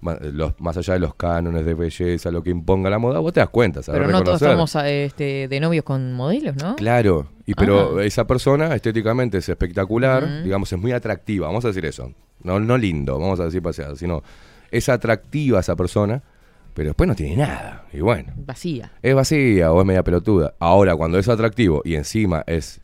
los, 0.00 0.52
más 0.60 0.76
allá 0.76 0.94
de 0.94 1.00
los 1.00 1.14
cánones 1.14 1.64
de 1.64 1.74
belleza, 1.74 2.30
lo 2.30 2.42
que 2.42 2.50
imponga 2.50 2.90
la 2.90 2.98
moda, 2.98 3.20
vos 3.20 3.32
te 3.32 3.40
das 3.40 3.48
cuenta, 3.48 3.82
sabés 3.82 4.00
Pero 4.02 4.12
no 4.12 4.22
todos 4.22 4.42
estamos 4.42 4.74
este, 4.84 5.48
de 5.48 5.60
novios 5.60 5.84
con 5.84 6.12
modelos, 6.12 6.56
¿no? 6.56 6.76
Claro, 6.76 7.28
y 7.46 7.54
pero 7.54 7.98
Ah. 7.98 8.04
esa 8.04 8.26
persona 8.26 8.74
estéticamente 8.74 9.38
es 9.38 9.48
espectacular, 9.48 10.42
digamos, 10.42 10.72
es 10.72 10.78
muy 10.78 10.92
atractiva, 10.92 11.46
vamos 11.46 11.64
a 11.64 11.68
decir 11.68 11.84
eso. 11.86 12.12
No, 12.42 12.60
no 12.60 12.76
lindo, 12.76 13.18
vamos 13.18 13.40
a 13.40 13.44
decir 13.44 13.62
paseado, 13.62 13.96
sino 13.96 14.22
es 14.70 14.88
atractiva 14.88 15.60
esa 15.60 15.76
persona, 15.76 16.22
pero 16.74 16.88
después 16.88 17.08
no 17.08 17.14
tiene 17.14 17.36
nada. 17.36 17.86
Y 17.92 18.00
bueno, 18.00 18.32
Vacía. 18.36 18.92
es 19.02 19.14
vacía 19.14 19.72
o 19.72 19.80
es 19.80 19.86
media 19.86 20.02
pelotuda. 20.02 20.54
Ahora, 20.58 20.96
cuando 20.96 21.18
es 21.18 21.28
atractivo 21.28 21.80
y 21.84 21.94
encima 21.94 22.42
es 22.46 22.80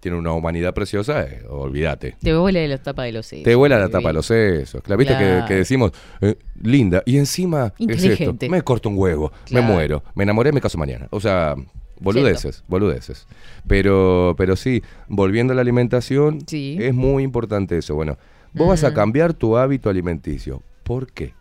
tiene 0.00 0.16
una 0.18 0.32
humanidad 0.32 0.72
preciosa, 0.74 1.22
eh, 1.24 1.42
olvídate. 1.48 2.16
Te 2.20 2.32
vuela 2.34 2.66
la 2.66 2.78
tapa 2.78 3.04
de 3.04 3.12
los 3.12 3.26
sesos. 3.26 3.44
Te 3.44 3.54
vuela 3.54 3.78
la 3.78 3.88
tapa 3.88 4.08
de 4.08 4.14
los 4.14 4.26
sesos. 4.26 4.82
Claro, 4.82 4.98
viste 4.98 5.14
que, 5.14 5.24
Claro. 5.24 5.46
que 5.46 5.54
decimos, 5.54 5.92
eh, 6.20 6.36
linda, 6.62 7.02
y 7.06 7.18
encima 7.18 7.72
es 7.78 8.02
esto. 8.04 8.34
Me 8.48 8.62
corto 8.62 8.88
un 8.88 8.98
huevo, 8.98 9.30
Claro. 9.44 9.66
me 9.66 9.72
muero, 9.72 10.02
me 10.14 10.24
enamoré, 10.24 10.52
me 10.52 10.60
caso 10.60 10.78
mañana. 10.78 11.06
O 11.10 11.20
sea, 11.20 11.54
boludeces, 12.00 12.64
boludeces. 12.66 13.26
Pero, 13.66 14.34
pero 14.38 14.56
sí, 14.56 14.82
volviendo 15.08 15.52
a 15.52 15.56
la 15.56 15.62
alimentación, 15.62 16.40
Sí. 16.46 16.78
es 16.80 16.94
muy 16.94 17.22
importante 17.22 17.76
eso. 17.78 17.94
Bueno, 17.94 18.16
vos 18.54 18.68
vas 18.68 18.84
a 18.84 18.90
Mm. 18.90 18.94
cambiar 18.94 19.34
tu 19.34 19.56
hábito 19.58 19.90
alimenticio. 19.90 20.62
¿Por 20.82 21.12
qué? 21.12 21.34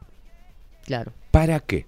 Claro. 0.85 1.13
¿Para 1.31 1.59
qué? 1.61 1.85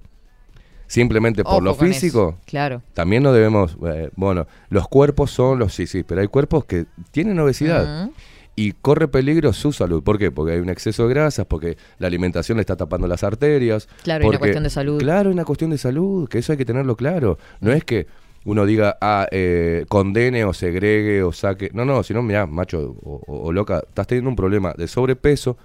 Simplemente 0.91 1.43
por 1.45 1.53
Ojo 1.53 1.61
lo 1.61 1.73
físico. 1.75 2.37
Claro. 2.45 2.81
También 2.93 3.23
no 3.23 3.31
debemos, 3.31 3.77
eh, 3.87 4.09
bueno, 4.17 4.45
los 4.69 4.89
cuerpos 4.89 5.31
son 5.31 5.57
los 5.57 5.73
sí, 5.73 5.87
sí, 5.87 6.03
pero 6.03 6.19
hay 6.19 6.27
cuerpos 6.27 6.65
que 6.65 6.85
tienen 7.11 7.39
obesidad 7.39 8.09
y 8.57 8.73
corre 8.73 9.07
peligro 9.07 9.53
su 9.53 9.71
salud. 9.71 10.03
¿Por 10.03 10.17
qué? 10.19 10.31
Porque 10.31 10.51
hay 10.51 10.59
un 10.59 10.67
exceso 10.69 11.07
de 11.07 11.13
grasas, 11.13 11.45
porque 11.45 11.77
la 11.97 12.07
alimentación 12.07 12.57
le 12.57 12.61
está 12.63 12.75
tapando 12.75 13.07
las 13.07 13.23
arterias. 13.23 13.87
Claro, 14.03 14.23
hay 14.23 14.27
una 14.27 14.37
porque- 14.37 14.39
cuestión 14.39 14.63
de 14.65 14.69
salud. 14.69 14.99
Claro, 14.99 15.29
hay 15.29 15.33
una 15.33 15.45
cuestión 15.45 15.69
de 15.71 15.77
salud, 15.77 16.27
que 16.27 16.39
eso 16.39 16.51
hay 16.51 16.57
que 16.57 16.65
tenerlo 16.65 16.97
claro. 16.97 17.37
No 17.61 17.71
es 17.71 17.85
que 17.85 18.07
uno 18.43 18.65
diga, 18.65 18.97
ah, 18.99 19.27
eh, 19.31 19.85
condene 19.87 20.43
o 20.43 20.51
segregue 20.51 21.23
o 21.23 21.31
saque. 21.31 21.69
No, 21.73 21.85
no, 21.85 22.03
sino, 22.03 22.21
mirá, 22.21 22.45
macho 22.47 22.97
o, 23.01 23.21
o- 23.27 23.43
o 23.47 23.53
loca, 23.53 23.81
estás 23.87 24.07
teniendo 24.07 24.29
un 24.29 24.35
problema 24.35 24.73
de 24.77 24.89
sobrepeso. 24.89 25.57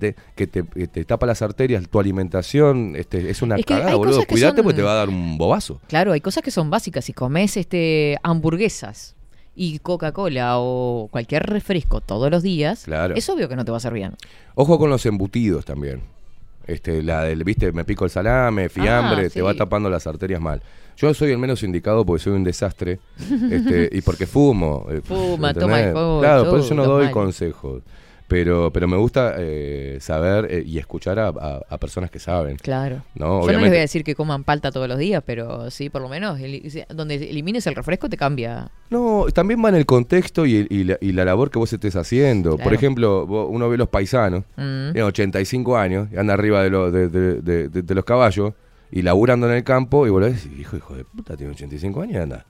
De, 0.00 0.16
que 0.34 0.46
te, 0.46 0.64
que 0.64 0.86
te 0.88 1.04
tapa 1.04 1.26
las 1.26 1.42
arterias, 1.42 1.86
tu 1.88 2.00
alimentación 2.00 2.94
este, 2.96 3.30
es 3.30 3.42
una 3.42 3.56
Es 3.56 3.64
que 3.66 3.74
cagada, 3.74 3.94
boludo. 3.94 4.14
son- 4.16 4.24
porque 4.26 4.74
te 4.74 4.82
va 4.82 4.92
a 4.92 4.96
dar 4.96 5.08
un 5.08 5.36
bobazo. 5.38 5.80
Claro, 5.88 6.12
hay 6.12 6.20
cosas 6.20 6.42
que 6.42 6.50
son 6.50 6.70
básicas. 6.70 7.04
Si 7.04 7.12
comes 7.12 7.56
este, 7.56 8.16
hamburguesas 8.22 9.14
y 9.54 9.78
Coca-Cola 9.80 10.54
o 10.58 11.08
cualquier 11.10 11.44
refresco 11.44 12.00
todos 12.00 12.30
los 12.30 12.42
días, 12.42 12.84
Claro. 12.84 13.14
es 13.14 13.28
obvio 13.28 13.48
que 13.48 13.56
no 13.56 13.64
te 13.64 13.70
va 13.70 13.76
a 13.76 13.78
hacer 13.78 13.92
bien. 13.92 14.14
Ojo 14.54 14.78
con 14.78 14.88
los 14.90 15.04
embutidos 15.06 15.64
también. 15.64 16.00
Este, 16.66 17.02
la 17.02 17.24
del, 17.24 17.42
viste, 17.44 17.72
me 17.72 17.84
pico 17.84 18.04
el 18.04 18.10
salame, 18.10 18.68
fiambre, 18.68 19.26
Ah, 19.26 19.30
te 19.30 19.42
va 19.42 19.54
tapando 19.54 19.90
las 19.90 20.06
arterias 20.06 20.40
mal. 20.40 20.62
Yo 20.96 21.12
soy 21.14 21.32
el 21.32 21.38
menos 21.38 21.62
indicado 21.62 22.04
porque 22.04 22.22
soy 22.22 22.34
un 22.34 22.44
desastre. 22.44 23.00
este, 23.50 23.88
y 23.92 24.00
porque 24.02 24.26
fumo. 24.26 24.86
eh, 24.90 25.00
Fuma, 25.02 25.50
¿entendés? 25.50 25.54
toma 25.54 25.76
alcohol, 25.78 26.20
Claro, 26.20 26.50
por 26.50 26.60
eso 26.60 26.74
no 26.74 26.84
doy 26.84 27.10
consejos. 27.10 27.82
Pero, 28.30 28.72
pero 28.72 28.86
me 28.86 28.96
gusta 28.96 29.34
eh, 29.38 29.98
saber 30.00 30.46
eh, 30.48 30.62
y 30.64 30.78
escuchar 30.78 31.18
a, 31.18 31.28
a- 31.28 31.60
a 31.68 31.78
personas 31.78 32.12
que 32.12 32.20
saben. 32.20 32.56
Claro. 32.58 33.02
No, 33.16 33.40
Yo 33.44 33.52
no 33.52 33.58
les 33.58 33.68
voy 33.70 33.78
a 33.78 33.80
decir 33.80 34.04
que 34.04 34.14
coman 34.14 34.44
palta 34.44 34.70
todos 34.70 34.86
los 34.88 34.96
días, 34.98 35.20
pero 35.26 35.68
sí, 35.70 35.90
por 35.90 36.00
lo 36.00 36.08
menos, 36.08 36.38
donde 36.94 37.14
elimines 37.16 37.66
el 37.66 37.74
refresco 37.74 38.08
te 38.08 38.16
cambia. 38.16 38.70
No, 38.88 39.26
también 39.34 39.62
va 39.64 39.68
en 39.70 39.74
el 39.74 39.84
contexto 39.84 40.46
y, 40.46 40.64
y 40.70 40.84
la, 40.84 40.96
y 41.00 41.10
la 41.10 41.24
labor 41.24 41.50
que 41.50 41.58
vos 41.58 41.72
estés 41.72 41.96
haciendo. 41.96 42.56
Por 42.56 42.72
ejemplo, 42.72 43.26
vos- 43.26 43.48
uno 43.50 43.68
ve 43.68 43.76
los 43.76 43.88
paisanos, 43.88 44.44
Mm. 44.56 44.92
tienen 44.92 45.02
85 45.02 45.76
años, 45.76 46.08
anda 46.16 46.34
arriba 46.34 46.62
de, 46.62 46.70
lo- 46.70 46.90
de, 46.92 47.08
de- 47.08 47.42
de- 47.42 47.68
de- 47.68 47.82
de 47.82 47.94
los 47.96 48.04
caballos 48.04 48.54
y 48.92 49.02
laburando 49.02 49.48
en 49.50 49.56
el 49.56 49.64
campo, 49.64 50.06
y 50.06 50.10
vos 50.10 50.20
ves, 50.22 50.46
y 50.46 50.60
hijo, 50.60 50.76
hijo 50.76 50.94
de 50.94 51.04
puta, 51.04 51.36
tiene 51.36 51.52
85 51.52 52.02
años 52.02 52.14
y 52.14 52.18
anda 52.18 52.46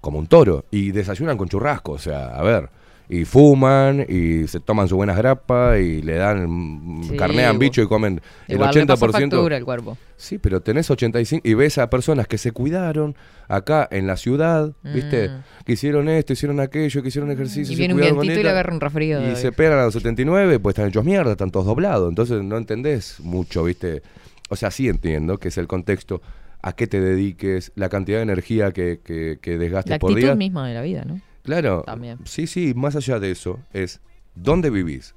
como 0.00 0.18
un 0.18 0.26
toro. 0.26 0.64
Y 0.70 0.92
desayunan 0.92 1.36
con 1.36 1.48
churrasco, 1.48 1.92
o 1.92 1.98
sea, 1.98 2.28
a 2.28 2.42
ver. 2.42 2.68
Y 3.12 3.24
fuman, 3.24 4.06
y 4.08 4.46
se 4.46 4.60
toman 4.60 4.86
sus 4.86 4.96
buenas 4.96 5.16
grapas, 5.16 5.80
y 5.80 6.00
le 6.00 6.14
dan, 6.14 7.02
Sí, 7.02 7.16
carnean 7.16 7.58
bicho 7.58 7.82
y 7.82 7.86
comen 7.88 8.20
el 8.46 8.54
Igual 8.54 8.72
le 8.72 8.86
pasa 8.86 9.06
80%. 9.06 9.12
factura 9.12 9.56
al 9.56 9.64
cuerpo. 9.64 9.98
Sí, 10.16 10.38
pero 10.38 10.60
tenés 10.60 10.90
85 10.90 11.42
y 11.46 11.54
ves 11.54 11.78
a 11.78 11.90
personas 11.90 12.28
que 12.28 12.38
se 12.38 12.52
cuidaron 12.52 13.16
acá 13.48 13.88
en 13.90 14.06
la 14.06 14.16
ciudad, 14.16 14.72
¿viste? 14.82 15.28
Mm. 15.28 15.64
Que 15.64 15.72
hicieron 15.72 16.08
esto, 16.08 16.34
hicieron 16.34 16.60
aquello, 16.60 17.02
que 17.02 17.08
hicieron 17.08 17.30
ejercicio. 17.32 17.72
Y 17.72 17.76
se 17.76 17.80
viene 17.80 17.94
un 17.94 18.00
vientito 18.00 18.38
y 18.38 18.42
le 18.42 18.50
agarra 18.50 18.72
un 18.72 18.80
resfrío. 18.80 19.28
Y 19.28 19.34
se 19.34 19.50
pegan 19.50 19.78
a 19.78 19.84
los 19.84 19.94
79, 19.94 20.60
pues 20.60 20.74
están 20.74 20.88
hechos 20.88 21.04
mierda, 21.04 21.32
están 21.32 21.50
todos 21.50 21.66
doblados. 21.66 22.08
Entonces 22.08 22.44
no 22.44 22.56
entendés 22.58 23.18
mucho, 23.20 23.64
¿viste? 23.64 24.02
O 24.50 24.56
sea, 24.56 24.70
sí 24.70 24.88
entiendo 24.88 25.38
que 25.38 25.48
es 25.48 25.58
el 25.58 25.66
contexto, 25.66 26.22
a 26.62 26.74
qué 26.74 26.86
te 26.86 27.00
dediques, 27.00 27.72
la 27.74 27.88
cantidad 27.88 28.18
de 28.18 28.24
energía 28.24 28.70
que, 28.72 29.00
que, 29.02 29.38
que 29.40 29.58
desgastes 29.58 29.90
La 29.90 29.98
por 29.98 30.12
actitud 30.12 30.36
misma 30.36 30.68
de 30.68 30.74
la 30.74 30.82
vida, 30.82 31.04
¿no? 31.04 31.20
Claro, 31.42 31.82
También. 31.86 32.18
sí, 32.24 32.46
sí, 32.46 32.74
más 32.74 32.96
allá 32.96 33.18
de 33.18 33.30
eso, 33.30 33.58
es 33.72 34.00
dónde 34.34 34.70
vivís, 34.70 35.14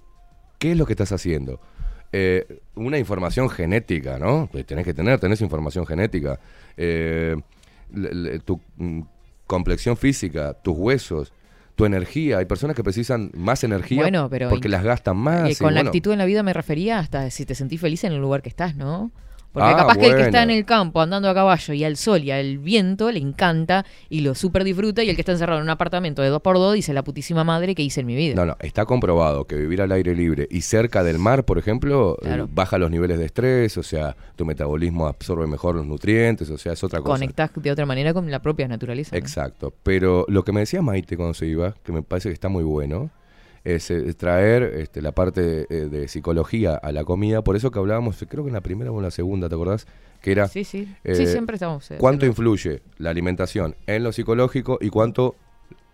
qué 0.60 0.72
es 0.72 0.78
lo 0.78 0.86
que 0.86 0.94
estás 0.94 1.12
haciendo. 1.12 1.60
Eh, 2.12 2.62
una 2.76 2.98
información 2.98 3.50
genética, 3.50 4.20
¿no? 4.20 4.50
Que 4.52 4.64
tenés 4.64 4.86
que 4.86 4.94
tener, 4.94 5.20
tenés 5.20 5.42
información 5.42 5.86
genética. 5.86 6.40
Eh, 6.78 7.36
le- 7.92 8.14
le- 8.14 8.40
tu 8.40 8.62
mm, 8.78 9.02
complexión 9.48 9.98
física, 9.98 10.54
tus 10.54 10.78
huesos, 10.78 11.34
tu 11.76 11.86
energía. 11.86 12.38
Hay 12.38 12.46
personas 12.46 12.76
que 12.76 12.84
precisan 12.84 13.32
más 13.36 13.64
energía 13.64 13.98
Bueno, 14.02 14.30
pero 14.30 14.50
porque 14.50 14.70
las 14.70 14.84
gastan 14.84 15.18
más. 15.18 15.50
Eh, 15.50 15.54
y 15.54 15.56
con 15.56 15.74
la 15.74 15.80
bueno, 15.80 15.90
actitud 15.90 16.12
en 16.12 16.20
la 16.20 16.26
vida 16.26 16.44
me 16.44 16.54
refería 16.54 17.00
hasta 17.00 17.30
si 17.32 17.46
te 17.48 17.56
sentís 17.56 17.82
feliz 17.82 18.04
en 18.04 18.14
el 18.14 18.20
lugar 18.22 18.44
que 18.44 18.50
estás, 18.50 18.76
¿no? 18.76 19.12
Porque 19.54 19.70
Ah, 19.70 19.76
capaz 19.78 19.98
que 19.98 20.08
el 20.08 20.16
que 20.16 20.22
está 20.24 20.42
en 20.44 20.50
el 20.50 20.66
campo 20.66 21.00
andando 21.00 21.30
a 21.30 21.34
caballo 21.34 21.74
y 21.76 21.84
al 21.84 21.96
sol 21.96 22.24
y 22.24 22.32
al 22.32 22.58
viento 22.58 23.12
le 23.12 23.20
encanta 23.20 23.86
y 24.10 24.22
lo 24.22 24.34
súper 24.34 24.64
disfruta 24.64 25.04
y 25.04 25.10
el 25.10 25.16
que 25.16 25.22
está 25.22 25.32
encerrado 25.32 25.60
en 25.60 25.64
un 25.66 25.70
apartamento 25.70 26.22
de 26.24 26.30
dos 26.30 26.42
por 26.42 26.56
dos 26.58 26.74
dice 26.74 26.92
la 26.92 27.04
putísima 27.04 27.44
madre 27.44 27.76
que 27.76 27.84
hice 27.84 28.02
en 28.02 28.08
mi 28.08 28.16
vida. 28.16 28.34
No, 28.36 28.46
no, 28.48 28.58
está 28.60 28.86
comprobado 28.86 29.46
que 29.46 29.56
vivir 29.56 29.82
al 29.84 29.92
aire 29.92 30.16
libre 30.16 30.48
y 30.50 30.62
cerca 30.62 31.04
del 31.04 31.20
mar, 31.20 31.46
por 31.46 31.60
ejemplo, 31.60 32.18
eh, 32.22 32.26
Claro. 32.26 32.50
baja 32.52 32.78
los 32.80 32.90
niveles 32.90 33.20
de 33.20 33.26
estrés, 33.26 33.78
o 33.78 33.84
sea, 33.84 34.16
tu 34.36 34.44
metabolismo 34.44 35.06
absorbe 35.08 35.46
mejor 35.46 35.76
los 35.76 35.86
nutrientes, 35.86 36.50
o 36.50 36.58
sea, 36.58 36.74
es 36.74 36.84
otra 36.84 37.00
cosa. 37.00 37.12
Conectás 37.14 37.52
de 37.56 37.72
otra 37.72 37.86
manera 37.86 38.12
con 38.14 38.30
la 38.32 38.42
propia 38.42 38.68
naturaleza. 38.68 39.16
¿no? 39.16 39.20
Exacto. 39.20 39.72
Pero 39.84 40.26
lo 40.30 40.44
que 40.44 40.52
me 40.52 40.62
decía 40.62 40.82
Maite 40.82 41.16
cuando 41.16 41.36
se 41.36 41.46
iba, 41.46 41.76
que 41.84 41.92
me 41.92 42.02
parece 42.02 42.30
que 42.30 42.34
está 42.34 42.50
muy 42.50 42.64
bueno, 42.64 43.12
es 43.64 43.90
eh, 43.92 44.14
traer 44.14 44.64
este, 44.64 45.02
la 45.02 45.14
parte 45.14 45.66
eh, 45.70 45.88
de 45.90 46.08
psicología 46.08 46.76
a 46.76 46.92
la 46.92 47.04
comida. 47.04 47.44
Por 47.44 47.56
eso 47.56 47.72
que 47.72 47.80
hablábamos, 47.80 48.24
creo 48.28 48.44
que 48.44 48.50
en 48.50 48.54
la 48.54 48.62
primera 48.62 48.92
o 48.92 48.98
en 48.98 49.04
la 49.04 49.12
segunda, 49.12 49.48
¿te 49.50 49.56
acordás? 49.56 49.88
Que 50.22 50.32
era. 50.32 50.48
Sí, 50.48 50.64
sí. 50.64 50.94
eh, 51.04 51.16
Sí, 51.16 51.28
siempre 51.28 51.56
estamos, 51.56 51.90
eh, 51.92 51.98
¿Cuánto 52.00 52.26
influye 52.26 52.82
la 52.98 53.10
alimentación 53.10 53.76
en 53.88 54.04
lo 54.04 54.12
psicológico 54.12 54.78
y 54.82 54.90
cuánto 54.90 55.36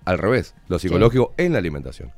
al 0.06 0.18
revés, 0.18 0.56
lo 0.68 0.80
psicológico 0.80 1.34
en 1.38 1.54
la 1.54 1.60
alimentación? 1.60 2.12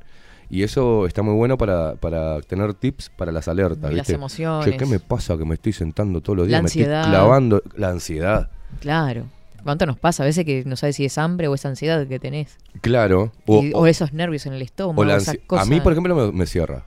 Y 0.48 0.64
eso 0.64 1.06
está 1.06 1.22
muy 1.22 1.34
bueno 1.34 1.56
para, 1.56 1.94
para 1.94 2.40
tener 2.42 2.74
tips 2.74 3.08
para 3.10 3.32
las 3.32 3.48
alertas. 3.48 3.90
Y 3.90 3.94
las 3.94 4.06
¿viste? 4.06 4.14
emociones. 4.14 4.66
Che, 4.66 4.76
¿qué 4.76 4.84
me 4.84 5.00
pasa 5.00 5.38
que 5.38 5.46
me 5.46 5.54
estoy 5.54 5.72
sentando 5.72 6.20
todos 6.20 6.36
los 6.38 6.48
La 6.48 6.60
días? 6.60 6.76
Me 6.76 6.82
estoy 6.82 6.84
clavando 7.10 7.62
la 7.74 7.88
ansiedad. 7.88 8.50
Claro. 8.80 9.24
¿Cuánto 9.64 9.86
nos 9.86 9.98
pasa? 9.98 10.22
A 10.22 10.26
veces 10.26 10.44
que 10.44 10.64
no 10.64 10.76
sabes 10.76 10.96
si 10.96 11.04
es 11.04 11.18
hambre 11.18 11.48
o 11.48 11.54
es 11.54 11.64
ansiedad 11.66 12.06
que 12.06 12.18
tenés. 12.18 12.56
Claro. 12.80 13.32
Y- 13.46 13.72
O, 13.74 13.86
esos 13.86 14.12
nervios 14.12 14.46
en 14.46 14.52
el 14.54 14.62
estómago. 14.62 15.00
o 15.00 15.14
esa 15.16 15.34
cosa. 15.46 15.62
A 15.62 15.66
mí, 15.66 15.80
por 15.80 15.92
ejemplo, 15.92 16.14
me, 16.14 16.32
me 16.32 16.46
cierra. 16.46 16.84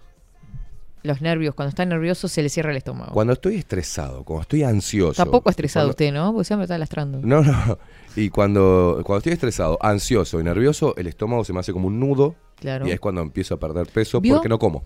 Los 1.04 1.22
nervios, 1.22 1.54
cuando 1.54 1.70
está 1.70 1.86
nervioso 1.86 2.28
se 2.28 2.42
le 2.42 2.50
cierra 2.50 2.72
el 2.72 2.78
estómago. 2.78 3.14
Cuando 3.14 3.34
estoy 3.34 3.58
estresado, 3.58 4.24
cuando 4.24 4.42
estoy 4.42 4.64
ansioso. 4.64 5.22
Tampoco 5.22 5.52
estresado 5.52 5.86
cuando- 5.86 5.92
usted, 5.92 6.12
¿no? 6.12 6.32
Porque 6.34 6.46
siempre 6.46 6.64
está 6.64 6.78
lastrando. 6.80 7.20
No, 7.24 7.44
no. 7.44 7.78
Y 8.16 8.30
cuando, 8.30 9.02
cuando 9.06 9.18
estoy 9.20 9.34
estresado, 9.34 9.78
ansioso 9.82 10.40
y 10.40 10.44
nervioso, 10.44 10.96
el 10.98 11.06
estómago 11.08 11.44
se 11.46 11.54
me 11.54 11.60
hace 11.60 11.74
como 11.74 11.88
un 11.88 12.00
nudo. 12.00 12.34
Claro. 12.56 12.88
Y 12.88 12.92
es 12.92 13.00
cuando 13.00 13.22
empiezo 13.22 13.54
a 13.56 13.60
perder 13.60 13.86
peso 13.88 14.20
¿Vio? 14.20 14.36
porque 14.36 14.50
no 14.50 14.58
como. 14.58 14.84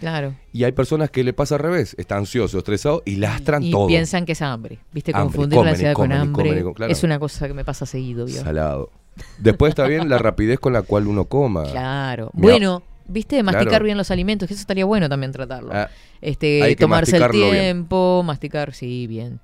Claro. 0.00 0.34
Y 0.52 0.64
hay 0.64 0.72
personas 0.72 1.10
que 1.10 1.24
le 1.24 1.32
pasa 1.32 1.54
al 1.54 1.60
revés. 1.60 1.94
Está 1.98 2.16
ansioso, 2.16 2.58
estresado 2.58 3.02
y 3.04 3.16
lastran 3.16 3.62
Y 3.62 3.70
todo. 3.70 3.86
piensan 3.86 4.24
que 4.26 4.32
es 4.32 4.42
hambre. 4.42 4.78
¿Viste? 4.92 5.12
Hambre, 5.12 5.24
Confundir 5.24 5.56
comen 5.58 5.64
la 5.66 5.70
y 5.70 5.74
ansiedad 5.74 5.92
con 5.94 6.04
comen 6.08 6.16
y 6.18 6.20
hambre 6.20 6.42
comen 6.44 6.58
y 6.58 6.60
comen, 6.62 6.74
claro. 6.74 6.92
es 6.92 7.02
una 7.04 7.18
cosa 7.18 7.46
que 7.48 7.54
me 7.54 7.64
pasa 7.64 7.86
seguido. 7.86 8.26
Salado. 8.28 8.90
Después 9.38 9.70
está 9.70 9.86
bien 9.86 10.08
la 10.08 10.18
rapidez 10.18 10.58
con 10.58 10.72
la 10.72 10.82
cual 10.82 11.06
uno 11.06 11.26
coma. 11.26 11.64
Claro. 11.70 12.30
Bueno, 12.32 12.82
viste, 13.06 13.42
masticar 13.42 13.68
Claro. 13.68 13.84
bien 13.84 13.96
los 13.96 14.10
alimentos, 14.10 14.48
que 14.48 14.54
eso 14.54 14.60
estaría 14.60 14.84
bueno 14.84 15.08
también 15.08 15.30
tratarlo. 15.32 15.70
Ah, 15.72 15.88
este, 16.20 16.74
tomarse 16.76 17.16
el 17.16 17.28
bien. 17.30 17.50
tiempo, 17.52 18.22
masticar, 18.24 18.74
sí, 18.74 19.06
bien. 19.06 19.40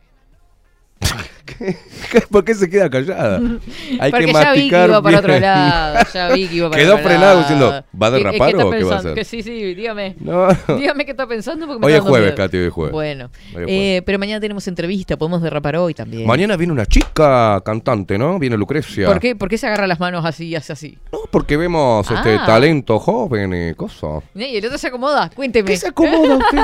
¿Por 2.30 2.44
qué 2.44 2.54
se 2.54 2.68
queda 2.70 2.88
callada? 2.88 3.38
Hay 4.00 4.10
Porque 4.10 4.26
que 4.26 4.32
ya 4.32 4.52
vi 4.52 4.68
que 4.70 4.84
iba 4.84 5.02
para 5.02 5.18
otro 5.18 5.38
lado, 5.40 5.98
ya 6.14 6.28
vi 6.32 6.46
que 6.48 6.54
iba 6.56 6.70
para 6.70 6.82
Quedó 6.82 6.94
otro 6.94 7.04
frenado 7.06 7.26
lado. 7.26 7.40
diciendo, 7.40 7.84
¿va 8.00 8.06
a 8.06 8.10
¿Qué- 8.10 8.16
derrapar 8.16 8.56
o 8.56 8.70
qué 8.70 8.84
va 8.84 8.94
a 8.94 8.98
hacer? 8.98 9.14
Que 9.14 9.24
sí, 9.24 9.42
sí, 9.42 9.74
dígame. 9.74 10.16
No. 10.20 10.48
Dígame 10.78 11.04
qué 11.04 11.10
está 11.12 11.26
pensando 11.26 11.66
porque 11.66 11.80
me 11.80 11.86
Hoy 11.86 11.92
está 11.92 12.04
es 12.04 12.08
jueves. 12.08 12.32
Katy, 12.34 12.56
hoy 12.58 12.66
es 12.66 12.72
jueves. 12.72 12.92
Bueno, 12.92 13.30
Hoy 13.56 13.62
es 13.62 13.68
eh, 13.68 14.02
pero 14.06 14.18
mañana 14.18 14.40
tenemos 14.40 14.66
entrevista, 14.68 15.16
podemos 15.16 15.42
derrapar 15.42 15.76
hoy 15.76 15.94
también. 15.94 16.26
Mañana 16.26 16.56
viene 16.56 16.72
una 16.72 16.86
chica 16.86 17.60
cantante, 17.64 18.16
¿no? 18.18 18.38
Viene 18.38 18.56
Lucrecia. 18.56 19.06
¿Por 19.06 19.20
qué, 19.20 19.34
¿Por 19.36 19.48
qué 19.48 19.58
se 19.58 19.66
agarra 19.66 19.86
las 19.86 20.00
manos 20.00 20.24
así 20.24 20.48
y 20.48 20.54
hace 20.56 20.72
así? 20.72 20.98
No, 21.12 21.20
porque 21.30 21.56
vemos 21.56 22.08
este 22.10 22.34
Ah. 22.36 22.44
talento 22.46 22.98
joven 22.98 23.70
y 23.70 23.74
cosas. 23.74 24.22
Y 24.34 24.56
el 24.56 24.64
otro 24.66 24.78
se 24.78 24.86
acomoda, 24.88 25.30
cuénteme. 25.34 25.66
¿Qué 25.68 25.76
se 25.76 25.88
acomoda 25.88 26.36
usted? 26.36 26.58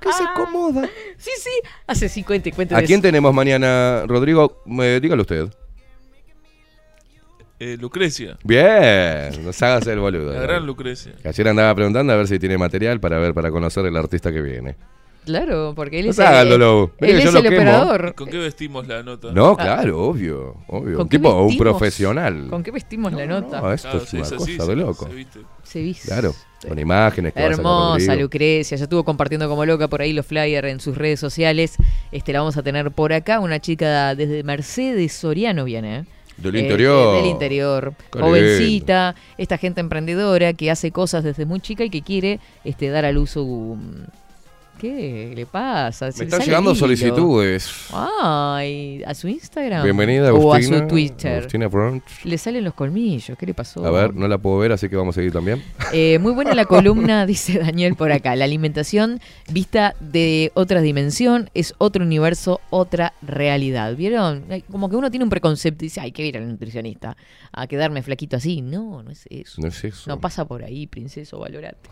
¿Qué 0.00 0.12
se 0.12 0.22
acomoda? 0.24 0.88
Sí, 1.18 1.30
sí, 1.38 1.50
hace 1.86 2.08
sí, 2.08 2.22
cuente, 2.24 2.52
cuente. 2.52 2.74
¿A 2.74 2.78
quién 2.82 3.00
eso. 3.00 3.02
Tenemos 3.10 3.34
mañana, 3.34 4.04
Rodrigo? 4.06 4.62
Eh, 4.80 5.00
dígalo 5.02 5.22
usted. 5.22 5.48
Eh, 7.58 7.76
Lucrecia. 7.78 8.38
Bien, 8.44 9.44
no 9.44 9.52
se 9.52 9.64
hagas 9.66 9.86
el 9.88 9.98
boludo. 9.98 10.32
La 10.32 10.40
gran 10.40 10.64
Lucrecia. 10.64 11.12
Que 11.20 11.28
Ayer 11.28 11.48
andaba 11.48 11.74
preguntando 11.74 12.12
a 12.12 12.16
ver 12.16 12.26
si 12.28 12.38
tiene 12.38 12.56
material 12.56 13.00
para 13.00 13.18
ver, 13.18 13.34
para 13.34 13.50
conocer 13.50 13.84
el 13.84 13.96
artista 13.96 14.32
que 14.32 14.40
viene. 14.40 14.76
Claro, 15.26 15.74
porque 15.76 15.98
él 16.00 16.06
No 16.06 16.12
es 16.12 16.18
el 16.18 16.26
el, 16.34 16.48
Lolo. 16.48 16.92
Mire 17.00 17.12
él 17.12 17.18
que 17.18 17.24
yo 17.24 17.28
es 17.28 17.34
lo 17.34 17.40
el 17.40 17.44
quemo. 17.50 17.56
operador. 17.60 18.14
¿Con 18.14 18.28
qué 18.30 18.38
vestimos 18.38 18.86
la 18.88 19.02
nota? 19.02 19.32
No, 19.32 19.50
Ah. 19.50 19.56
claro, 19.62 20.00
obvio, 20.04 20.56
obvio. 20.68 20.96
¿Con 20.96 21.02
Un 21.02 21.08
qué 21.10 21.18
tipo, 21.18 21.34
un 21.34 21.48
vestimos? 21.48 21.70
profesional. 21.72 22.46
¿Con 22.48 22.62
qué 22.62 22.70
vestimos 22.70 23.12
la 23.12 23.26
nota? 23.26 23.60
No, 23.60 23.72
esto 23.72 23.88
Claro, 23.90 24.04
es 24.04 24.08
sí, 24.08 24.16
una 24.16 24.24
es 24.24 24.32
cosa 24.32 24.42
así, 24.44 24.56
de 24.56 24.64
se- 24.64 24.76
loco. 24.76 25.06
se 25.08 25.14
viste. 25.14 25.40
Se 25.64 25.82
viste. 25.82 26.08
Claro, 26.08 26.34
con 26.66 26.78
imágenes 26.78 27.32
que 27.32 27.40
Hermosa. 27.40 28.14
Lucrecia, 28.16 28.76
ya 28.76 28.84
estuvo 28.84 29.04
compartiendo 29.04 29.48
como 29.48 29.64
loca 29.64 29.88
por 29.88 30.02
ahí 30.02 30.12
los 30.12 30.26
flyers 30.26 30.68
en 30.68 30.80
sus 30.80 30.96
redes 30.96 31.18
sociales. 31.20 31.76
Este 32.12 32.32
la 32.32 32.40
vamos 32.40 32.56
a 32.56 32.62
tener 32.62 32.90
por 32.90 33.12
acá, 33.12 33.40
una 33.40 33.60
chica 33.60 34.14
desde 34.14 34.42
Mercedes 34.42 35.12
Soriano 35.12 35.64
viene, 35.64 35.98
¿eh? 36.00 36.04
Del 36.36 36.56
Eh, 36.56 36.60
interior. 36.60 37.14
eh, 37.16 37.18
del 37.18 37.26
interior. 37.30 37.94
Qué 38.10 38.18
Jovencita, 38.18 39.14
esta 39.36 39.58
gente 39.58 39.80
emprendedora 39.80 40.52
que 40.54 40.70
hace 40.70 40.90
cosas 40.90 41.22
desde 41.24 41.44
muy 41.44 41.60
chica 41.60 41.84
y 41.84 41.90
que 41.90 42.00
quiere 42.02 42.40
este 42.64 42.88
dar 42.88 43.04
a 43.04 43.12
luz 43.12 43.30
su 43.30 43.76
¿Qué 44.78 45.32
le 45.36 45.44
pasa? 45.44 46.10
Se 46.10 46.20
Me 46.20 46.24
están 46.24 46.40
llegando 46.40 46.74
solicitudes. 46.74 47.88
Ay, 47.92 49.02
a 49.04 49.12
su 49.14 49.28
Instagram. 49.28 49.82
Bienvenida, 49.84 50.32
O 50.32 50.52
a 50.52 50.56
Agustina. 50.56 50.78
su 50.78 50.86
Twitter. 50.86 51.38
Agustina 51.40 51.68
Brunch. 51.68 52.24
Le 52.24 52.38
salen 52.38 52.64
los 52.64 52.72
colmillos, 52.72 53.36
¿qué 53.36 53.44
le 53.44 53.52
pasó? 53.52 53.84
A 53.84 53.90
ver, 53.90 54.14
no 54.14 54.26
la 54.26 54.38
puedo 54.38 54.56
ver, 54.56 54.72
así 54.72 54.88
que 54.88 54.96
vamos 54.96 55.14
a 55.14 55.16
seguir 55.16 55.32
también. 55.32 55.62
Eh, 55.92 56.18
muy 56.18 56.32
buena 56.32 56.54
la 56.54 56.64
columna, 56.66 57.26
dice 57.26 57.58
Daniel 57.58 57.94
por 57.94 58.10
acá. 58.10 58.34
La 58.36 58.46
alimentación 58.46 59.20
vista 59.52 59.94
de 60.00 60.50
otra 60.54 60.80
dimensión 60.80 61.50
es 61.52 61.74
otro 61.76 62.02
universo, 62.02 62.62
otra 62.70 63.12
realidad. 63.20 63.94
¿Vieron? 63.96 64.44
Como 64.70 64.88
que 64.88 64.96
uno 64.96 65.10
tiene 65.10 65.24
un 65.24 65.30
preconcepto 65.30 65.84
y 65.84 65.88
dice, 65.88 66.00
ay, 66.00 66.12
que 66.12 66.24
ir 66.24 66.38
al 66.38 66.48
nutricionista 66.48 67.18
a 67.52 67.66
quedarme 67.66 68.02
flaquito 68.02 68.36
así. 68.38 68.62
No, 68.62 69.02
no 69.02 69.10
es 69.10 69.26
eso. 69.28 69.60
No 69.60 69.68
es 69.68 69.84
eso. 69.84 70.08
No 70.08 70.20
pasa 70.20 70.46
por 70.46 70.64
ahí, 70.64 70.86
princeso, 70.86 71.38
valorate. 71.38 71.90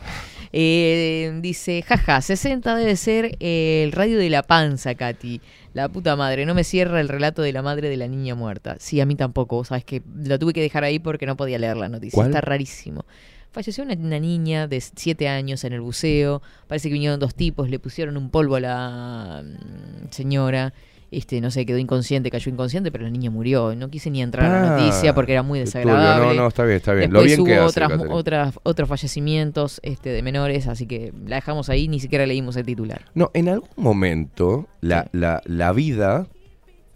Eh, 0.54 1.38
dice, 1.42 1.82
jaja, 1.86 2.22
60 2.22 2.77
debe 2.78 2.96
ser 2.96 3.36
eh, 3.40 3.82
el 3.84 3.92
radio 3.92 4.18
de 4.18 4.30
la 4.30 4.42
panza, 4.42 4.94
Katy. 4.94 5.40
La 5.74 5.88
puta 5.88 6.16
madre, 6.16 6.46
no 6.46 6.54
me 6.54 6.64
cierra 6.64 7.00
el 7.00 7.08
relato 7.08 7.42
de 7.42 7.52
la 7.52 7.62
madre 7.62 7.88
de 7.88 7.96
la 7.96 8.08
niña 8.08 8.34
muerta. 8.34 8.76
Sí, 8.78 9.00
a 9.00 9.06
mí 9.06 9.14
tampoco, 9.14 9.64
sabes 9.64 9.84
que 9.84 10.02
lo 10.24 10.38
tuve 10.38 10.52
que 10.52 10.60
dejar 10.60 10.84
ahí 10.84 10.98
porque 10.98 11.26
no 11.26 11.36
podía 11.36 11.58
leer 11.58 11.76
la 11.76 11.88
noticia. 11.88 12.14
¿Cuál? 12.14 12.28
Está 12.28 12.40
rarísimo. 12.40 13.04
Falleció 13.50 13.84
una, 13.84 13.94
una 13.94 14.18
niña 14.18 14.66
de 14.66 14.80
7 14.80 15.28
años 15.28 15.64
en 15.64 15.72
el 15.72 15.80
buceo. 15.80 16.42
Parece 16.66 16.88
que 16.88 16.94
vinieron 16.94 17.20
dos 17.20 17.34
tipos, 17.34 17.70
le 17.70 17.78
pusieron 17.78 18.16
un 18.16 18.30
polvo 18.30 18.56
a 18.56 18.60
la 18.60 19.42
mm, 19.44 20.10
señora. 20.10 20.72
Este, 21.10 21.40
no 21.40 21.50
sé, 21.50 21.64
quedó 21.64 21.78
inconsciente, 21.78 22.30
cayó 22.30 22.50
inconsciente, 22.52 22.92
pero 22.92 23.04
la 23.04 23.10
niña 23.10 23.30
murió. 23.30 23.74
No 23.74 23.88
quise 23.88 24.10
ni 24.10 24.20
entrar 24.20 24.44
a 24.44 24.48
la 24.62 24.74
Ah, 24.74 24.78
noticia 24.78 25.14
porque 25.14 25.32
era 25.32 25.42
muy 25.42 25.58
desagradable. 25.58 26.36
No, 26.36 26.42
no, 26.42 26.48
está 26.48 26.64
bien, 26.64 26.76
está 26.76 26.92
bien. 26.92 27.10
Lo 27.12 27.22
Después 27.22 27.36
bien 27.38 27.46
que 27.46 27.52
hubo 27.60 27.66
hace, 27.68 27.70
otras, 27.80 27.88
Catherine. 27.90 28.14
otras, 28.14 28.54
otros 28.62 28.88
fallecimientos 28.88 29.80
este, 29.82 30.10
de 30.10 30.22
menores, 30.22 30.66
así 30.68 30.86
que 30.86 31.12
la 31.26 31.36
dejamos 31.36 31.70
ahí, 31.70 31.88
ni 31.88 31.98
siquiera 31.98 32.26
leímos 32.26 32.56
el 32.56 32.66
titular. 32.66 33.06
No, 33.14 33.30
en 33.32 33.48
algún 33.48 33.70
momento 33.76 34.68
la, 34.82 35.08
la, 35.12 35.40
la 35.46 35.72
vida 35.72 36.26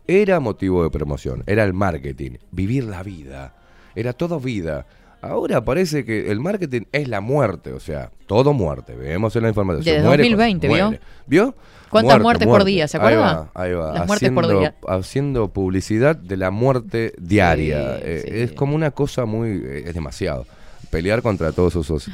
era 0.06 0.40
motivo 0.40 0.82
de 0.82 0.90
promoción, 0.90 1.43
era 1.47 1.64
el 1.64 1.72
marketing, 1.72 2.32
vivir 2.51 2.84
la 2.84 3.02
vida, 3.02 3.55
era 3.94 4.12
todo 4.12 4.40
vida. 4.40 4.86
Ahora 5.23 5.65
parece 5.65 6.05
que 6.05 6.31
el 6.31 6.40
marketing 6.40 6.82
es 6.93 7.09
la 7.09 7.20
muerte, 7.20 7.73
o 7.73 7.81
sea, 7.81 8.11
todo 8.27 8.53
muerte. 8.53 8.94
Vemos 8.94 9.35
en 9.36 9.43
la 9.43 9.49
información. 9.49 9.85
Desde 9.85 10.01
Se 10.01 10.05
muere, 10.07 10.23
2020, 10.24 10.69
¿vio? 10.69 10.86
muere. 10.86 11.01
¿Vio? 11.27 11.55
¿Cuántas 11.90 12.20
muertes 12.20 12.49
por 12.49 12.65
día, 12.65 12.89
se 12.89 12.97
Ahí 12.97 13.03
acuerda? 13.15 13.51
va, 13.55 13.62
ahí 13.62 13.73
va. 13.73 13.93
Las 13.93 14.07
muertes 14.07 14.31
por 14.32 14.44
haciendo, 14.44 14.61
día. 14.61 14.74
haciendo 14.89 15.49
publicidad 15.53 16.16
de 16.16 16.36
la 16.39 16.51
muerte 16.51 17.12
diaria. 17.19 17.97
Sí, 17.97 18.03
Eh, 18.05 18.23
sí. 18.24 18.31
Es 18.40 18.53
como 18.53 18.74
una 18.74 18.90
cosa 18.93 19.24
muy... 19.27 19.51
eh, 19.65 19.85
es 19.86 19.94
demasiado. 19.94 20.47
Pelear 20.90 21.23
contra 21.23 21.53
todos 21.53 21.77
esos... 21.77 22.11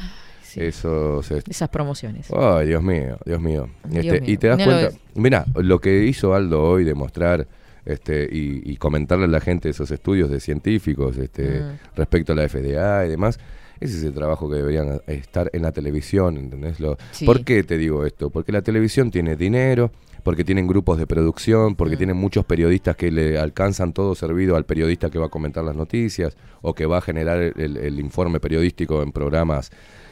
Esos... 0.57 1.31
este, 1.31 1.51
Esas 1.51 1.69
promociones. 1.69 2.27
Ay, 2.37 2.69
Dios 2.69 2.83
mío, 2.83 3.19
Dios 3.25 3.41
mío. 3.41 3.69
Dios 3.85 4.05
Este, 4.05 4.21
mío. 4.21 4.31
Y 4.33 4.37
te 4.39 4.49
das 4.49 4.59
No 4.59 4.65
cuenta, 4.65 4.91
mira, 5.15 5.45
lo 5.55 5.79
que 5.81 6.05
hizo 6.05 6.35
Aldo 6.35 6.63
hoy 6.63 6.85
de 6.85 6.95
mostrar 6.95 7.47
este, 7.89 8.29
y, 8.31 8.63
y 8.71 8.77
comentarle 8.77 9.25
a 9.25 9.29
la 9.29 9.41
gente 9.41 9.69
esos 9.69 9.91
estudios 9.91 10.31
de 10.31 10.41
científicos 10.41 11.17
este, 11.19 11.61
Mm. 11.61 11.79
respecto 11.97 12.33
a 12.33 12.37
la 12.37 12.43
FDA 12.49 13.07
y 13.07 13.09
demás, 13.09 13.39
ese 13.81 13.97
es 13.99 14.05
el 14.05 14.13
trabajo 14.13 14.51
que 14.51 14.57
deberían 14.57 15.01
estar 15.07 15.51
en 15.53 15.63
la 15.63 15.73
televisión, 15.73 16.37
¿entendés? 16.37 16.79
Lo, 16.81 16.97
Sí. 17.13 17.25
¿Por 17.25 17.45
qué 17.45 17.63
te 17.65 17.79
digo 17.79 18.05
esto? 18.07 18.31
Porque 18.31 18.53
la 18.53 18.63
televisión 18.63 19.11
tiene 19.11 19.37
dinero, 19.37 19.91
porque 20.25 20.45
tienen 20.45 20.67
grupos 20.67 20.99
de 20.99 21.07
producción, 21.07 21.77
porque 21.77 21.95
Mm. 21.95 21.99
tienen 21.99 22.17
muchos 22.17 22.45
periodistas 22.45 22.97
que 22.97 23.11
le 23.11 23.39
alcanzan 23.39 23.93
todo 23.93 24.15
servido 24.15 24.57
al 24.57 24.65
periodista 24.65 25.11
que 25.11 25.19
va 25.19 25.27
a 25.27 25.31
comentar 25.31 25.65
las 25.65 25.77
noticias 25.77 26.37
o 26.61 26.75
que 26.75 26.87
va 26.87 26.99
a 26.99 27.01
generar 27.01 27.41
el, 27.41 27.77
el 27.77 28.01
informe 28.01 28.41
periodístico 28.41 29.03
en 29.03 29.13
programas. 29.13 29.71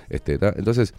Este, 0.08 0.38
ta- 0.38 0.54
Entonces, 0.56 0.94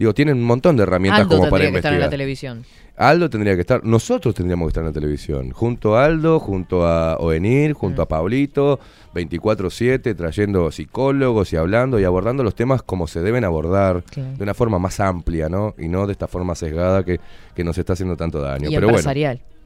digo, 0.00 0.14
tienen 0.14 0.38
un 0.38 0.44
montón 0.44 0.76
de 0.76 0.82
herramientas 0.82 1.20
Aldo 1.20 1.36
como 1.36 1.50
para 1.50 1.62
tendría 1.64 1.70
que 1.72 1.78
estar 1.78 1.92
en 1.92 2.00
la 2.00 2.06
investigar. 2.06 2.10
televisión. 2.10 2.64
Aldo 2.96 3.30
tendría 3.30 3.54
que 3.54 3.60
estar, 3.60 3.84
nosotros 3.84 4.34
tendríamos 4.34 4.66
que 4.66 4.70
estar 4.70 4.82
en 4.82 4.88
la 4.88 4.92
televisión, 4.92 5.50
junto 5.52 5.96
a 5.96 6.04
Aldo, 6.04 6.38
junto 6.40 6.86
a 6.86 7.16
Ovenir, 7.18 7.72
junto 7.74 8.02
a 8.02 8.08
Pablito, 8.08 8.78
24/7, 9.14 10.14
trayendo 10.14 10.70
psicólogos 10.70 11.52
y 11.52 11.56
hablando 11.56 11.98
y 12.00 12.04
abordando 12.04 12.42
los 12.42 12.54
temas 12.54 12.82
como 12.82 13.06
se 13.06 13.20
deben 13.20 13.44
abordar, 13.44 14.02
Claro. 14.10 14.36
de 14.36 14.42
una 14.42 14.54
forma 14.54 14.78
más 14.78 15.00
amplia, 15.00 15.48
¿no? 15.48 15.74
Y 15.78 15.88
no 15.88 16.06
de 16.06 16.12
esta 16.12 16.26
forma 16.28 16.54
sesgada 16.54 17.04
que, 17.04 17.20
que 17.54 17.64
nos 17.64 17.78
está 17.78 17.92
haciendo 17.94 18.16
tanto 18.16 18.40
daño. 18.40 18.68
Y 18.70 18.74
Pero 18.74 18.88
empresarial. 18.88 19.36
bueno, 19.38 19.59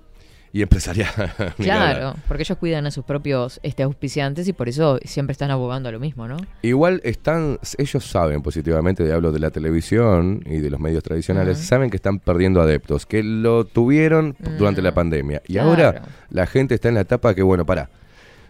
y 0.55 0.63
empresarial. 0.63 1.11
Claro, 1.59 2.15
porque 2.29 2.45
ellos 2.45 2.57
cuidan 2.59 2.87
a 2.87 2.91
sus 2.93 3.05
propios 3.05 3.59
este, 3.65 3.83
auspiciantes 3.83 4.47
y 4.47 4.53
por 4.53 4.69
eso 4.69 4.99
siempre 5.05 5.33
están 5.33 5.51
abogando 5.51 5.89
a 5.89 5.93
lo 5.93 5.99
mismo, 5.99 6.29
¿no? 6.29 6.37
Igual 6.63 7.01
están, 7.05 7.59
ellos 7.77 8.05
saben 8.07 8.41
positivamente, 8.41 9.03
de 9.03 9.13
hablo 9.13 9.33
de 9.33 9.41
la 9.41 9.51
televisión 9.51 10.43
y 10.47 10.59
de 10.59 10.71
los 10.71 10.79
medios 10.79 11.03
tradicionales, 11.03 11.59
saben 11.59 11.91
que 11.91 11.97
están 11.97 12.21
perdiendo 12.21 12.63
adeptos, 12.63 13.05
que 13.05 13.23
lo 13.25 13.65
tuvieron 13.65 14.35
p- 14.35 14.51
durante 14.53 14.81
la 14.81 14.95
pandemia. 14.95 15.43
Y 15.49 15.59
ahora 15.59 16.03
la 16.31 16.47
gente 16.47 16.77
está 16.77 16.89
en 16.89 16.95
la 16.95 17.01
etapa 17.01 17.35
que, 17.35 17.43
bueno, 17.43 17.67
para, 17.67 17.91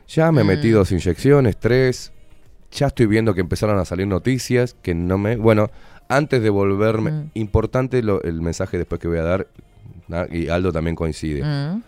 ya 0.06 0.30
me 0.30 0.44
metí 0.44 0.68
Mm. 0.68 0.74
dos 0.74 0.92
inyecciones, 0.92 1.56
tres, 1.56 2.12
ya 2.70 2.88
estoy 2.88 3.06
viendo 3.06 3.32
que 3.34 3.40
empezaron 3.40 3.78
a 3.78 3.84
salir 3.86 4.06
noticias, 4.06 4.76
que 4.82 4.94
no 4.94 5.16
me... 5.16 5.36
Bueno, 5.36 5.70
antes 6.10 6.42
de 6.42 6.50
volverme, 6.50 7.10
Mm. 7.12 7.30
importante 7.32 8.02
lo- 8.02 8.22
el 8.24 8.42
mensaje 8.42 8.76
después 8.76 9.00
que 9.00 9.08
voy 9.08 9.16
a 9.18 9.22
dar, 9.22 9.46
y 10.30 10.48
Aldo 10.48 10.70
también 10.70 10.96
coincide 10.96 11.42
Mm. 11.42 11.82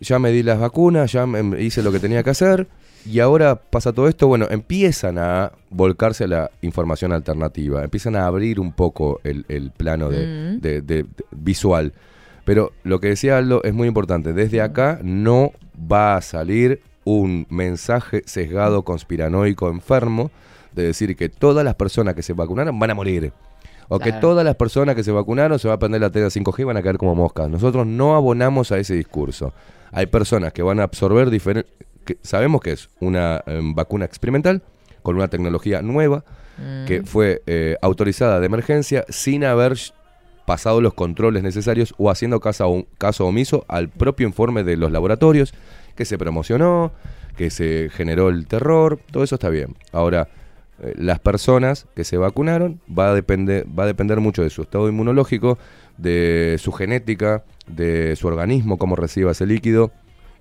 Ya 0.00 0.18
me 0.18 0.30
di 0.30 0.42
las 0.42 0.58
vacunas, 0.58 1.12
ya 1.12 1.26
me- 1.26 1.62
hice 1.62 1.82
lo 1.82 1.92
que 1.92 2.00
tenía 2.00 2.22
que 2.22 2.30
hacer 2.30 2.66
y 3.06 3.20
ahora 3.20 3.56
pasa 3.56 3.92
todo 3.92 4.08
esto, 4.08 4.26
bueno, 4.28 4.46
empiezan 4.50 5.18
a 5.18 5.52
volcarse 5.70 6.24
a 6.24 6.26
la 6.28 6.50
información 6.62 7.12
alternativa, 7.12 7.84
empiezan 7.84 8.16
a 8.16 8.26
abrir 8.26 8.58
un 8.60 8.72
poco 8.72 9.20
el, 9.24 9.44
el 9.48 9.70
plano 9.70 10.08
de, 10.08 10.26
Mm. 10.26 10.60
de- 10.60 10.80
de- 10.82 11.02
de- 11.02 11.06
visual. 11.32 11.92
Pero 12.44 12.72
lo 12.82 13.00
que 13.00 13.08
decía 13.08 13.38
Aldo 13.38 13.62
es 13.64 13.72
muy 13.74 13.88
importante, 13.88 14.32
desde 14.32 14.60
acá 14.62 14.98
no 15.02 15.52
va 15.90 16.16
a 16.16 16.20
salir 16.22 16.80
un 17.04 17.46
mensaje 17.50 18.22
sesgado, 18.26 18.82
conspiranoico, 18.82 19.68
enfermo, 19.70 20.30
de 20.72 20.84
decir 20.84 21.14
que 21.16 21.28
todas 21.28 21.64
las 21.64 21.74
personas 21.74 22.14
que 22.14 22.22
se 22.22 22.32
vacunaron 22.32 22.78
van 22.78 22.90
a 22.90 22.94
morir. 22.94 23.32
O 23.88 23.98
que 23.98 24.12
todas 24.12 24.44
las 24.44 24.56
personas 24.56 24.94
que 24.94 25.04
se 25.04 25.12
vacunaron 25.12 25.58
se 25.58 25.68
va 25.68 25.74
a 25.74 25.78
prender 25.78 26.00
la 26.00 26.10
tela 26.10 26.28
5G 26.28 26.60
y 26.60 26.64
van 26.64 26.76
a 26.76 26.82
caer 26.82 26.98
como 26.98 27.14
moscas. 27.14 27.48
Nosotros 27.48 27.86
no 27.86 28.14
abonamos 28.14 28.72
a 28.72 28.78
ese 28.78 28.94
discurso. 28.94 29.52
Hay 29.92 30.06
personas 30.06 30.52
que 30.52 30.62
van 30.62 30.80
a 30.80 30.84
absorber 30.84 31.30
diferentes... 31.30 31.72
Sabemos 32.22 32.60
que 32.60 32.72
es 32.72 32.90
una 33.00 33.42
em, 33.46 33.74
vacuna 33.74 34.04
experimental 34.04 34.62
con 35.02 35.16
una 35.16 35.28
tecnología 35.28 35.82
nueva 35.82 36.24
Mm. 36.58 36.84
que 36.86 37.02
fue 37.02 37.42
eh, 37.46 37.76
autorizada 37.82 38.38
de 38.38 38.46
emergencia 38.46 39.04
sin 39.08 39.44
haber 39.44 39.76
pasado 40.46 40.80
los 40.80 40.94
controles 40.94 41.42
necesarios 41.42 41.94
o 41.98 42.10
haciendo 42.10 42.38
caso, 42.40 42.86
caso 42.98 43.26
omiso 43.26 43.64
al 43.66 43.88
propio 43.88 44.26
informe 44.26 44.62
de 44.62 44.76
los 44.76 44.92
laboratorios 44.92 45.52
que 45.96 46.04
se 46.04 46.18
promocionó, 46.18 46.92
que 47.36 47.50
se 47.50 47.88
generó 47.90 48.28
el 48.28 48.46
terror, 48.46 49.00
todo 49.10 49.24
eso 49.24 49.36
está 49.36 49.48
bien. 49.48 49.74
Ahora, 49.90 50.28
las 50.96 51.20
personas 51.20 51.86
que 51.94 52.04
se 52.04 52.16
vacunaron 52.16 52.80
va 52.86 53.10
a, 53.10 53.14
depender, 53.14 53.66
va 53.78 53.84
a 53.84 53.86
depender 53.86 54.20
mucho 54.20 54.42
de 54.42 54.50
su 54.50 54.62
estado 54.62 54.88
inmunológico, 54.88 55.58
de 55.96 56.56
su 56.58 56.72
genética, 56.72 57.44
de 57.66 58.16
su 58.16 58.26
organismo, 58.26 58.76
cómo 58.76 58.96
reciba 58.96 59.32
ese 59.32 59.46
líquido. 59.46 59.92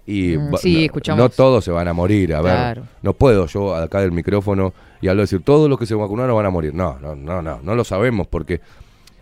Y 0.06 0.36
Mm, 0.38 0.58
sí, 0.58 0.74
no, 0.74 0.80
escuchamos. 0.86 1.20
no 1.24 1.30
todos 1.30 1.64
se 1.64 1.72
van 1.72 1.88
a 1.88 1.94
morir. 1.94 2.34
A 2.34 2.42
ver, 2.42 2.84
no 3.02 3.14
puedo 3.14 3.46
yo 3.48 3.76
acá 3.76 4.02
del 4.02 4.12
micrófono 4.12 4.74
y 5.02 5.08
hablo 5.08 5.22
decir 5.22 5.42
todos 5.44 5.70
los 5.70 5.80
que 5.80 5.86
se 5.86 5.96
vacunaron 5.96 6.36
van 6.36 6.46
a 6.46 6.50
morir. 6.50 6.74
No, 6.74 7.00
no, 7.00 7.16
no, 7.16 7.42
no, 7.42 7.60
no 7.64 7.76
lo 7.76 7.84
sabemos 7.84 8.28
porque 8.28 8.60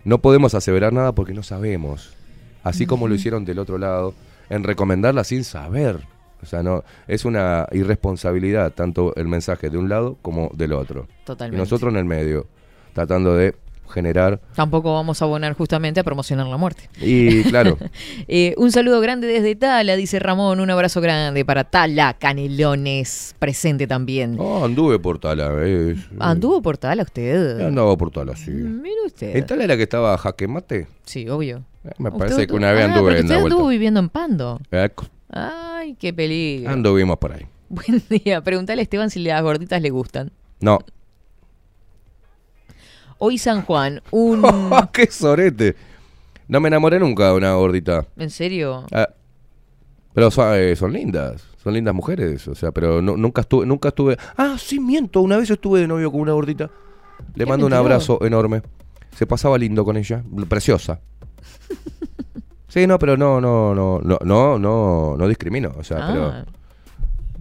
no 0.03 0.19
podemos 0.19 0.55
aseverar 0.55 0.93
nada 0.93 1.11
porque 1.13 1.33
no 1.33 1.43
sabemos. 1.43 2.13
Así 2.63 2.85
como 2.85 3.07
lo 3.07 3.15
hicieron 3.15 3.43
del 3.45 3.59
otro 3.59 3.77
lado, 3.77 4.13
en 4.49 4.63
recomendarla 4.63 5.23
sin 5.23 5.43
saber. 5.43 5.99
O 6.41 6.45
sea, 6.45 6.63
no 6.63 6.83
es 7.07 7.25
una 7.25 7.67
irresponsabilidad 7.71 8.71
tanto 8.73 9.15
el 9.15 9.27
mensaje 9.27 9.69
de 9.69 9.77
un 9.77 9.89
lado 9.89 10.17
como 10.21 10.49
del 10.53 10.73
otro. 10.73 11.07
Totalmente. 11.25 11.57
Y 11.57 11.59
nosotros 11.59 11.91
en 11.93 11.99
el 11.99 12.05
medio, 12.05 12.47
tratando 12.93 13.35
de 13.35 13.55
generar 13.93 14.39
Tampoco 14.55 14.93
vamos 14.93 15.21
a 15.21 15.25
abonar 15.25 15.51
justamente 15.53 15.99
a 15.99 16.03
promocionar 16.05 16.47
la 16.47 16.55
muerte. 16.55 16.89
y 17.01 17.43
claro, 17.43 17.77
Eh, 18.29 18.53
un 18.57 18.71
saludo 18.71 19.01
grande 19.01 19.27
desde 19.27 19.53
Tala, 19.57 19.97
dice 19.97 20.17
Ramón. 20.17 20.61
Un 20.61 20.69
abrazo 20.69 21.01
grande 21.01 21.43
para 21.43 21.65
Tala 21.65 22.13
Canelones, 22.17 23.35
presente 23.37 23.87
también. 23.87 24.37
oh, 24.39 24.63
anduve 24.63 24.97
por 24.97 25.19
Tala. 25.19 25.51
eh, 25.59 25.95
¿Anduvo 26.19 26.61
por 26.61 26.77
Tala 26.77 27.03
usted? 27.03 27.59
Andaba 27.59 27.97
por 27.97 28.11
Tala, 28.11 28.35
sí. 28.37 28.51
Mire 28.51 28.95
usted. 29.05 29.35
¿En 29.35 29.45
Tala 29.45 29.65
era 29.65 29.75
que 29.75 29.83
estaba 29.83 30.17
Jaque 30.17 30.47
Mate? 30.47 30.87
Sí, 31.03 31.27
obvio. 31.27 31.63
Eh, 31.83 31.89
me 31.97 32.11
parece 32.11 32.47
que 32.47 32.53
una 32.53 32.71
vez 32.71 32.83
Ah, 32.87 32.93
anduve 32.93 33.11
en 33.17 33.25
usted 33.25 33.35
vuelta. 33.41 33.55
anduvo 33.55 33.67
viviendo 33.69 33.99
en 33.99 34.07
Pando. 34.09 34.61
Eh, 34.71 34.89
Ay, 35.91 35.97
qué 35.99 36.13
peligro. 36.13 36.71
anduvimos 36.71 37.17
por 37.17 37.33
ahí. 37.33 37.45
Buen 37.69 38.01
día. 38.09 38.41
Preguntale 38.41 38.81
a 38.81 38.83
Esteban 38.83 39.09
si 39.09 39.19
las 39.19 39.41
gorditas 39.43 39.81
le 39.81 39.89
gustan. 39.89 40.31
No. 40.61 40.79
Hoy 43.17 43.37
San 43.37 43.63
Juan, 43.63 44.01
un... 44.11 44.41
¡Qué 44.93 45.07
sorete! 45.11 45.75
No 46.47 46.59
me 46.61 46.69
enamoré 46.69 46.97
nunca 46.99 47.27
de 47.27 47.33
una 47.35 47.53
gordita. 47.55 48.05
¿En 48.17 48.29
serio? 48.29 48.85
Ah, 48.91 49.09
pero 50.13 50.31
son, 50.31 50.55
eh, 50.55 50.75
son 50.77 50.93
lindas, 50.93 51.43
son 51.61 51.73
lindas 51.73 51.93
mujeres, 51.93 52.47
o 52.47 52.55
sea, 52.55 52.71
pero 52.71 53.01
no- 53.01 53.15
nunca 53.17 53.41
estuve, 53.41 53.65
nunca 53.65 53.89
estuve. 53.89 54.17
Ah, 54.37 54.55
sí 54.57 54.79
miento, 54.79 55.21
una 55.21 55.37
vez 55.37 55.49
estuve 55.49 55.81
de 55.81 55.87
novio 55.87 56.09
con 56.11 56.21
una 56.21 56.31
gordita. 56.33 56.69
Le 57.35 57.45
mando 57.45 57.65
un 57.65 57.73
abrazo 57.73 58.17
enorme. 58.25 58.61
Se 59.15 59.27
pasaba 59.27 59.57
lindo 59.57 59.83
con 59.85 59.97
ella, 59.97 60.23
preciosa. 60.47 60.99
Sí, 62.71 62.87
no, 62.87 62.97
pero 62.97 63.17
no, 63.17 63.41
no, 63.41 63.75
no, 63.75 63.99
no, 64.01 64.17
no, 64.23 64.57
no, 64.57 65.15
no 65.17 65.27
discrimino, 65.27 65.73
o 65.77 65.83
sea, 65.83 65.97
Ah. 66.01 66.07
pero 66.13 66.33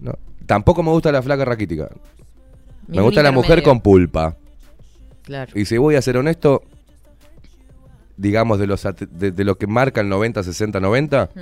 no. 0.01 0.13
Tampoco 0.45 0.83
me 0.83 0.91
gusta 0.91 1.09
la 1.11 1.21
flaca 1.21 1.45
raquítica. 1.45 1.87
Me 2.87 3.01
gusta 3.01 3.23
la 3.23 3.31
mujer 3.31 3.63
con 3.63 3.79
pulpa. 3.79 4.35
Claro. 5.23 5.51
Y 5.55 5.63
si 5.65 5.77
voy 5.77 5.95
a 5.95 6.01
ser 6.01 6.17
honesto, 6.17 6.63
digamos 8.17 8.59
de 8.59 8.67
los 8.67 8.83
de, 8.83 9.31
de 9.31 9.43
lo 9.45 9.57
que 9.57 9.67
marca 9.67 10.01
el 10.01 10.09
90, 10.09 10.43
60, 10.43 10.79
90, 10.81 11.29
Mm. 11.33 11.39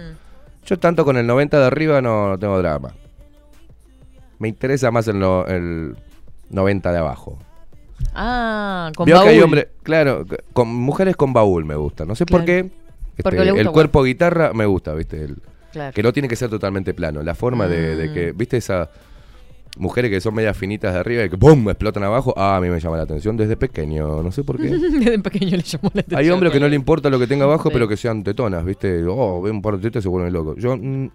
yo 0.65 0.77
tanto 0.77 1.03
con 1.05 1.17
el 1.17 1.25
90 1.25 1.59
de 1.59 1.65
arriba 1.65 2.01
no, 2.01 2.29
no 2.29 2.37
tengo 2.37 2.57
drama. 2.59 2.93
Me 4.37 4.47
interesa 4.49 4.91
más 4.91 5.07
el, 5.07 5.17
no- 5.19 5.45
el 5.47 5.95
90 6.49 6.91
de 6.91 6.97
abajo. 6.99 7.37
Ah, 8.13 8.91
con 8.95 9.05
Veo 9.05 9.15
que 9.15 9.19
baúl. 9.25 9.29
hay 9.29 9.41
hombres, 9.41 9.67
claro, 9.83 10.25
con 10.53 10.67
mujeres 10.73 11.15
con 11.15 11.33
baúl 11.33 11.65
me 11.65 11.75
gusta. 11.75 12.05
No 12.05 12.15
sé 12.15 12.25
por 12.25 12.45
qué. 12.45 12.69
Este, 13.19 13.23
Porque 13.23 13.45
le 13.45 13.51
gusta 13.51 13.61
el 13.61 13.71
cuerpo 13.71 14.03
guitarra 14.03 14.53
me 14.53 14.65
gusta, 14.65 14.93
¿viste? 14.93 15.23
El- 15.23 15.37
Claro. 15.71 15.93
Que 15.93 16.01
no 16.01 16.11
tiene 16.11 16.27
que 16.27 16.35
ser 16.35 16.49
totalmente 16.49 16.95
plano. 16.95 17.21
La 17.21 17.35
forma 17.35 17.67
de, 17.67 17.95
de 17.95 18.09
Mm. 18.09 18.13
que, 18.15 18.31
¿viste? 18.31 18.57
Esas 18.57 18.89
mujeres 19.77 20.09
que 20.09 20.19
son 20.19 20.33
medias 20.33 20.57
finitas 20.57 20.93
de 20.95 20.99
arriba 20.99 21.23
y 21.25 21.29
que 21.29 21.37
¡pum! 21.37 21.69
explotan 21.69 22.03
abajo. 22.03 22.33
Ah, 22.35 22.55
a 22.57 22.59
mí 22.59 22.69
me 22.69 22.79
llama 22.79 22.97
la 22.97 23.03
atención 23.03 23.37
desde 23.37 23.55
pequeño. 23.55 24.23
No 24.23 24.31
sé 24.31 24.43
por 24.43 24.57
qué. 24.57 24.63
Desde 24.69 25.19
pequeño 25.19 25.55
le 25.57 25.61
llamó 25.61 25.91
la 25.93 26.01
atención. 26.01 26.19
Hay 26.19 26.29
hombres 26.31 26.51
que 26.51 26.59
no 26.59 26.67
le 26.67 26.75
importa 26.75 27.11
lo 27.11 27.19
que 27.19 27.27
tenga 27.27 27.45
abajo, 27.45 27.69
Sí. 27.69 27.73
pero 27.73 27.87
que 27.87 27.97
sean 27.97 28.23
tetonas, 28.23 28.65
¿viste? 28.65 29.03
Oh, 29.07 29.43
ven 29.43 29.57
un 29.57 29.61
par 29.61 29.75
de 29.77 29.83
tetas 29.83 30.01
y 30.01 30.03
se 30.03 30.09
vuelven 30.09 30.33
locos. 30.33 30.55
Yo, 30.57 30.75
mm, 30.75 31.11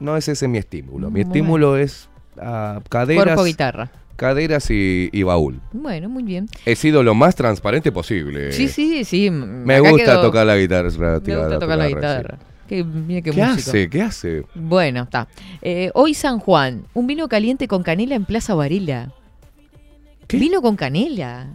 no 0.00 0.16
es 0.16 0.28
ese 0.28 0.48
mi 0.48 0.56
estímulo. 0.56 1.10
Mi 1.10 1.20
estímulo 1.20 1.76
es 1.76 2.08
ah, 2.40 2.80
caderas, 2.88 3.24
Cuerpo 3.24 3.44
guitarra. 3.44 3.90
Caderas 4.16 4.70
y, 4.70 5.10
y 5.12 5.22
baúl. 5.22 5.60
Bueno, 5.72 6.08
muy 6.08 6.22
bien. 6.22 6.46
He 6.66 6.76
sido 6.76 7.02
lo 7.02 7.14
más 7.14 7.34
transparente 7.34 7.92
posible. 7.92 8.52
Sí, 8.52 8.68
sí, 8.68 9.04
sí. 9.04 9.30
Me 9.30 9.76
acá 9.76 9.90
gusta 9.90 10.04
quedó- 10.12 10.22
tocar 10.22 10.46
la 10.46 10.56
guitarra. 10.56 10.90
Me 10.90 11.18
gusta 11.36 11.58
tocar 11.58 11.78
la 11.78 11.86
sí. 11.88 11.94
guitarra. 11.94 12.38
Qué, 12.68 12.82
mira 12.82 13.20
qué, 13.20 13.30
¿Qué, 13.30 13.42
hace? 13.42 13.90
¿Qué 13.90 14.00
hace? 14.02 14.44
Bueno, 14.54 15.02
está. 15.02 15.28
Eh, 15.60 15.90
hoy 15.94 16.14
San 16.14 16.38
Juan, 16.38 16.84
un 16.94 17.06
vino 17.06 17.28
caliente 17.28 17.68
con 17.68 17.82
canela 17.82 18.14
en 18.14 18.24
Plaza 18.24 18.54
Varela. 18.54 19.12
Vino 20.30 20.62
con 20.62 20.74
canela. 20.76 21.48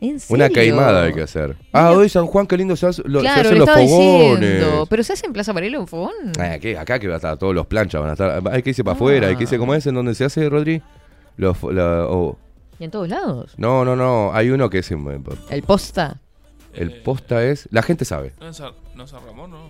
¿En 0.00 0.20
serio? 0.20 0.44
Una 0.44 0.48
queimada 0.54 1.04
hay 1.04 1.12
que 1.14 1.22
hacer. 1.22 1.56
Ah, 1.72 1.90
hoy 1.92 2.08
San 2.08 2.26
Juan, 2.26 2.46
qué 2.46 2.56
lindo 2.58 2.76
se, 2.76 2.86
hace- 2.86 3.02
lo- 3.06 3.20
se 3.20 3.24
Claro, 3.24 3.40
hacen 3.48 3.58
los 3.58 3.68
fogones. 3.70 4.40
diciendo. 4.40 4.86
¿Pero 4.88 5.02
se 5.02 5.12
hace 5.14 5.26
en 5.26 5.32
Plaza 5.32 5.52
Varela 5.52 5.80
un 5.80 5.86
fogón? 5.88 6.12
Ah, 6.38 6.52
aquí, 6.52 6.74
acá 6.74 6.98
que 6.98 7.08
va 7.08 7.14
a 7.14 7.16
estar 7.16 7.36
todos 7.38 7.54
los 7.54 7.66
planchas, 7.66 8.00
van 8.00 8.10
a 8.10 8.12
estar. 8.12 8.42
Hay 8.52 8.62
que 8.62 8.70
irse 8.70 8.84
para 8.84 8.94
afuera, 8.94 9.28
hay 9.28 9.36
que 9.36 9.44
irse, 9.44 9.58
¿cómo 9.58 9.74
es? 9.74 9.86
¿En 9.86 9.94
donde 9.94 10.14
se 10.14 10.24
hace, 10.24 10.48
Rodri? 10.48 10.82
Los, 11.36 11.56
fo- 11.60 11.72
la- 11.72 12.06
oh. 12.08 12.36
¿Y 12.78 12.84
en 12.84 12.90
todos 12.90 13.08
lados? 13.08 13.54
No, 13.56 13.84
no, 13.84 13.96
no, 13.96 14.32
hay 14.34 14.50
uno 14.50 14.68
que 14.70 14.78
es. 14.78 14.90
en- 14.90 15.24
¿El 15.50 15.62
posta? 15.62 16.20
El 16.74 17.02
posta 17.02 17.42
es. 17.44 17.68
La 17.70 17.82
gente 17.82 18.04
sabe. 18.04 18.32
¿No 18.40 18.52
San, 18.52 18.72
no 18.94 19.02
en 19.02 19.08
San 19.08 19.24
Ramón, 19.24 19.50
no? 19.50 19.68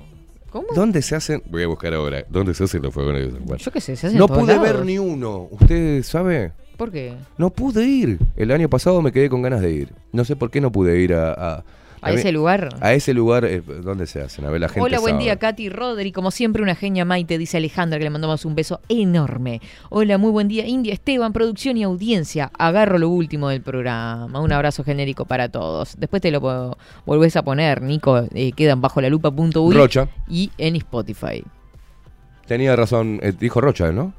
¿Cómo? 0.51 0.67
¿Dónde 0.75 1.03
se 1.03 1.15
hacen? 1.15 1.43
Voy 1.51 1.63
a 1.63 1.67
buscar 1.67 1.93
ahora. 1.95 2.25
¿Dónde 2.29 2.55
se 2.55 2.65
hacen 2.65 2.83
los 2.83 2.93
fogones 2.95 3.27
de 3.27 3.33
San 3.39 3.47
Juan? 3.47 3.59
Yo 3.59 3.71
qué 3.71 3.81
sé, 3.81 3.95
se 3.97 4.07
hacen 4.09 4.19
No 4.19 4.27
pude 4.27 4.55
lados. 4.55 4.63
ver 4.63 4.85
ni 4.85 4.99
uno. 4.99 5.49
¿Usted 5.51 6.03
sabe? 6.03 6.53
¿Por 6.77 6.91
qué? 6.91 7.15
No 7.39 7.51
pude 7.51 7.85
ir. 7.85 8.19
El 8.37 8.51
año 8.51 8.69
pasado 8.69 9.01
me 9.03 9.13
quedé 9.13 9.29
con 9.29 9.43
ganas 9.43 9.61
de 9.61 9.71
ir. 9.73 9.93
No 10.13 10.25
sé 10.25 10.35
por 10.37 10.51
qué 10.51 10.61
no 10.61 10.71
pude 10.73 10.99
ir 11.01 11.15
a. 11.15 11.33
A, 11.59 11.65
¿A 12.07 12.13
ese 12.13 12.33
lugar? 12.33 12.69
A 12.81 12.93
ese 12.95 13.15
lugar, 13.15 13.45
eh, 13.45 13.63
¿dónde 13.83 14.07
se 14.07 14.21
hacen? 14.21 14.45
A 14.45 14.51
ver, 14.51 14.61
la 14.61 14.69
gente 14.69 14.81
Hola, 14.81 15.01
buen 15.01 15.19
día, 15.19 15.37
Katy 15.37 15.69
Rodri. 15.69 16.13
Como 16.13 16.31
siempre, 16.31 16.63
una 16.63 16.75
genia 16.75 17.05
Maite, 17.05 17.39
dice 17.39 17.57
Alejandra, 17.57 17.99
que 17.99 18.05
le 18.05 18.11
mandamos 18.11 18.45
un 18.45 18.55
beso 18.55 18.81
enorme. 18.89 19.61
Hola, 19.91 20.19
muy 20.19 20.31
buen 20.31 20.49
día, 20.49 20.67
India, 20.67 20.93
Esteban, 20.93 21.33
producción 21.33 21.77
y 21.77 21.83
audiencia. 21.83 22.51
Agarro 22.59 22.99
lo 22.99 23.09
último 23.09 23.49
del 23.49 23.63
programa. 23.63 24.41
Un 24.41 24.53
abrazo 24.53 24.85
genérico 24.85 25.25
para 25.25 25.49
todos. 25.49 25.97
Después 25.99 26.23
te 26.23 26.31
lo 26.31 26.77
volvés 27.05 27.37
a 27.37 27.43
poner, 27.43 27.83
Nico. 27.83 28.25
eh, 28.35 28.53
quedan 28.53 28.81
bajo 28.81 29.01
la 29.01 29.09
lupa.uy 29.09 29.75
Rocha. 29.75 30.09
y 30.29 30.51
en 30.59 30.77
Spotify. 30.77 31.43
Tenía 32.47 32.77
razón, 32.77 33.19
eh, 33.23 33.33
dijo 33.39 33.61
Rocha, 33.61 33.91
¿no? 33.93 34.13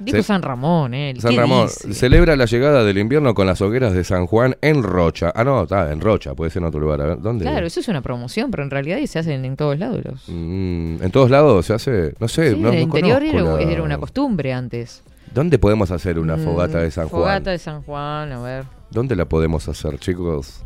Dijo 0.00 0.16
Se- 0.16 0.22
San 0.22 0.42
Ramón, 0.42 0.94
¿eh? 0.94 1.14
San 1.18 1.30
¿Qué 1.32 1.36
Ramón 1.40 1.66
dice? 1.66 1.92
celebra 1.94 2.34
la 2.34 2.46
llegada 2.46 2.82
del 2.84 2.96
invierno 2.98 3.34
con 3.34 3.46
las 3.46 3.60
hogueras 3.60 3.92
de 3.92 4.02
San 4.02 4.26
Juan 4.26 4.56
en 4.62 4.82
Rocha. 4.82 5.30
Ah, 5.34 5.44
no, 5.44 5.62
está 5.64 5.92
en 5.92 6.00
Rocha, 6.00 6.34
puede 6.34 6.50
ser 6.50 6.62
en 6.62 6.68
otro 6.68 6.80
lugar. 6.80 7.00
A 7.02 7.04
ver, 7.06 7.20
¿dónde? 7.20 7.44
Claro, 7.44 7.66
eso 7.66 7.80
es 7.80 7.88
una 7.88 8.00
promoción, 8.00 8.50
pero 8.50 8.62
en 8.62 8.70
realidad 8.70 8.98
se 9.06 9.18
hacen 9.18 9.44
en 9.44 9.56
todos 9.56 9.78
lados. 9.78 10.00
los- 10.04 10.24
Mm, 10.28 11.02
en 11.02 11.10
todos 11.10 11.30
lados 11.30 11.66
se 11.66 11.74
hace, 11.74 12.14
no 12.18 12.28
sé, 12.28 12.54
Sí, 12.54 12.56
no, 12.60 12.68
en 12.68 12.74
el 12.74 12.80
no 12.80 12.84
interior 12.96 13.22
era, 13.22 13.42
la- 13.42 13.60
era 13.60 13.82
una 13.82 13.98
costumbre 13.98 14.52
antes. 14.52 15.02
¿Dónde 15.34 15.58
podemos 15.58 15.90
hacer 15.90 16.18
una 16.18 16.36
Mm, 16.36 16.44
fogata 16.44 16.78
de 16.78 16.90
San 16.90 17.08
Juan? 17.08 17.22
Fogata 17.22 17.50
de 17.50 17.58
San 17.58 17.82
Juan, 17.82 18.32
a 18.32 18.40
ver. 18.42 18.64
¿Dónde 18.90 19.14
la 19.14 19.26
podemos 19.26 19.68
hacer, 19.68 19.98
chicos? 19.98 20.62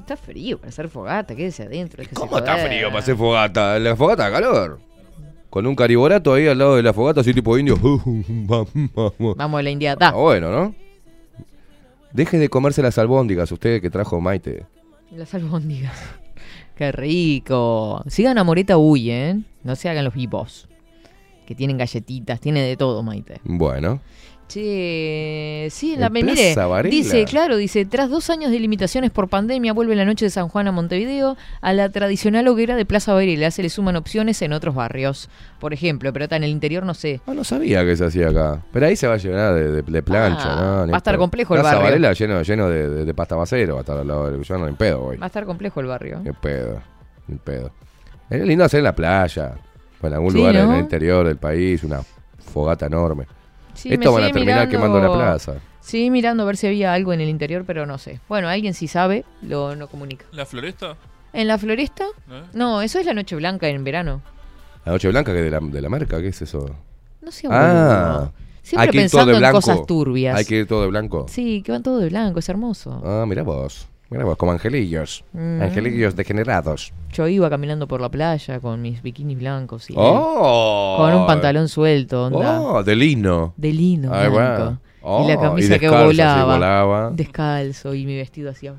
Está 0.00 0.16
frío 0.16 0.56
para 0.56 0.70
hacer 0.70 0.88
fogata, 0.88 1.36
quédese 1.36 1.64
adentro. 1.64 2.02
¿Cómo 2.14 2.38
está 2.38 2.56
frío 2.56 2.88
para 2.88 3.00
hacer 3.00 3.16
fogata? 3.16 3.78
La 3.78 3.94
fogata 3.94 4.24
da 4.24 4.32
calor. 4.32 4.78
Con 5.58 5.66
un 5.66 5.74
cariborato 5.74 6.34
ahí 6.34 6.46
al 6.46 6.56
lado 6.56 6.76
de 6.76 6.84
la 6.84 6.92
fogata, 6.92 7.20
así 7.20 7.34
tipo 7.34 7.58
indio. 7.58 7.76
Vamos 9.18 9.58
a 9.58 9.62
la 9.64 9.70
India. 9.70 9.96
Da. 9.96 10.10
Ah, 10.10 10.12
bueno, 10.12 10.52
¿no? 10.52 10.72
Deje 12.12 12.38
de 12.38 12.48
comerse 12.48 12.80
las 12.80 12.96
albóndigas, 12.96 13.50
usted 13.50 13.82
que 13.82 13.90
trajo 13.90 14.20
Maite. 14.20 14.66
Las 15.10 15.34
albóndigas. 15.34 15.98
Qué 16.76 16.92
rico. 16.92 18.04
Sigan 18.06 18.38
a 18.38 18.44
Moreta 18.44 18.78
Uy, 18.78 19.10
¿eh? 19.10 19.36
No 19.64 19.74
se 19.74 19.88
hagan 19.88 20.04
los 20.04 20.14
vivos. 20.14 20.68
Que 21.44 21.56
tienen 21.56 21.76
galletitas, 21.76 22.38
tiene 22.38 22.62
de 22.62 22.76
todo, 22.76 23.02
Maite. 23.02 23.40
Bueno. 23.42 24.00
Che, 24.48 25.68
sí, 25.70 25.94
En 25.94 26.00
la 26.00 26.08
Varela. 26.08 26.90
dice, 26.90 27.24
claro, 27.26 27.56
dice, 27.56 27.84
tras 27.84 28.08
dos 28.08 28.30
años 28.30 28.50
de 28.50 28.58
limitaciones 28.58 29.10
por 29.10 29.28
pandemia, 29.28 29.72
vuelve 29.72 29.94
la 29.94 30.04
noche 30.04 30.24
de 30.24 30.30
San 30.30 30.48
Juan 30.48 30.66
a 30.68 30.72
Montevideo 30.72 31.36
a 31.60 31.72
la 31.72 31.90
tradicional 31.90 32.48
hoguera 32.48 32.74
de 32.74 32.84
Plaza 32.86 33.12
Varela. 33.12 33.50
Se 33.50 33.62
le 33.62 33.68
suman 33.70 33.96
opciones 33.96 34.40
en 34.42 34.52
otros 34.52 34.74
barrios, 34.74 35.28
por 35.60 35.72
ejemplo, 35.74 36.12
pero 36.12 36.24
está 36.24 36.36
en 36.36 36.44
el 36.44 36.50
interior, 36.50 36.84
no 36.84 36.94
sé. 36.94 37.20
Ah, 37.26 37.34
no 37.34 37.44
sabía 37.44 37.84
que 37.84 37.96
se 37.96 38.06
hacía 38.06 38.28
acá. 38.30 38.62
Pero 38.72 38.86
ahí 38.86 38.96
se 38.96 39.06
va 39.06 39.14
a 39.14 39.18
llenar 39.18 39.54
de, 39.54 39.70
de- 39.70 39.82
de 39.82 40.02
plancha, 40.02 40.48
Ah, 40.48 40.84
¿no? 40.86 40.90
Va 40.92 40.96
a 40.96 40.98
estar 40.98 41.16
complejo 41.18 41.54
el 41.54 41.60
Plaza 41.60 41.76
barrio. 41.76 41.90
Varela 41.90 42.12
lleno, 42.14 42.42
lleno 42.42 42.68
de, 42.68 42.88
de- 42.88 43.04
de 43.04 43.14
pasta 43.14 43.36
basero, 43.36 43.74
va 43.74 43.80
a 43.80 43.82
estar 43.82 43.98
al 43.98 44.08
lado 44.08 44.30
del... 44.30 44.42
Yo 44.42 44.58
no, 44.58 44.66
ni 44.66 44.72
pedo, 44.74 45.00
güey. 45.02 45.18
Va 45.18 45.26
a 45.26 45.28
estar 45.28 45.44
complejo 45.44 45.80
el 45.80 45.86
barrio. 45.86 46.20
Ni 46.24 46.32
pedo, 46.32 46.80
ni 47.26 47.36
pedo. 47.36 47.70
Es 48.30 48.42
lindo 48.44 48.64
hacer 48.64 48.78
en 48.78 48.84
la 48.84 48.94
playa, 48.94 49.54
o 50.00 50.06
en 50.06 50.12
algún 50.14 50.32
Sí, 50.32 50.38
lugar 50.38 50.56
en 50.56 50.66
¿no? 50.68 50.74
el 50.74 50.80
interior 50.80 51.26
del 51.26 51.36
país, 51.36 51.82
una 51.84 52.00
fogata 52.52 52.86
enorme. 52.86 53.26
Sí, 53.78 53.92
Esto 53.92 54.12
van 54.12 54.24
a 54.24 54.26
terminar 54.32 54.66
mirando- 54.66 54.70
quemando 54.70 55.00
la 55.00 55.12
plaza. 55.12 55.54
Sí, 55.80 56.10
mirando 56.10 56.42
a 56.42 56.46
ver 56.46 56.56
si 56.56 56.66
había 56.66 56.92
algo 56.92 57.12
en 57.12 57.20
el 57.20 57.28
interior, 57.28 57.64
pero 57.64 57.86
no 57.86 57.96
sé. 57.98 58.20
Bueno, 58.28 58.48
alguien 58.48 58.74
si 58.74 58.88
sabe, 58.88 59.24
lo 59.40 59.76
no 59.76 59.86
comunica. 59.88 60.26
¿La 60.32 60.44
floresta? 60.46 60.96
¿En 61.32 61.46
la 61.46 61.56
floresta? 61.58 62.04
¿Eh? 62.28 62.42
No, 62.54 62.82
eso 62.82 62.98
es 62.98 63.06
la 63.06 63.14
noche 63.14 63.36
blanca 63.36 63.68
en 63.68 63.84
verano. 63.84 64.20
La 64.84 64.92
Noche 64.92 65.08
Blanca, 65.08 65.32
que 65.32 65.42
de 65.42 65.50
la, 65.50 65.60
de 65.60 65.80
la 65.82 65.88
marca, 65.90 66.18
¿qué 66.20 66.28
es 66.28 66.42
eso? 66.42 66.68
No 67.20 67.30
sea 67.30 67.50
Ah, 67.52 68.12
boludo. 68.16 68.32
Siempre 68.62 68.84
hay 68.86 68.90
que 68.90 69.04
ir 69.04 69.10
todo 69.10 69.24
pensando 69.26 69.46
en 69.46 69.52
cosas 69.52 69.86
turbias. 69.86 70.36
Hay 70.38 70.44
que 70.44 70.54
ir 70.56 70.66
todo 70.66 70.82
de 70.82 70.88
blanco. 70.88 71.26
Sí, 71.28 71.62
que 71.62 71.72
van 71.72 71.82
todo 71.82 71.98
de 71.98 72.08
blanco, 72.08 72.38
es 72.38 72.48
hermoso. 72.48 73.00
Ah, 73.04 73.24
mira 73.28 73.42
vos. 73.42 73.86
Mira 74.10 74.24
vos, 74.24 74.36
como 74.36 74.52
angelillos. 74.52 75.24
Mm. 75.32 75.60
Angelillos 75.62 76.16
degenerados. 76.16 76.92
Yo 77.12 77.28
iba 77.28 77.50
caminando 77.50 77.86
por 77.86 78.00
la 78.00 78.08
playa 78.08 78.58
con 78.58 78.80
mis 78.80 79.02
bikinis 79.02 79.38
blancos 79.38 79.90
y 79.90 79.94
¡Oh! 79.96 80.96
con 80.98 81.14
un 81.14 81.26
pantalón 81.26 81.68
suelto, 81.68 82.26
onda. 82.26 82.60
Oh, 82.60 82.82
de 82.82 82.96
lino. 82.96 83.52
De 83.56 83.72
lino 83.72 84.10
blanco. 84.10 84.78
Oh, 85.02 85.24
y 85.24 85.28
la 85.28 85.38
camisa 85.38 85.76
y 85.76 85.78
que 85.78 85.86
descalzo, 85.86 86.06
volaba, 86.06 86.54
volaba. 86.54 87.10
Descalzo 87.10 87.94
y 87.94 88.04
mi 88.06 88.16
vestido 88.16 88.50
hacía. 88.50 88.74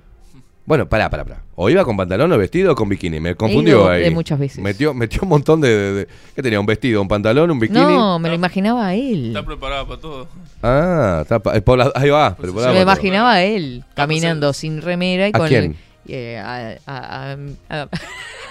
Bueno, 0.69 0.87
pará, 0.87 1.09
pará, 1.09 1.25
pará. 1.25 1.41
O 1.55 1.67
iba 1.67 1.83
con 1.83 1.97
pantalón 1.97 2.31
o 2.31 2.37
vestido 2.37 2.73
o 2.73 2.75
con 2.75 2.87
bikini. 2.87 3.19
Me 3.19 3.33
confundió 3.33 3.79
ido 3.79 3.89
ahí. 3.89 4.03
de 4.03 4.11
muchas 4.11 4.37
veces. 4.37 4.59
Metió, 4.63 4.93
metió 4.93 5.21
un 5.23 5.29
montón 5.29 5.59
de, 5.61 5.67
de- 5.67 5.93
de- 5.93 6.07
¿Qué 6.35 6.43
tenía? 6.43 6.59
¿Un 6.59 6.67
vestido, 6.67 7.01
un 7.01 7.07
pantalón, 7.07 7.49
un 7.49 7.59
bikini? 7.59 7.79
No, 7.81 8.19
me 8.19 8.29
lo 8.29 8.35
imaginaba 8.35 8.85
a 8.85 8.93
él. 8.93 9.29
Está 9.29 9.43
preparado 9.43 9.87
para 9.87 9.99
todo. 9.99 10.27
Ah, 10.61 11.21
está 11.23 11.39
pa- 11.39 11.59
por 11.61 11.79
la- 11.79 11.91
ahí 11.95 12.11
va. 12.11 12.35
preparado 12.35 12.73
Me 12.75 12.85
para 12.85 12.85
todo. 12.85 12.93
imaginaba 13.07 13.31
a 13.33 13.41
él 13.43 13.83
caminando 13.95 14.53
sin 14.53 14.79
remera 14.83 15.25
y 15.27 15.31
¿A 15.33 15.39
con 15.39 15.47
quién? 15.47 15.75
eh, 16.07 16.37
a, 16.37 16.75
a- 16.85 17.31
a- 17.31 17.33
a- 17.33 17.37
Ah, 17.71 17.87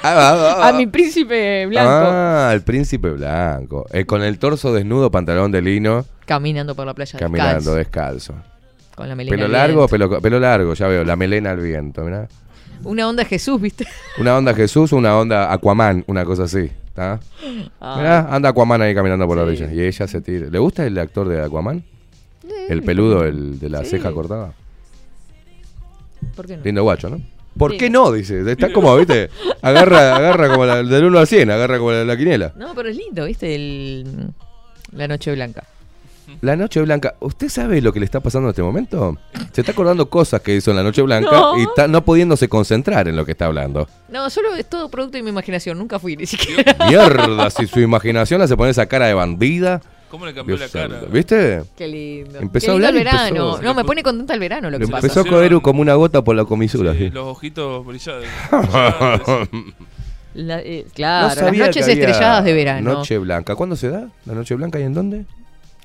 ah, 0.02 0.56
ah, 0.62 0.68
a 0.68 0.72
mi 0.72 0.88
príncipe 0.88 1.66
blanco 1.66 1.88
Ah, 1.92 2.50
el 2.52 2.62
príncipe 2.62 3.10
blanco. 3.10 3.86
Eh, 3.92 4.04
con 4.06 4.22
el 4.24 4.40
torso 4.40 4.72
desnudo, 4.74 5.10
pantalón 5.12 5.52
de 5.52 5.62
lino, 5.62 6.04
caminando 6.26 6.74
por 6.74 6.84
la 6.84 6.94
playa 6.94 7.16
caminando 7.16 7.74
descalzo, 7.76 8.32
descalzo. 8.32 8.57
Con 8.98 9.08
la 9.08 9.14
melena 9.14 9.36
Pelo 9.36 9.46
al 9.46 9.52
largo, 9.52 9.86
pelo, 9.88 10.20
pelo 10.20 10.40
largo, 10.40 10.74
ya 10.74 10.88
veo, 10.88 11.04
la 11.04 11.14
melena 11.14 11.52
al 11.52 11.60
viento, 11.60 12.02
mirá. 12.02 12.28
Una 12.82 13.08
onda 13.08 13.24
Jesús, 13.24 13.60
¿viste? 13.60 13.86
Una 14.18 14.36
onda 14.36 14.52
Jesús, 14.54 14.92
una 14.92 15.16
onda 15.16 15.52
Aquaman, 15.52 16.02
una 16.08 16.24
cosa 16.24 16.44
así. 16.44 16.68
Ah. 16.96 17.20
Mirá, 17.80 18.28
anda 18.34 18.48
Aquaman 18.48 18.82
ahí 18.82 18.94
caminando 18.94 19.24
por 19.28 19.36
la 19.36 19.44
orilla. 19.44 19.72
Y 19.72 19.80
ella 19.82 20.08
se 20.08 20.20
tira. 20.20 20.48
¿Le 20.50 20.58
gusta 20.58 20.84
el 20.84 20.98
actor 20.98 21.28
de 21.28 21.42
Aquaman? 21.42 21.84
El 22.68 22.82
peludo, 22.82 23.24
el 23.24 23.58
de 23.60 23.68
la 23.70 23.84
Sí. 23.84 23.90
ceja 23.90 24.10
cortada. 24.12 24.52
¿Por 26.34 26.46
qué 26.46 26.56
no? 26.56 26.64
Lindo 26.64 26.82
guacho, 26.82 27.08
¿no? 27.08 27.20
¿Por 27.56 27.72
Sí. 27.72 27.78
qué 27.78 27.90
no? 27.90 28.10
Dice. 28.12 28.48
Está 28.50 28.72
como, 28.72 28.96
¿viste? 28.96 29.30
Agarra, 29.62 30.16
agarra 30.16 30.48
como 30.48 30.66
la, 30.66 30.82
del 30.82 31.04
1 31.04 31.18
al 31.18 31.26
100, 31.26 31.50
agarra 31.50 31.78
como 31.78 31.92
la, 31.92 32.04
la 32.04 32.16
quiniela. 32.16 32.52
No, 32.56 32.74
pero 32.74 32.88
es 32.88 32.96
lindo, 32.96 33.24
¿viste? 33.24 33.54
El, 33.54 34.30
la 34.92 35.06
noche 35.08 35.32
blanca. 35.34 35.64
La 36.40 36.56
Noche 36.56 36.80
Blanca, 36.82 37.14
¿usted 37.20 37.48
sabe 37.48 37.80
lo 37.80 37.92
que 37.92 37.98
le 38.00 38.04
está 38.04 38.20
pasando 38.20 38.48
en 38.48 38.50
este 38.50 38.62
momento? 38.62 39.16
Se 39.52 39.60
está 39.62 39.72
acordando 39.72 40.08
cosas 40.08 40.40
que 40.40 40.54
hizo 40.54 40.70
en 40.70 40.76
la 40.76 40.82
Noche 40.82 41.02
Blanca 41.02 41.30
No. 41.30 41.58
y 41.58 41.62
está 41.62 41.88
no 41.88 42.04
pudiéndose 42.04 42.48
concentrar 42.48 43.08
en 43.08 43.16
lo 43.16 43.24
que 43.24 43.32
está 43.32 43.46
hablando. 43.46 43.88
No, 44.08 44.28
solo 44.30 44.54
es 44.54 44.68
todo 44.68 44.88
producto 44.88 45.16
de 45.16 45.22
mi 45.22 45.30
imaginación. 45.30 45.78
Nunca 45.78 45.98
fui 45.98 46.16
ni 46.16 46.26
siquiera. 46.26 46.76
Mierda, 46.88 47.50
si 47.50 47.66
su 47.66 47.80
imaginación 47.80 48.40
hace 48.42 48.56
poner 48.56 48.70
esa 48.70 48.86
cara 48.86 49.06
de 49.06 49.14
bandida. 49.14 49.80
¿Cómo 50.10 50.24
le 50.24 50.32
cambió 50.32 50.56
Dios 50.56 50.72
la 50.72 50.80
cara? 50.88 51.00
¿Viste? 51.12 51.62
Qué 51.76 51.86
lindo. 51.86 52.38
Empezó 52.38 52.66
Qué 52.66 52.70
a 52.70 52.74
lindo 52.74 52.88
hablar 52.88 52.94
y 52.94 52.98
el 52.98 53.04
verano. 53.04 53.26
empezó- 53.52 53.62
No, 53.62 53.74
me 53.74 53.84
pone 53.84 54.02
contenta 54.02 54.32
el 54.32 54.40
verano 54.40 54.70
lo 54.70 54.78
Le 54.78 54.86
que 54.86 54.90
pasa. 54.90 55.06
empezó 55.06 55.20
a 55.20 55.24
correr 55.24 55.60
como 55.60 55.82
una 55.82 55.94
gota 55.94 56.22
por 56.24 56.34
la 56.34 56.46
comisura. 56.46 56.92
Sí, 56.94 56.98
sí. 56.98 57.10
los 57.10 57.26
ojitos 57.26 57.84
brillados. 57.84 58.24
La- 60.34 60.60
eh, 60.60 60.86
claro, 60.94 61.28
No 61.28 61.34
las 61.34 61.56
noches 61.56 61.82
había 61.84 61.94
estrelladas 61.94 62.44
de 62.44 62.52
verano. 62.52 62.92
Noche 62.94 63.18
Blanca. 63.18 63.54
¿Cuándo 63.56 63.76
se 63.76 63.88
da? 63.90 64.08
¿La 64.24 64.34
Noche 64.34 64.54
Blanca 64.54 64.78
y 64.78 64.84
en 64.84 64.94
dónde? 64.94 65.24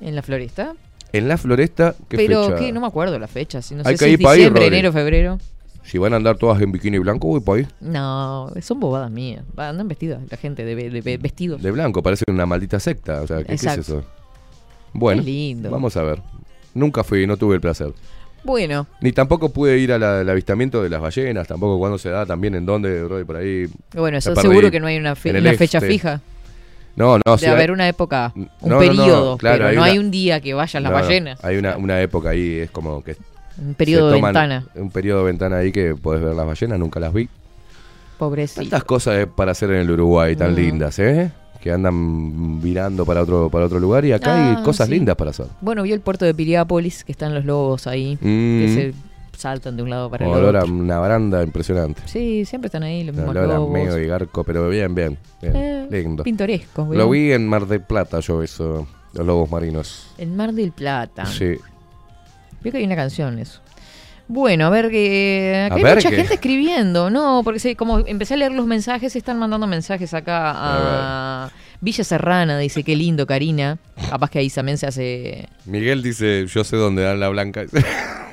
En 0.02 0.16
la 0.16 0.22
floresta. 0.22 0.74
En 1.12 1.28
la 1.28 1.38
floresta. 1.38 1.96
¿Qué 2.10 2.18
Pero 2.18 2.46
fecha? 2.46 2.56
que 2.60 2.72
no 2.72 2.82
me 2.82 2.88
acuerdo 2.88 3.18
la 3.20 3.28
fecha. 3.28 3.62
Si 3.62 3.76
no 3.76 3.82
Hay 3.86 3.96
sé 3.98 4.06
que 4.06 4.06
si 4.06 4.12
ir 4.14 4.20
es 4.20 4.24
pa' 4.24 4.32
ahí, 4.32 4.38
diciembre, 4.40 4.64
Rodri. 4.64 4.76
enero, 4.78 4.92
febrero. 4.94 5.40
Si 5.84 5.98
van 5.98 6.14
a 6.14 6.16
andar 6.16 6.38
todas 6.38 6.62
en 6.62 6.72
bikini 6.72 6.98
blanco, 6.98 7.28
voy 7.28 7.42
para 7.42 7.60
ahí. 7.60 7.68
No, 7.82 8.50
son 8.62 8.80
bobadas 8.80 9.12
mías. 9.12 9.44
Va, 9.58 9.70
Andan 9.70 9.88
vestidas 9.88 10.22
la 10.30 10.38
gente 10.38 10.64
de, 10.64 10.76
de- 10.76 11.02
de 11.02 11.18
vestidos. 11.18 11.62
De 11.62 11.72
blanco, 11.72 12.02
parece 12.02 12.24
una 12.30 12.46
maldita 12.46 12.80
secta. 12.80 13.22
O 13.22 13.28
sea, 13.28 13.40
¿qué, 13.40 13.46
qué 13.46 13.54
es 13.56 13.64
Exacto. 13.64 13.82
eso? 14.00 14.04
Bueno, 14.94 15.22
Qué 15.24 15.26
lindo. 15.30 15.70
vamos 15.70 15.96
a 15.98 16.04
ver. 16.04 16.22
Nunca 16.74 17.04
fui, 17.04 17.28
no 17.28 17.36
tuve 17.38 17.56
el 17.56 17.62
placer. 17.62 17.92
Bueno, 18.46 18.88
Ni 19.02 19.12
tampoco 19.14 19.50
pude 19.54 19.78
ir 19.80 19.94
al 19.94 20.04
al 20.04 20.30
avistamiento 20.30 20.84
de 20.84 20.90
las 20.90 21.00
ballenas, 21.02 21.48
tampoco 21.48 21.78
cuándo 21.80 21.98
se 21.98 22.10
da, 22.10 22.26
también 22.26 22.56
en 22.56 22.66
dónde, 22.66 23.06
y 23.22 23.24
por 23.24 23.38
ahí. 23.38 23.68
bueno, 23.96 24.18
eso 24.18 24.34
perdí. 24.34 24.50
seguro 24.50 24.70
que 24.72 24.80
no 24.82 24.88
hay 24.88 24.98
una, 24.98 25.16
fe- 25.16 25.30
En 25.30 25.38
el 25.38 25.44
una 25.48 25.54
fecha 25.58 25.78
este. 25.78 25.90
fija. 25.90 26.22
No, 26.96 27.18
no, 27.26 27.32
de 27.34 27.38
sí, 27.40 27.46
haber 27.48 27.70
hay- 27.70 27.74
una 27.74 27.88
época, 27.88 28.32
un 28.36 28.44
No, 28.44 28.50
no, 28.62 28.70
no, 28.76 28.80
periodo, 28.80 29.38
claro, 29.38 29.58
pero 29.58 29.70
hay 29.70 29.76
no 29.76 29.82
una- 29.82 29.92
hay 29.92 29.98
un 30.00 30.12
día 30.12 30.40
que 30.42 30.54
vayan 30.54 30.84
las 30.84 30.92
ballenas. 30.92 31.44
Hay 31.44 31.58
una, 31.58 31.76
una 31.78 32.02
época 32.02 32.30
ahí, 32.30 32.60
es 32.60 32.72
como 32.72 33.04
que. 33.04 33.16
Un 33.58 33.74
periodo 33.76 34.10
de 34.12 34.22
ventana. 34.22 34.66
Un 34.76 34.90
periodo 34.92 35.20
de 35.20 35.26
ventana 35.26 35.58
ahí 35.58 35.72
que 35.72 35.96
podés 35.96 36.22
ver 36.24 36.34
las 36.36 36.46
ballenas, 36.46 36.78
nunca 36.80 37.00
las 37.00 37.14
vi. 37.14 37.28
Pobrecito. 38.18 38.62
Tantas 38.62 38.84
cosas 38.84 39.16
eh, 39.20 39.28
para 39.28 39.52
hacer 39.52 39.72
en 39.72 39.78
el 39.82 39.92
Uruguay 39.92 40.36
tan 40.36 40.56
lindas, 40.56 40.98
¿eh? 41.00 41.32
Que 41.62 41.72
andan 41.72 42.62
virando 42.62 43.06
para 43.06 43.22
otro, 43.24 43.50
para 43.50 43.66
otro 43.66 43.80
lugar 43.80 44.06
y 44.06 44.12
acá 44.12 44.34
Ah, 44.36 44.50
hay 44.58 44.64
cosas 44.64 44.88
sí. 44.88 44.94
lindas 44.94 45.16
para 45.16 45.32
hacer. 45.32 45.48
Bueno, 45.62 45.82
vio 45.84 45.96
el 45.96 46.02
puerto 46.02 46.26
de 46.26 46.34
Piriápolis, 46.34 47.04
que 47.04 47.12
están 47.12 47.34
los 47.34 47.46
lobos 47.46 47.88
ahí, 47.88 48.16
Mm. 48.22 48.60
que 48.60 48.74
se 48.74 48.94
saltan 49.38 49.76
de 49.78 49.84
un 49.84 49.90
lado 49.90 50.10
para 50.10 50.26
el 50.26 50.32
Olor 50.32 50.56
a 50.56 50.62
otro. 50.64 50.74
una 50.74 51.00
baranda 51.00 51.44
impresionante. 51.44 52.02
Sí, 52.06 52.46
siempre 52.46 52.68
están 52.68 52.84
ahí 52.84 53.04
los 53.04 53.16
mismos 53.16 53.36
Olor 53.36 53.52
a 53.52 53.60
meo 53.72 54.00
y 54.00 54.08
garco, 54.08 54.44
pero 54.44 54.70
bien, 54.70 54.94
bien. 54.96 55.18
bien, 55.42 55.56
Eh, 55.56 55.88
lindo. 55.90 56.24
pintorescos, 56.24 56.88
Lo 56.96 57.10
vi 57.10 57.32
en 57.32 57.48
Mar 57.48 57.66
del 57.68 57.82
Plata 57.82 58.20
yo 58.20 58.42
eso, 58.44 58.88
los 59.14 59.26
lobos 59.26 59.50
marinos. 59.52 60.08
En 60.18 60.36
Mar 60.36 60.54
del 60.54 60.72
Plata. 60.72 61.26
Sí. 61.26 61.56
Veo 62.62 62.72
que 62.72 62.78
hay 62.78 62.84
una 62.86 62.96
canción 62.96 63.38
eso. 63.40 63.60
Bueno, 64.30 64.66
a 64.66 64.70
ver 64.70 64.90
que 64.90 65.64
acá 65.66 65.76
A 65.76 65.78
hay 65.78 65.84
ver 65.84 65.96
mucha 65.96 66.10
gente 66.10 66.34
escribiendo, 66.36 67.10
no, 67.10 67.42
porque 67.44 67.60
se- 67.60 67.76
como 67.76 68.00
empecé 68.00 68.36
a 68.36 68.38
leer 68.38 68.54
los 68.54 68.66
mensajes, 68.66 69.14
están 69.18 69.38
mandando 69.38 69.68
mensajes 69.68 70.14
acá 70.14 70.54
a, 70.56 71.52
Villa 71.82 72.06
Serrana, 72.06 72.58
dice 72.58 72.82
qué 72.84 72.96
lindo, 72.96 73.28
Karina. 73.28 73.78
Capaz 74.10 74.30
que 74.30 74.40
ahí 74.40 74.50
también 74.50 74.78
se 74.78 74.88
hace. 74.88 75.50
Miguel 75.66 76.02
dice, 76.02 76.46
yo 76.48 76.64
sé 76.64 76.78
dónde 76.78 77.04
dan 77.04 77.20
la 77.20 77.28
blanca. 77.28 77.64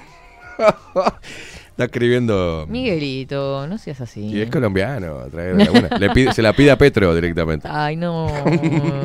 Está 1.71 1.85
escribiendo... 1.85 2.67
Miguelito, 2.69 3.67
no 3.67 3.79
seas 3.79 4.01
así. 4.03 4.27
Y 4.27 4.41
es 4.43 4.51
colombiano. 4.51 5.25
trae 5.31 5.55
la 5.55 5.71
buena. 5.71 5.89
Le 5.99 6.11
pide- 6.11 6.33
se 6.35 6.43
la 6.43 6.53
pide 6.53 6.71
a 6.71 6.77
Petro 6.77 7.15
directamente. 7.15 7.67
Ay, 7.71 7.97
no. 7.97 8.27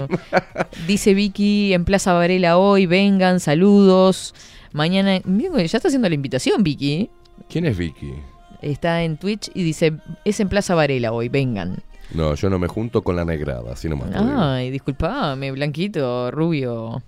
Dice 0.88 1.14
Vicky 1.14 1.74
en 1.74 1.86
Plaza 1.86 2.12
Varela 2.14 2.58
hoy, 2.58 2.86
vengan, 2.86 3.40
saludos. 3.40 4.36
Mañana, 4.74 5.22
Mira, 5.24 5.64
ya 5.64 5.78
está 5.78 5.88
haciendo 5.88 6.10
la 6.10 6.16
invitación, 6.16 6.64
Vicky. 6.64 7.10
¿Quién 7.50 7.66
es 7.66 7.78
Vicky? 7.78 8.14
Está 8.62 9.04
en 9.04 9.18
Twitch 9.18 9.52
y 9.54 9.64
dice, 9.64 9.94
es 10.26 10.40
en 10.42 10.50
Plaza 10.50 10.76
Varela 10.76 11.14
hoy, 11.14 11.30
vengan. 11.30 11.78
No, 12.14 12.36
yo 12.36 12.50
no 12.50 12.60
me 12.60 12.68
junto 12.68 13.04
con 13.04 13.16
la 13.16 13.24
negrada, 13.24 13.72
así 13.74 13.88
nomás. 13.88 14.10
Ay, 14.14 14.70
disculpame, 14.70 15.52
blanquito, 15.52 16.30
rubio. 16.32 17.02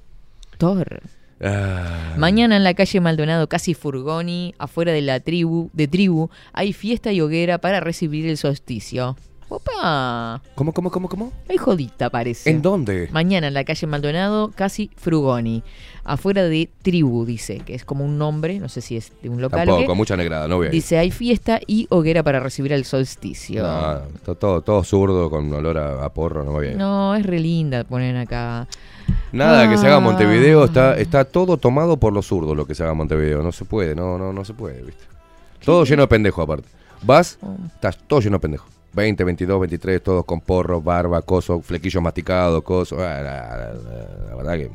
Thor. 0.57 1.02
Ah, 1.41 2.15
Mañana 2.18 2.57
en 2.57 2.64
la 2.64 2.73
calle 2.73 2.99
Maldonado, 2.99 3.47
casi 3.47 3.73
Furgoni, 3.73 4.55
afuera 4.57 4.91
de 4.91 5.01
la 5.01 5.19
tribu, 5.19 5.69
de 5.73 5.88
tribu, 5.88 6.30
hay 6.53 6.73
fiesta 6.73 7.11
y 7.11 7.22
hoguera 7.22 7.59
para 7.59 7.80
recibir 7.80 8.26
el 8.27 8.38
solsticio. 8.38 9.15
¡Opa! 9.49 10.41
¿Cómo, 10.55 10.73
cómo, 10.73 10.91
cómo, 10.91 11.07
cómo? 11.07 11.31
Hay 11.47 11.55
jodita, 11.55 12.09
parece. 12.09 12.49
¿En 12.49 12.61
dónde? 12.61 13.07
Mañana 13.14 13.47
en 13.47 13.53
la 13.53 13.64
calle 13.64 13.88
Maldonado, 13.88 14.51
casi 14.53 14.91
Frugoni. 14.97 15.64
Afuera 16.03 16.43
de 16.43 16.69
Tribu, 16.81 17.26
dice, 17.26 17.59
que 17.59 17.73
es 17.73 17.85
como 17.85 18.03
un 18.03 18.18
nombre, 18.18 18.59
no 18.59 18.68
sé 18.68 18.81
si 18.81 18.97
es 18.97 19.14
de 19.22 19.30
un 19.30 19.41
local. 19.41 19.65
Tampoco, 19.65 19.93
qué. 19.93 19.97
mucha 19.97 20.18
negrada, 20.18 20.49
no 20.49 20.57
voy 20.57 20.65
a 20.65 20.69
ir. 20.69 20.73
Dice, 20.73 20.97
hay 20.97 21.11
fiesta 21.11 21.61
y 21.65 21.88
hoguera 21.89 22.23
para 22.23 22.41
recibir 22.41 22.73
el 22.73 22.84
solsticio. 22.84 23.64
No, 23.64 24.35
todo, 24.35 24.61
todo 24.61 24.84
zurdo 24.84 25.30
con 25.30 25.51
olor 25.53 25.77
a, 25.77 26.03
a 26.03 26.14
porro, 26.14 26.43
no 26.43 26.51
voy 26.51 26.68
a 26.68 26.72
ir. 26.72 26.77
No, 26.77 27.15
es 27.15 27.26
re 27.26 27.39
linda 27.39 27.85
poner 27.85 28.18
acá. 28.18 28.68
Nada 29.31 29.69
que 29.69 29.77
se 29.77 29.88
haga 29.88 29.99
Montevideo, 29.99 30.61
Ah. 30.61 30.65
está, 30.65 30.97
está 30.97 31.25
todo 31.25 31.57
tomado 31.57 31.97
por 31.97 32.13
los 32.13 32.25
zurdos 32.27 32.55
lo 32.55 32.65
que 32.65 32.75
se 32.75 32.84
haga 32.84 32.93
Montevideo. 32.93 33.41
No 33.43 33.51
se 33.51 33.65
puede, 33.65 33.95
no, 33.95 34.17
no, 34.17 34.31
no 34.34 34.45
se 34.45 34.53
puede, 34.53 34.81
¿viste? 34.84 35.03
Todo 35.63 35.84
lleno 35.84 36.03
de 36.03 36.07
pendejos 36.07 36.43
aparte. 36.43 36.67
Vas, 37.03 37.38
Oh. 37.41 37.55
estás 37.75 37.97
todo 38.07 38.19
lleno 38.21 38.38
de 38.38 38.41
pendejos. 38.41 38.69
20, 38.93 39.23
22, 39.23 39.59
23, 39.59 40.01
todos 40.01 40.25
con 40.25 40.41
porro, 40.41 40.81
barba, 40.81 41.21
coso, 41.21 41.61
flequillos 41.61 42.01
masticados, 42.01 42.63
coso. 42.63 42.95
Ah, 42.99 43.21
La, 43.21 43.21
la- 43.21 43.57
la- 43.73 44.29
la 44.29 44.35
verdad 44.35 44.53
que... 44.57 44.71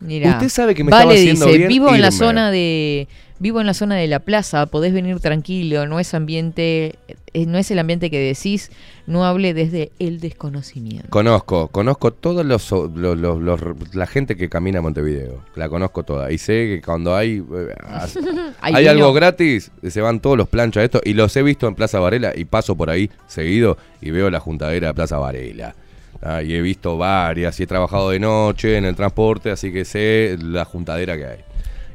Mirá. 0.00 0.30
Usted 0.32 0.48
sabe 0.48 0.74
que 0.74 0.82
me 0.82 0.90
vale, 0.90 1.02
estaba 1.02 1.14
haciendo 1.20 1.46
dice, 1.46 1.58
bien 1.58 1.68
vivo 1.68 1.94
en 1.94 2.00
la 2.00 2.08
irme". 2.08 2.18
zona 2.18 2.50
de 2.50 3.06
vivo 3.42 3.60
en 3.60 3.66
la 3.66 3.74
zona 3.74 3.96
de 3.96 4.06
la 4.06 4.20
plaza, 4.20 4.64
podés 4.66 4.92
venir 4.94 5.18
tranquilo, 5.20 5.86
no 5.86 5.98
es 6.00 6.14
ambiente 6.14 6.94
eh, 7.34 7.46
no 7.46 7.58
es 7.58 7.70
el 7.70 7.78
ambiente 7.78 8.10
que 8.10 8.18
decís, 8.18 8.70
no 9.06 9.24
hable 9.24 9.52
desde 9.54 9.90
el 9.98 10.20
desconocimiento. 10.20 11.08
Conozco, 11.10 11.68
conozco 11.68 12.12
todos 12.12 12.44
los, 12.44 12.70
los- 12.70 13.18
los- 13.18 13.40
los- 13.40 13.60
la 13.94 14.06
gente 14.06 14.36
que 14.36 14.48
camina 14.48 14.78
a 14.78 14.82
Montevideo. 14.82 15.42
La 15.56 15.68
conozco 15.68 16.02
toda. 16.02 16.30
Y 16.30 16.38
sé 16.38 16.52
que 16.68 16.82
cuando 16.84 17.16
hay 17.16 17.42
eh, 17.54 17.74
Hay 18.60 18.86
algo 18.86 19.12
gratis, 19.12 19.70
se 19.88 20.00
van 20.00 20.20
todos 20.20 20.36
los 20.36 20.48
planchas 20.48 20.84
estos. 20.84 21.00
Y 21.04 21.14
los 21.14 21.34
he 21.36 21.42
visto 21.42 21.66
en 21.66 21.74
Plaza 21.74 21.98
Varela 22.00 22.32
y 22.36 22.44
paso 22.44 22.76
por 22.76 22.90
ahí 22.90 23.10
seguido 23.26 23.76
y 24.00 24.10
veo 24.10 24.30
la 24.30 24.38
juntadera 24.40 24.88
de 24.88 24.94
Plaza 24.94 25.18
Varela. 25.18 25.74
Ah, 26.20 26.42
y 26.42 26.54
he 26.54 26.60
visto 26.62 26.96
varias 26.98 27.58
y 27.58 27.64
he 27.64 27.66
trabajado 27.66 28.10
de 28.10 28.20
noche 28.20 28.76
en 28.76 28.84
el 28.84 28.94
transporte, 28.94 29.50
así 29.50 29.72
que 29.72 29.84
sé 29.84 30.36
la 30.40 30.64
juntadera 30.64 31.16
que 31.16 31.24
hay. 31.26 31.38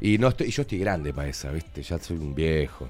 Y 0.01 0.17
no 0.17 0.27
estoy, 0.27 0.47
y 0.47 0.51
yo 0.51 0.61
estoy 0.61 0.79
grande 0.79 1.13
para 1.13 1.27
esa, 1.27 1.51
¿viste? 1.51 1.81
Ya 1.81 1.97
soy 1.97 2.17
un 2.17 2.35
viejo. 2.35 2.87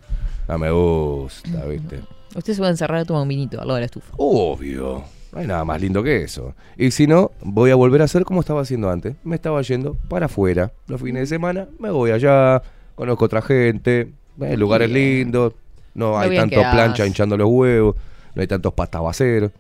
No 0.48 0.58
me 0.58 0.72
gusta, 0.72 1.66
¿viste? 1.66 2.02
Usted 2.36 2.54
se 2.54 2.62
va 2.62 2.68
a 2.68 2.72
encerrar 2.72 3.00
a 3.00 3.06
tomar 3.06 3.24
un 3.24 3.28
vinito 3.28 3.60
al 3.60 3.68
lado 3.68 3.76
de 3.76 3.82
la 3.82 3.86
estufa. 3.86 4.14
Obvio. 4.18 5.04
No 5.32 5.40
hay 5.40 5.48
nada 5.48 5.66
más 5.66 5.82
lindo 5.82 6.04
que 6.04 6.24
eso. 6.24 6.54
Y 6.78 6.92
si 6.92 7.08
no, 7.08 7.32
voy 7.42 7.72
a 7.72 7.76
volver 7.76 8.02
a 8.02 8.06
hacer 8.06 8.24
como 8.24 8.40
estaba 8.40 8.62
haciendo 8.62 8.90
antes. 8.90 9.16
Me 9.24 9.36
estaba 9.36 9.62
yendo 9.62 9.96
para 10.08 10.28
afuera. 10.28 10.72
Los 10.88 11.02
fines 11.02 11.22
de 11.22 11.28
semana 11.28 11.68
me 11.80 11.90
voy 11.90 12.12
allá, 12.12 12.62
conozco 12.96 13.26
otra 13.26 13.42
gente, 13.42 14.12
eh, 14.42 14.58
lugares 14.58 14.90
lindos. 14.90 15.54
No 15.94 16.12
Lo 16.12 16.20
hay 16.20 16.36
tanto 16.36 16.60
plancha 16.60 17.06
hinchando 17.08 17.36
los 17.38 17.50
huevos, 17.50 17.96
no 18.36 18.42
hay 18.42 18.48
tantos 18.48 18.74
patabaceros. 18.74 19.52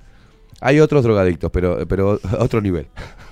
Hay 0.61 0.79
otros 0.79 1.03
drogadictos, 1.03 1.51
pero, 1.51 1.87
pero 1.87 2.19
otro 2.39 2.61
nivel. 2.61 2.87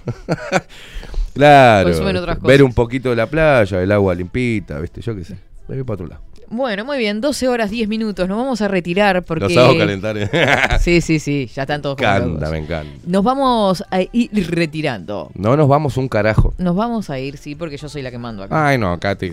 claro. 1.34 1.90
Consumen 1.90 2.18
otras 2.18 2.42
Ver 2.42 2.64
un 2.64 2.74
poquito 2.74 3.10
de 3.10 3.16
la 3.16 3.28
playa, 3.28 3.82
el 3.82 3.92
agua 3.92 4.14
limpita, 4.16 4.80
¿viste? 4.80 5.02
Yo 5.02 5.16
qué 5.16 5.24
sé. 5.24 5.38
Me 5.68 5.76
voy 5.76 5.84
para 5.84 5.94
otro 5.96 6.08
lado. 6.08 6.22
Bueno, 6.48 6.86
muy 6.86 7.00
bien, 7.00 7.22
12 7.22 7.48
horas 7.48 7.72
10 7.72 7.88
minutos. 7.90 8.28
Nos 8.30 8.38
vamos 8.38 8.62
a 8.62 8.68
retirar 8.68 9.24
porque. 9.24 9.46
Los 9.46 9.58
hago 9.58 9.78
calentar. 9.78 10.16
¿eh? 10.18 10.30
Sí, 10.80 11.02
sí, 11.02 11.20
sí, 11.20 11.50
ya 11.54 11.64
están 11.64 11.82
todos 11.82 11.98
Me 11.98 12.06
como 12.06 12.16
encanta, 12.18 12.34
locos. 12.34 12.52
me 12.52 12.58
encanta. 12.60 13.00
Nos 13.08 13.24
vamos 13.24 13.84
a 13.90 14.02
ir 14.02 14.52
retirando. 14.52 15.32
No 15.34 15.58
nos 15.58 15.68
vamos 15.68 15.98
un 15.98 16.08
carajo. 16.08 16.54
Nos 16.60 16.76
vamos 16.76 17.10
a 17.10 17.18
ir, 17.20 17.38
sí, 17.38 17.56
porque 17.56 17.78
yo 17.78 17.90
soy 17.90 18.04
la 18.04 18.12
que 18.12 18.20
mando 18.20 18.44
acá. 18.44 18.68
Ay, 18.68 18.78
no, 18.78 19.00
Katy. 19.00 19.32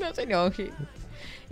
No 0.00 0.14
se 0.14 0.22
enoje. 0.22 0.70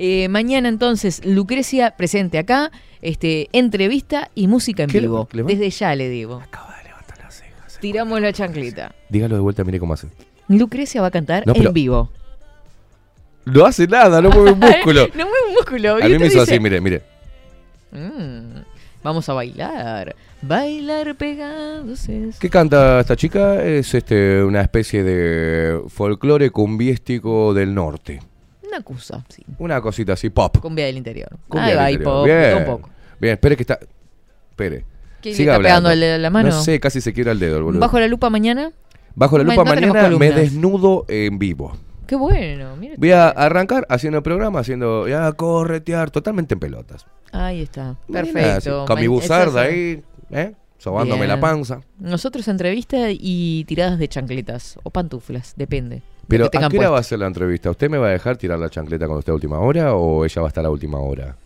Eh, 0.03 0.29
mañana 0.31 0.71
entonces, 0.71 1.21
Lucrecia 1.27 1.91
presente 1.95 2.39
acá, 2.39 2.71
este, 3.03 3.51
entrevista 3.53 4.31
y 4.35 4.47
música 4.47 4.85
en 4.85 4.89
¿Qué 4.89 4.95
le- 5.03 5.09
vivo. 5.09 5.29
le 5.33 5.43
Desde 5.43 5.69
ya 5.69 5.95
le 5.95 6.09
digo. 6.09 6.41
Acaba 6.41 6.75
de 6.79 6.85
levantar 6.85 7.19
las 7.19 7.35
cejas. 7.35 7.79
Tiramos 7.81 8.19
la 8.21 8.33
chancleta. 8.33 8.95
Dígalo 9.11 9.35
de 9.35 9.43
vuelta, 9.43 9.63
mire 9.63 9.79
cómo 9.79 9.93
hace. 9.93 10.07
Lucrecia 10.49 11.03
va 11.03 11.09
a 11.09 11.11
cantar 11.11 11.47
No, 11.47 11.53
en 11.55 11.71
vivo. 11.75 12.11
No 13.45 13.67
hace 13.67 13.87
nada, 13.87 14.23
no 14.23 14.31
mueve 14.31 14.53
un 14.53 14.59
músculo. 14.61 15.07
no 15.09 15.25
mueve 15.27 15.47
un 15.49 15.55
músculo. 15.55 15.97
A 15.97 16.09
mí 16.09 16.19
me 16.19 16.27
hizo 16.29 16.41
Dice, 16.41 16.53
así, 16.55 16.61
mire, 16.61 16.81
mire. 16.81 17.03
"Mm, 17.93 18.61
vamos 19.03 19.29
a 19.29 19.35
bailar. 19.35 20.17
Bailar 20.41 21.15
pegados. 21.17 22.07
¿Qué 22.41 22.49
canta 22.49 23.01
esta 23.01 23.17
chica? 23.17 23.63
Es 23.63 23.93
este 23.93 24.43
una 24.43 24.63
especie 24.63 25.03
de 25.05 25.79
folclore 25.89 26.49
cumbiístico 26.51 27.53
del 27.53 27.75
norte. 27.75 28.21
Una 28.71 28.83
cosa, 28.83 29.25
sí. 29.29 29.45
Una 29.59 29.81
cosita 29.81 30.13
así, 30.15 30.31
pop. 30.31 30.59
Cumbia 30.59 30.87
del 30.87 30.97
interior. 30.97 31.37
Cumbia 31.49 31.65
Ahí 31.67 31.71
del 31.71 31.79
va, 31.79 31.91
y 31.91 31.95
interior. 31.95 32.15
pop, 32.15 32.25
Bien. 32.27 32.51
todo 32.51 32.59
un 32.59 32.65
poco. 32.83 32.91
Bien, 33.21 33.33
espere 33.35 33.57
que 33.57 33.63
está. 33.63 33.79
Espere. 34.51 34.85
¿Qué, 35.21 35.31
le 35.31 35.35
Siga 35.35 35.53
está 35.53 35.57
hablando. 35.57 35.69
pegando 35.69 35.91
el 35.91 36.01
dedo 36.01 36.15
en 36.17 36.23
la 36.23 36.31
mano? 36.31 36.49
No 36.51 36.63
sé, 36.63 36.81
casi 36.81 37.01
se 37.01 37.13
quiebra 37.13 37.33
el 37.33 37.39
dedo, 37.39 37.59
el 37.59 37.63
boludo. 37.65 37.81
Bajo 37.81 37.99
la 38.01 38.07
lupa 38.09 38.31
mañana. 38.31 38.73
Bajo 39.15 39.37
la 39.39 39.45
Ma- 39.45 39.55
lupa 39.55 39.65
no 39.65 39.75
tenemos 39.75 39.95
mañana 39.97 40.09
me 40.17 40.17
columnas. 40.29 40.41
desnudo 40.53 41.05
en 41.09 41.39
vivo. 41.39 41.77
Qué 42.07 42.17
bueno, 42.17 42.77
mira. 42.77 42.95
Voy 42.97 43.11
a 43.13 43.29
arrancar 43.29 43.87
haciendo 43.89 44.19
el 44.19 44.23
programa, 44.23 44.61
haciendo 44.61 45.07
ya 45.09 45.31
corretear 45.33 46.11
totalmente 46.11 46.55
en 46.55 46.61
pelotas. 46.61 47.07
Ahí 47.33 47.63
está. 47.63 47.97
Perfecto. 48.11 48.85
Con 48.87 48.99
mi 48.99 49.07
Ma- 49.09 49.15
buzarda 49.15 49.67
esas- 49.67 49.73
ahí, 49.75 50.03
¿eh? 50.31 50.55
Sobándome 50.79 51.27
Bien. 51.27 51.29
la 51.29 51.41
panza. 51.41 51.83
Nosotros 51.99 52.49
entrevista 52.49 53.09
y 53.11 53.65
tiradas 53.67 53.99
de 53.99 54.09
chancletas 54.09 54.79
o 54.83 54.91
pantuflas, 54.91 55.53
depende. 55.57 56.03
Pero 56.31 56.47
¿a 56.47 56.69
qué 56.69 56.79
hora 56.79 56.91
va 56.91 56.99
a 56.99 57.03
ser 57.03 57.19
la 57.19 57.27
entrevista? 57.27 57.71
¿Usted 57.71 57.91
me 57.91 57.99
va 57.99 58.07
a 58.07 58.11
dejar 58.11 58.37
tirar 58.37 58.59
la 58.59 58.71
chancleta 58.71 59.07
cuando 59.07 59.19
esté 59.21 59.31
a 59.31 59.35
última 59.35 59.59
hora 59.59 59.95
o 59.95 60.25
ella 60.25 60.41
va 60.43 60.49
a 60.49 60.51
estar 60.51 60.65
a 60.65 60.71
última 60.71 60.99
hora? 60.99 61.37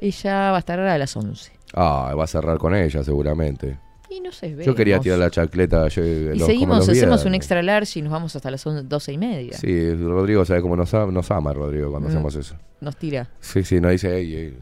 Ella 0.00 0.50
va 0.52 0.56
a 0.56 0.58
estar 0.60 0.78
a 0.78 0.98
las 0.98 1.16
11. 1.16 1.52
Ah, 1.74 2.14
va 2.18 2.24
a 2.24 2.26
cerrar 2.26 2.58
con 2.58 2.74
ella 2.74 3.02
seguramente. 3.02 3.78
Y 4.08 4.20
no 4.20 4.32
sé, 4.32 4.56
Yo 4.64 4.74
quería 4.74 4.98
tirar 4.98 5.18
la 5.20 5.30
chancleta 5.30 5.86
yo, 5.88 6.02
Y 6.04 6.24
los- 6.30 6.38
como 6.38 6.46
seguimos, 6.46 6.78
los 6.78 6.88
hacemos 6.88 7.24
un 7.26 7.34
extra 7.36 7.62
large 7.62 8.00
y 8.00 8.02
nos 8.02 8.10
vamos 8.12 8.34
hasta 8.34 8.50
las 8.50 8.66
11, 8.66 8.82
12 8.88 9.12
y 9.12 9.18
media. 9.18 9.56
Sí, 9.56 9.94
Rodrigo 9.94 10.44
sabe 10.44 10.62
cómo 10.62 10.74
nos, 10.74 10.92
ama- 10.94 11.12
nos 11.12 11.30
ama, 11.30 11.52
Rodrigo, 11.52 11.90
cuando 11.90 12.08
Mm. 12.08 12.12
hacemos 12.12 12.34
eso. 12.34 12.56
Nos 12.80 12.96
tira. 12.96 13.28
Sí, 13.40 13.62
sí, 13.62 13.80
nos 13.80 13.92
dice, 13.92 14.16
ey, 14.16 14.34
ey. 14.34 14.58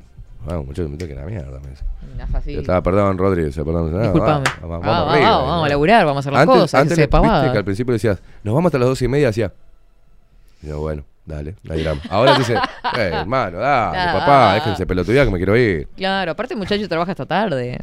Vamos, 0.47 0.67
muchachos, 0.67 0.91
me 0.91 0.97
que 0.97 1.15
la 1.15 1.25
mierda. 1.27 1.59
Me. 1.61 2.53
Yo 2.53 2.61
estaba, 2.61 2.83
perdón, 2.83 3.19
Rodrigo, 3.19 3.51
se- 3.53 3.65
perdón. 3.65 3.93
no, 3.93 4.01
Disculpame. 4.01 4.45
va, 4.63 4.67
vamos, 4.67 4.87
Ah, 4.87 4.91
vamos 4.91 5.09
va, 5.09 5.13
arriba, 5.13 5.31
va, 5.31 5.43
vamos 5.45 5.67
a 5.67 5.69
laburar, 5.69 6.07
vamos 6.07 6.17
a 6.17 6.21
hacer 6.21 6.33
las 6.33 6.43
antes, 6.43 6.55
cosas, 6.63 6.81
Antes 6.81 6.97
que 6.99 7.03
se 7.11 7.21
viste 7.21 7.53
que 7.53 7.59
al 7.59 7.65
principio 7.65 7.93
decías, 7.93 8.23
nos 8.45 8.55
vamos 8.55 8.69
hasta 8.71 8.79
las 8.79 8.89
dos 8.89 9.03
y 9.03 9.09
media, 9.09 9.27
decía. 9.29 9.53
Y 10.63 10.69
yo, 10.69 10.81
bueno, 10.81 11.05
dale, 11.27 11.55
ahí 11.69 11.81
iramos. 11.81 12.03
Ahora 12.11 12.37
dice, 12.39 12.55
eh, 12.97 13.11
hermano, 13.13 13.59
dale, 13.59 13.99
Ah. 13.99 14.13
papá, 14.21 14.55
déjense 14.55 14.87
pelotudear 14.87 15.27
que 15.27 15.33
me 15.33 15.39
quiero 15.39 15.57
ir. 15.57 15.87
Claro, 15.97 16.33
aparte 16.33 16.55
el 16.55 16.59
muchacho 16.59 16.89
trabaja 16.89 17.13
hasta 17.13 17.27
tarde. 17.27 17.79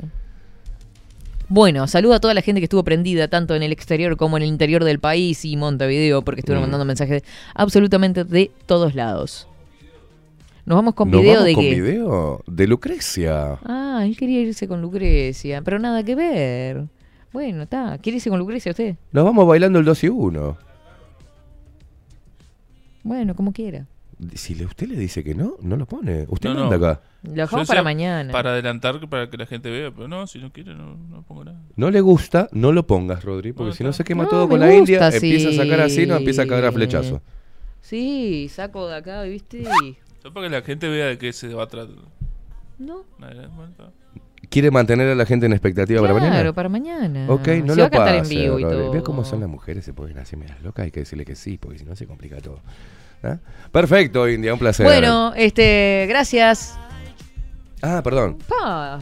Bueno, 1.47 1.85
saludo 1.87 2.15
a 2.15 2.19
toda 2.19 2.33
la 2.33 2.41
gente 2.41 2.59
que 2.59 2.65
estuvo 2.65 2.83
prendida, 2.83 3.27
tanto 3.27 3.53
en 3.53 3.61
el 3.61 3.71
exterior 3.71 4.17
como 4.17 4.37
en 4.37 4.43
el 4.43 4.49
interior 4.49 4.83
del 4.83 4.99
país 4.99 5.45
y 5.45 5.55
Montevideo, 5.57 6.23
porque 6.23 6.39
estuvieron 6.41 6.61
Mm. 6.63 6.65
mandando 6.65 6.85
mensajes 6.85 7.23
absolutamente 7.53 8.23
de 8.23 8.49
todos 8.65 8.95
lados. 8.95 9.47
Nos 10.65 10.75
vamos 10.77 10.95
con 10.95 11.11
¿Nos 11.11 11.21
video 11.21 11.33
vamos 11.35 11.45
de 11.47 11.53
con 11.53 11.63
qué? 11.63 11.81
video 11.81 12.43
de 12.47 12.67
Lucrecia. 12.67 13.59
Ah, 13.63 14.01
él 14.03 14.17
quería 14.17 14.41
irse 14.41 14.67
con 14.67 14.81
Lucrecia, 14.81 15.61
pero 15.61 15.77
nada 15.77 16.03
que 16.03 16.15
ver. 16.15 16.85
Bueno, 17.31 17.63
está. 17.63 17.97
¿Quiere 17.99 18.15
irse 18.17 18.29
con 18.31 18.39
Lucrecia 18.39 18.71
usted? 18.71 18.95
Nos 19.11 19.25
vamos 19.25 19.45
bailando 19.47 19.77
el 19.77 19.85
2 19.85 20.03
y 20.05 20.09
1. 20.09 20.57
Bueno, 23.03 23.35
como 23.35 23.53
quiera. 23.53 23.85
Si 24.33 24.55
le- 24.55 24.65
usted 24.65 24.87
le 24.87 24.95
dice 24.95 25.23
que 25.23 25.35
no, 25.35 25.57
no 25.61 25.75
lo 25.75 25.85
pone. 25.85 26.25
Usted 26.29 26.49
No, 26.49 26.61
manda 26.61 26.77
no. 26.77 26.85
acá. 26.87 27.01
Lo 27.21 27.33
dejamos 27.33 27.67
para 27.67 27.83
mañana. 27.83 28.31
Para 28.31 28.51
adelantar, 28.51 29.07
para 29.07 29.29
que 29.29 29.37
la 29.37 29.45
gente 29.45 29.69
vea, 29.69 29.91
pero 29.91 30.07
no, 30.07 30.25
si 30.25 30.39
no 30.39 30.51
quiere, 30.51 30.73
no, 30.73 30.95
no 30.95 31.21
pongo 31.23 31.43
nada. 31.43 31.59
No 31.75 31.91
le 31.91 32.01
gusta, 32.01 32.47
no 32.53 32.71
lo 32.71 32.87
pongas, 32.87 33.23
Rodri, 33.23 33.51
porque 33.51 33.73
si 33.75 33.83
no 33.83 33.91
se 33.93 34.03
quema 34.03 34.23
No, 34.23 34.29
todo 34.29 34.49
con 34.49 34.59
la 34.61 34.67
gusta, 34.67 34.79
India, 34.79 35.11
sí. 35.11 35.17
empieza 35.17 35.49
a 35.49 35.63
sacar 35.65 35.81
así, 35.81 36.07
no 36.07 36.15
empieza 36.15 36.43
a 36.43 36.47
cagar 36.47 36.65
a 36.65 36.71
flechazo. 36.71 37.21
Sí, 37.81 38.47
saco 38.49 38.87
de 38.87 38.95
acá, 38.95 39.21
¿viste? 39.23 39.63
No 40.25 40.33
para 40.33 40.47
que 40.47 40.55
la 40.55 40.61
gente 40.63 40.89
vea 40.89 41.05
de 41.05 41.19
qué 41.19 41.31
se 41.31 41.53
va 41.53 41.65
a 41.65 41.67
tratar. 41.67 41.93
No. 42.79 43.03
¿Quiere 44.49 44.71
mantener 44.71 45.09
a 45.09 45.13
la 45.13 45.23
gente 45.27 45.45
en 45.45 45.53
expectativa 45.53 46.01
para 46.01 46.15
mañana? 46.15 46.31
Claro, 46.31 46.53
para 46.55 46.67
mañana. 46.67 47.27
Ok, 47.29 47.47
no 47.63 47.73
Se 47.73 47.75
lo 47.75 47.83
va 47.83 47.87
a 47.87 47.89
cantar 47.91 48.15
en 48.15 48.27
vivo 48.27 48.57
y 48.57 48.63
todo. 48.63 48.91
Ve 48.91 49.03
cómo 49.03 49.23
son 49.23 49.41
las 49.41 49.49
mujeres, 49.49 49.85
se 49.85 49.93
ponen 49.93 50.17
así 50.17 50.35
medias 50.35 50.59
locas, 50.63 50.85
hay 50.85 50.91
que 50.91 51.01
decirle 51.01 51.25
que 51.25 51.35
sí, 51.35 51.59
porque 51.59 51.77
si 51.77 51.85
no 51.85 51.95
se 51.95 52.07
complica 52.07 52.37
todo. 52.37 52.59
¿Ah? 53.21 53.37
Perfecto, 53.71 54.27
India, 54.27 54.51
un 54.51 54.57
placer. 54.57 54.83
Bueno, 54.83 55.31
este, 55.35 56.07
gracias. 56.09 56.75
Ah, 57.83 58.01
perdón. 58.03 58.39
Pa. 58.47 58.99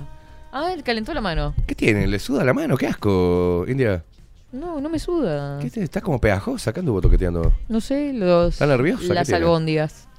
Ah, 0.52 0.74
él 0.74 0.84
calentó 0.84 1.14
la 1.14 1.22
mano. 1.22 1.56
¿Qué 1.66 1.74
tiene? 1.74 2.06
¿Le 2.06 2.20
suda 2.20 2.44
la 2.44 2.54
mano? 2.54 2.76
¡Qué 2.76 2.88
asco, 2.88 3.64
India! 3.70 4.04
No, 4.52 4.82
no 4.82 4.90
me 4.90 5.00
suda. 5.00 5.58
¿Qué 5.60 5.70
te, 5.70 5.84
está 5.84 6.02
como 6.02 6.20
pegajosa, 6.20 6.72
acá 6.72 6.82
anduvo 6.82 7.00
toqueteando. 7.00 7.54
No 7.70 7.80
sé, 7.80 8.12
los. 8.12 8.56
¿Está 8.56 8.68
nerviosa? 8.68 9.08
¿Qué 9.08 9.14
Las 9.14 9.28
tiene? 9.28 9.45
albóndigas. 9.45 10.10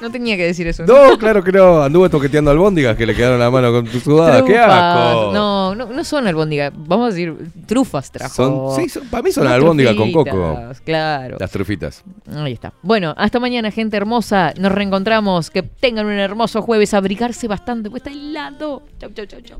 No 0.00 0.10
tenía 0.10 0.36
que 0.36 0.46
decir 0.46 0.66
eso. 0.66 0.84
No, 0.86 1.18
claro 1.18 1.44
que 1.44 1.52
no. 1.52 1.82
Anduvo 1.82 2.08
toqueteando 2.08 2.50
albóndigas 2.50 2.96
que 2.96 3.04
le 3.04 3.14
quedaron 3.14 3.38
la 3.38 3.50
mano 3.50 3.70
con 3.70 3.84
tu 3.86 4.00
sudada. 4.00 4.42
¡Qué 4.44 4.58
asco! 4.58 5.30
No, 5.32 5.74
no, 5.74 5.86
no 5.86 6.04
son 6.04 6.26
albóndigas. 6.26 6.72
Vamos 6.74 7.08
a 7.08 7.10
decir, 7.14 7.36
trufas 7.66 8.10
trajo. 8.10 8.34
Son- 8.34 8.82
sí, 8.82 8.88
son- 8.88 9.06
para 9.08 9.22
mí 9.22 9.30
son 9.32 9.42
Unas 9.44 9.54
albóndigas 9.54 9.94
con 9.94 10.12
coco. 10.12 10.58
Claro. 10.84 11.36
Las 11.38 11.50
trufitas. 11.50 12.02
Ahí 12.34 12.52
está. 12.52 12.72
Bueno, 12.82 13.14
hasta 13.18 13.38
mañana, 13.40 13.70
gente 13.70 13.96
hermosa. 13.96 14.54
Nos 14.58 14.72
reencontramos. 14.72 15.50
Que 15.50 15.62
tengan 15.62 16.06
un 16.06 16.12
hermoso 16.12 16.62
jueves. 16.62 16.94
Abrigarse 16.94 17.46
bastante, 17.46 17.90
pues 17.90 18.00
está 18.02 18.10
helado. 18.10 18.82
Chau, 18.98 19.10
chau, 19.14 19.26
chau, 19.26 19.40
chau. 19.42 19.58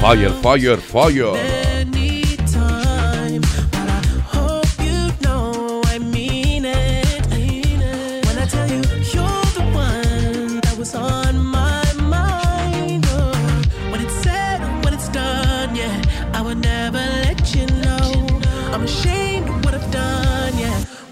Fire, 0.00 0.30
fire, 0.42 0.76
fire. 0.78 2.17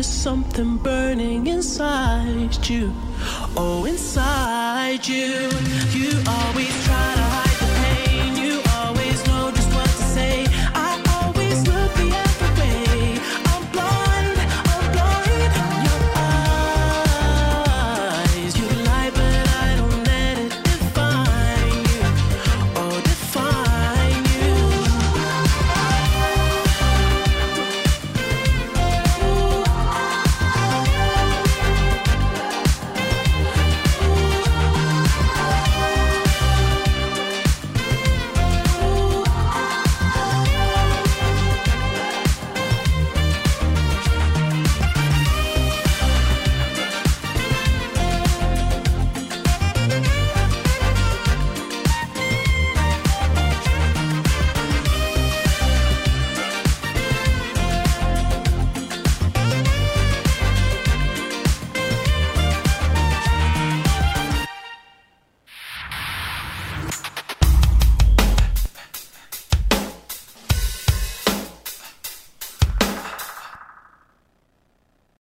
there's 0.00 0.08
something 0.08 0.78
burning 0.78 1.46
inside 1.46 2.66
you. 2.66 2.90
Oh, 3.54 3.84
inside 3.84 5.06
you, 5.06 5.50
you 5.92 6.22
always. 6.26 6.79